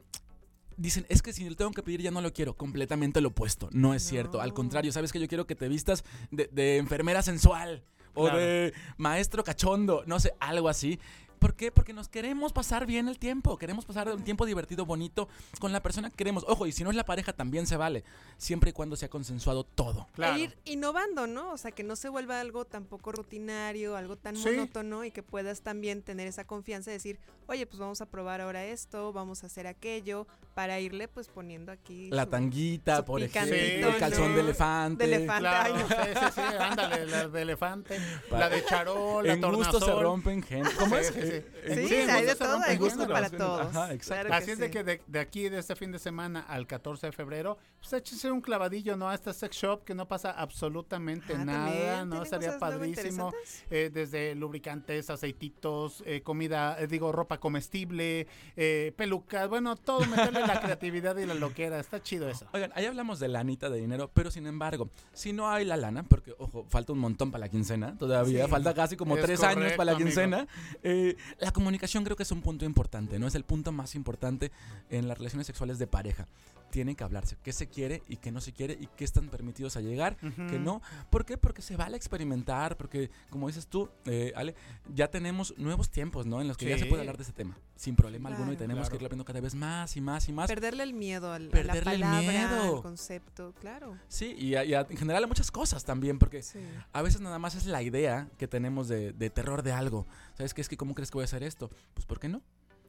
dicen, 0.77 1.05
es 1.09 1.21
que 1.21 1.33
si 1.33 1.47
le 1.49 1.55
tengo 1.55 1.71
que 1.71 1.81
pedir 1.83 2.01
ya 2.01 2.11
no 2.11 2.21
lo 2.21 2.31
quiero, 2.33 2.55
completamente 2.55 3.19
lo 3.21 3.29
opuesto. 3.29 3.69
No 3.71 3.93
es 3.93 4.03
cierto. 4.03 4.41
Al 4.41 4.53
contrario, 4.53 4.91
sabes 4.91 5.11
que 5.11 5.19
yo 5.19 5.27
quiero 5.27 5.47
que 5.47 5.55
te 5.55 5.67
vistas 5.67 6.03
de, 6.31 6.47
de 6.51 6.77
enfermera 6.77 7.21
sensual 7.21 7.83
o 8.13 8.23
Claro. 8.25 8.37
de 8.39 8.73
maestro 8.97 9.43
cachondo, 9.43 10.03
no 10.05 10.19
sé, 10.19 10.33
algo 10.39 10.69
así. 10.69 10.99
¿Por 11.39 11.53
qué? 11.53 11.71
Porque 11.71 11.93
nos 11.93 12.09
queremos 12.09 12.51
pasar 12.53 12.85
bien 12.85 13.07
el 13.07 13.19
tiempo, 13.19 13.57
queremos 13.57 13.85
pasar 13.85 14.09
un 14.09 14.23
tiempo 14.23 14.45
divertido, 14.45 14.85
bonito 14.85 15.27
con 15.59 15.71
la 15.71 15.81
persona 15.81 16.09
que 16.09 16.15
queremos. 16.15 16.43
Ojo, 16.47 16.65
y 16.65 16.71
si 16.71 16.83
no 16.83 16.89
es 16.89 16.95
la 16.95 17.05
pareja 17.05 17.33
también 17.33 17.67
se 17.67 17.77
vale, 17.77 18.03
siempre 18.37 18.71
y 18.71 18.73
cuando 18.73 18.95
sea 18.95 19.09
consensuado 19.09 19.63
todo. 19.63 20.07
E 20.17 20.39
ir 20.39 20.57
innovando, 20.65 21.27
¿no? 21.27 21.51
O 21.51 21.57
sea, 21.57 21.71
que 21.71 21.83
no 21.83 21.95
se 21.95 22.09
vuelva 22.09 22.39
algo 22.41 22.65
tampoco 22.65 23.11
rutinario, 23.11 23.95
algo 23.95 24.15
tan 24.15 24.35
Sí. 24.35 24.49
monótono 24.49 25.03
y 25.05 25.11
que 25.11 25.23
puedas 25.23 25.61
también 25.61 26.01
tener 26.01 26.27
esa 26.27 26.45
confianza 26.45 26.89
de 26.91 26.97
decir, 26.97 27.19
oye, 27.47 27.65
pues 27.65 27.79
vamos 27.79 28.01
a 28.01 28.05
probar 28.07 28.41
ahora 28.41 28.65
esto, 28.65 29.13
vamos 29.13 29.43
a 29.43 29.47
hacer 29.47 29.67
aquello, 29.67 30.27
para 30.53 30.79
irle 30.79 31.07
pues 31.07 31.27
poniendo 31.27 31.71
aquí 31.71 32.09
La 32.09 32.23
su- 32.23 32.29
tanguita, 32.31 32.97
su 32.97 33.05
por 33.05 33.21
ejemplo, 33.21 33.55
el 33.89 33.97
calzón 33.97 34.33
de 34.33 34.41
elefante. 34.41 35.07
De 35.07 35.15
elefante, 35.15 35.39
Claro, 35.41 35.75
ay, 35.75 35.81
no. 35.83 35.87
sí, 35.87 35.95
sí, 36.13 36.25
sí, 36.35 36.41
ándale, 36.59 37.05
la 37.05 37.27
de 37.27 37.41
elefante, 37.43 37.99
la 38.31 38.49
de 38.49 38.65
charol, 38.65 39.27
la 39.27 39.33
En 39.33 39.41
gusto 39.41 39.79
se 39.79 39.91
rompen 39.93 40.41
géneros. 40.41 40.73
¿Cómo 40.73 40.95
Sí, 40.95 41.01
es? 41.01 41.15
Sí, 41.31 41.41
sí. 41.65 41.71
Eh, 41.71 41.81
gusto 41.81 41.87
se 41.95 42.11
hay 42.11 42.25
de 42.25 42.35
todo, 42.35 42.59
hay 42.63 42.77
gusto 42.77 43.07
para 43.07 43.29
todos. 43.29 43.67
Ajá, 43.67 43.93
exacto. 43.93 44.33
Así 44.33 44.51
es 44.51 44.59
de 44.59 44.71
que 44.71 44.83
de, 44.83 45.01
de 45.07 45.19
aquí, 45.19 45.49
de 45.49 45.59
este 45.59 45.75
fin 45.75 45.91
de 45.91 45.99
semana 45.99 46.41
al 46.41 46.67
14 46.67 47.07
de 47.07 47.11
febrero, 47.11 47.57
pues 47.79 47.93
échense 47.93 48.31
un 48.31 48.41
clavadillo, 48.41 48.95
¿no? 48.97 49.09
A 49.09 49.15
esta 49.15 49.33
sex 49.33 49.55
shop 49.55 49.83
que 49.83 49.93
no 49.93 50.07
pasa 50.07 50.31
absolutamente 50.31 51.33
Ah, 51.35 51.45
nada, 51.45 51.65
también 51.97 52.09
¿no? 52.09 52.25
Sería 52.25 52.57
padrísimo. 52.57 53.31
Eh, 53.69 53.89
desde 53.93 54.35
lubricantes, 54.35 55.09
aceititos, 55.09 56.03
eh, 56.05 56.21
comida, 56.21 56.77
eh, 56.79 56.87
digo, 56.87 57.11
ropa 57.11 57.39
comestible, 57.39 58.27
eh, 58.55 58.93
pelucas, 58.95 59.47
bueno, 59.49 59.75
todo 59.75 60.05
meterle 60.05 60.41
la 60.41 60.59
creatividad 60.61 61.17
y 61.17 61.25
la 61.25 61.33
loquera. 61.33 61.79
Está 61.79 62.01
chido 62.01 62.29
eso. 62.29 62.47
Oigan, 62.53 62.71
ahí 62.75 62.85
hablamos 62.85 63.19
de 63.19 63.27
lanita, 63.27 63.69
de 63.69 63.79
dinero, 63.79 64.09
pero 64.13 64.31
sin 64.31 64.47
embargo, 64.47 64.89
si 65.13 65.33
no 65.33 65.49
hay 65.49 65.65
la 65.65 65.77
lana, 65.77 66.03
porque, 66.03 66.33
ojo, 66.37 66.65
falta 66.69 66.93
un 66.93 66.99
montón 66.99 67.31
para 67.31 67.45
la 67.45 67.49
quincena, 67.49 67.97
todavía 67.97 68.45
Sí, 68.45 68.51
falta 68.51 68.73
casi 68.73 68.95
como 68.95 69.17
es 69.17 69.23
tres 69.23 69.43
años 69.43 69.73
para 69.73 69.91
la 69.91 69.97
quincena, 69.97 70.47
eh, 70.83 71.15
la 71.39 71.51
comunicación 71.51 72.03
creo 72.03 72.15
que 72.15 72.23
es 72.23 72.31
un 72.31 72.41
punto 72.41 72.65
importante, 72.65 73.19
¿no? 73.19 73.27
Es 73.27 73.35
el 73.35 73.43
punto 73.43 73.71
más 73.71 73.95
importante 73.95 74.51
en 74.89 75.07
las 75.07 75.17
relaciones 75.17 75.47
sexuales 75.47 75.79
de 75.79 75.87
pareja. 75.87 76.27
Tienen 76.69 76.95
que 76.95 77.03
hablarse 77.03 77.37
qué 77.41 77.53
se 77.53 77.67
quiere 77.67 78.03
y 78.09 78.17
qué 78.17 78.31
no 78.31 78.41
se 78.41 78.51
quiere 78.51 78.77
y 78.79 78.87
qué 78.95 79.05
están 79.05 79.29
permitidos 79.29 79.77
a 79.77 79.81
llegar, 79.81 80.17
Ujú. 80.21 80.47
qué 80.47 80.59
no. 80.59 80.81
¿Por 81.09 81.25
qué? 81.25 81.37
Porque 81.37 81.61
se 81.61 81.77
vale 81.77 81.95
experimentar, 81.97 82.75
porque 82.77 83.09
como 83.29 83.47
dices 83.47 83.67
tú, 83.67 83.89
eh, 84.05 84.33
Ale, 84.35 84.53
ya 84.93 85.07
tenemos 85.09 85.53
nuevos 85.57 85.89
tiempos, 85.89 86.25
¿no? 86.25 86.41
En 86.41 86.47
los 86.47 86.57
que 86.57 86.67
ya 86.67 86.77
se 86.77 86.85
puede 86.85 87.01
hablar 87.01 87.17
de 87.17 87.23
ese 87.23 87.31
tema, 87.33 87.57
sin 87.75 87.95
problema 87.95 88.29
alguno, 88.29 88.51
y 88.51 88.55
Claro. 88.57 88.67
tenemos 88.67 88.89
que 88.89 88.95
irlo 88.97 89.07
aprendiendo 89.07 89.25
cada 89.25 89.39
vez 89.41 89.55
más 89.55 89.95
y 89.95 90.01
más 90.01 90.27
y 90.27 90.33
más. 90.33 90.47
Perderle 90.47 90.83
el 90.83 90.93
miedo 90.93 91.31
al, 91.31 91.43
a 91.43 91.45
la 91.45 91.51
Perderle 91.51 91.93
el 91.95 92.05
miedo. 92.05 92.75
al 92.77 92.81
concepto, 92.81 93.53
claro. 93.59 93.97
Sí, 94.09 94.35
y, 94.37 94.55
a- 94.55 94.65
y 94.65 94.73
a- 94.73 94.85
en 94.89 94.97
general 94.97 95.23
a 95.23 95.27
muchas 95.27 95.49
cosas 95.51 95.85
también, 95.85 96.19
porque 96.19 96.43
Sí. 96.43 96.59
a 96.91 97.01
veces 97.01 97.21
nada 97.21 97.39
más 97.39 97.55
es 97.55 97.65
la 97.65 97.81
idea 97.81 98.29
que 98.37 98.47
tenemos 98.47 98.87
de, 98.87 99.13
de 99.13 99.29
terror 99.29 99.63
de 99.63 99.71
algo. 99.71 100.05
¿Sabes 100.35 100.53
qué? 100.53 100.61
Es 100.61 100.69
que, 100.69 100.75
¿cómo 100.77 100.93
crees 100.95 101.09
que 101.11 101.15
voy 101.15 101.23
a 101.23 101.25
hacer 101.25 101.43
esto? 101.43 101.69
Pues, 101.93 102.05
¿por 102.05 102.19
qué 102.19 102.27
no? 102.27 102.41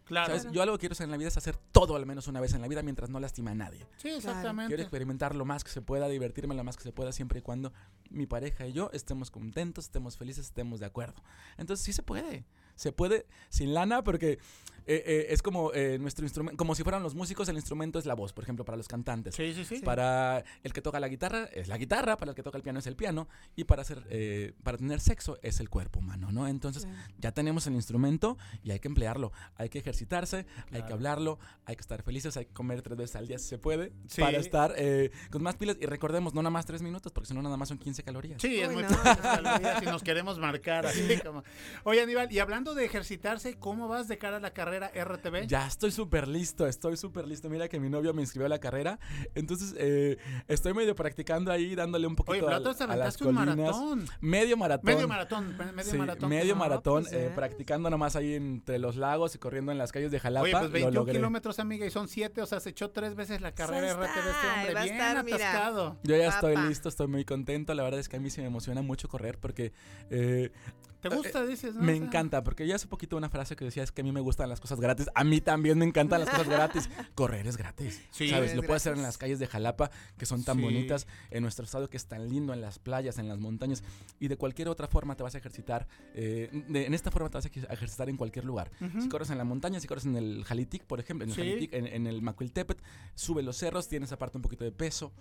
Claro. 0.08 0.36
¿Sabes? 0.36 0.52
Yo 0.52 0.62
algo 0.62 0.76
que 0.76 0.80
quiero 0.80 0.94
hacer 0.94 1.04
en 1.04 1.10
la 1.10 1.16
vida 1.16 1.28
es 1.28 1.36
hacer 1.36 1.56
todo 1.70 1.94
al 1.94 2.06
menos 2.06 2.26
una 2.26 2.40
vez 2.40 2.54
en 2.54 2.62
la 2.62 2.68
vida 2.68 2.82
mientras 2.82 3.10
no 3.10 3.20
lastime 3.20 3.50
a 3.50 3.54
nadie. 3.54 3.86
Sí, 3.98 4.08
exactamente. 4.08 4.68
Quiero 4.68 4.82
experimentar 4.82 5.34
lo 5.34 5.44
más 5.44 5.64
que 5.64 5.70
se 5.70 5.82
pueda, 5.82 6.08
divertirme 6.08 6.54
lo 6.54 6.64
más 6.64 6.76
que 6.76 6.82
se 6.82 6.92
pueda, 6.92 7.12
siempre 7.12 7.40
y 7.40 7.42
cuando 7.42 7.72
mi 8.10 8.26
pareja 8.26 8.66
y 8.66 8.72
yo 8.72 8.90
estemos 8.92 9.30
contentos, 9.30 9.84
estemos 9.84 10.16
felices, 10.16 10.46
estemos 10.46 10.80
de 10.80 10.86
acuerdo. 10.86 11.22
Entonces 11.58 11.84
sí 11.84 11.92
se 11.92 12.02
puede. 12.02 12.44
Se 12.78 12.92
puede 12.92 13.26
sin 13.50 13.74
lana 13.74 14.02
porque 14.02 14.38
eh, 14.90 15.02
eh, 15.04 15.26
es 15.28 15.42
como 15.42 15.70
eh, 15.74 15.98
nuestro 16.00 16.24
instrumento, 16.24 16.56
como 16.56 16.74
si 16.74 16.82
fueran 16.82 17.02
los 17.02 17.14
músicos, 17.14 17.46
el 17.50 17.56
instrumento 17.56 17.98
es 17.98 18.06
la 18.06 18.14
voz, 18.14 18.32
por 18.32 18.42
ejemplo, 18.44 18.64
para 18.64 18.78
los 18.78 18.88
cantantes. 18.88 19.34
Sí, 19.34 19.52
sí, 19.52 19.62
sí. 19.66 19.80
Para 19.84 20.42
el 20.62 20.72
que 20.72 20.80
toca 20.80 20.98
la 20.98 21.08
guitarra 21.08 21.44
es 21.52 21.68
la 21.68 21.76
guitarra, 21.76 22.16
para 22.16 22.30
el 22.30 22.34
que 22.34 22.42
toca 22.42 22.56
el 22.56 22.62
piano 22.62 22.78
es 22.78 22.86
el 22.86 22.96
piano 22.96 23.28
y 23.54 23.64
para 23.64 23.82
hacer, 23.82 24.06
eh, 24.08 24.54
para 24.62 24.78
tener 24.78 25.00
sexo 25.00 25.38
es 25.42 25.60
el 25.60 25.68
cuerpo 25.68 25.98
humano, 25.98 26.32
¿no? 26.32 26.48
Entonces 26.48 26.84
Claro. 26.86 26.98
ya 27.18 27.32
tenemos 27.32 27.66
el 27.66 27.74
instrumento 27.74 28.38
y 28.62 28.70
hay 28.70 28.78
que 28.80 28.88
emplearlo, 28.88 29.30
hay 29.56 29.68
que 29.68 29.78
ejercitarse, 29.78 30.38
hay 30.38 30.44
que 30.70 30.78
Claro. 30.78 30.94
hablarlo, 30.94 31.38
hay 31.66 31.76
que 31.76 31.82
estar 31.82 32.02
felices, 32.02 32.38
hay 32.38 32.46
que 32.46 32.54
comer 32.54 32.80
tres 32.80 32.96
veces 32.96 33.16
al 33.16 33.28
día 33.28 33.38
si 33.38 33.46
se 33.46 33.58
puede 33.58 33.92
Sí. 34.06 34.22
para 34.22 34.38
estar 34.38 34.72
eh, 34.78 35.10
con 35.30 35.42
más 35.42 35.56
pilas 35.56 35.76
y 35.82 35.84
recordemos 35.84 36.32
no 36.32 36.40
nada 36.40 36.50
más 36.50 36.64
tres 36.64 36.80
minutos 36.80 37.12
porque 37.12 37.26
si 37.28 37.34
no 37.34 37.42
nada 37.42 37.58
más 37.58 37.68
son 37.68 37.76
15 37.76 38.02
calorías. 38.04 38.40
Sí, 38.40 38.58
es 38.58 38.68
Uy, 38.68 38.74
muy 38.76 38.82
no. 38.84 38.88
poquitas 38.88 39.18
calorías 39.18 39.82
y 39.82 39.84
nos 39.84 40.02
queremos 40.02 40.38
marcar 40.38 40.86
así 40.86 41.18
como. 41.22 41.42
Oye, 41.84 42.00
Aníbal, 42.00 42.32
y 42.32 42.38
hablando 42.38 42.67
de 42.74 42.84
ejercitarse, 42.84 43.58
¿cómo 43.58 43.88
vas 43.88 44.08
de 44.08 44.18
cara 44.18 44.38
a 44.38 44.40
la 44.40 44.52
carrera 44.52 44.90
RTV? 44.94 45.46
Ya 45.46 45.66
estoy 45.66 45.90
súper 45.90 46.28
listo, 46.28 46.66
estoy 46.66 46.96
súper 46.96 47.26
listo. 47.26 47.48
Mira 47.50 47.68
que 47.68 47.78
mi 47.80 47.88
novio 47.90 48.12
me 48.14 48.22
inscribió 48.22 48.46
a 48.46 48.48
la 48.48 48.58
carrera. 48.58 48.98
Entonces, 49.34 49.74
eh, 49.78 50.18
estoy 50.48 50.74
medio 50.74 50.94
practicando 50.94 51.50
ahí, 51.52 51.74
dándole 51.74 52.06
un 52.06 52.16
poquito 52.16 52.32
Oye, 52.32 52.42
pero 52.46 52.62
tú 52.62 52.74
te 52.74 52.84
a 52.84 52.86
las 52.88 52.96
aventaste 52.96 53.24
un 53.24 53.34
colinas. 53.34 53.56
maratón. 53.56 54.06
Medio 54.20 54.56
maratón. 54.56 54.84
Medio 54.94 55.08
maratón, 55.08 55.56
me- 55.56 55.72
medio 55.72 55.90
Sí, 55.90 55.98
maratón. 55.98 56.28
medio 56.30 56.56
maratón, 56.56 57.02
pues 57.04 57.12
eh, 57.14 57.30
practicando 57.34 57.90
nomás 57.90 58.16
ahí 58.16 58.34
entre 58.34 58.78
los 58.78 58.96
lagos 58.96 59.34
y 59.34 59.38
corriendo 59.38 59.72
en 59.72 59.78
las 59.78 59.92
calles 59.92 60.10
de 60.10 60.20
Jalapa. 60.20 60.44
Oye, 60.44 60.52
pues 60.52 60.64
lo 60.64 60.70
21 60.72 60.94
logré. 61.00 61.14
kilómetros, 61.14 61.58
amiga, 61.58 61.86
y 61.86 61.90
son 61.90 62.08
7, 62.08 62.42
o 62.42 62.46
sea, 62.46 62.60
se 62.60 62.70
echó 62.70 62.90
tres 62.90 63.14
veces 63.14 63.40
la 63.40 63.52
carrera 63.52 63.92
RTV 63.94 64.04
este 64.04 64.18
está, 64.20 64.54
hombre, 64.54 64.74
va 64.74 64.80
a 64.80 64.84
bien 64.84 64.94
estar, 64.96 65.24
mira. 65.24 65.36
atascado. 65.36 65.98
Yo 66.02 66.16
ya 66.16 66.28
estoy 66.28 66.56
listo, 66.68 66.88
estoy 66.88 67.06
muy 67.06 67.24
contento. 67.24 67.74
La 67.74 67.82
verdad 67.82 68.00
es 68.00 68.08
que 68.08 68.16
a 68.16 68.20
mí 68.20 68.30
sí 68.30 68.40
me 68.40 68.46
emociona 68.46 68.82
mucho 68.82 69.08
correr 69.08 69.38
porque 69.38 69.72
eh, 70.10 70.50
¿Te 71.00 71.08
gusta, 71.08 71.46
dices? 71.46 71.74
no? 71.74 71.82
me 71.82 71.94
encanta. 71.94 72.42
Porque 72.42 72.66
ya 72.66 72.74
hace 72.74 72.86
poquito 72.88 73.16
una 73.16 73.28
frase 73.28 73.54
que 73.54 73.64
decía 73.64 73.82
es 73.84 73.92
que 73.92 74.00
a 74.00 74.04
mí 74.04 74.10
me 74.12 74.20
gustan 74.20 74.48
las 74.48 74.60
cosas 74.60 74.80
gratis. 74.80 75.08
A 75.14 75.22
mí 75.24 75.40
también 75.40 75.78
me 75.78 75.84
encantan 75.84 76.20
las 76.20 76.30
cosas 76.30 76.48
gratis. 76.48 76.88
Correr 77.14 77.46
es 77.46 77.56
gratis. 77.56 78.02
Sí, 78.10 78.30
¿Sabes? 78.30 78.50
es 78.50 78.56
Lo 78.56 78.62
puedes 78.62 78.82
hacer 78.82 78.94
en 78.94 79.02
las 79.02 79.16
calles 79.16 79.38
de 79.38 79.46
Jalapa, 79.46 79.90
que 80.16 80.26
son 80.26 80.42
tan 80.44 80.56
Sí. 80.56 80.62
bonitas, 80.62 81.06
en 81.30 81.42
nuestro 81.42 81.64
estado 81.64 81.88
que 81.88 81.96
es 81.96 82.06
tan 82.06 82.28
lindo, 82.28 82.52
en 82.52 82.60
las 82.60 82.78
playas, 82.78 83.18
en 83.18 83.28
las 83.28 83.38
montañas. 83.38 83.84
Y 84.18 84.28
de 84.28 84.36
cualquier 84.36 84.68
otra 84.68 84.88
forma 84.88 85.14
te 85.14 85.22
vas 85.22 85.34
a 85.34 85.38
ejercitar. 85.38 85.86
eh, 86.14 86.64
de- 86.68 86.86
en 86.86 86.94
esta 86.94 87.10
forma 87.10 87.28
te 87.30 87.38
vas 87.38 87.46
a 87.46 87.48
ejer- 87.50 87.68
a 87.70 87.72
ejercitar 87.74 88.08
en 88.08 88.16
cualquier 88.16 88.44
lugar. 88.44 88.70
Si 89.00 89.08
corres 89.08 89.30
en 89.30 89.38
la 89.38 89.44
montaña, 89.44 89.78
si 89.80 89.86
corres 89.86 90.04
en 90.04 90.16
el 90.16 90.42
Jalitic, 90.44 90.82
por 90.84 90.98
ejemplo, 91.00 91.24
en 91.24 91.30
el, 91.30 91.36
Sí. 91.36 91.42
Jalitic, 91.42 91.72
en, 91.74 91.86
en 91.86 92.06
el 92.08 92.22
Macuiltepet, 92.22 92.82
sube 93.14 93.42
los 93.42 93.56
cerros, 93.56 93.86
tienes 93.88 94.10
aparte 94.12 94.36
un 94.36 94.42
poquito 94.42 94.64
de 94.64 94.72
peso. 94.72 95.12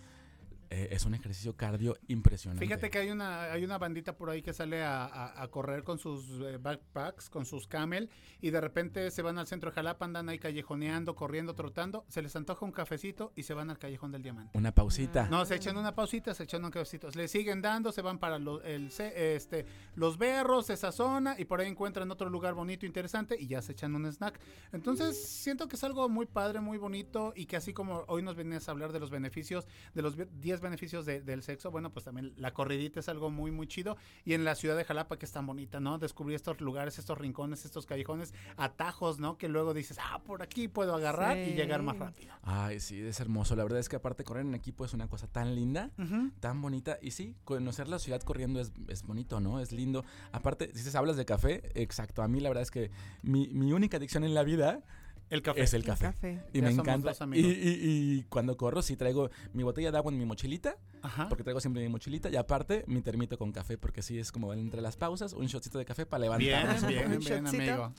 Eh, 0.70 0.90
es 0.92 1.06
un 1.06 1.14
ejercicio 1.14 1.56
cardio 1.56 1.98
impresionante. 2.08 2.66
Fíjate 2.66 2.90
que 2.90 3.00
hay 3.00 3.10
una, 3.12 3.44
hay 3.54 3.64
una 3.64 3.78
bandita 3.78 4.18
por 4.18 4.30
ahí 4.30 4.42
que 4.42 4.54
sale 4.54 4.84
a, 4.84 5.06
a- 5.06 5.42
a 5.42 5.48
correr 5.48 5.84
con 5.84 5.98
sus 5.98 6.26
eh, 6.42 6.58
backpacks, 6.58 7.30
con 7.30 7.46
sus 7.46 7.68
camel, 7.68 8.10
y 8.42 8.50
de 8.50 8.60
repente 8.60 9.10
se 9.12 9.22
van 9.22 9.38
al 9.38 9.48
centro 9.48 9.70
de 9.72 9.76
Jalapa, 9.76 10.06
andan 10.06 10.28
ahí 10.30 10.40
callejoneando, 10.40 11.16
corriendo, 11.16 11.56
trotando, 11.56 12.06
se 12.10 12.22
les 12.22 12.36
antoja 12.36 12.66
un 12.66 12.72
cafecito 12.72 13.32
y 13.36 13.44
se 13.44 13.54
van 13.54 13.70
al 13.70 13.78
callejón 13.80 14.12
del 14.12 14.24
diamante. 14.24 14.58
Una 14.58 14.74
pausita. 14.74 15.28
No, 15.30 15.46
se 15.46 15.56
echan 15.56 15.78
una 15.78 15.96
pausita, 15.96 16.34
se 16.34 16.44
echan 16.44 16.66
un 16.66 16.72
cafecito. 16.72 17.10
Le 17.12 17.28
siguen 17.28 17.62
dando, 17.62 17.92
se 17.92 18.02
van 18.02 18.20
para 18.20 18.38
lo- 18.40 18.62
el, 18.64 18.88
este, 18.98 19.66
los 19.96 20.18
berros, 20.18 20.70
esa 20.70 20.92
zona, 20.92 21.36
y 21.40 21.46
por 21.46 21.62
ahí 21.62 21.68
encuentran 21.70 22.12
otro 22.12 22.30
lugar 22.30 22.54
bonito, 22.54 22.86
interesante, 22.86 23.38
y 23.40 23.48
ya 23.48 23.62
se 23.62 23.72
echan 23.72 23.96
un 23.96 24.06
snack. 24.06 24.40
Entonces, 24.74 25.18
siento 25.28 25.68
que 25.68 25.76
es 25.76 25.84
algo 25.84 26.10
muy 26.10 26.26
padre, 26.26 26.60
muy 26.60 26.78
bonito, 26.78 27.34
y 27.36 27.46
que 27.46 27.56
así 27.56 27.74
como 27.74 28.04
hoy 28.08 28.22
nos 28.22 28.36
venías 28.36 28.68
a 28.68 28.72
hablar 28.72 28.92
de 28.92 29.00
los 29.00 29.10
beneficios, 29.10 29.66
de 29.94 30.02
los 30.02 30.16
be- 30.16 30.28
10 30.40 30.57
10 30.58 30.62
beneficios 30.62 31.06
de- 31.06 31.22
del 31.22 31.44
sexo, 31.44 31.70
bueno, 31.72 31.92
pues 31.92 32.06
también 32.06 32.34
la 32.38 32.54
corridita 32.54 33.00
es 33.00 33.10
algo 33.10 33.30
muy, 33.30 33.52
muy 33.52 33.68
chido. 33.68 33.96
Y 34.26 34.34
en 34.34 34.44
la 34.44 34.56
ciudad 34.56 34.76
de 34.76 34.84
Jalapa, 34.84 35.18
que 35.18 35.26
es 35.26 35.32
tan 35.32 35.46
bonita, 35.46 35.80
¿no? 35.80 36.00
Descubrir 36.00 36.36
estos 36.36 36.60
lugares, 36.62 36.98
estos 36.98 37.18
rincones, 37.18 37.64
estos 37.66 37.86
callejones, 37.86 38.34
atajos, 38.58 39.20
¿no? 39.20 39.38
Que 39.38 39.48
luego 39.50 39.74
dices, 39.74 39.98
ah, 40.02 40.20
por 40.24 40.42
aquí 40.42 40.68
puedo 40.68 40.96
agarrar 40.96 41.38
y 41.38 41.54
llegar 41.56 41.82
más 41.84 41.98
rápido. 41.98 42.34
Ay, 42.44 42.80
sí, 42.80 43.00
es 43.00 43.20
hermoso. 43.20 43.56
La 43.56 43.64
verdad 43.64 43.80
es 43.80 43.90
que 43.90 43.96
aparte 43.96 44.24
correr 44.24 44.46
en 44.46 44.56
equipo 44.56 44.84
es 44.86 44.94
una 44.94 45.08
cosa 45.08 45.28
tan 45.28 45.54
linda, 45.56 45.92
tan 46.40 46.62
bonita. 46.62 46.98
Y 47.02 47.12
sí, 47.12 47.36
conocer 47.44 47.88
la 47.88 48.00
ciudad 48.00 48.22
corriendo 48.22 48.60
es, 48.60 48.72
es 48.88 49.04
bonito, 49.04 49.40
¿no? 49.40 49.60
Es 49.60 49.72
lindo. 49.72 50.04
Aparte, 50.32 50.72
si 50.74 50.84
se 50.90 50.98
hablas 50.98 51.18
de 51.18 51.26
café, 51.26 51.62
exacto. 51.76 52.22
A 52.24 52.28
mí 52.28 52.40
la 52.40 52.50
verdad 52.50 52.64
es 52.64 52.72
que 52.72 52.90
mi, 53.22 53.48
mi 53.50 53.72
única 53.74 53.98
adicción 53.98 54.24
en 54.24 54.34
la 54.34 54.44
vida 54.44 54.84
El 55.30 55.42
café. 55.42 55.62
es 55.62 55.74
el 55.74 55.82
El 55.82 55.88
café. 55.88 56.42
Y 56.54 56.58
Ya 56.62 56.64
me 56.64 56.72
encanta. 56.72 57.10
dos 57.10 57.20
Y, 57.20 57.24
amigos. 57.24 57.52
y- 57.52 57.80
y 58.20 58.24
cuando 58.30 58.56
corro, 58.58 58.82
sí 58.82 58.96
traigo 58.96 59.30
mi 59.54 59.64
botella 59.64 59.92
de 59.92 59.98
agua 59.98 60.12
en 60.12 60.18
mi 60.18 60.26
mochilita, 60.26 60.78
Ajá. 61.02 61.28
porque 61.30 61.44
traigo 61.44 61.60
siempre 61.60 61.82
mi 61.84 61.90
mochilita. 61.90 62.30
Y 62.30 62.36
aparte, 62.36 62.84
mi 62.88 63.02
termito 63.02 63.38
con 63.38 63.52
café, 63.52 63.78
porque 63.78 64.02
sí 64.02 64.18
es 64.20 64.32
como 64.32 64.54
entre 64.54 64.82
las 64.82 64.96
pausas, 64.98 65.34
un 65.34 65.46
shotcito 65.48 65.78
de 65.78 65.86
café 65.86 66.06
para 66.06 66.28
Bien, 66.38 66.52
levantarnos. 66.52 66.88
bien, 66.88 67.10
bien, 67.10 67.22
shotcito. 67.22 67.48
amigo. 67.74 67.94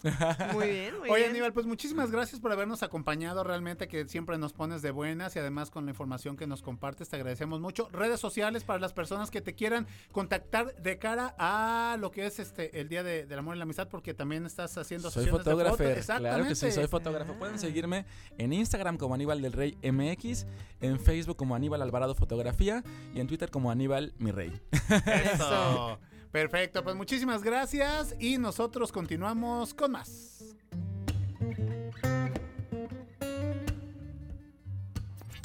Muy 0.54 0.68
bien, 0.70 0.98
muy 0.98 1.10
Oye, 1.10 1.18
bien. 1.20 1.30
Aníbal, 1.30 1.52
pues 1.52 1.66
muchísimas 1.66 2.10
gracias 2.10 2.40
por 2.40 2.52
habernos 2.52 2.82
acompañado. 2.82 3.44
Realmente 3.44 3.88
que 3.88 4.08
siempre 4.08 4.38
nos 4.38 4.52
pones 4.52 4.82
de 4.82 4.90
buenas 4.90 5.36
y 5.36 5.38
además 5.38 5.70
con 5.70 5.84
la 5.84 5.90
información 5.90 6.36
que 6.36 6.46
nos 6.46 6.62
compartes, 6.62 7.08
te 7.08 7.16
agradecemos 7.16 7.60
mucho. 7.60 7.88
Redes 7.92 8.20
sociales 8.20 8.64
para 8.64 8.78
las 8.78 8.92
personas 8.92 9.30
que 9.30 9.40
te 9.40 9.54
quieran 9.54 9.86
contactar 10.12 10.74
de 10.76 10.98
cara 10.98 11.34
a 11.38 11.96
lo 12.00 12.10
que 12.10 12.26
es 12.26 12.38
este 12.38 12.80
el 12.80 12.88
Día 12.88 13.02
de- 13.02 13.26
del 13.26 13.38
Amor 13.38 13.54
y 13.56 13.58
la 13.58 13.64
Amistad, 13.64 13.88
porque 13.88 14.14
también 14.14 14.46
estás 14.46 14.76
haciendo 14.78 15.10
Soy 15.10 15.24
sesiones 15.24 15.44
de 15.44 15.50
fotógrafo, 15.50 15.76
fotos. 15.76 16.06
claro 16.06 16.44
que 16.44 16.54
sí, 16.54 16.60
soy 16.60 16.68
Exactamente. 16.84 17.17
Fotógrafo. 17.24 17.32
Ah. 17.34 17.38
Pueden 17.38 17.58
seguirme 17.58 18.04
en 18.38 18.52
Instagram 18.52 18.96
como 18.96 19.14
Aníbal 19.14 19.40
del 19.42 19.52
Rey 19.52 19.76
MX, 19.82 20.46
en 20.80 20.98
Facebook 21.00 21.36
como 21.36 21.54
Aníbal 21.54 21.82
Alvarado 21.82 22.14
Fotografía 22.14 22.82
y 23.14 23.20
en 23.20 23.26
Twitter 23.26 23.50
como 23.50 23.70
Aníbal 23.70 24.12
Mi 24.18 24.30
Rey. 24.32 24.60
Eso. 25.34 25.98
Perfecto, 26.32 26.84
pues 26.84 26.94
muchísimas 26.94 27.42
gracias 27.42 28.14
y 28.20 28.36
nosotros 28.38 28.92
continuamos 28.92 29.72
con 29.74 29.92
más. 29.92 30.44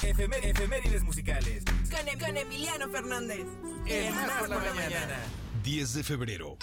Efemé- 0.00 0.44
efemérides 0.44 1.02
musicales. 1.02 1.64
Con, 1.90 2.08
Em- 2.08 2.18
con 2.18 2.36
Emiliano 2.36 2.88
Fernández. 2.90 3.46
En 3.86 4.14
Más 4.14 4.30
por 4.40 4.48
la 4.50 4.58
mañana. 4.74 5.16
10 5.62 5.94
de 5.94 6.02
febrero. 6.04 6.58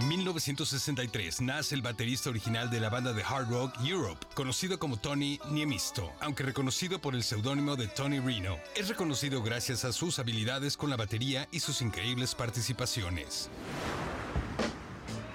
1963 0.00 1.40
nace 1.42 1.76
el 1.76 1.82
baterista 1.82 2.28
original 2.28 2.68
de 2.68 2.80
la 2.80 2.88
banda 2.90 3.12
de 3.12 3.22
hard 3.22 3.48
rock 3.48 3.74
Europe, 3.84 4.26
conocido 4.34 4.76
como 4.76 4.96
Tony 4.96 5.38
Niemisto, 5.50 6.12
aunque 6.20 6.42
reconocido 6.42 6.98
por 6.98 7.14
el 7.14 7.22
seudónimo 7.22 7.76
de 7.76 7.86
Tony 7.86 8.18
Reno. 8.18 8.56
Es 8.74 8.88
reconocido 8.88 9.40
gracias 9.40 9.84
a 9.84 9.92
sus 9.92 10.18
habilidades 10.18 10.76
con 10.76 10.90
la 10.90 10.96
batería 10.96 11.46
y 11.52 11.60
sus 11.60 11.80
increíbles 11.80 12.34
participaciones. 12.34 13.48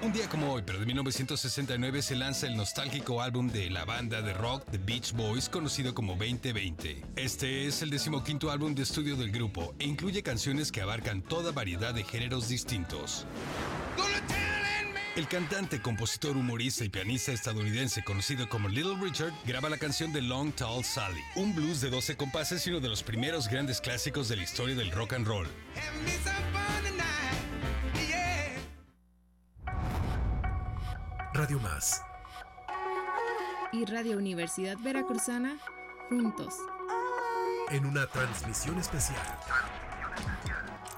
Un 0.02 0.11
día 0.11 0.27
como 0.27 0.52
hoy, 0.52 0.64
pero 0.65 0.80
de 0.80 0.86
1969, 0.86 2.02
se 2.02 2.15
lanza 2.15 2.48
el 2.48 2.57
nostálgico 2.57 3.22
álbum 3.22 3.49
de 3.49 3.69
la 3.69 3.86
banda 3.86 4.22
de 4.22 4.34
rock 4.34 4.65
The 4.72 4.77
Beach 4.77 5.14
Boys, 5.14 5.48
conocido 5.48 5.94
como 5.94 6.15
2020. 6.15 7.06
Este 7.15 7.65
es 7.65 7.81
el 7.81 7.90
decimoquinto 7.90 8.52
álbum 8.52 8.76
de 8.76 8.84
estudio 8.84 9.15
del 9.15 9.31
grupo 9.31 9.73
e 9.80 9.86
incluye 9.86 10.22
canciones 10.22 10.72
que 10.72 10.81
abarcan 10.81 11.22
toda 11.22 11.53
variedad 11.53 11.94
de 11.94 12.03
géneros 12.03 12.49
distintos. 12.49 13.26
El 15.20 15.28
cantante, 15.28 15.82
compositor, 15.82 16.38
humorista 16.38 16.86
y 16.86 16.88
pianista 16.88 17.34
estadounidense 17.34 18.02
conocido 18.06 18.48
como 18.48 18.70
Little 18.70 18.96
Richard 19.02 19.34
graba 19.46 19.68
la 19.68 19.78
canción 19.78 20.14
de 20.14 20.22
Long 20.22 20.54
Tall 20.54 20.82
Sally, 20.86 21.20
un 21.36 21.54
blues 21.54 21.82
de 21.82 21.90
12 21.90 22.16
compases 22.16 22.66
y 22.66 22.70
uno 22.70 22.80
de 22.80 22.88
los 22.88 23.04
primeros 23.04 23.50
grandes 23.50 23.82
clásicos 23.82 24.30
de 24.30 24.38
la 24.38 24.44
historia 24.44 24.76
del 24.76 24.91
rock 24.91 25.12
and 25.12 25.28
roll. 25.28 25.46
Radio 31.34 31.60
Más. 31.60 32.02
Y 33.74 33.84
Radio 33.84 34.18
Universidad 34.18 34.78
Veracruzana, 34.78 35.58
juntos, 36.08 36.54
En 37.72 37.86
una 37.86 38.08
transmisión 38.08 38.80
especial 38.80 39.38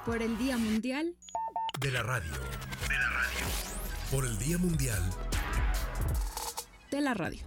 por 0.05 0.21
el 0.21 0.37
Día 0.37 0.59
Mundial 0.59 1.15
de 1.79 1.89
la 1.89 2.03
radio. 2.03 2.31
De 2.33 2.37
la 2.41 2.43
radio. 2.43 2.70
Por 4.11 4.25
el 4.25 4.37
Día 4.37 4.57
Mundial 4.57 5.01
de 6.91 7.01
la 7.01 7.13
Radio. 7.13 7.39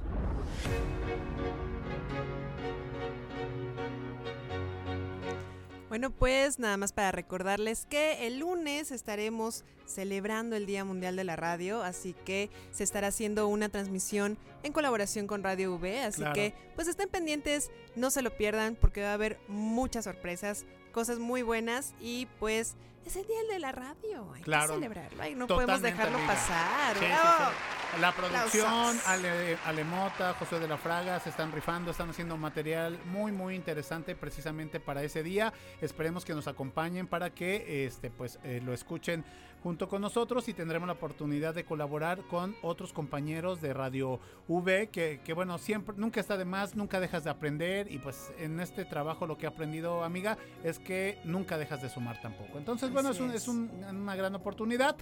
Bueno, 5.89 6.11
pues 6.11 6.59
nada 6.59 6.77
más 6.77 6.93
para 6.93 7.13
recordarles 7.13 7.87
que 7.87 8.27
el 8.27 8.41
lunes 8.41 8.91
estaremos 8.91 9.65
celebrando 9.87 10.57
el 10.57 10.67
Día 10.67 10.85
Mundial 10.85 11.15
de 11.15 11.23
la 11.23 11.37
Radio, 11.37 11.83
así 11.83 12.17
que 12.25 12.51
se 12.73 12.83
estará 12.83 13.09
haciendo 13.09 13.47
una 13.47 13.69
transmisión 13.69 14.37
en 14.65 14.73
colaboración 14.73 15.27
con 15.29 15.45
Radio 15.45 15.75
V, 15.77 16.01
así 16.01 16.19
Claro. 16.23 16.35
que 16.35 16.55
pues 16.75 16.89
estén 16.89 17.09
pendientes, 17.09 17.71
no 17.95 18.11
se 18.11 18.23
lo 18.23 18.37
pierdan 18.37 18.75
porque 18.75 19.03
va 19.03 19.11
a 19.11 19.15
haber 19.15 19.39
muchas 19.47 20.05
sorpresas, 20.07 20.65
cosas 20.93 21.21
muy 21.21 21.43
buenas 21.43 21.95
y 22.01 22.27
pues 22.41 22.75
es 23.05 23.17
el 23.17 23.27
Día 23.27 23.37
de 23.53 23.59
la 23.59 23.73
Radio, 23.73 24.33
hay 24.35 24.43
Claro. 24.43 24.69
que 24.69 24.75
celebrarlo, 24.75 25.23
ay, 25.23 25.35
no 25.35 25.47
podemos 25.47 25.81
dejarlo 25.83 26.19
amiga. 26.19 26.33
pasar. 26.35 26.97
Sí, 26.97 27.05
sí. 27.05 28.01
La 28.01 28.13
producción. 28.13 28.99
Ale, 29.07 29.57
Ale 29.65 29.85
Mota, 29.85 30.35
José 30.35 30.59
de 30.59 30.67
la 30.67 30.77
Fraga 30.77 31.21
se 31.21 31.31
están 31.31 31.53
rifando, 31.53 31.93
están 31.93 32.11
haciendo 32.11 32.37
material 32.37 32.99
muy 33.07 33.31
muy 33.31 33.55
interesante 33.55 34.17
precisamente 34.17 34.81
para 34.81 35.03
ese 35.05 35.23
día. 35.23 35.53
Esperemos 35.81 36.25
que 36.25 36.35
nos 36.35 36.49
acompañen 36.49 37.07
para 37.07 37.31
que 37.31 37.87
este 37.87 38.11
pues 38.11 38.39
eh, 38.43 38.61
lo 38.65 38.73
escuchen 38.75 39.25
junto 39.65 39.89
con 39.89 40.03
nosotros 40.03 40.47
y 40.49 40.55
tendremos 40.55 40.87
la 40.87 40.93
oportunidad 40.93 41.55
de 41.55 41.65
colaborar 41.65 42.21
con 42.29 42.55
otros 42.63 42.93
compañeros 42.93 43.61
de 43.63 43.73
Radio 43.73 44.21
V 44.47 44.91
que, 44.91 45.21
que 45.25 45.33
bueno, 45.33 45.57
siempre 45.59 45.95
nunca 45.99 46.21
está 46.21 46.37
de 46.37 46.45
más, 46.45 46.77
nunca 46.77 47.01
dejas 47.01 47.25
de 47.25 47.31
aprender 47.31 47.91
y 47.91 47.99
pues 47.99 48.31
en 48.39 48.61
este 48.61 48.85
trabajo 48.85 49.27
lo 49.27 49.39
que 49.39 49.47
he 49.47 49.49
aprendido, 49.49 50.05
amiga, 50.05 50.37
es 50.63 50.79
que 50.79 51.19
nunca 51.25 51.57
dejas 51.59 51.81
de 51.83 51.89
sumar 51.89 52.21
tampoco. 52.21 52.59
Entonces, 52.59 52.93
bueno, 52.93 53.11
es, 53.11 53.19
un- 53.21 53.31
es. 53.31 53.37
es 53.43 53.49
un- 53.49 53.71
una 53.91 54.15
gran 54.15 54.35
oportunidad. 54.37 54.97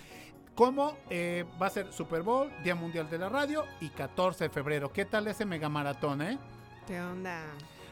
Como 0.54 0.96
eh, 1.10 1.44
va 1.60 1.66
a 1.66 1.70
ser 1.70 1.92
Super 1.92 2.22
Bowl, 2.22 2.50
Día 2.62 2.74
Mundial 2.74 3.10
de 3.10 3.18
la 3.18 3.28
Radio 3.28 3.64
y 3.80 3.88
14 3.88 4.44
de 4.44 4.50
febrero. 4.50 4.92
¿Qué 4.92 5.04
tal 5.06 5.26
ese 5.26 5.44
mega 5.44 5.68
maratón, 5.68 6.22
eh? 6.22 6.38
¿Qué 6.86 7.00
onda? 7.00 7.42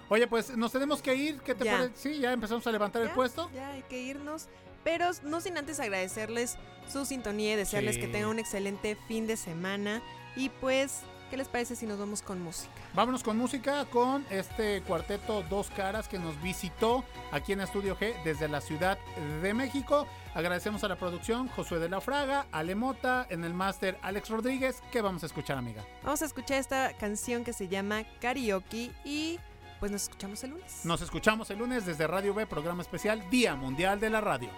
Oye, 0.09 0.27
pues 0.27 0.57
nos 0.57 0.71
tenemos 0.71 1.01
que 1.03 1.15
ir. 1.15 1.41
¿Qué 1.41 1.55
te 1.55 1.65
Ya. 1.65 1.91
Sí, 1.95 2.19
ya 2.19 2.33
empezamos 2.33 2.67
a 2.67 2.71
levantar 2.73 3.03
el 3.03 3.11
puesto. 3.11 3.51
Ya 3.55 3.71
hay 3.71 3.83
que 3.85 4.01
irnos. 4.03 4.49
Pero 4.85 5.11
no 5.25 5.41
sin 5.41 5.57
antes 5.59 5.79
agradecerles 5.81 6.57
su 6.89 7.05
sintonía 7.05 7.53
y 7.53 7.57
desearles 7.57 7.97
Sí. 7.97 8.01
que 8.03 8.09
tengan 8.09 8.31
un 8.31 8.39
excelente 8.39 8.97
fin 9.09 9.27
de 9.27 9.37
semana. 9.37 10.03
Y 10.37 10.49
pues, 10.49 11.01
¿qué 11.31 11.37
les 11.37 11.49
parece 11.49 11.77
si 11.77 11.87
nos 11.87 11.99
vamos 11.99 12.23
con 12.23 12.41
música? 12.41 12.71
Vámonos 12.95 13.23
con 13.23 13.37
música 13.37 13.85
con 13.87 14.25
este 14.31 14.83
cuarteto 14.83 15.43
Dos 15.51 15.71
Caras 15.71 16.09
que 16.09 16.19
nos 16.19 16.41
visitó 16.43 17.05
aquí 17.31 17.53
en 17.53 17.61
Estudio 17.61 17.97
G 17.99 18.15
desde 18.25 18.49
la 18.49 18.61
Ciudad 18.61 18.99
de 19.43 19.55
México. 19.55 20.07
Agradecemos 20.35 20.83
a 20.85 20.89
la 20.89 20.97
producción 20.97 21.49
Josué 21.49 21.79
de 21.81 21.89
la 21.89 22.01
Fraga, 22.01 22.47
Ale 22.53 22.75
Mota, 22.75 23.27
en 23.31 23.45
el 23.45 23.53
máster 23.53 23.99
Alex 24.03 24.29
Rodríguez. 24.31 24.83
¿Qué 24.93 25.03
vamos 25.03 25.23
a 25.25 25.27
escuchar, 25.27 25.59
amiga? 25.59 25.85
Vamos 26.03 26.23
a 26.23 26.25
escuchar 26.25 26.59
esta 26.59 26.93
canción 26.97 27.45
que 27.45 27.53
se 27.53 27.69
llama 27.69 28.05
Karaoke 28.21 28.93
y 29.05 29.39
pues 29.81 29.91
nos 29.91 30.03
escuchamos 30.05 30.43
el 30.45 30.51
lunes. 30.51 30.85
Nos 30.85 31.01
escuchamos 31.03 31.51
el 31.51 31.59
lunes 31.59 31.87
desde 31.87 32.07
Radio 32.07 32.35
B, 32.35 32.47
programa 32.47 32.83
especial 32.83 33.29
Día 33.31 33.55
Mundial 33.57 33.99
de 33.99 34.11
la 34.11 34.21
Radio. 34.21 34.51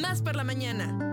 Más 0.00 0.22
por 0.22 0.36
la 0.36 0.44
mañana. 0.44 1.07